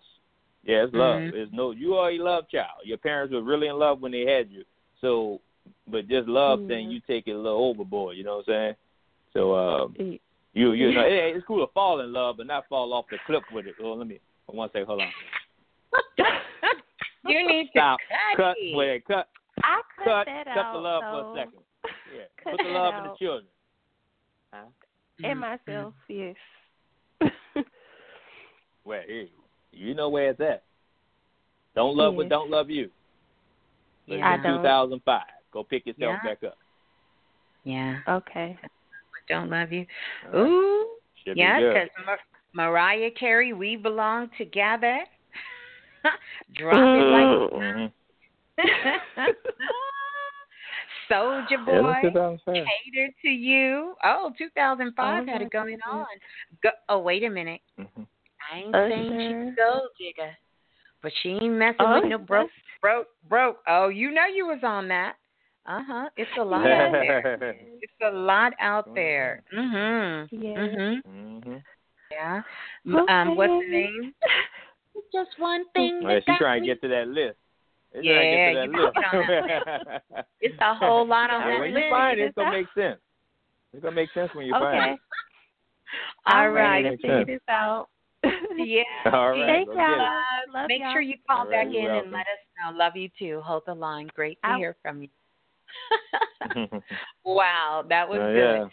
Yeah, 0.64 0.84
it's 0.84 0.94
love. 0.94 1.22
Mhm. 1.22 1.32
It's 1.34 1.52
no 1.52 1.70
you 1.70 1.94
are 1.94 2.10
a 2.10 2.18
love 2.18 2.48
child. 2.50 2.82
Your 2.84 2.98
parents 2.98 3.32
were 3.32 3.42
really 3.42 3.68
in 3.68 3.78
love 3.78 4.00
when 4.00 4.12
they 4.12 4.26
had 4.26 4.50
you. 4.50 4.64
So 5.00 5.40
but 5.88 6.08
just 6.08 6.28
love 6.28 6.60
Mm-hmm. 6.60 6.68
thing 6.68 6.90
you 6.90 7.00
take 7.06 7.26
it 7.28 7.32
a 7.32 7.38
little 7.38 7.64
overboard, 7.64 8.16
you 8.16 8.24
know 8.24 8.38
what 8.38 8.48
I'm 8.48 8.52
saying? 8.54 8.74
So 9.32 9.92
Mm. 9.98 10.20
you 10.54 10.72
you 10.72 10.92
know 10.92 11.00
it, 11.06 11.36
it's 11.36 11.46
cool 11.46 11.64
to 11.66 11.72
fall 11.72 12.00
in 12.00 12.12
love 12.12 12.36
but 12.38 12.46
not 12.46 12.68
fall 12.68 12.92
off 12.92 13.06
the 13.10 13.18
cliff 13.26 13.44
with 13.52 13.66
it. 13.66 13.76
Well 13.80 13.96
let 13.96 14.06
me 14.06 14.20
one 14.46 14.68
second, 14.70 14.86
hold 14.86 15.00
on. 15.02 15.12
You 17.28 17.46
need 17.46 17.64
to 17.64 17.70
Stop. 17.70 17.98
cut 18.36 18.44
Cut 18.44 18.56
it. 18.58 18.76
wait, 18.76 19.04
cut 19.06 19.28
I 19.62 19.80
cut, 19.98 20.04
cut 20.04 20.26
that 20.26 20.46
cut 20.46 20.58
out. 20.58 20.72
the 20.72 20.78
love 20.78 21.02
though. 21.02 21.32
for 21.32 21.40
a 21.40 21.44
second. 21.44 21.60
Yeah. 22.14 22.22
Cut 22.44 22.50
Put 22.52 22.58
the 22.58 22.72
that 22.72 22.78
love 22.78 22.94
in 22.94 23.10
the 23.10 23.16
children. 23.18 23.46
Huh? 24.52 24.66
And 25.24 25.26
mm-hmm. 25.26 25.40
myself, 25.40 25.94
mm-hmm. 26.10 26.34
yes. 27.22 27.32
well, 28.84 29.00
hey, 29.06 29.30
you 29.72 29.94
know 29.94 30.08
where 30.08 30.30
it's 30.30 30.40
at. 30.40 30.62
Don't 31.74 31.96
love 31.96 32.14
what 32.14 32.28
don't 32.28 32.50
love 32.50 32.70
you. 32.70 32.90
But 34.08 34.18
Yeah. 34.18 34.34
in 34.34 34.42
2005. 34.42 35.22
Go 35.52 35.64
pick 35.64 35.86
yourself 35.86 36.18
Yeah. 36.22 36.28
back 36.28 36.44
up. 36.44 36.58
Yeah. 37.64 37.98
Okay. 38.08 38.58
Don't 39.28 39.50
love 39.50 39.72
you. 39.72 39.86
Ooh. 40.34 40.96
Should 41.24 41.36
Yeah, 41.36 41.58
because 41.58 41.88
Mar- 42.04 42.20
Mariah 42.52 43.10
Carey, 43.10 43.52
we 43.52 43.76
belong 43.76 44.30
together. 44.38 45.04
Drop 46.54 46.80
it 46.80 47.06
like 47.10 47.62
Mhm. 47.62 47.92
Soldier 51.08 51.58
Boy, 51.58 51.94
2005. 52.02 52.54
cater 52.54 53.08
to 53.22 53.28
you. 53.28 53.94
Oh, 54.02 54.32
2005 54.36 55.22
Oh, 55.22 55.26
had 55.30 55.42
it 55.42 55.50
going 55.50 55.78
on. 55.88 56.06
Go, 56.62 56.70
oh, 56.88 56.98
wait 56.98 57.22
a 57.24 57.30
minute. 57.30 57.60
Mhm. 57.78 58.06
I 58.52 58.58
ain't 58.58 58.74
Usher. 58.74 58.88
saying 58.88 59.08
she's 59.08 59.52
a 59.52 59.56
gold 59.56 59.88
digger, 59.98 60.36
but 61.02 61.12
she 61.22 61.30
ain't 61.30 61.54
messing 61.54 61.76
Oh, 61.80 62.00
with 62.00 62.10
no 62.10 62.18
broke, 62.18 62.50
broke, 62.80 63.08
broke. 63.28 63.58
Oh, 63.68 63.88
you 63.88 64.10
know 64.10 64.26
you 64.26 64.46
was 64.46 64.60
on 64.62 64.88
that. 64.88 65.16
Uh 65.66 65.82
huh. 65.86 66.08
It's 66.16 66.30
a 66.38 66.44
lot 66.44 66.66
out 66.70 66.92
there. 66.92 67.56
It's 67.82 67.92
a 68.02 68.10
lot 68.10 68.52
out 68.60 68.94
there. 68.94 69.42
Mhm. 69.56 70.28
Yes. 70.30 70.58
Mhm. 70.58 71.02
Mhm. 71.04 71.62
Yeah. 72.10 72.42
M- 72.86 73.08
Um, 73.08 73.36
what's 73.36 73.52
the 73.52 73.68
name? 73.70 74.14
It's 74.96 75.06
just 75.12 75.38
one 75.38 75.64
thing. 75.74 76.00
Well, 76.02 76.14
that 76.14 76.22
she's 76.26 76.38
trying 76.38 76.62
to 76.62 76.66
get 76.66 76.80
to 76.82 76.88
that 76.88 77.08
list. 77.08 77.36
She's 77.94 78.04
Yeah, 78.04 78.12
trying 78.14 78.30
to 78.30 78.62
you 78.62 78.72
get 78.72 78.72
to 78.72 78.84
put 78.84 78.94
that 78.94 79.04
on 79.14 80.16
list. 80.16 80.26
It's 80.40 80.54
a 80.60 80.74
whole 80.74 81.06
lot 81.06 81.30
on 81.30 81.40
Yeah, 81.46 81.50
that 81.54 81.60
when 81.60 81.74
list. 81.74 81.84
you 81.84 81.90
find 81.90 82.20
it, 82.20 82.22
it's 82.24 82.34
gonna 82.34 82.50
make 82.52 82.66
sense. 82.74 83.00
It's 83.72 83.82
gonna 83.82 83.94
make 83.96 84.10
sense 84.12 84.30
when 84.34 84.46
you 84.46 84.52
find 84.52 84.92
it. 84.92 84.98
All 86.26 86.34
I'm 86.34 86.52
right. 86.52 86.70
ready 86.70 86.82
to 86.84 86.90
Makes 86.90 87.02
figure 87.02 87.16
sense. 87.18 87.28
this 87.28 87.40
out. 87.48 87.88
Yeah. 88.58 88.82
All 89.12 89.30
right, 89.30 89.46
Thank 89.46 89.68
go 89.68 89.74
get 89.74 89.82
it. 89.90 89.98
y'all. 89.98 90.54
Love 90.54 90.68
Make 90.68 90.80
y'all. 90.80 90.92
sure 90.92 91.00
you 91.02 91.14
call 91.28 91.40
All 91.40 91.44
right, 91.44 91.52
back 91.66 91.66
you're 91.72 91.82
in 91.82 91.88
welcome. 91.88 92.04
and 92.08 92.12
let 92.12 92.20
us 92.22 92.72
know. 92.72 92.76
Love 92.78 92.96
you 92.96 93.08
too. 93.18 93.40
Hold 93.44 93.62
the 93.66 93.74
line. 93.74 94.08
Great 94.14 94.38
to 94.42 94.50
I- 94.50 94.56
hear 94.56 94.76
from 94.82 95.02
you. 95.02 95.08
wow, 97.24 97.84
that 97.88 98.08
was 98.08 98.18
Oh, 98.20 98.32
good. 98.32 98.36
yeah. 98.38 98.68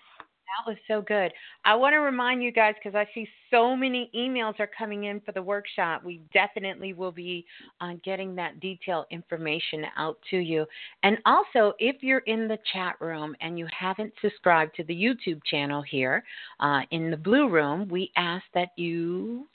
That 0.54 0.70
was 0.70 0.78
so 0.88 1.02
good. 1.02 1.32
I 1.66 1.74
want 1.74 1.94
to 1.94 1.98
remind 1.98 2.44
you 2.44 2.52
guys 2.52 2.76
because 2.82 2.96
I 2.96 3.08
see 3.16 3.28
so 3.50 3.76
many 3.76 4.12
emails 4.16 4.60
are 4.60 4.70
coming 4.78 5.06
in 5.06 5.20
for 5.22 5.32
the 5.32 5.42
workshop. 5.42 6.04
We 6.04 6.22
definitely 6.32 6.94
will 6.94 7.12
be 7.12 7.46
uh, 7.82 7.94
getting 8.04 8.36
that 8.36 8.60
detailed 8.60 9.06
information 9.10 9.86
out 9.98 10.18
to 10.30 10.38
you. 10.38 10.66
And 11.02 11.18
also, 11.26 11.74
if 11.80 12.04
you're 12.04 12.20
in 12.20 12.48
the 12.48 12.60
chat 12.72 12.98
room 13.00 13.36
and 13.42 13.58
you 13.58 13.68
haven't 13.78 14.14
subscribed 14.22 14.76
to 14.76 14.84
the 14.84 14.94
YouTube 14.94 15.42
channel 15.44 15.82
here 15.82 16.24
uh, 16.60 16.82
in 16.92 17.10
the 17.10 17.18
Blue 17.18 17.50
Room, 17.50 17.88
we 17.88 18.12
ask 18.16 18.44
that 18.54 18.70
you 18.76 19.48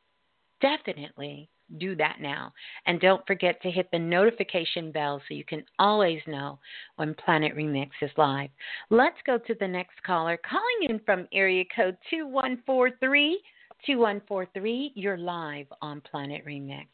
definitely 0.61 1.49
do 1.77 1.95
that 1.97 2.17
now. 2.21 2.53
And 2.87 3.01
don't 3.01 3.27
forget 3.27 3.61
to 3.63 3.71
hit 3.71 3.89
the 3.93 3.99
notification 3.99 4.91
bell 4.91 5.21
so 5.29 5.35
you 5.35 5.45
can 5.45 5.65
always 5.79 6.21
know 6.27 6.59
when 6.97 7.15
Planet 7.15 7.55
Remix 7.55 7.91
is 8.01 8.11
live. 8.17 8.51
Let's 8.91 9.19
go 9.27 9.39
to 9.39 9.55
the 9.61 9.69
next 9.69 10.03
caller. 10.05 10.39
Calling 10.49 10.91
in 10.91 11.01
from 11.05 11.29
area 11.33 11.65
code 11.75 11.97
2143. 12.11 13.41
2143, 13.87 14.93
you're 14.97 15.17
live 15.17 15.67
on 15.81 16.01
Planet 16.01 16.45
Remix. 16.45 16.87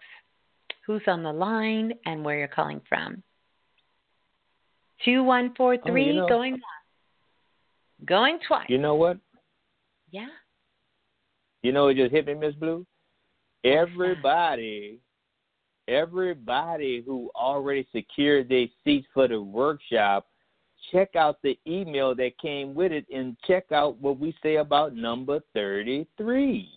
Who's 0.86 1.00
on 1.06 1.22
the 1.22 1.32
line 1.32 1.94
and 2.04 2.22
where 2.22 2.36
you're 2.38 2.48
calling 2.48 2.82
from? 2.86 3.22
2143, 5.04 5.90
Oh, 5.90 6.06
you 6.06 6.12
know- 6.14 6.28
going 6.28 6.52
once. 6.52 6.62
Going 8.04 8.38
twice. 8.46 8.68
You 8.68 8.78
know 8.78 8.96
what? 8.96 9.18
Yeah. 10.10 10.28
You 11.62 11.72
know 11.72 11.88
it 11.88 11.94
just 11.94 12.12
hit 12.12 12.26
me, 12.26 12.34
Miss 12.34 12.54
Blue? 12.54 12.86
Everybody, 13.64 14.98
everybody 15.88 17.02
who 17.04 17.30
already 17.34 17.86
secured 17.92 18.48
their 18.48 18.66
seats 18.84 19.06
for 19.14 19.26
the 19.26 19.40
workshop, 19.40 20.26
check 20.92 21.16
out 21.16 21.38
the 21.42 21.58
email 21.66 22.14
that 22.14 22.38
came 22.38 22.74
with 22.74 22.92
it 22.92 23.06
and 23.12 23.36
check 23.46 23.72
out 23.72 23.96
what 23.98 24.18
we 24.18 24.34
say 24.42 24.56
about 24.56 24.94
number 24.94 25.40
33. 25.54 26.68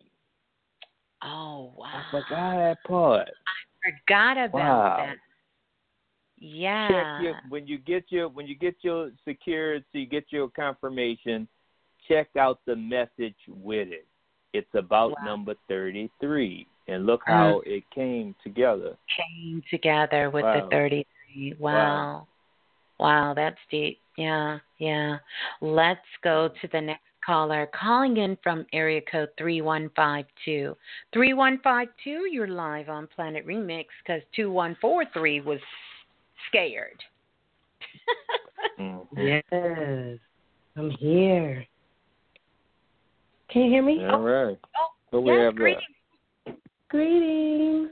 Oh, 1.23 1.73
wow. 1.75 1.85
I 1.85 2.03
forgot 2.11 2.55
that 2.55 2.77
part. 2.87 3.27
I 3.27 3.91
forgot 3.91 4.37
about 4.37 4.53
Wow. 4.53 4.97
that. 4.97 5.15
Yeah. 6.39 6.87
Check 6.89 7.07
your, 7.21 7.35
when 7.49 7.67
you 7.67 7.79
get 7.79 8.05
your 8.09 8.29
when 8.29 8.45
you 8.45 8.55
get 8.55 8.75
your 8.81 9.11
secured, 9.25 9.83
so 9.91 9.97
you 9.97 10.05
get 10.05 10.25
your 10.29 10.49
confirmation. 10.49 11.47
Check 12.07 12.29
out 12.37 12.59
the 12.65 12.75
message 12.75 13.35
with 13.47 13.89
it. 13.89 14.07
It's 14.53 14.73
about 14.75 15.11
Wow. 15.19 15.25
number 15.25 15.55
33, 15.67 16.67
and 16.87 17.05
look 17.05 17.21
how 17.25 17.61
it 17.65 17.83
came 17.93 18.35
together. 18.43 18.97
came 19.15 19.61
together 19.69 20.29
with 20.29 20.43
Wow. 20.43 20.61
the 20.61 20.67
33. 20.69 21.53
Wow. 21.59 22.27
wow. 22.99 23.33
that's 23.33 23.59
deep. 23.69 23.99
Yeah, 24.17 24.59
yeah. 24.79 25.17
Let's 25.61 25.99
go 26.23 26.49
to 26.61 26.67
the 26.69 26.81
next 26.81 27.03
caller. 27.25 27.67
Calling 27.79 28.17
in 28.17 28.37
from 28.41 28.65
area 28.73 29.01
code 29.01 29.29
3152. 29.37 30.75
3152, 31.13 32.29
you're 32.31 32.47
live 32.47 32.89
on 32.89 33.07
Planet 33.07 33.45
Remix 33.45 33.85
because 34.03 34.21
2143 34.35 35.41
was 35.41 35.59
scared. 36.47 37.01
Mm-hmm. 38.79 39.19
Yes, 39.19 40.19
I'm 40.75 40.91
here. 40.91 41.65
Can 43.49 43.63
you 43.63 43.71
hear 43.71 43.81
me? 43.83 44.05
All 44.05 44.19
right. 44.19 44.57
Oh, 44.77 44.87
What 45.09 45.23
we 45.23 45.31
yes, 45.31 45.45
have 45.45 45.55
greetings. 45.55 45.81
left? 45.81 45.96
Greetings. 46.89 47.89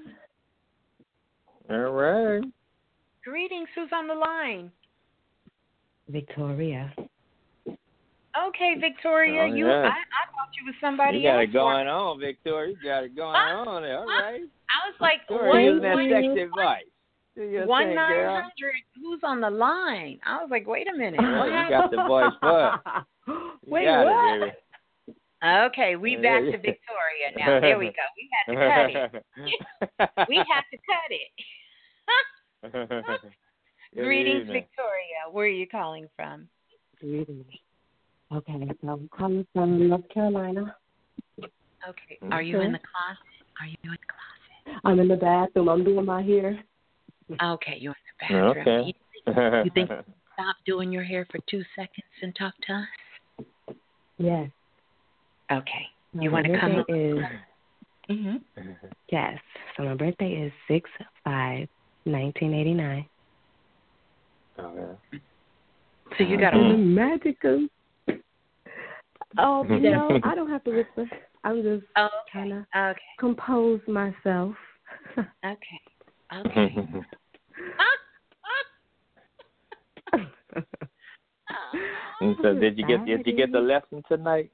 All 1.70 1.78
right. 1.78 2.44
Greetings. 3.24 3.68
Who's 3.76 3.90
on 3.94 4.08
the 4.08 4.14
line? 4.14 4.72
Victoria. 6.10 6.94
Okay, 7.68 8.76
Victoria. 8.80 9.44
Oh, 9.44 9.56
you, 9.56 9.66
yeah. 9.68 9.82
I, 9.82 9.88
I 9.88 10.26
thought 10.32 10.52
you 10.60 10.66
was 10.66 10.76
somebody 10.80 11.18
else. 11.18 11.24
You 11.24 11.30
got 11.30 11.40
else. 11.40 11.50
it 11.50 11.54
going 11.54 11.88
on, 11.88 12.20
Victoria. 12.20 12.76
You 12.82 12.90
got 12.90 13.04
it 13.04 13.16
going 13.16 13.36
on 13.36 13.82
there. 13.82 14.00
All 14.00 14.06
right. 14.06 14.42
I 14.70 14.90
was 14.90 14.96
like, 15.00 15.22
Victoria, 15.28 15.50
one, 15.50 15.64
using 15.64 15.82
that 15.82 15.94
one, 15.96 16.10
sexy 16.10 16.42
advice. 16.42 16.84
Do 17.36 17.64
one 17.66 17.88
thing, 17.88 17.96
nine 17.96 18.14
girl. 18.14 18.34
hundred. 18.36 18.76
Who's 19.02 19.20
on 19.24 19.42
the 19.42 19.50
line? 19.50 20.20
I 20.26 20.38
was 20.42 20.50
like, 20.50 20.68
wait 20.68 20.88
a 20.88 20.98
minute. 20.98 21.20
Yeah, 21.22 21.40
What 21.40 21.48
you 21.48 21.70
got 21.70 21.92
the 21.92 22.04
voice 22.08 22.34
for 22.40 22.74
it. 22.74 23.04
You 23.68 23.74
Wait, 23.74 23.86
got 23.86 24.06
what? 24.06 24.36
it, 24.36 24.40
baby. 24.42 24.52
Okay, 25.46 25.96
we 25.96 26.16
back 26.16 26.42
to 26.42 26.58
Victoria 26.58 27.30
now. 27.38 27.60
There 27.62 27.78
we 27.78 27.88
go. 27.88 28.02
We 28.18 28.30
had 28.34 28.46
to 28.52 28.58
cut 28.58 28.90
it. 28.90 30.28
we 30.30 30.38
had 30.38 30.64
to 30.72 30.78
cut 30.88 31.12
it. 33.22 33.32
Greetings, 33.96 34.42
evening. 34.42 34.64
Victoria. 34.64 35.32
Where 35.32 35.46
are 35.46 35.50
you 35.50 35.68
calling 35.68 36.08
from? 36.16 36.48
Greetings. 37.00 37.46
Okay, 38.34 38.72
so 38.82 38.88
I'm 38.90 39.08
calling 39.16 39.46
from 39.54 39.88
North 39.88 40.10
Carolina. 40.12 40.76
Okay. 41.40 42.18
Mm-hmm. 42.24 42.34
Are 42.34 42.42
you 42.42 42.60
in 42.62 42.72
the 42.72 42.80
closet? 42.80 43.20
Are 43.62 43.68
you 43.68 43.78
in 43.84 43.92
the 43.92 43.98
closet? 43.98 44.82
I'm 44.84 45.00
in 45.00 45.08
the 45.08 45.16
bathroom. 45.16 45.70
I'm 45.70 45.84
doing 45.84 46.06
my 46.06 46.24
hair. 46.24 46.60
Okay, 47.42 47.78
you're 47.80 47.94
in 47.94 47.98
the 48.20 48.34
bathroom. 48.34 48.68
Okay. 48.68 48.88
You, 48.88 49.64
you 49.66 49.72
think 49.76 49.90
stop 50.34 50.56
doing 50.66 50.92
your 50.92 51.04
hair 51.04 51.28
for 51.30 51.40
two 51.50 51.64
seconds 51.76 52.08
and 52.24 52.36
talk 52.36 52.54
to 52.68 52.74
us? 52.74 53.76
Yes. 54.18 54.50
Okay. 55.52 55.88
My 56.14 56.24
You 56.24 56.32
want 56.32 56.46
to 56.48 56.60
come 56.60 56.76
up? 56.76 56.88
birthday 56.88 57.10
Is, 57.10 57.26
hmm 58.10 58.36
yes. 59.12 59.38
So 59.76 59.84
my 59.84 59.96
birthday 59.96 60.32
is 60.32 60.52
six 60.68 60.90
five 61.24 61.68
nineteen 62.06 62.54
eighty 62.54 62.74
nine. 62.74 63.06
Okay. 64.60 65.20
So 66.18 66.24
you 66.24 66.40
got 66.40 66.54
the 66.54 66.60
a 66.60 66.78
magical. 66.78 67.68
Oh 69.38 69.64
no, 69.64 70.18
I 70.24 70.34
don't 70.34 70.50
have 70.50 70.64
to 70.64 70.72
whisper. 70.72 71.10
I'm 71.44 71.62
just 71.62 71.84
oh, 71.98 72.08
trying 72.32 72.52
to 72.52 72.66
okay. 72.78 73.00
compose 73.20 73.82
myself. 73.88 74.56
Okay. 75.44 75.58
Okay. 76.34 76.76
And 82.22 82.36
so 82.42 82.54
did 82.54 82.78
you 82.78 82.88
get 82.88 83.06
did 83.06 83.28
you 83.28 83.36
get 83.36 83.52
the 83.52 83.60
lesson 83.60 84.04
tonight? 84.08 84.52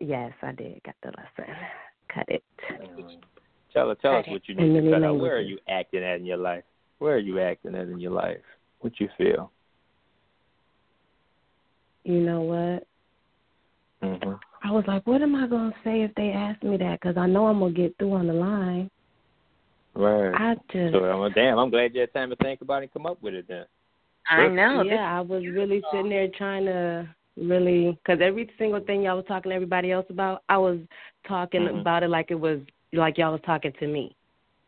Yes, 0.00 0.32
I 0.42 0.52
did. 0.52 0.82
Got 0.82 0.94
the 1.02 1.08
lesson. 1.08 1.54
Cut 2.12 2.28
it. 2.28 2.42
Tell 3.72 3.94
tell 3.96 4.16
us 4.16 4.26
what 4.26 4.42
you 4.48 4.56
In 4.58 4.74
need 4.74 4.80
to 4.82 4.90
cut 4.90 5.04
out. 5.04 5.18
Where 5.18 5.36
are 5.36 5.40
you 5.40 5.58
acting 5.68 6.02
at 6.02 6.16
in 6.16 6.26
your 6.26 6.36
life? 6.36 6.64
Where 6.98 7.14
are 7.14 7.18
you 7.18 7.40
acting 7.40 7.74
at 7.74 7.88
in 7.88 8.00
your 8.00 8.10
life? 8.10 8.40
What 8.80 8.98
you 8.98 9.08
feel? 9.16 9.52
You 12.04 12.20
know 12.20 12.42
what? 12.42 12.86
hmm 14.02 14.32
I 14.62 14.72
was 14.72 14.84
like, 14.86 15.06
what 15.06 15.22
am 15.22 15.34
I 15.34 15.46
gonna 15.46 15.74
say 15.84 16.02
if 16.02 16.14
they 16.16 16.32
ask 16.32 16.62
me 16.62 16.76
that? 16.76 17.00
Because 17.00 17.16
I 17.16 17.26
know 17.26 17.46
I'm 17.46 17.60
gonna 17.60 17.72
get 17.72 17.96
through 17.98 18.12
on 18.12 18.26
the 18.26 18.32
line. 18.32 18.90
Right. 19.94 20.34
I 20.34 20.54
just, 20.72 20.92
So 20.92 21.04
I'm 21.04 21.32
damn. 21.32 21.58
I'm 21.58 21.70
glad 21.70 21.94
you 21.94 22.00
had 22.02 22.12
time 22.12 22.30
to 22.30 22.36
think 22.36 22.60
about 22.60 22.82
it 22.82 22.84
and 22.84 22.92
come 22.92 23.06
up 23.06 23.22
with 23.22 23.34
it 23.34 23.46
then. 23.48 23.64
I 24.28 24.48
know. 24.48 24.82
Yeah, 24.82 25.18
I 25.18 25.20
was 25.20 25.44
really 25.44 25.82
sitting 25.90 26.10
there 26.10 26.28
trying 26.36 26.66
to 26.66 27.08
really, 27.40 27.98
because 28.04 28.20
every 28.22 28.50
single 28.58 28.80
thing 28.80 29.02
y'all 29.02 29.16
was 29.16 29.24
talking 29.26 29.50
to 29.50 29.54
everybody 29.54 29.90
else 29.92 30.06
about, 30.10 30.42
I 30.48 30.58
was 30.58 30.78
talking 31.26 31.62
Mhm. 31.62 31.80
about 31.80 32.02
it 32.02 32.08
like 32.08 32.30
it 32.30 32.38
was 32.38 32.60
like 32.92 33.18
y'all 33.18 33.32
was 33.32 33.40
talking 33.42 33.72
to 33.72 33.86
me. 33.86 34.14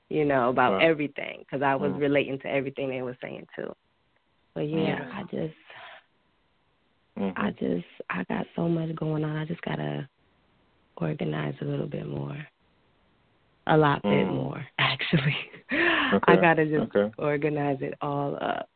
You 0.09 0.25
know 0.25 0.51
about 0.51 0.75
Right. 0.75 0.85
everything 0.85 1.41
because 1.41 1.63
I 1.63 1.75
was 1.75 1.93
Mhm. 1.93 2.01
relating 2.01 2.39
to 2.41 2.49
everything 2.49 2.89
they 2.91 3.03
were 3.03 3.17
saying 3.21 3.47
too. 3.57 3.75
But 4.55 4.69
yeah. 4.69 5.09
I 5.13 5.23
just, 5.25 5.55
Mhm. 7.19 7.33
I 7.37 7.51
just, 7.53 7.87
I 8.11 8.25
got 8.25 8.47
so 8.55 8.69
much 8.69 8.95
going 8.95 9.25
on. 9.25 9.37
I 9.37 9.45
just 9.45 9.63
gotta 9.63 10.09
organize 10.97 11.55
a 11.61 11.65
little 11.65 11.87
bit 11.87 12.07
more, 12.07 12.37
a 13.67 13.77
lot 13.77 14.03
bit 14.03 14.27
Mm. 14.27 14.35
more 14.35 14.67
actually. 14.79 15.37
I 15.71 16.37
gotta 16.37 16.67
just 16.67 16.95
okay. 16.95 17.13
organize 17.19 17.81
it 17.81 17.95
all 18.03 18.37
up, 18.41 18.69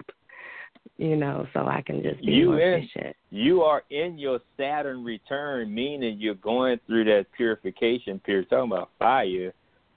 you 0.97 1.17
know, 1.17 1.47
so 1.53 1.67
I 1.67 1.83
can 1.83 2.03
just 2.03 2.21
be 2.25 2.33
You 2.33 2.51
more 2.51 2.61
in- 2.61 2.83
efficient. 2.85 3.17
You 3.31 3.63
are 3.63 3.83
in 3.91 4.19
your 4.19 4.41
Saturn 4.57 5.05
return, 5.05 5.73
meaning 5.75 6.19
you're 6.19 6.35
going 6.35 6.79
through 6.87 7.05
that 7.05 7.27
purification 7.37 8.19
period. 8.21 8.49
Talking 8.51 8.73
about 8.73 8.91
fire, 8.99 9.53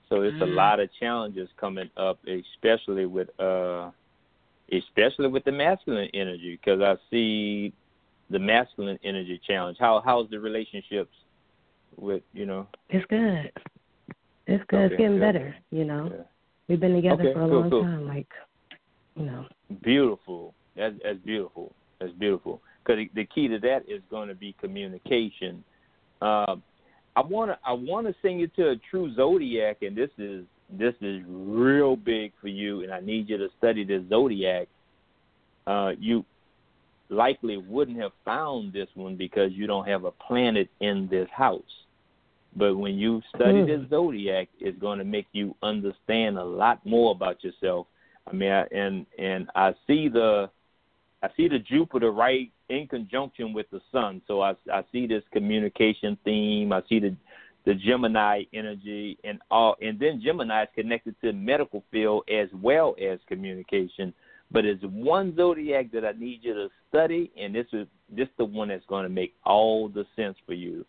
so 0.09 0.21
it's 0.21 0.41
a 0.41 0.45
Mm. 0.45 0.55
lot 0.55 0.79
of 0.79 0.89
challenges 0.99 1.49
coming 1.57 1.89
up, 1.97 2.19
especially 2.27 3.05
with 3.05 3.29
uh, 3.39 3.91
especially 4.71 5.27
with 5.27 5.43
the 5.45 5.51
masculine 5.51 6.09
energy, 6.13 6.55
because 6.55 6.81
I 6.81 6.95
see 7.09 7.73
the 8.29 8.39
masculine 8.39 8.99
energy 9.03 9.39
challenge. 9.47 9.77
How 9.79 10.01
how's 10.03 10.29
the 10.29 10.39
relationships 10.39 11.15
with 11.97 12.23
you 12.33 12.45
know? 12.45 12.67
It's 12.89 13.05
good. 13.07 13.51
It's 14.47 14.63
good. 14.67 14.77
Okay, 14.77 14.85
it's 14.93 14.97
getting 14.99 15.17
good. 15.19 15.21
better, 15.21 15.55
you 15.71 15.85
know. 15.85 16.09
Yeah. 16.11 16.23
We've 16.67 16.79
been 16.79 16.95
together 16.95 17.23
Okay, 17.23 17.33
for 17.33 17.41
a 17.41 17.47
cool, 17.49 17.59
long 17.61 17.69
cool. 17.69 17.83
time, 17.83 18.07
like, 18.07 18.27
you 19.15 19.25
know. 19.25 19.45
Beautiful. 19.83 20.53
That's 20.79 20.95
that's 21.03 21.19
beautiful. 21.19 21.73
That's 21.99 22.13
beautiful. 22.13 22.61
Because 22.83 23.05
the 23.13 23.25
key 23.25 23.47
to 23.49 23.59
that 23.59 23.83
is 23.87 24.01
going 24.09 24.29
to 24.29 24.35
be 24.35 24.55
communication. 24.59 25.63
Um, 26.21 26.63
I 27.15 27.21
want 27.21 27.51
to 27.51 27.59
I 27.65 27.73
want 27.73 28.07
to 28.07 28.15
send 28.21 28.39
you 28.39 28.47
to 28.55 28.69
a 28.69 28.75
true 28.89 29.13
zodiac, 29.15 29.77
and 29.81 29.95
this 29.95 30.09
is 30.17 30.45
this 30.69 30.93
is 31.01 31.21
real 31.27 31.95
big 31.95 32.31
for 32.39 32.47
you, 32.47 32.83
and 32.83 32.91
I 32.91 33.01
need 33.01 33.29
you 33.29 33.37
to 33.37 33.49
study 33.57 33.83
the 33.83 34.05
zodiac. 34.09 34.67
Uh, 35.67 35.91
you 35.99 36.23
likely 37.09 37.57
wouldn't 37.57 37.99
have 37.99 38.11
found 38.23 38.71
this 38.71 38.87
one 38.95 39.15
because 39.15 39.51
you 39.51 39.67
don't 39.67 39.87
have 39.87 40.05
a 40.05 40.11
planet 40.11 40.69
in 40.79 41.07
this 41.09 41.27
house. 41.35 41.61
But 42.55 42.75
when 42.75 42.95
you 42.97 43.21
study 43.35 43.61
Hmm. 43.61 43.67
the 43.67 43.87
zodiac, 43.89 44.47
it's 44.59 44.77
going 44.79 44.99
to 44.99 45.05
make 45.05 45.27
you 45.33 45.55
understand 45.61 46.37
a 46.37 46.43
lot 46.43 46.83
more 46.85 47.11
about 47.11 47.43
yourself. 47.43 47.87
I 48.27 48.33
mean, 48.33 48.51
I, 48.51 48.63
and 48.71 49.05
and 49.17 49.49
I 49.55 49.73
see 49.87 50.07
the 50.07 50.49
I 51.21 51.29
see 51.35 51.47
the 51.47 51.59
Jupiter 51.59 52.11
right 52.11 52.51
in 52.69 52.87
conjunction 52.87 53.53
with 53.53 53.69
the 53.71 53.81
Sun, 53.91 54.21
so 54.27 54.41
I 54.41 54.53
I 54.71 54.83
see 54.91 55.07
this 55.07 55.23
communication 55.33 56.17
theme. 56.23 56.71
I 56.71 56.81
see 56.87 56.99
the 56.99 57.15
the 57.65 57.73
Gemini 57.75 58.43
energy, 58.53 59.17
and 59.23 59.39
all, 59.51 59.75
and 59.81 59.99
then 59.99 60.21
Gemini 60.23 60.63
is 60.63 60.69
connected 60.75 61.15
to 61.21 61.27
the 61.27 61.33
medical 61.33 61.83
field 61.91 62.23
as 62.29 62.47
well 62.61 62.95
as 63.01 63.19
communication. 63.27 64.13
But 64.51 64.65
it's 64.65 64.83
one 64.83 65.35
zodiac 65.35 65.91
that 65.91 66.05
I 66.05 66.13
need 66.13 66.39
you 66.41 66.53
to 66.55 66.69
study, 66.89 67.31
and 67.39 67.53
this 67.53 67.67
is 67.73 67.85
this 68.09 68.27
the 68.37 68.45
one 68.45 68.69
that's 68.69 68.85
going 68.87 69.03
to 69.03 69.09
make 69.09 69.33
all 69.45 69.89
the 69.89 70.05
sense 70.15 70.37
for 70.45 70.53
you. 70.53 70.85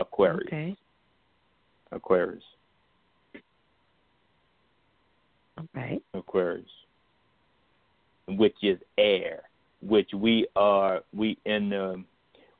Aquarius. 0.00 0.48
Okay. 0.48 0.76
Aquarius. 1.92 2.42
Okay. 5.58 6.00
Aquarius, 6.14 6.66
which 8.28 8.56
is 8.62 8.78
air, 8.96 9.42
which 9.80 10.10
we 10.14 10.46
are 10.56 11.00
we 11.14 11.38
in 11.44 11.72
um, 11.72 12.04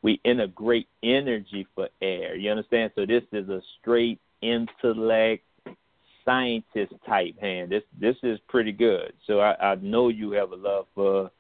we 0.03 0.21
integrate 0.25 0.89
energy 1.03 1.67
for 1.75 1.89
air. 2.01 2.37
You 2.37 2.51
understand? 2.51 2.93
So 2.95 3.05
this 3.05 3.25
is 3.33 3.49
a 3.49 3.61
straight 3.81 4.21
intellect 4.43 5.45
scientist 6.25 6.93
type 7.07 7.39
hand. 7.41 7.71
This 7.71 7.83
this 8.01 8.17
is 8.23 8.39
pretty 8.49 8.73
good. 8.73 9.13
So 9.27 9.41
I, 9.41 9.73
I 9.73 9.75
know 9.77 10.09
you 10.09 10.33
have 10.33 10.53
a 10.53 10.57
love 10.57 10.87
for 10.95 11.31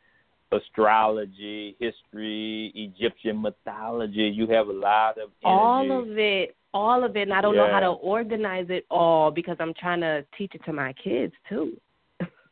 astrology, 0.51 1.77
history, 1.79 2.73
Egyptian 2.75 3.41
mythology. 3.41 4.33
You 4.35 4.47
have 4.49 4.69
a 4.69 4.73
lot 4.73 5.19
of 5.19 5.31
energy. 5.45 5.45
All 5.45 6.03
of 6.03 6.19
it, 6.19 6.57
all 6.73 7.05
of 7.05 7.17
it, 7.17 7.23
and 7.23 7.35
I 7.35 7.41
don't 7.41 7.57
know 7.57 7.71
how 7.71 7.81
to 7.81 7.89
organize 7.89 8.67
it 8.71 8.87
all 8.91 9.31
because 9.31 9.57
I'm 9.61 9.75
trying 9.75 10.01
to 10.01 10.25
teach 10.37 10.55
it 10.55 10.65
to 10.65 10.73
my 10.73 10.95
kids 10.95 11.35
too, 11.49 11.77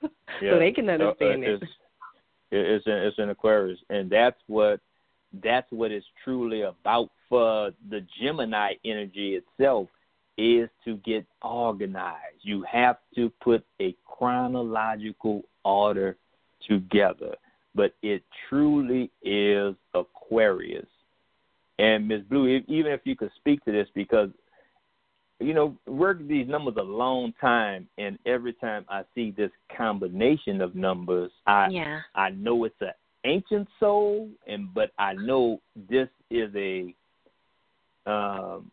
Yeah. 0.03 0.09
so 0.53 0.59
they 0.59 0.73
can 0.73 0.89
Uh, 0.89 0.93
uh, 0.93 0.95
understand 0.95 1.45
it. 1.45 1.63
It's, 1.63 1.73
it's, 2.51 2.87
an, 2.87 2.93
it's 2.93 3.19
an 3.19 3.31
Aquarius, 3.31 3.79
and 3.91 4.09
that's 4.11 4.41
what 4.47 4.81
that's 5.43 5.71
what 5.71 5.91
it's 5.91 6.07
truly 6.25 6.63
about 6.63 7.11
for 7.29 7.73
the 7.91 8.07
Gemini 8.21 8.75
energy 8.85 9.35
itself 9.35 9.89
is 10.39 10.69
to 10.85 10.97
get 10.99 11.27
organized. 11.43 12.41
You 12.43 12.63
have 12.71 12.99
to 13.17 13.31
put 13.43 13.65
a 13.81 13.95
chronological 14.05 15.43
order 15.65 16.17
together, 16.67 17.35
but 17.75 17.95
it 18.03 18.23
truly 18.49 19.11
is 19.23 19.75
Aquarius. 19.95 20.87
And 21.79 22.09
Ms. 22.09 22.23
Blue, 22.31 22.47
if, 22.47 22.65
even 22.69 22.93
if 22.93 23.01
you 23.05 23.17
could 23.17 23.33
speak 23.37 23.65
to 23.65 23.73
this, 23.73 23.89
because 23.95 24.31
you 25.39 25.53
know, 25.53 25.77
worked 25.87 26.27
these 26.29 26.49
numbers 26.49 26.75
a 26.79 26.83
long 26.83 27.33
time, 27.41 27.89
and 27.99 28.19
every 28.25 28.55
time 28.55 28.85
I 28.89 29.03
see 29.15 29.33
this 29.33 29.51
combination 29.77 30.61
of 30.61 30.75
numbers, 30.75 31.31
I 31.47 31.69
Yeah. 31.69 32.01
I 32.15 32.31
know 32.31 32.65
it's 32.65 32.81
an 32.81 32.93
ancient 33.25 33.69
soul, 33.79 34.31
and 34.47 34.73
but 34.73 34.93
I 34.99 35.15
know 35.15 35.61
this 35.89 36.09
is 36.31 36.55
a 36.55 36.95
um, 38.07 38.71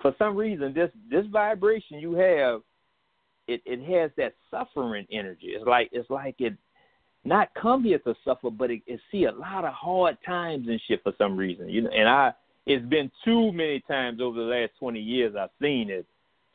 for 0.00 0.14
some 0.18 0.36
reason 0.36 0.72
this 0.74 0.90
this 1.10 1.26
vibration 1.26 1.98
you 1.98 2.14
have 2.14 2.62
it 3.48 3.62
it 3.64 3.80
has 3.82 4.10
that 4.16 4.34
suffering 4.50 5.06
energy. 5.10 5.48
It's 5.48 5.66
like 5.66 5.88
it's 5.92 6.10
like 6.10 6.36
it 6.40 6.54
not 7.24 7.48
come 7.60 7.82
here 7.82 7.98
to 8.00 8.14
suffer, 8.24 8.50
but 8.50 8.70
it, 8.70 8.82
it 8.86 9.00
see 9.10 9.24
a 9.24 9.32
lot 9.32 9.64
of 9.64 9.72
hard 9.72 10.16
times 10.24 10.68
and 10.68 10.80
shit 10.86 11.02
for 11.02 11.12
some 11.18 11.36
reason. 11.36 11.68
You 11.68 11.82
know, 11.82 11.90
and 11.90 12.08
I 12.08 12.32
it's 12.66 12.84
been 12.86 13.10
too 13.24 13.52
many 13.52 13.80
times 13.80 14.20
over 14.20 14.38
the 14.38 14.44
last 14.44 14.72
twenty 14.78 15.00
years 15.00 15.34
I've 15.38 15.50
seen 15.60 15.90
it 15.90 16.06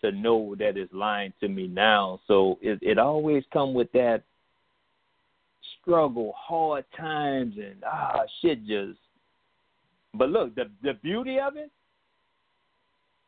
to 0.01 0.11
know 0.11 0.55
that 0.59 0.77
it's 0.77 0.93
lying 0.93 1.33
to 1.39 1.47
me 1.47 1.67
now. 1.67 2.19
So 2.27 2.57
it 2.61 2.79
it 2.81 2.97
always 2.97 3.43
come 3.51 3.73
with 3.73 3.91
that 3.93 4.23
struggle, 5.81 6.33
hard 6.37 6.85
times, 6.97 7.55
and 7.57 7.83
ah 7.85 8.21
shit 8.41 8.65
just. 8.65 8.99
But 10.13 10.29
look, 10.29 10.53
the 10.55 10.69
the 10.83 10.93
beauty 10.95 11.39
of 11.39 11.55
it, 11.55 11.71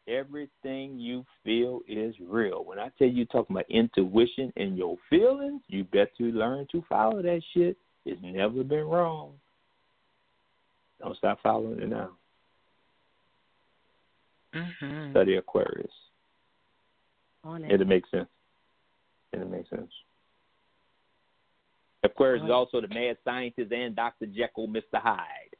everything 0.08 1.00
you 1.00 1.26
feel 1.44 1.82
is 1.88 2.16
real. 2.28 2.66
When 2.66 2.80
I 2.80 2.90
tell 3.00 3.08
you 3.08 3.26
talking 3.26 3.56
about 3.56 3.70
intuition 3.70 4.52
and 4.58 4.78
your 4.78 4.98
feelings, 5.10 5.62
you 5.68 5.86
better 5.86 6.10
learn 6.20 6.68
to 6.74 6.84
follow 6.90 7.22
that 7.22 7.42
shit. 7.54 7.78
It's 8.06 8.20
never 8.22 8.64
been 8.64 8.84
wrong. 8.84 9.32
Don't 11.00 11.18
stop 11.18 11.40
following 11.42 11.80
it 11.80 11.90
now. 11.90 12.12
Mm-hmm. 14.56 15.12
Study 15.12 15.36
Aquarius. 15.36 15.92
On 17.44 17.64
it. 17.64 17.72
It'll 17.72 17.88
make 17.88 18.04
sense. 18.12 18.28
it 19.34 19.50
makes 19.50 19.70
sense. 19.70 19.92
Aquarius 22.04 22.44
is 22.44 22.52
also 22.52 22.82
the 22.82 22.88
mad 22.90 23.18
scientist 23.24 23.72
and 23.72 23.96
Dr. 23.96 24.26
Jekyll, 24.26 24.68
Mr. 24.68 24.82
Hyde. 25.02 25.56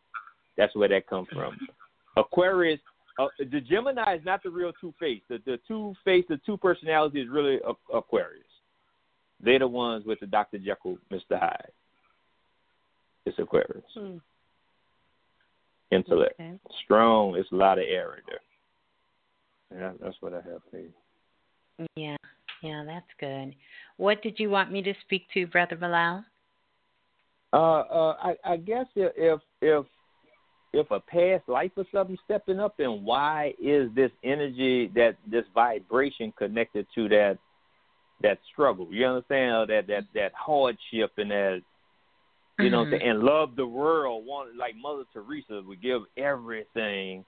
That's 0.58 0.76
where 0.76 0.90
that 0.90 1.08
comes 1.08 1.28
from. 1.34 1.58
Aquarius, 2.18 2.80
uh, 3.18 3.28
the 3.40 3.62
Gemini 3.62 4.16
is 4.16 4.26
not 4.26 4.44
the 4.44 4.50
real 4.50 4.72
Two 4.80 4.94
Face. 5.00 5.22
The 5.30 5.40
the 5.46 5.58
Two 5.68 5.94
Face, 6.04 6.26
the 6.30 6.40
two 6.46 6.58
personality 6.58 7.22
is 7.22 7.30
really 7.30 7.60
Aquarius. 7.94 8.44
They're 9.44 9.60
the 9.60 9.68
ones 9.68 10.06
with 10.06 10.20
the 10.20 10.28
Dr. 10.28 10.58
Jekyll, 10.60 10.98
Mr. 11.12 11.40
Hyde. 11.40 11.72
It's 13.26 13.40
Aquarius. 13.40 13.84
Hmm. 13.94 14.18
Intellect, 15.92 16.34
Okay. 16.40 16.60
strong. 16.84 17.36
It's 17.36 17.52
a 17.52 17.56
lot 17.56 17.78
of 17.78 17.86
air 17.88 18.16
in 18.16 18.22
there. 18.28 18.40
Yeah, 19.76 19.92
that's 20.02 20.16
what 20.20 20.34
I 20.34 20.38
have 20.38 20.62
for 20.70 20.78
you. 20.80 20.90
Yeah, 21.96 22.18
yeah, 22.62 22.84
that's 22.86 23.06
good. 23.20 23.56
What 23.98 24.22
did 24.22 24.40
you 24.40 24.50
want 24.50 24.72
me 24.72 24.82
to 24.84 24.94
speak 25.02 25.28
to, 25.34 25.48
Brother 25.48 25.76
Balah? 25.76 26.24
Uh, 27.52 27.82
uh, 27.82 28.16
I, 28.22 28.36
I 28.46 28.58
guess 28.58 28.86
if 28.96 29.12
if 29.16 29.40
if 29.62 29.86
if 30.74 30.90
a 30.92 31.00
past 31.00 31.48
life 31.48 31.72
or 31.78 31.86
something 31.92 32.18
stepping 32.26 32.60
up, 32.60 32.76
then 32.78 33.04
why 33.04 33.54
is 33.62 33.90
this 33.96 34.12
energy 34.24 34.92
that 34.96 35.16
this 35.30 35.46
vibration 35.54 36.34
connected 36.38 36.88
to 36.96 37.08
that 37.10 37.38
that 38.22 38.40
struggle? 38.52 38.88
You 38.92 39.06
understand 39.06 39.52
Or 39.52 39.66
that 39.68 39.88
that 39.88 40.04
that 40.16 40.32
hardship 40.36 41.12
and 41.18 41.32
that 41.32 41.62
you 42.60 42.70
know 42.70 42.86
Mhm. 42.86 43.04
and 43.04 43.20
love 43.20 43.56
the 43.56 43.68
world. 43.68 44.26
Want 44.26 44.56
like 44.56 44.76
Mother 44.76 45.04
Teresa 45.14 45.62
would 45.66 45.82
give 45.82 46.02
everything 46.18 47.26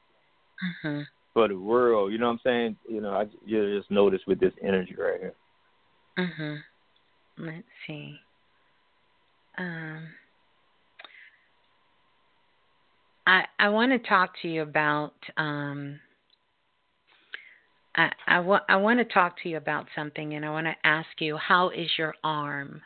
hmm 0.82 1.02
for 1.36 1.50
the 1.50 1.60
world. 1.60 2.12
You 2.12 2.18
know 2.18 2.28
what 2.28 2.32
I'm 2.34 2.40
saying? 2.44 2.78
You 2.90 3.02
know, 3.02 3.12
I 3.12 3.26
you 3.46 3.78
just 3.78 3.92
notice 3.92 4.22
with 4.26 4.40
this 4.40 4.54
energy 4.64 4.96
right 4.98 5.20
here. 5.20 5.34
Mhm. 6.18 6.64
Let's 7.38 7.68
see. 7.86 8.18
Um, 9.58 10.08
I 13.28 13.46
I 13.60 13.70
want 13.70 13.92
to 13.92 14.00
talk 14.00 14.34
to 14.42 14.48
you 14.48 14.64
about 14.64 15.14
um. 15.38 16.00
I 17.98 18.12
I, 18.28 18.40
wa- 18.40 18.66
I 18.68 18.78
want 18.78 19.00
to 19.00 19.06
talk 19.06 19.38
to 19.44 19.50
you 19.50 19.58
about 19.58 19.88
something, 19.96 20.34
and 20.36 20.46
I 20.46 20.50
want 20.50 20.68
to 20.68 20.76
ask 20.84 21.08
you, 21.20 21.38
how 21.38 21.70
is 21.70 21.90
your 21.98 22.16
arm? 22.24 22.82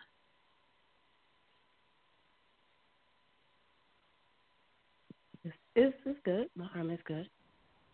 Is 5.45 5.53
it's, 5.75 5.95
it's 6.05 6.19
good. 6.25 6.47
My 6.55 6.67
arm 6.75 6.89
is 6.91 6.99
good. 7.05 7.27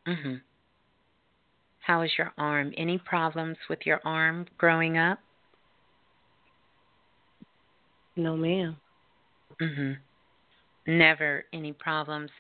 Mhm. 0.06 0.42
How 1.80 2.02
is 2.02 2.12
your 2.18 2.34
arm? 2.38 2.74
Any 2.78 2.98
problems 2.98 3.58
with 3.70 3.86
your 3.86 4.02
arm 4.06 4.48
growing 4.58 4.98
up? 4.98 5.20
No, 8.16 8.36
ma'am. 8.36 8.78
Mhm. 9.60 9.98
Never 10.88 11.46
any 11.54 11.74
problems. 11.74 12.32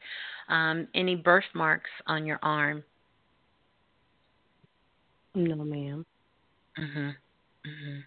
Um, 0.47 0.87
any 0.93 1.15
birthmarks 1.15 1.89
on 2.07 2.25
your 2.25 2.39
arm? 2.41 2.83
No, 5.33 5.55
ma'am. 5.55 6.05
Mhm. 6.77 7.15
Mhm. 7.65 8.05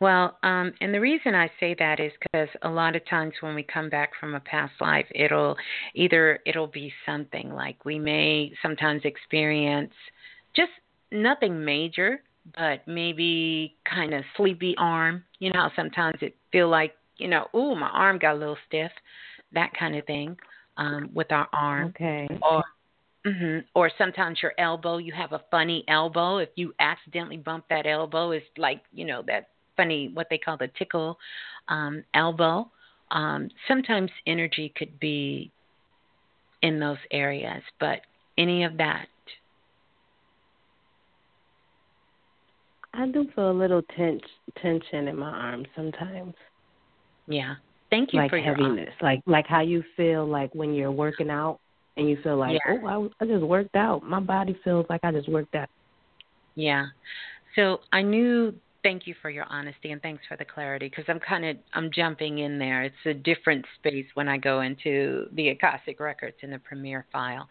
Well, 0.00 0.38
um, 0.42 0.72
and 0.80 0.94
the 0.94 1.00
reason 1.00 1.34
I 1.34 1.50
say 1.60 1.76
that 1.78 2.00
is 2.00 2.12
because 2.22 2.48
a 2.62 2.70
lot 2.70 2.96
of 2.96 3.06
times 3.06 3.34
when 3.40 3.54
we 3.54 3.62
come 3.62 3.90
back 3.90 4.12
from 4.18 4.34
a 4.34 4.40
past 4.40 4.72
life, 4.80 5.06
it'll 5.14 5.56
either 5.94 6.40
it'll 6.46 6.66
be 6.66 6.92
something 7.04 7.50
like 7.52 7.84
we 7.84 7.98
may 7.98 8.52
sometimes 8.62 9.02
experience 9.04 9.92
just 10.56 10.70
nothing 11.12 11.62
major, 11.62 12.22
but 12.56 12.86
maybe 12.86 13.76
kind 13.84 14.14
of 14.14 14.24
sleepy 14.38 14.74
arm. 14.78 15.22
You 15.38 15.52
know, 15.52 15.68
sometimes 15.76 16.16
it 16.22 16.34
feel 16.50 16.70
like 16.70 16.94
you 17.18 17.28
know, 17.28 17.48
ooh, 17.54 17.74
my 17.74 17.90
arm 17.90 18.18
got 18.18 18.36
a 18.36 18.38
little 18.38 18.56
stiff, 18.66 18.92
that 19.52 19.70
kind 19.78 19.94
of 19.96 20.06
thing 20.06 20.36
um, 20.78 21.10
with 21.12 21.30
our 21.30 21.48
arm. 21.52 21.88
Okay. 21.88 22.26
Or 22.42 22.64
hmm 23.26 23.58
Or 23.74 23.90
sometimes 23.98 24.38
your 24.42 24.54
elbow, 24.58 24.96
you 24.96 25.12
have 25.12 25.32
a 25.32 25.42
funny 25.50 25.84
elbow. 25.88 26.38
If 26.38 26.48
you 26.56 26.72
accidentally 26.80 27.36
bump 27.36 27.66
that 27.68 27.86
elbow, 27.86 28.30
it's 28.30 28.46
like 28.56 28.80
you 28.94 29.04
know 29.04 29.22
that 29.26 29.48
funny 29.80 30.10
what 30.12 30.26
they 30.28 30.38
call 30.38 30.56
the 30.58 30.68
tickle 30.78 31.18
um, 31.68 32.04
elbow. 32.14 32.70
Um, 33.10 33.48
sometimes 33.66 34.10
energy 34.26 34.72
could 34.76 35.00
be 35.00 35.50
in 36.62 36.78
those 36.78 36.98
areas, 37.10 37.62
but 37.78 38.00
any 38.36 38.64
of 38.64 38.76
that. 38.76 39.06
I 42.92 43.06
do 43.06 43.26
feel 43.34 43.50
a 43.50 43.52
little 43.52 43.82
tense, 43.96 44.22
tension 44.60 45.08
in 45.08 45.16
my 45.16 45.30
arm 45.30 45.64
sometimes. 45.74 46.34
Yeah. 47.26 47.54
Thank 47.88 48.12
you 48.12 48.20
like 48.20 48.30
for 48.30 48.36
your 48.36 48.54
heaviness, 48.54 48.94
like 49.02 49.20
like 49.26 49.46
how 49.48 49.62
you 49.62 49.82
feel 49.96 50.26
like 50.26 50.54
when 50.54 50.74
you're 50.74 50.92
working 50.92 51.30
out 51.30 51.58
and 51.96 52.08
you 52.08 52.18
feel 52.22 52.36
like, 52.36 52.60
Yeah. 52.66 52.76
oh, 52.84 53.10
I, 53.20 53.24
I 53.24 53.26
just 53.26 53.44
worked 53.44 53.74
out. 53.74 54.04
My 54.04 54.20
body 54.20 54.56
feels 54.62 54.86
like 54.88 55.00
I 55.02 55.10
just 55.10 55.28
worked 55.28 55.54
out. 55.54 55.68
Yeah. 56.54 56.86
So 57.56 57.80
I 57.92 58.02
knew. 58.02 58.54
Thank 58.82 59.06
you 59.06 59.14
for 59.20 59.28
your 59.28 59.44
honesty 59.50 59.92
and 59.92 60.00
thanks 60.00 60.22
for 60.26 60.38
the 60.38 60.44
clarity 60.44 60.88
because 60.88 61.04
I'm 61.08 61.20
kind 61.20 61.44
of 61.44 61.56
I'm 61.74 61.90
jumping 61.92 62.38
in 62.38 62.58
there. 62.58 62.82
It's 62.82 62.94
a 63.04 63.12
different 63.12 63.66
space 63.78 64.06
when 64.14 64.26
I 64.26 64.38
go 64.38 64.62
into 64.62 65.26
the 65.32 65.50
Akashic 65.50 66.00
records 66.00 66.36
in 66.42 66.50
the 66.50 66.58
Premier 66.58 67.04
file. 67.12 67.46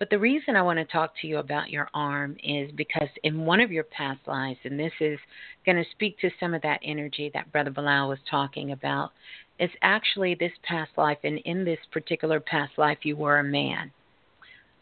But 0.00 0.10
the 0.10 0.18
reason 0.18 0.56
I 0.56 0.62
want 0.62 0.80
to 0.80 0.84
talk 0.84 1.12
to 1.20 1.28
you 1.28 1.38
about 1.38 1.70
your 1.70 1.88
arm 1.94 2.36
is 2.42 2.72
because 2.72 3.08
in 3.22 3.44
one 3.46 3.60
of 3.60 3.70
your 3.70 3.84
past 3.84 4.20
lives, 4.26 4.58
and 4.64 4.78
this 4.78 4.92
is 5.00 5.20
going 5.64 5.76
to 5.76 5.90
speak 5.92 6.18
to 6.18 6.30
some 6.40 6.52
of 6.52 6.62
that 6.62 6.80
energy 6.82 7.30
that 7.32 7.52
Brother 7.52 7.70
Balah 7.70 8.08
was 8.08 8.18
talking 8.28 8.72
about, 8.72 9.12
is 9.60 9.70
actually 9.82 10.34
this 10.34 10.52
past 10.64 10.90
life, 10.96 11.18
and 11.22 11.38
in 11.44 11.64
this 11.64 11.78
particular 11.92 12.40
past 12.40 12.72
life, 12.76 12.98
you 13.02 13.14
were 13.16 13.38
a 13.38 13.44
man, 13.44 13.92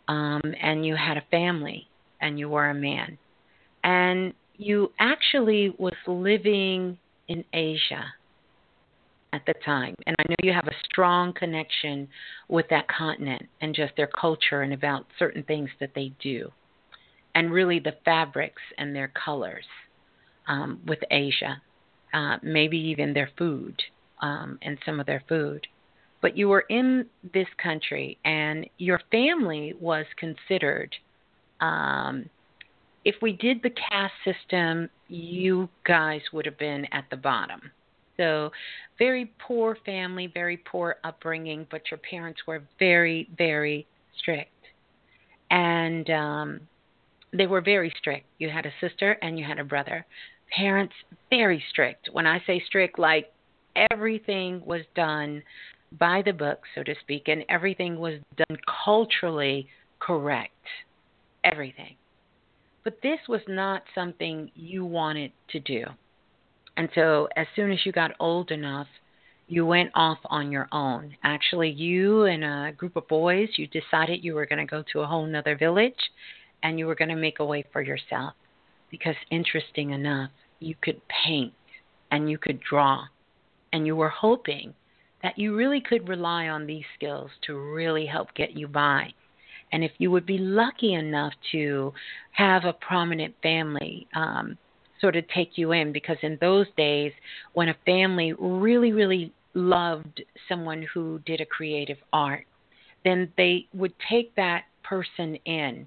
um, 0.09 0.41
and 0.62 0.87
you 0.87 0.97
had 0.97 1.19
a 1.19 1.25
family, 1.31 1.87
and 2.23 2.39
you 2.39 2.49
were 2.49 2.70
a 2.70 2.75
man 2.75 3.19
and 3.83 4.35
you 4.60 4.92
actually 4.98 5.74
was 5.78 5.94
living 6.06 6.98
in 7.28 7.42
Asia 7.55 8.05
at 9.32 9.42
the 9.47 9.55
time. 9.64 9.94
And 10.06 10.14
I 10.18 10.22
know 10.28 10.36
you 10.42 10.52
have 10.52 10.66
a 10.66 10.84
strong 10.84 11.32
connection 11.32 12.08
with 12.48 12.66
that 12.68 12.86
continent 12.89 13.42
and 13.62 13.74
just 13.74 13.92
their 13.97 14.08
culture 14.08 14.60
and 14.60 14.74
about 14.74 15.06
certain 15.18 15.42
things 15.44 15.70
that 15.80 15.92
they 15.94 16.12
do. 16.22 16.50
And 17.34 17.50
really 17.50 17.78
the 17.78 17.97
fabrics 18.05 18.60
and 18.76 18.94
their 18.94 19.10
colors 19.24 19.64
um, 20.47 20.80
with 20.86 20.98
Asia, 21.10 21.62
uh, 22.12 22.36
maybe 22.42 22.76
even 22.76 23.14
their 23.14 23.30
food 23.39 23.80
um, 24.20 24.58
and 24.60 24.76
some 24.84 25.00
of 25.00 25.06
their 25.06 25.22
food. 25.26 25.66
But 26.20 26.36
you 26.36 26.48
were 26.48 26.66
in 26.68 27.06
this 27.32 27.48
country 27.62 28.18
and 28.26 28.68
your 28.76 29.00
family 29.10 29.72
was 29.80 30.05
considered. 30.18 30.94
Um, 31.60 32.28
if 33.05 33.17
we 33.23 33.33
did 33.33 33.62
the 33.62 33.70
caste 33.70 34.12
system, 34.25 34.89
you 35.09 35.69
guys 35.85 36.20
would 36.33 36.47
have 36.47 36.59
been 36.59 36.87
at 36.93 37.05
the 37.11 37.17
bottom. 37.17 37.61
So, 38.17 38.51
very 38.99 39.33
poor 39.39 39.79
family, 39.87 40.31
very 40.33 40.59
poor 40.59 40.97
upbringing, 41.05 41.67
but 41.70 41.83
your 41.91 41.99
parents 41.99 42.41
were 42.47 42.62
very, 42.79 43.29
very 43.39 43.87
strict. 44.19 44.51
And 45.51 46.09
um, 46.11 46.61
they 47.33 47.47
were 47.47 47.62
very 47.62 47.93
strict. 47.99 48.27
You 48.39 48.51
had 48.51 48.67
a 48.67 48.73
sister 48.81 49.12
and 49.23 49.39
you 49.39 49.45
had 49.45 49.59
a 49.59 49.65
brother. 49.65 50.05
Parents, 50.55 50.93
very 51.31 51.65
strict. 51.70 52.11
When 52.12 52.27
I 52.27 52.43
say 52.47 52.62
strict, 52.67 52.99
like 52.99 53.33
everything 53.91 54.62
was 54.67 54.83
done 54.95 55.43
by 55.99 56.23
the 56.23 56.33
book, 56.33 56.61
so 56.75 56.83
to 56.83 56.95
speak, 57.01 57.29
and 57.29 57.43
everything 57.49 57.99
was 57.99 58.20
done 58.37 58.59
culturally 58.85 59.67
correct. 59.99 60.53
Everything 61.43 61.97
But 62.83 63.02
this 63.02 63.20
was 63.28 63.42
not 63.47 63.83
something 63.94 64.50
you 64.55 64.84
wanted 64.84 65.33
to 65.50 65.60
do. 65.60 65.84
And 66.76 66.89
so, 66.94 67.28
as 67.36 67.47
soon 67.55 67.70
as 67.73 67.84
you 67.84 67.92
got 67.92 68.12
old 68.18 68.50
enough, 68.50 68.86
you 69.49 69.67
went 69.67 69.91
off 69.94 70.18
on 70.26 70.52
your 70.52 70.68
own. 70.73 71.17
Actually, 71.25 71.70
you 71.70 72.25
and 72.25 72.44
a 72.44 72.73
group 72.76 72.97
of 72.97 73.09
boys, 73.09 73.49
you 73.57 73.67
decided 73.67 74.25
you 74.25 74.34
were 74.34 74.47
going 74.47 74.65
to 74.65 74.70
go 74.70 74.84
to 74.92 75.00
a 75.00 75.07
whole 75.07 75.26
nother 75.26 75.57
village 75.57 76.10
and 76.62 76.78
you 76.78 76.86
were 76.86 76.94
going 76.94 77.09
to 77.09 77.17
make 77.17 77.41
a 77.41 77.44
way 77.44 77.65
for 77.73 77.83
yourself. 77.83 78.34
Because, 78.91 79.17
interesting 79.31 79.91
enough, 79.91 80.31
you 80.60 80.75
could 80.81 81.00
paint 81.09 81.52
and 82.10 82.31
you 82.31 82.39
could 82.39 82.60
draw. 82.60 83.05
And 83.73 83.86
you 83.86 83.97
were 83.97 84.09
hoping 84.09 84.75
that 85.23 85.39
you 85.39 85.55
really 85.55 85.81
could 85.81 86.09
rely 86.09 86.49
on 86.49 86.67
these 86.67 86.84
skills 86.97 87.31
to 87.42 87.59
really 87.59 88.07
help 88.07 88.34
get 88.34 88.57
you 88.57 88.68
by. 88.68 89.12
And 89.73 89.84
if 89.84 89.92
you 89.99 90.10
would 90.10 90.26
be 90.26 90.39
lucky 90.39 90.94
enough 90.94 91.32
to 91.52 91.92
have 92.32 92.65
a 92.65 92.73
prominent 92.73 93.34
family, 93.42 94.07
um, 94.15 94.58
sort 95.00 95.16
of 95.16 95.24
take 95.28 95.57
you 95.57 95.73
in, 95.73 95.92
because 95.92 96.18
in 96.23 96.36
those 96.40 96.66
days, 96.76 97.12
when 97.55 97.68
a 97.68 97.76
family 97.86 98.34
really, 98.39 98.92
really 98.92 99.32
loved 99.55 100.23
someone 100.49 100.86
who 100.92 101.20
did 101.26 101.40
a 101.40 101.47
creative 101.47 101.99
art, 102.12 102.47
then 103.05 103.32
they 103.36 103.66
would 103.73 103.94
take 104.10 104.34
that 104.36 104.65
person 104.82 105.36
in 105.47 105.86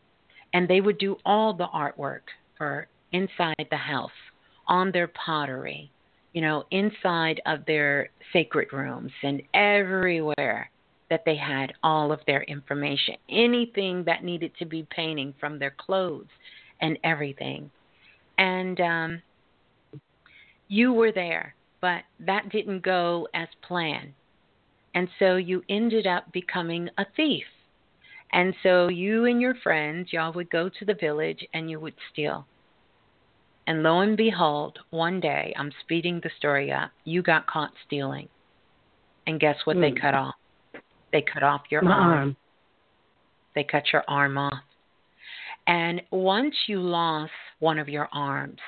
and 0.54 0.68
they 0.68 0.82
would 0.82 0.98
do 0.98 1.18
all 1.26 1.54
the 1.54 1.68
artwork 1.68 2.22
for 2.58 2.88
inside 3.12 3.68
the 3.70 3.78
house, 3.78 4.12
on 4.68 4.92
their 4.92 5.08
pottery, 5.08 5.92
you 6.34 6.42
know, 6.42 6.64
inside 6.72 7.42
of 7.46 7.66
their 7.66 8.10
sacred 8.32 8.72
rooms 8.74 9.12
and 9.24 9.42
everywhere 9.54 10.70
that 11.10 11.24
they 11.26 11.36
had 11.36 11.74
all 11.84 12.12
of 12.12 12.20
their 12.26 12.44
information, 12.44 13.16
anything 13.30 14.04
that 14.06 14.24
needed 14.24 14.52
to 14.60 14.66
be 14.66 14.88
painting 14.90 15.34
from 15.40 15.60
their 15.60 15.76
clothes 15.78 16.28
and 16.82 16.98
everything. 17.04 17.70
And 18.38 18.80
um, 18.82 19.22
you 20.68 20.94
were 20.94 21.12
there 21.12 21.56
but 21.84 22.04
that 22.18 22.48
didn't 22.48 22.82
go 22.82 23.28
as 23.34 23.50
planned. 23.62 24.14
And 24.96 25.10
so 25.20 25.36
you 25.36 25.64
ended 25.68 26.08
up 26.08 26.32
becoming 26.32 26.88
a 26.98 27.06
thief. 27.18 27.44
And 28.32 28.56
so 28.64 28.88
you 28.88 29.26
and 29.26 29.42
your 29.42 29.56
friends, 29.56 30.14
y'all 30.14 30.32
would 30.32 30.50
go 30.50 30.70
to 30.70 30.86
the 30.86 30.94
village 30.94 31.46
and 31.54 31.70
you 31.70 31.82
would 31.82 31.96
steal. 32.10 32.48
And 33.68 33.84
lo 33.84 34.00
and 34.00 34.16
behold, 34.16 34.80
one 34.92 35.20
day, 35.20 35.54
I'm 35.58 35.74
speeding 35.82 36.22
the 36.24 36.30
story 36.38 36.72
up, 36.72 36.92
you 37.04 37.22
got 37.22 37.48
caught 37.48 37.72
stealing. 37.86 38.30
And 39.28 39.38
guess 39.38 39.58
what 39.66 39.76
mm. 39.76 39.82
they 39.82 39.92
hmm. 39.92 39.98
cut 39.98 40.14
off? 40.14 40.36
They 41.14 41.22
cut 41.22 41.44
off 41.44 41.62
your 41.70 41.86
arm. 41.86 42.12
arm. 42.12 42.36
They 43.56 43.64
cut 43.64 43.84
your 43.94 44.04
arm 44.08 44.38
off. 44.38 44.64
And 45.68 46.02
once 46.12 46.56
you 46.68 46.82
lost 46.82 47.32
one 47.60 47.80
of 47.80 47.88
your 47.88 48.10
arms, 48.12 48.60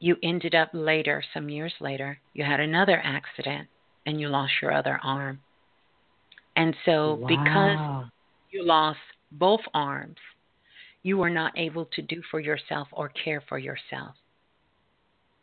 you 0.00 0.16
ended 0.22 0.54
up 0.54 0.68
later, 0.74 1.22
some 1.32 1.48
years 1.48 1.72
later, 1.80 2.18
you 2.34 2.44
had 2.44 2.60
another 2.60 3.00
accident 3.02 3.68
and 4.04 4.20
you 4.20 4.28
lost 4.28 4.52
your 4.60 4.72
other 4.72 4.98
arm. 5.02 5.40
And 6.56 6.74
so, 6.84 7.14
wow. 7.14 7.28
because 7.28 8.12
you 8.50 8.66
lost 8.66 8.98
both 9.30 9.60
arms, 9.72 10.16
you 11.04 11.16
were 11.16 11.30
not 11.30 11.56
able 11.56 11.86
to 11.94 12.02
do 12.02 12.20
for 12.30 12.40
yourself 12.40 12.88
or 12.90 13.08
care 13.10 13.42
for 13.48 13.58
yourself. 13.58 14.16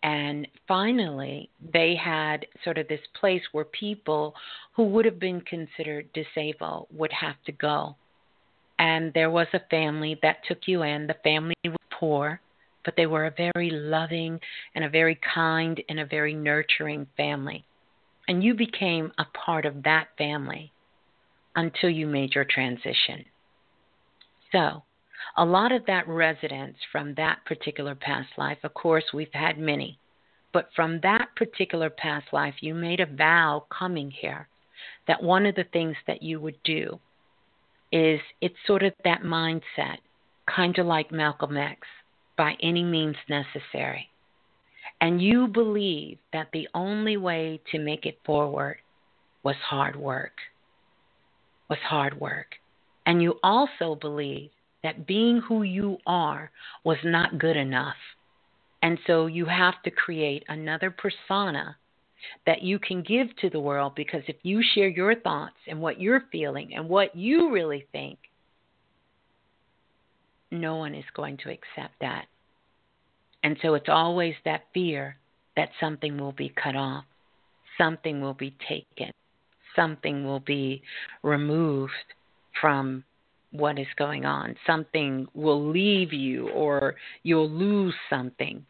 And 0.03 0.47
finally, 0.67 1.49
they 1.73 1.95
had 1.95 2.45
sort 2.63 2.77
of 2.77 2.87
this 2.87 3.01
place 3.19 3.41
where 3.51 3.65
people 3.65 4.33
who 4.75 4.83
would 4.85 5.05
have 5.05 5.19
been 5.19 5.41
considered 5.41 6.07
disabled 6.13 6.87
would 6.91 7.11
have 7.11 7.35
to 7.45 7.51
go. 7.51 7.95
And 8.77 9.13
there 9.13 9.29
was 9.29 9.47
a 9.53 9.59
family 9.69 10.17
that 10.21 10.37
took 10.47 10.59
you 10.67 10.83
in. 10.83 11.07
The 11.07 11.17
family 11.23 11.55
was 11.65 11.75
poor 11.91 12.39
but 12.85 12.95
they 12.95 13.05
were 13.05 13.25
a 13.25 13.51
very 13.53 13.69
loving 13.69 14.39
and 14.75 14.83
a 14.83 14.89
very 14.89 15.19
kind 15.33 15.81
and 15.89 15.99
a 15.99 16.05
very 16.05 16.33
nurturing 16.33 17.05
family. 17.17 17.63
And 18.27 18.43
you 18.43 18.53
became 18.53 19.11
a 19.17 19.25
part 19.25 19.65
of 19.65 19.83
that 19.83 20.07
family 20.17 20.71
until 21.55 21.89
you 21.89 22.07
made 22.07 22.35
your 22.35 22.45
transition. 22.45 23.25
So, 24.51 24.83
a 25.37 25.45
lot 25.45 25.71
of 25.71 25.85
that 25.85 26.07
residence 26.07 26.77
from 26.91 27.13
that 27.15 27.39
particular 27.45 27.95
past 27.95 28.29
life, 28.37 28.57
of 28.63 28.73
course, 28.73 29.05
we've 29.13 29.33
had 29.33 29.57
many, 29.57 29.99
but 30.53 30.69
from 30.75 30.99
that 31.01 31.29
particular 31.35 31.89
past 31.89 32.27
life, 32.31 32.55
you 32.61 32.73
made 32.73 32.99
a 32.99 33.05
vow 33.05 33.65
coming 33.69 34.11
here 34.11 34.47
that 35.07 35.21
one 35.21 35.45
of 35.45 35.55
the 35.55 35.65
things 35.71 35.95
that 36.07 36.23
you 36.23 36.39
would 36.39 36.61
do 36.63 36.99
is 37.91 38.19
it's 38.41 38.55
sort 38.65 38.83
of 38.83 38.93
that 39.03 39.21
mindset, 39.21 39.97
kind 40.53 40.77
of 40.77 40.85
like 40.85 41.11
Malcolm 41.11 41.57
X 41.57 41.81
by 42.37 42.55
any 42.61 42.83
means 42.83 43.15
necessary. 43.27 44.09
And 45.01 45.21
you 45.21 45.47
believe 45.47 46.17
that 46.33 46.49
the 46.51 46.67
only 46.73 47.17
way 47.17 47.61
to 47.71 47.79
make 47.79 48.05
it 48.05 48.19
forward 48.25 48.77
was 49.43 49.55
hard 49.57 49.95
work. 49.95 50.33
Was 51.69 51.79
hard 51.83 52.19
work. 52.19 52.55
And 53.05 53.21
you 53.21 53.39
also 53.43 53.95
believe 53.95 54.49
that 54.83 55.07
being 55.07 55.41
who 55.41 55.63
you 55.63 55.97
are 56.05 56.51
was 56.83 56.97
not 57.03 57.39
good 57.39 57.57
enough. 57.57 57.95
And 58.81 58.97
so 59.07 59.25
you 59.25 59.45
have 59.45 59.81
to 59.83 59.91
create 59.91 60.43
another 60.47 60.89
persona 60.89 61.75
that 62.45 62.61
you 62.61 62.79
can 62.79 63.01
give 63.01 63.27
to 63.37 63.49
the 63.49 63.59
world 63.59 63.93
because 63.95 64.23
if 64.27 64.37
you 64.43 64.61
share 64.73 64.87
your 64.87 65.15
thoughts 65.15 65.55
and 65.67 65.81
what 65.81 65.99
you're 65.99 66.23
feeling 66.31 66.73
and 66.75 66.87
what 66.87 67.15
you 67.15 67.51
really 67.51 67.87
think, 67.91 68.17
no 70.51 70.77
one 70.77 70.95
is 70.95 71.05
going 71.13 71.37
to 71.37 71.49
accept 71.49 71.93
that. 72.01 72.25
And 73.43 73.57
so 73.61 73.75
it's 73.75 73.89
always 73.89 74.35
that 74.45 74.63
fear 74.73 75.17
that 75.55 75.69
something 75.79 76.17
will 76.17 76.31
be 76.31 76.53
cut 76.61 76.75
off, 76.75 77.05
something 77.77 78.21
will 78.21 78.33
be 78.33 78.55
taken, 78.67 79.11
something 79.75 80.25
will 80.25 80.39
be 80.41 80.81
removed 81.23 81.93
from 82.59 83.03
what 83.51 83.79
is 83.79 83.87
going 83.97 84.25
on, 84.25 84.55
something 84.67 85.27
will 85.33 85.69
leave 85.69 86.13
you 86.13 86.49
or 86.49 86.95
you'll 87.23 87.49
lose 87.49 87.95
something. 88.09 88.65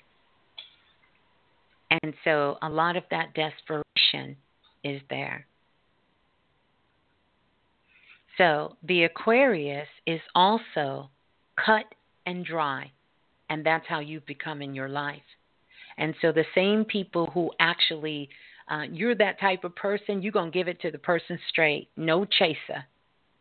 And 2.04 2.14
so 2.24 2.58
a 2.62 2.70
lot 2.70 2.96
of 2.96 3.04
that 3.12 3.34
desperation 3.34 4.38
is 4.84 5.02
there. 5.10 5.46
So 8.38 8.78
the 8.84 9.04
Aquarius 9.04 9.88
is 10.06 10.22
also 10.34 11.10
cut 11.64 11.86
and 12.26 12.46
dry, 12.46 12.90
and 13.50 13.66
that's 13.66 13.86
how 13.88 14.00
you've 14.00 14.26
become 14.26 14.62
in 14.62 14.74
your 14.74 14.88
life. 14.88 15.22
And 15.98 16.16
so 16.22 16.32
the 16.32 16.46
same 16.56 16.86
people 16.86 17.30
who 17.34 17.52
actually, 17.60 18.30
uh, 18.72 18.84
you're 18.90 19.16
that 19.16 19.42
type 19.42 19.66
of 19.66 19.76
person, 19.76 20.22
you're 20.22 20.32
going 20.32 20.52
to 20.52 20.58
give 20.58 20.70
it 20.70 20.80
to 20.82 20.92
the 20.92 20.98
person 20.98 21.38
straight, 21.50 21.90
no 21.98 22.24
chaser. 22.24 22.86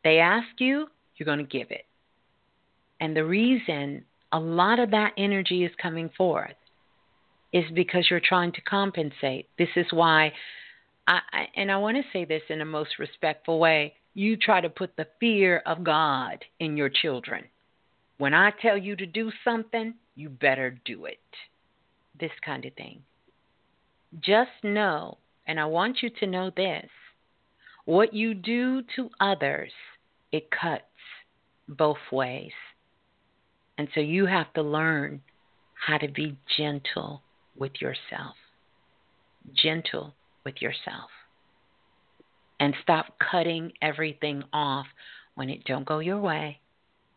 They 0.02 0.18
ask 0.18 0.48
you, 0.58 0.88
you're 1.18 1.26
going 1.26 1.38
to 1.38 1.44
give 1.44 1.70
it. 1.70 1.84
And 3.00 3.16
the 3.16 3.24
reason 3.24 4.04
a 4.32 4.38
lot 4.38 4.78
of 4.78 4.90
that 4.90 5.12
energy 5.16 5.64
is 5.64 5.72
coming 5.80 6.10
forth 6.16 6.54
is 7.52 7.64
because 7.74 8.06
you're 8.10 8.20
trying 8.20 8.52
to 8.52 8.60
compensate. 8.62 9.48
This 9.58 9.68
is 9.76 9.86
why, 9.90 10.32
I, 11.06 11.20
and 11.56 11.70
I 11.70 11.78
want 11.78 11.96
to 11.96 12.02
say 12.12 12.24
this 12.24 12.42
in 12.48 12.60
a 12.60 12.66
most 12.66 12.98
respectful 12.98 13.58
way 13.58 13.94
you 14.14 14.36
try 14.36 14.60
to 14.60 14.68
put 14.68 14.96
the 14.96 15.06
fear 15.20 15.62
of 15.64 15.84
God 15.84 16.44
in 16.58 16.76
your 16.76 16.88
children. 16.88 17.44
When 18.18 18.34
I 18.34 18.50
tell 18.60 18.76
you 18.76 18.96
to 18.96 19.06
do 19.06 19.30
something, 19.44 19.94
you 20.16 20.28
better 20.28 20.76
do 20.84 21.04
it. 21.04 21.20
This 22.18 22.32
kind 22.44 22.64
of 22.64 22.74
thing. 22.74 23.02
Just 24.20 24.50
know, 24.64 25.18
and 25.46 25.60
I 25.60 25.66
want 25.66 26.02
you 26.02 26.10
to 26.18 26.26
know 26.26 26.50
this 26.56 26.88
what 27.84 28.12
you 28.12 28.34
do 28.34 28.82
to 28.96 29.08
others, 29.20 29.72
it 30.32 30.50
cuts 30.50 30.82
both 31.68 31.98
ways. 32.10 32.52
And 33.76 33.88
so 33.94 34.00
you 34.00 34.26
have 34.26 34.52
to 34.54 34.62
learn 34.62 35.22
how 35.86 35.98
to 35.98 36.08
be 36.08 36.36
gentle 36.56 37.22
with 37.56 37.80
yourself. 37.80 38.34
Gentle 39.54 40.14
with 40.44 40.60
yourself. 40.60 41.10
And 42.60 42.74
stop 42.82 43.14
cutting 43.30 43.72
everything 43.80 44.42
off 44.52 44.86
when 45.36 45.48
it 45.48 45.64
don't 45.64 45.86
go 45.86 46.00
your 46.00 46.18
way, 46.18 46.58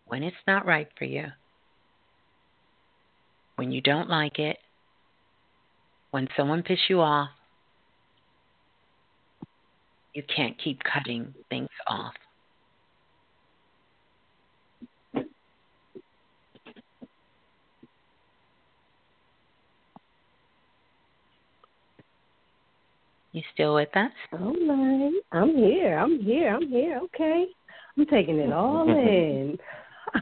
when 0.06 0.22
it's 0.22 0.36
not 0.46 0.68
right 0.68 0.88
for 0.98 1.06
you, 1.06 1.26
when 3.56 3.72
you 3.72 3.82
don't 3.82 4.10
like 4.10 4.38
it, 4.38 4.58
when 6.12 6.28
someone 6.38 6.62
piss 6.62 6.80
you 6.90 7.02
off, 7.02 7.30
you 10.14 10.24
can't 10.36 10.56
keep 10.62 10.82
cutting 10.84 11.34
things 11.50 11.70
off. 11.88 12.14
You 23.34 23.42
still 23.54 23.76
with 23.76 23.96
us? 23.96 24.12
All 24.34 24.54
right. 24.68 25.14
I'm 25.32 25.56
here. 25.56 25.98
I'm 25.98 26.22
here. 26.22 26.54
I'm 26.54 26.68
here. 26.68 27.00
Okay. 27.04 27.46
I'm 27.98 28.06
taking 28.08 28.40
it 28.40 28.52
all 28.52 28.90
in. 28.90 29.58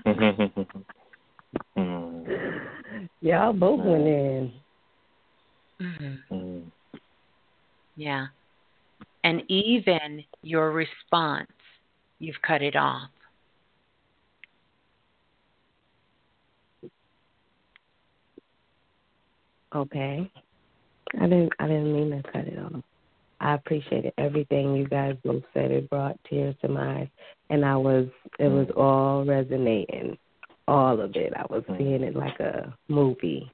Y'all 3.22 3.54
both 3.54 3.84
went 3.84 4.08
in. 4.08 4.54
Mm-hmm. 5.82 6.34
Mm. 6.34 6.64
Yeah. 7.96 8.28
And 9.24 9.42
even 9.50 10.24
your 10.44 10.72
response, 10.72 11.50
you've 12.20 12.40
cut 12.46 12.62
it 12.62 12.76
off. 12.76 13.10
Okay. 19.76 20.32
I 21.20 21.24
didn't 21.24 21.52
I 21.60 21.68
didn't 21.68 21.94
mean 21.94 22.12
to 22.12 22.24
cut 22.32 22.48
it 22.48 22.60
off. 22.60 22.84
I 23.42 23.54
appreciated 23.56 24.14
everything 24.18 24.76
you 24.76 24.88
guys 24.88 25.16
both 25.24 25.44
said. 25.54 25.72
It 25.72 25.90
brought 25.90 26.20
tears 26.30 26.56
to 26.62 26.68
my 26.68 27.02
eyes 27.02 27.08
and 27.50 27.66
I 27.66 27.76
was 27.76 28.08
it 28.38 28.48
was 28.48 28.68
mm. 28.68 28.78
all 28.78 29.26
resonating. 29.26 30.18
All 30.68 31.02
of 31.02 31.16
it. 31.16 31.34
I 31.36 31.46
was 31.50 31.64
seeing 31.78 32.04
it 32.04 32.16
like 32.16 32.40
a 32.40 32.76
movie. 32.90 33.52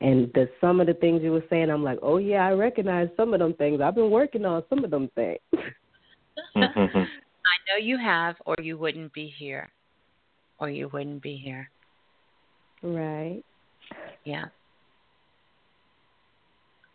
And 0.00 0.30
the 0.32 0.48
some 0.60 0.80
of 0.80 0.86
the 0.86 0.94
things 0.94 1.22
you 1.22 1.32
were 1.32 1.44
saying, 1.50 1.70
I'm 1.70 1.84
like, 1.84 1.98
Oh 2.02 2.16
yeah, 2.16 2.46
I 2.46 2.52
recognize 2.52 3.08
some 3.16 3.34
of 3.34 3.40
them 3.40 3.54
things. 3.54 3.80
I've 3.80 3.94
been 3.94 4.10
working 4.10 4.44
on 4.44 4.62
some 4.68 4.84
of 4.84 4.90
them 4.90 5.10
things. 5.14 5.40
Mm-hmm. 6.56 6.98
I 6.98 7.56
know 7.68 7.84
you 7.84 7.98
have, 7.98 8.36
or 8.46 8.56
you 8.60 8.78
wouldn't 8.78 9.12
be 9.12 9.32
here. 9.38 9.70
Or 10.58 10.70
you 10.70 10.88
wouldn't 10.92 11.22
be 11.22 11.36
here. 11.36 11.68
Right. 12.82 13.42
Yeah. 14.24 14.46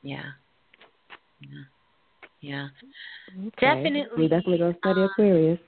Yeah. 0.01 0.23
Yeah. 1.41 1.63
Yeah. 2.41 2.69
Okay. 3.47 3.51
Definitely. 3.61 4.23
We 4.23 4.27
definitely 4.27 4.57
gonna 4.59 4.77
study 4.79 5.01
um, 5.01 5.09
Aquarius. 5.11 5.59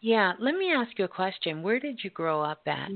Yeah. 0.00 0.32
Let 0.38 0.54
me 0.54 0.72
ask 0.72 0.98
you 0.98 1.04
a 1.04 1.08
question. 1.08 1.62
Where 1.62 1.80
did 1.80 2.00
you 2.02 2.10
grow 2.10 2.42
up 2.42 2.62
at? 2.66 2.90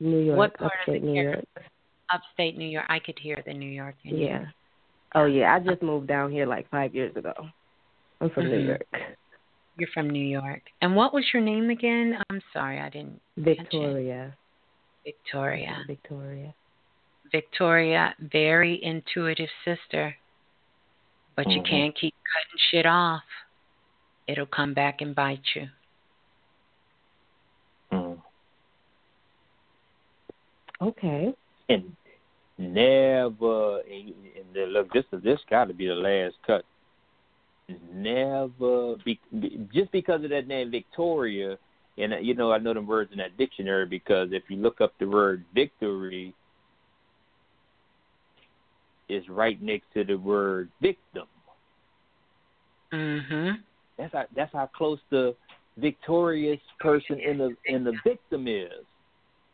New 0.00 0.18
York, 0.18 0.38
what 0.38 0.58
part 0.58 0.72
upstate 0.80 0.96
of 0.96 1.02
the 1.02 1.08
New 1.08 1.22
York. 1.22 1.44
Upstate 2.12 2.58
New 2.58 2.68
York. 2.68 2.86
I 2.88 2.98
could 2.98 3.18
hear 3.18 3.42
the 3.46 3.54
New 3.54 3.70
York 3.70 3.96
in. 4.04 4.18
Yeah. 4.18 4.44
Oh 5.14 5.26
yeah, 5.26 5.54
I 5.54 5.60
just 5.60 5.82
moved 5.82 6.08
down 6.08 6.30
here 6.30 6.46
like 6.46 6.68
five 6.70 6.94
years 6.94 7.14
ago. 7.16 7.32
I'm 8.20 8.30
from 8.30 8.50
New 8.50 8.58
Mhm. 8.58 8.66
York. 8.66 8.86
You're 9.76 9.88
from 9.88 10.10
New 10.10 10.24
York. 10.24 10.62
And 10.82 10.94
what 10.94 11.12
was 11.12 11.24
your 11.32 11.42
name 11.42 11.70
again? 11.70 12.18
I'm 12.30 12.42
sorry, 12.52 12.80
I 12.80 12.88
didn't. 12.90 13.20
Victoria. 13.36 14.36
Victoria. 15.04 15.84
Victoria. 15.86 16.54
Victoria, 17.32 18.14
very 18.18 18.82
intuitive 18.82 19.50
sister. 19.64 20.16
But 21.36 21.50
you 21.50 21.60
Mhm. 21.60 21.68
can't 21.68 21.94
keep 21.96 22.14
cutting 22.32 22.58
shit 22.70 22.86
off. 22.86 23.24
It'll 24.26 24.46
come 24.46 24.72
back 24.72 25.00
and 25.00 25.14
bite 25.14 25.44
you. 25.54 25.68
Mm. 27.92 28.22
Okay. 30.80 31.34
And 31.68 31.96
never, 32.58 33.80
and, 33.80 34.14
and 34.36 34.54
then 34.54 34.68
look, 34.68 34.92
this 34.92 35.04
this 35.12 35.40
got 35.50 35.68
to 35.68 35.74
be 35.74 35.86
the 35.86 35.94
last 35.94 36.36
cut. 36.46 36.64
Never, 37.92 38.96
be, 39.04 39.18
be, 39.40 39.66
just 39.72 39.90
because 39.90 40.22
of 40.22 40.30
that 40.30 40.46
name 40.46 40.70
Victoria, 40.70 41.58
and 41.96 42.12
uh, 42.12 42.18
you 42.18 42.34
know 42.34 42.52
I 42.52 42.58
know 42.58 42.74
the 42.74 42.82
words 42.82 43.12
in 43.12 43.18
that 43.18 43.36
dictionary 43.38 43.86
because 43.86 44.28
if 44.32 44.50
you 44.50 44.56
look 44.56 44.80
up 44.80 44.92
the 44.98 45.06
word 45.06 45.44
victory, 45.54 46.34
is 49.08 49.28
right 49.28 49.60
next 49.60 49.86
to 49.94 50.04
the 50.04 50.16
word 50.16 50.70
victim. 50.80 51.26
Mhm. 52.92 53.62
That's 53.96 54.12
how 54.12 54.26
that's 54.34 54.52
how 54.52 54.66
close 54.66 55.00
the 55.10 55.34
victorious 55.76 56.60
person 56.80 57.18
in 57.20 57.38
the 57.38 57.56
in 57.66 57.84
the 57.84 57.98
victim 58.04 58.46
is. 58.48 58.84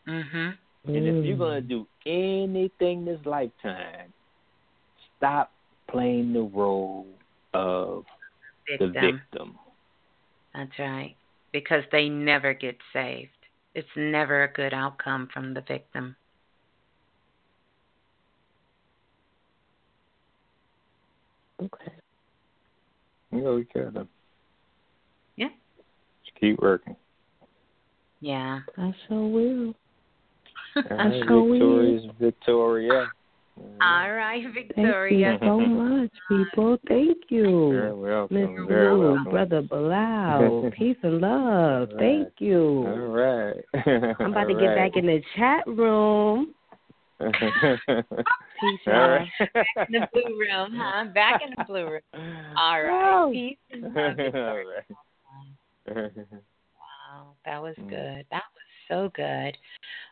Mhm. 0.06 0.56
And 0.84 0.96
if 0.96 1.24
you're 1.24 1.36
gonna 1.36 1.60
do 1.60 1.86
anything 2.06 3.04
this 3.04 3.24
lifetime, 3.26 4.12
stop 5.16 5.52
playing 5.88 6.32
the 6.32 6.42
role 6.42 7.06
of 7.52 8.04
the 8.66 8.88
Victim. 8.88 9.20
victim. 9.32 9.58
That's 10.54 10.78
right. 10.78 11.16
Because 11.52 11.84
they 11.90 12.08
never 12.08 12.54
get 12.54 12.78
saved. 12.92 13.30
It's 13.74 13.88
never 13.96 14.44
a 14.44 14.52
good 14.52 14.72
outcome 14.72 15.28
from 15.32 15.54
the 15.54 15.60
victim. 15.62 16.16
Okay. 21.60 21.92
You 23.32 23.42
know, 23.42 23.55
we 23.56 23.64
care 23.64 23.90
them. 23.90 24.08
Yeah. 25.36 25.48
Just 26.24 26.39
keep 26.40 26.60
working. 26.60 26.97
Yeah. 28.20 28.60
I 28.76 28.94
sure 29.06 29.28
will. 29.28 29.74
All 30.76 30.84
I 30.90 31.08
right, 31.08 31.24
sure 31.26 31.42
will. 31.42 32.12
Victoria. 32.18 33.10
All 33.82 34.12
right, 34.12 34.42
Victoria. 34.55 35.39
Thank 35.39 35.42
you 35.42 35.48
so 35.48 35.60
much, 35.60 36.10
people. 36.28 36.78
Thank 36.89 37.18
you. 37.28 37.72
Very 37.72 37.94
welcome. 37.94 38.36
Miss 38.36 38.66
Very 38.68 38.94
Blue, 38.94 39.14
welcome. 39.14 39.30
Brother 39.30 39.62
Balah, 39.62 40.72
peace 40.78 40.97
and 41.02 41.20
love. 41.20 41.90
All 41.92 41.98
Thank 41.98 42.28
you. 42.39 42.86
right. 42.86 43.56
I'm 44.20 44.32
about 44.32 44.48
to 44.48 44.55
get 44.60 44.74
back 44.74 44.97
in 44.97 45.06
the 45.06 45.22
chat 45.36 45.66
room. 45.66 46.55
in. 48.62 48.70
Peace, 48.70 48.80
All 48.86 48.92
y'all. 48.92 49.08
right. 49.10 49.28
Back 49.55 49.89
in 49.89 50.00
the 50.00 50.08
blue 50.12 50.39
room, 50.39 50.72
huh? 50.76 51.05
Back 51.14 51.40
in 51.44 51.55
the 51.56 51.64
blue 51.64 51.86
room. 51.86 52.00
All 52.56 52.82
right. 52.82 53.14
Oh. 53.14 53.30
Peace 53.32 53.56
and 53.72 53.82
love, 53.94 54.34
All 54.34 54.56
right. 54.56 56.12
Wow, 56.16 57.34
that 57.44 57.62
was 57.62 57.74
Mm. 57.80 57.89
good. 57.89 58.26
That 58.30 58.44
was 58.55 58.66
so 58.89 59.10
good. 59.14 59.56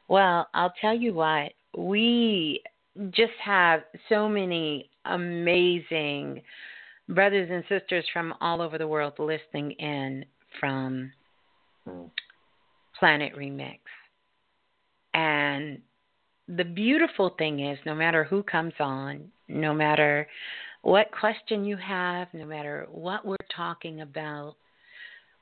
Well, 0.08 0.48
I'll 0.54 0.72
tell 0.80 0.94
you 0.94 1.14
what, 1.14 1.52
we 1.76 2.62
just 3.10 3.34
have 3.42 3.82
so 4.08 4.28
many 4.28 4.90
amazing 5.04 6.42
brothers 7.08 7.48
and 7.50 7.64
sisters 7.68 8.04
from 8.12 8.34
all 8.40 8.60
over 8.60 8.78
the 8.78 8.88
world 8.88 9.14
listening 9.18 9.72
in 9.72 10.24
from 10.58 11.12
Mm. 11.86 12.10
Planet 12.98 13.34
Remix. 13.36 13.80
And 15.14 15.80
the 16.56 16.64
beautiful 16.64 17.34
thing 17.36 17.60
is, 17.60 17.78
no 17.84 17.94
matter 17.94 18.24
who 18.24 18.42
comes 18.42 18.72
on, 18.80 19.30
no 19.48 19.74
matter 19.74 20.26
what 20.82 21.10
question 21.10 21.64
you 21.64 21.76
have, 21.76 22.28
no 22.32 22.46
matter 22.46 22.86
what 22.90 23.26
we're 23.26 23.36
talking 23.54 24.00
about, 24.00 24.54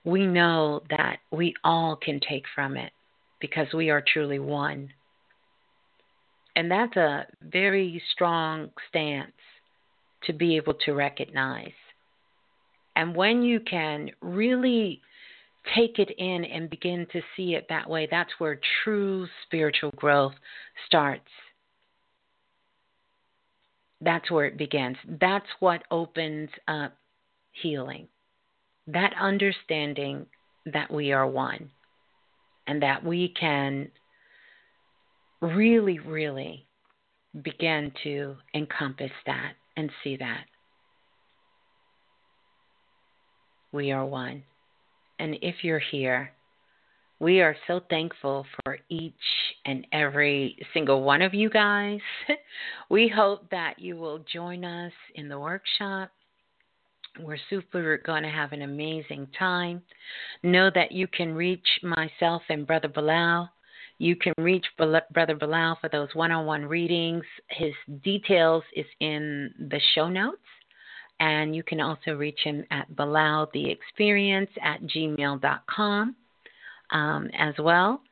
we 0.05 0.27
know 0.27 0.83
that 0.91 1.19
we 1.31 1.55
all 1.65 1.97
can 1.97 2.21
take 2.29 2.45
from 2.55 2.77
it 2.77 2.93
because 3.41 3.67
we 3.75 3.91
are 3.91 4.03
truly 4.13 4.39
one. 4.39 4.89
And 6.57 6.71
that's 6.71 6.97
a 6.97 7.27
very 7.43 8.03
strong 8.13 8.71
stance 8.89 9.33
to 10.25 10.33
be 10.33 10.57
able 10.57 10.75
to 10.87 10.93
recognize. 10.93 11.73
And 12.97 13.15
when 13.15 13.43
you 13.43 13.61
can 13.61 14.11
really 14.23 15.03
take 15.75 15.99
it 15.99 16.11
in 16.19 16.45
and 16.45 16.71
begin 16.71 17.07
to 17.13 17.21
see 17.37 17.55
it 17.55 17.67
that 17.69 17.89
way, 17.89 18.07
that's 18.11 18.33
where 18.39 18.61
true 18.85 19.27
spiritual 19.45 19.91
growth 19.97 20.35
starts. 20.87 21.31
That's 24.01 24.31
where 24.31 24.45
it 24.45 24.59
begins. 24.59 24.97
That's 25.21 25.47
what 25.61 25.83
opens 25.91 26.51
up 26.69 26.95
healing. 27.53 28.09
That 28.87 29.15
understanding 29.21 30.27
that 30.67 30.93
we 30.93 31.13
are 31.13 31.27
one 31.27 31.71
and 32.67 32.83
that 32.83 33.05
we 33.05 33.33
can 33.39 33.89
really, 35.41 35.99
really 35.99 36.67
begin 37.43 37.93
to 38.03 38.37
encompass 38.55 39.11
that 39.27 39.53
and 39.77 39.91
see 40.03 40.17
that. 40.17 40.45
We 43.73 43.93
are 43.93 44.05
one. 44.05 44.43
And 45.19 45.37
if 45.43 45.57
you're 45.63 45.79
here, 45.79 46.33
we 47.19 47.41
are 47.41 47.57
so 47.67 47.81
thankful 47.89 48.45
for 48.63 48.79
each 48.91 49.15
and 49.65 49.87
every 49.93 50.59
single 50.75 51.03
one 51.03 51.23
of 51.23 51.33
you 51.33 51.49
guys. 51.49 52.01
we 52.91 53.09
hope 53.09 53.49
that 53.51 53.79
you 53.79 53.97
will 53.97 54.19
join 54.31 54.65
us 54.65 54.93
in 55.15 55.29
the 55.29 55.39
workshop. 55.39 56.11
We're 57.19 57.39
super 57.49 57.99
going 58.05 58.23
to 58.25 58.29
have 58.29 58.53
an 58.53 58.61
amazing 58.61 59.29
time. 59.39 59.83
Know 60.43 60.71
that 60.75 60.93
you 60.93 61.07
can 61.07 61.35
reach 61.35 61.67
myself 61.83 62.43
and 62.51 62.67
Brother 62.67 62.89
Balah. 62.89 63.49
You 63.99 64.15
can 64.17 64.35
reach 64.37 64.67
Brother 64.77 65.03
Balah 65.15 65.81
for 65.81 65.89
those 65.89 66.09
one 66.13 66.31
on 66.31 66.45
one 66.45 66.67
readings. 66.67 67.25
His 67.49 67.73
details 68.05 68.63
is 68.75 68.85
in 69.01 69.55
the 69.59 69.81
show 69.95 70.11
notes. 70.11 70.43
And 71.19 71.57
you 71.57 71.63
can 71.63 71.81
also 71.81 72.13
reach 72.13 72.41
him 72.45 72.65
at 72.71 72.91
balahtheexperience 72.93 74.49
at 74.63 74.83
gmail.com 74.83 76.17
um, 76.91 77.31
as 77.39 77.55
well. 77.59 78.03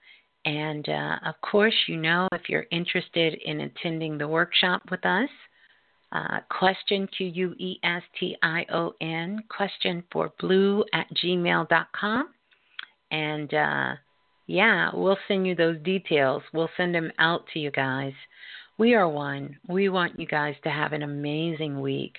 And 0.46 0.88
uh, 0.88 1.16
of 1.26 1.34
course, 1.40 1.74
you 1.86 1.96
know, 1.96 2.28
if 2.32 2.48
you're 2.48 2.66
interested 2.70 3.34
in 3.44 3.60
attending 3.62 4.18
the 4.18 4.28
workshop 4.28 4.82
with 4.90 5.04
us, 5.06 5.28
uh, 6.12 6.40
question, 6.50 7.08
Q 7.16 7.26
U 7.26 7.54
E 7.58 7.78
S 7.82 8.02
T 8.20 8.36
I 8.42 8.64
O 8.72 8.94
N, 9.00 9.40
question 9.48 10.04
for 10.12 10.32
blue 10.38 10.84
at 10.92 11.06
gmail.com. 11.22 12.28
And 13.10 13.54
uh, 13.54 13.94
Yeah, 14.46 14.90
we'll 14.92 15.18
send 15.28 15.46
you 15.46 15.54
those 15.54 15.80
details. 15.82 16.42
We'll 16.52 16.70
send 16.76 16.94
them 16.94 17.10
out 17.18 17.44
to 17.52 17.58
you 17.58 17.70
guys. 17.70 18.12
We 18.76 18.94
are 18.94 19.08
one. 19.08 19.56
We 19.68 19.88
want 19.88 20.18
you 20.20 20.26
guys 20.26 20.54
to 20.64 20.70
have 20.70 20.92
an 20.92 21.02
amazing 21.02 21.80
week. 21.80 22.16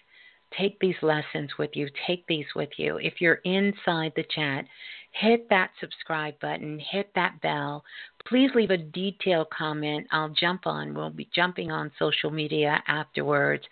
Take 0.57 0.79
these 0.79 0.95
lessons 1.01 1.51
with 1.57 1.71
you. 1.73 1.89
Take 2.07 2.25
these 2.27 2.45
with 2.55 2.69
you. 2.77 2.97
If 2.97 3.19
you're 3.19 3.41
inside 3.43 4.13
the 4.15 4.25
chat, 4.33 4.65
hit 5.11 5.49
that 5.49 5.71
subscribe 5.79 6.39
button, 6.39 6.79
hit 6.91 7.09
that 7.15 7.39
bell. 7.41 7.83
Please 8.27 8.51
leave 8.55 8.69
a 8.69 8.77
detailed 8.77 9.49
comment. 9.49 10.07
I'll 10.11 10.29
jump 10.29 10.65
on. 10.65 10.93
We'll 10.93 11.09
be 11.09 11.29
jumping 11.33 11.71
on 11.71 11.91
social 11.99 12.31
media 12.31 12.81
afterwards. 12.87 13.63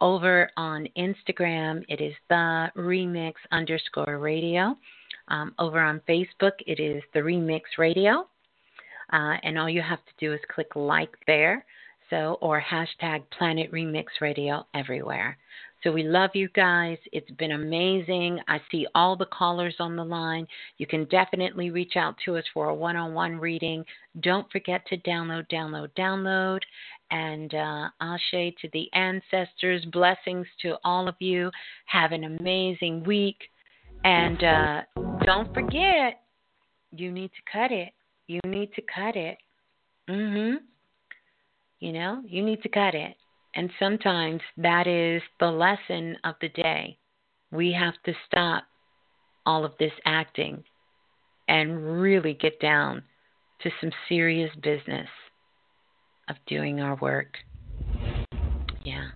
Over 0.00 0.50
on 0.56 0.88
Instagram, 0.96 1.84
it 1.88 2.00
is 2.00 2.14
the 2.28 2.70
remix 2.76 3.34
underscore 3.50 4.18
radio. 4.18 4.76
Um, 5.28 5.54
over 5.58 5.80
on 5.80 6.00
Facebook, 6.08 6.52
it 6.66 6.80
is 6.80 7.02
the 7.14 7.20
remix 7.20 7.62
radio. 7.78 8.26
Uh, 9.12 9.36
and 9.42 9.58
all 9.58 9.68
you 9.68 9.82
have 9.82 10.04
to 10.04 10.12
do 10.18 10.32
is 10.32 10.40
click 10.54 10.74
like 10.74 11.14
there. 11.26 11.64
So, 12.10 12.36
or 12.42 12.60
hashtag 12.60 13.22
Planet 13.38 13.72
Remix 13.72 14.04
Radio 14.20 14.66
everywhere. 14.74 15.38
So 15.82 15.90
we 15.90 16.04
love 16.04 16.30
you 16.34 16.48
guys. 16.54 16.96
It's 17.12 17.30
been 17.32 17.52
amazing. 17.52 18.38
I 18.46 18.60
see 18.70 18.86
all 18.94 19.16
the 19.16 19.26
callers 19.26 19.74
on 19.80 19.96
the 19.96 20.04
line. 20.04 20.46
You 20.78 20.86
can 20.86 21.06
definitely 21.06 21.70
reach 21.70 21.96
out 21.96 22.14
to 22.24 22.36
us 22.36 22.44
for 22.54 22.68
a 22.68 22.74
one 22.74 22.96
on 22.96 23.14
one 23.14 23.36
reading. 23.36 23.84
Don't 24.20 24.50
forget 24.52 24.86
to 24.88 24.96
download, 24.98 25.50
download, 25.50 25.88
download. 25.98 26.60
And 27.10 27.52
uh, 27.52 27.88
Ashe 28.00 28.54
to 28.60 28.68
the 28.72 28.88
ancestors. 28.92 29.84
Blessings 29.86 30.46
to 30.62 30.76
all 30.84 31.08
of 31.08 31.16
you. 31.18 31.50
Have 31.86 32.12
an 32.12 32.24
amazing 32.24 33.02
week. 33.04 33.38
And 34.04 34.42
uh, 34.42 34.82
don't 35.24 35.52
forget, 35.52 36.20
you 36.92 37.10
need 37.10 37.30
to 37.30 37.52
cut 37.52 37.72
it. 37.72 37.92
You 38.28 38.40
need 38.44 38.72
to 38.74 38.82
cut 38.82 39.16
it. 39.16 39.38
Mm 40.08 40.52
hmm. 40.52 40.64
You 41.80 41.92
know, 41.92 42.22
you 42.24 42.44
need 42.44 42.62
to 42.62 42.68
cut 42.68 42.94
it. 42.94 43.16
And 43.54 43.70
sometimes 43.78 44.40
that 44.56 44.86
is 44.86 45.22
the 45.38 45.50
lesson 45.50 46.16
of 46.24 46.36
the 46.40 46.48
day. 46.48 46.98
We 47.50 47.72
have 47.72 47.94
to 48.06 48.12
stop 48.26 48.64
all 49.44 49.64
of 49.64 49.72
this 49.78 49.92
acting 50.06 50.64
and 51.48 52.00
really 52.00 52.34
get 52.34 52.60
down 52.60 53.02
to 53.62 53.70
some 53.80 53.90
serious 54.08 54.50
business 54.62 55.08
of 56.28 56.36
doing 56.46 56.80
our 56.80 56.96
work. 56.96 57.36
Yeah, 58.84 59.08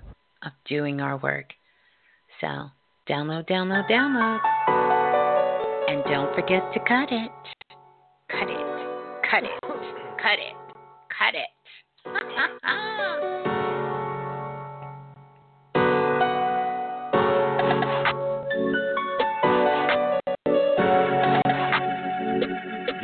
of 0.44 0.52
doing 0.68 1.00
our 1.00 1.16
work. 1.16 1.46
So, 2.40 2.46
download, 3.08 3.48
download, 3.48 3.88
download. 3.90 4.40
And 5.88 6.04
don't 6.04 6.34
forget 6.34 6.62
to 6.74 6.80
cut 6.80 7.08
it. 7.10 7.30
Cut 8.30 8.50
it. 8.50 9.30
Cut 9.30 9.44
it. 9.44 9.65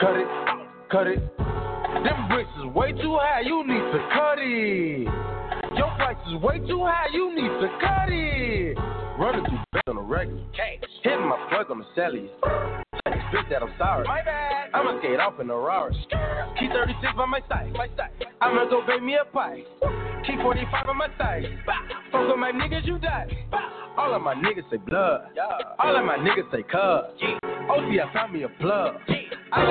Cut 0.00 0.16
it, 0.16 0.26
cut 0.90 1.06
it. 1.06 1.20
Them 1.36 2.28
bricks 2.30 2.48
is 2.58 2.64
way 2.74 2.92
too 2.92 3.18
high, 3.20 3.42
you 3.44 3.66
need 3.66 3.84
to 3.92 4.08
cut 4.14 4.38
it. 4.38 5.76
Your 5.76 5.94
price 5.96 6.16
is 6.26 6.40
way 6.40 6.58
too 6.58 6.86
high, 6.86 7.08
you 7.12 7.34
need 7.34 7.52
to 7.60 7.68
cut 7.78 8.08
it. 8.08 8.78
Running 9.18 9.44
through 9.44 9.58
back 9.72 9.84
on 9.88 9.96
the 9.96 10.02
regular. 10.02 10.40
Hitting 11.02 11.28
my 11.28 11.36
plug 11.50 11.70
on 11.70 11.80
the 11.80 11.84
celly. 11.94 12.30
Bitch 13.30 13.48
that 13.50 13.62
I'm 13.62 13.72
sorry. 13.76 14.06
My 14.08 14.22
bad. 14.22 14.70
I'ma 14.72 14.98
skate 15.00 15.20
off 15.20 15.38
in 15.38 15.50
a 15.50 15.54
Rari. 15.54 15.94
Key 16.58 16.68
36 16.72 17.12
by 17.16 17.26
my 17.26 17.40
side. 17.48 17.70
My 17.74 17.86
side. 17.88 18.10
I'ma 18.40 18.70
go 18.70 18.80
bake 18.86 19.02
me 19.02 19.18
a 19.20 19.24
pie. 19.30 19.62
Key 20.26 20.36
45 20.40 20.88
on 20.88 20.96
my 20.96 21.08
side. 21.18 21.44
Fuck 22.10 22.26
with 22.26 22.38
my 22.38 22.52
niggas, 22.52 22.86
you 22.86 22.98
die. 22.98 23.26
All 23.98 24.14
of 24.14 24.22
my 24.22 24.34
niggas 24.34 24.68
say 24.70 24.78
blood. 24.78 25.28
All 25.78 25.94
of 25.94 26.04
my 26.06 26.16
niggas 26.16 26.50
say 26.50 26.62
cuz. 26.62 27.38
OT, 27.68 28.00
I 28.00 28.10
found 28.14 28.32
me 28.32 28.44
a 28.44 28.48
plug. 28.48 28.94
Because 29.50 29.64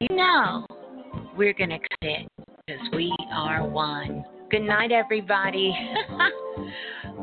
you 0.00 0.16
know 0.16 0.66
we're 1.36 1.52
going 1.52 1.70
to 1.70 1.78
cut 1.78 1.98
it. 2.00 2.26
Because 2.66 2.82
we 2.94 3.14
are 3.34 3.66
one. 3.68 4.24
Good 4.50 4.62
night, 4.62 4.92
everybody. 4.92 5.76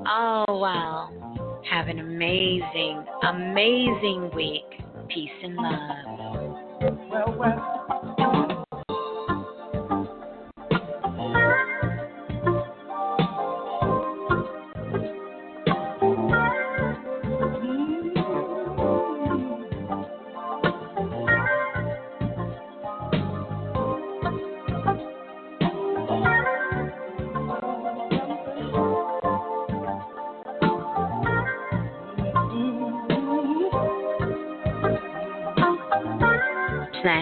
oh, 0.08 0.46
wow. 0.48 1.62
Have 1.68 1.88
an 1.88 1.98
amazing, 2.00 3.04
amazing 3.24 4.30
week. 4.36 4.62
Peace 5.10 5.30
and 5.44 5.56
love. 5.56 7.00
Well, 7.10 7.36
well. 7.38 8.01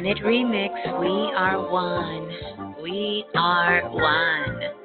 Planet 0.10 0.26
Remix, 0.26 1.02
we 1.02 1.32
are 1.36 1.70
one. 1.70 2.82
We 2.82 3.26
are 3.36 3.88
one. 3.92 4.79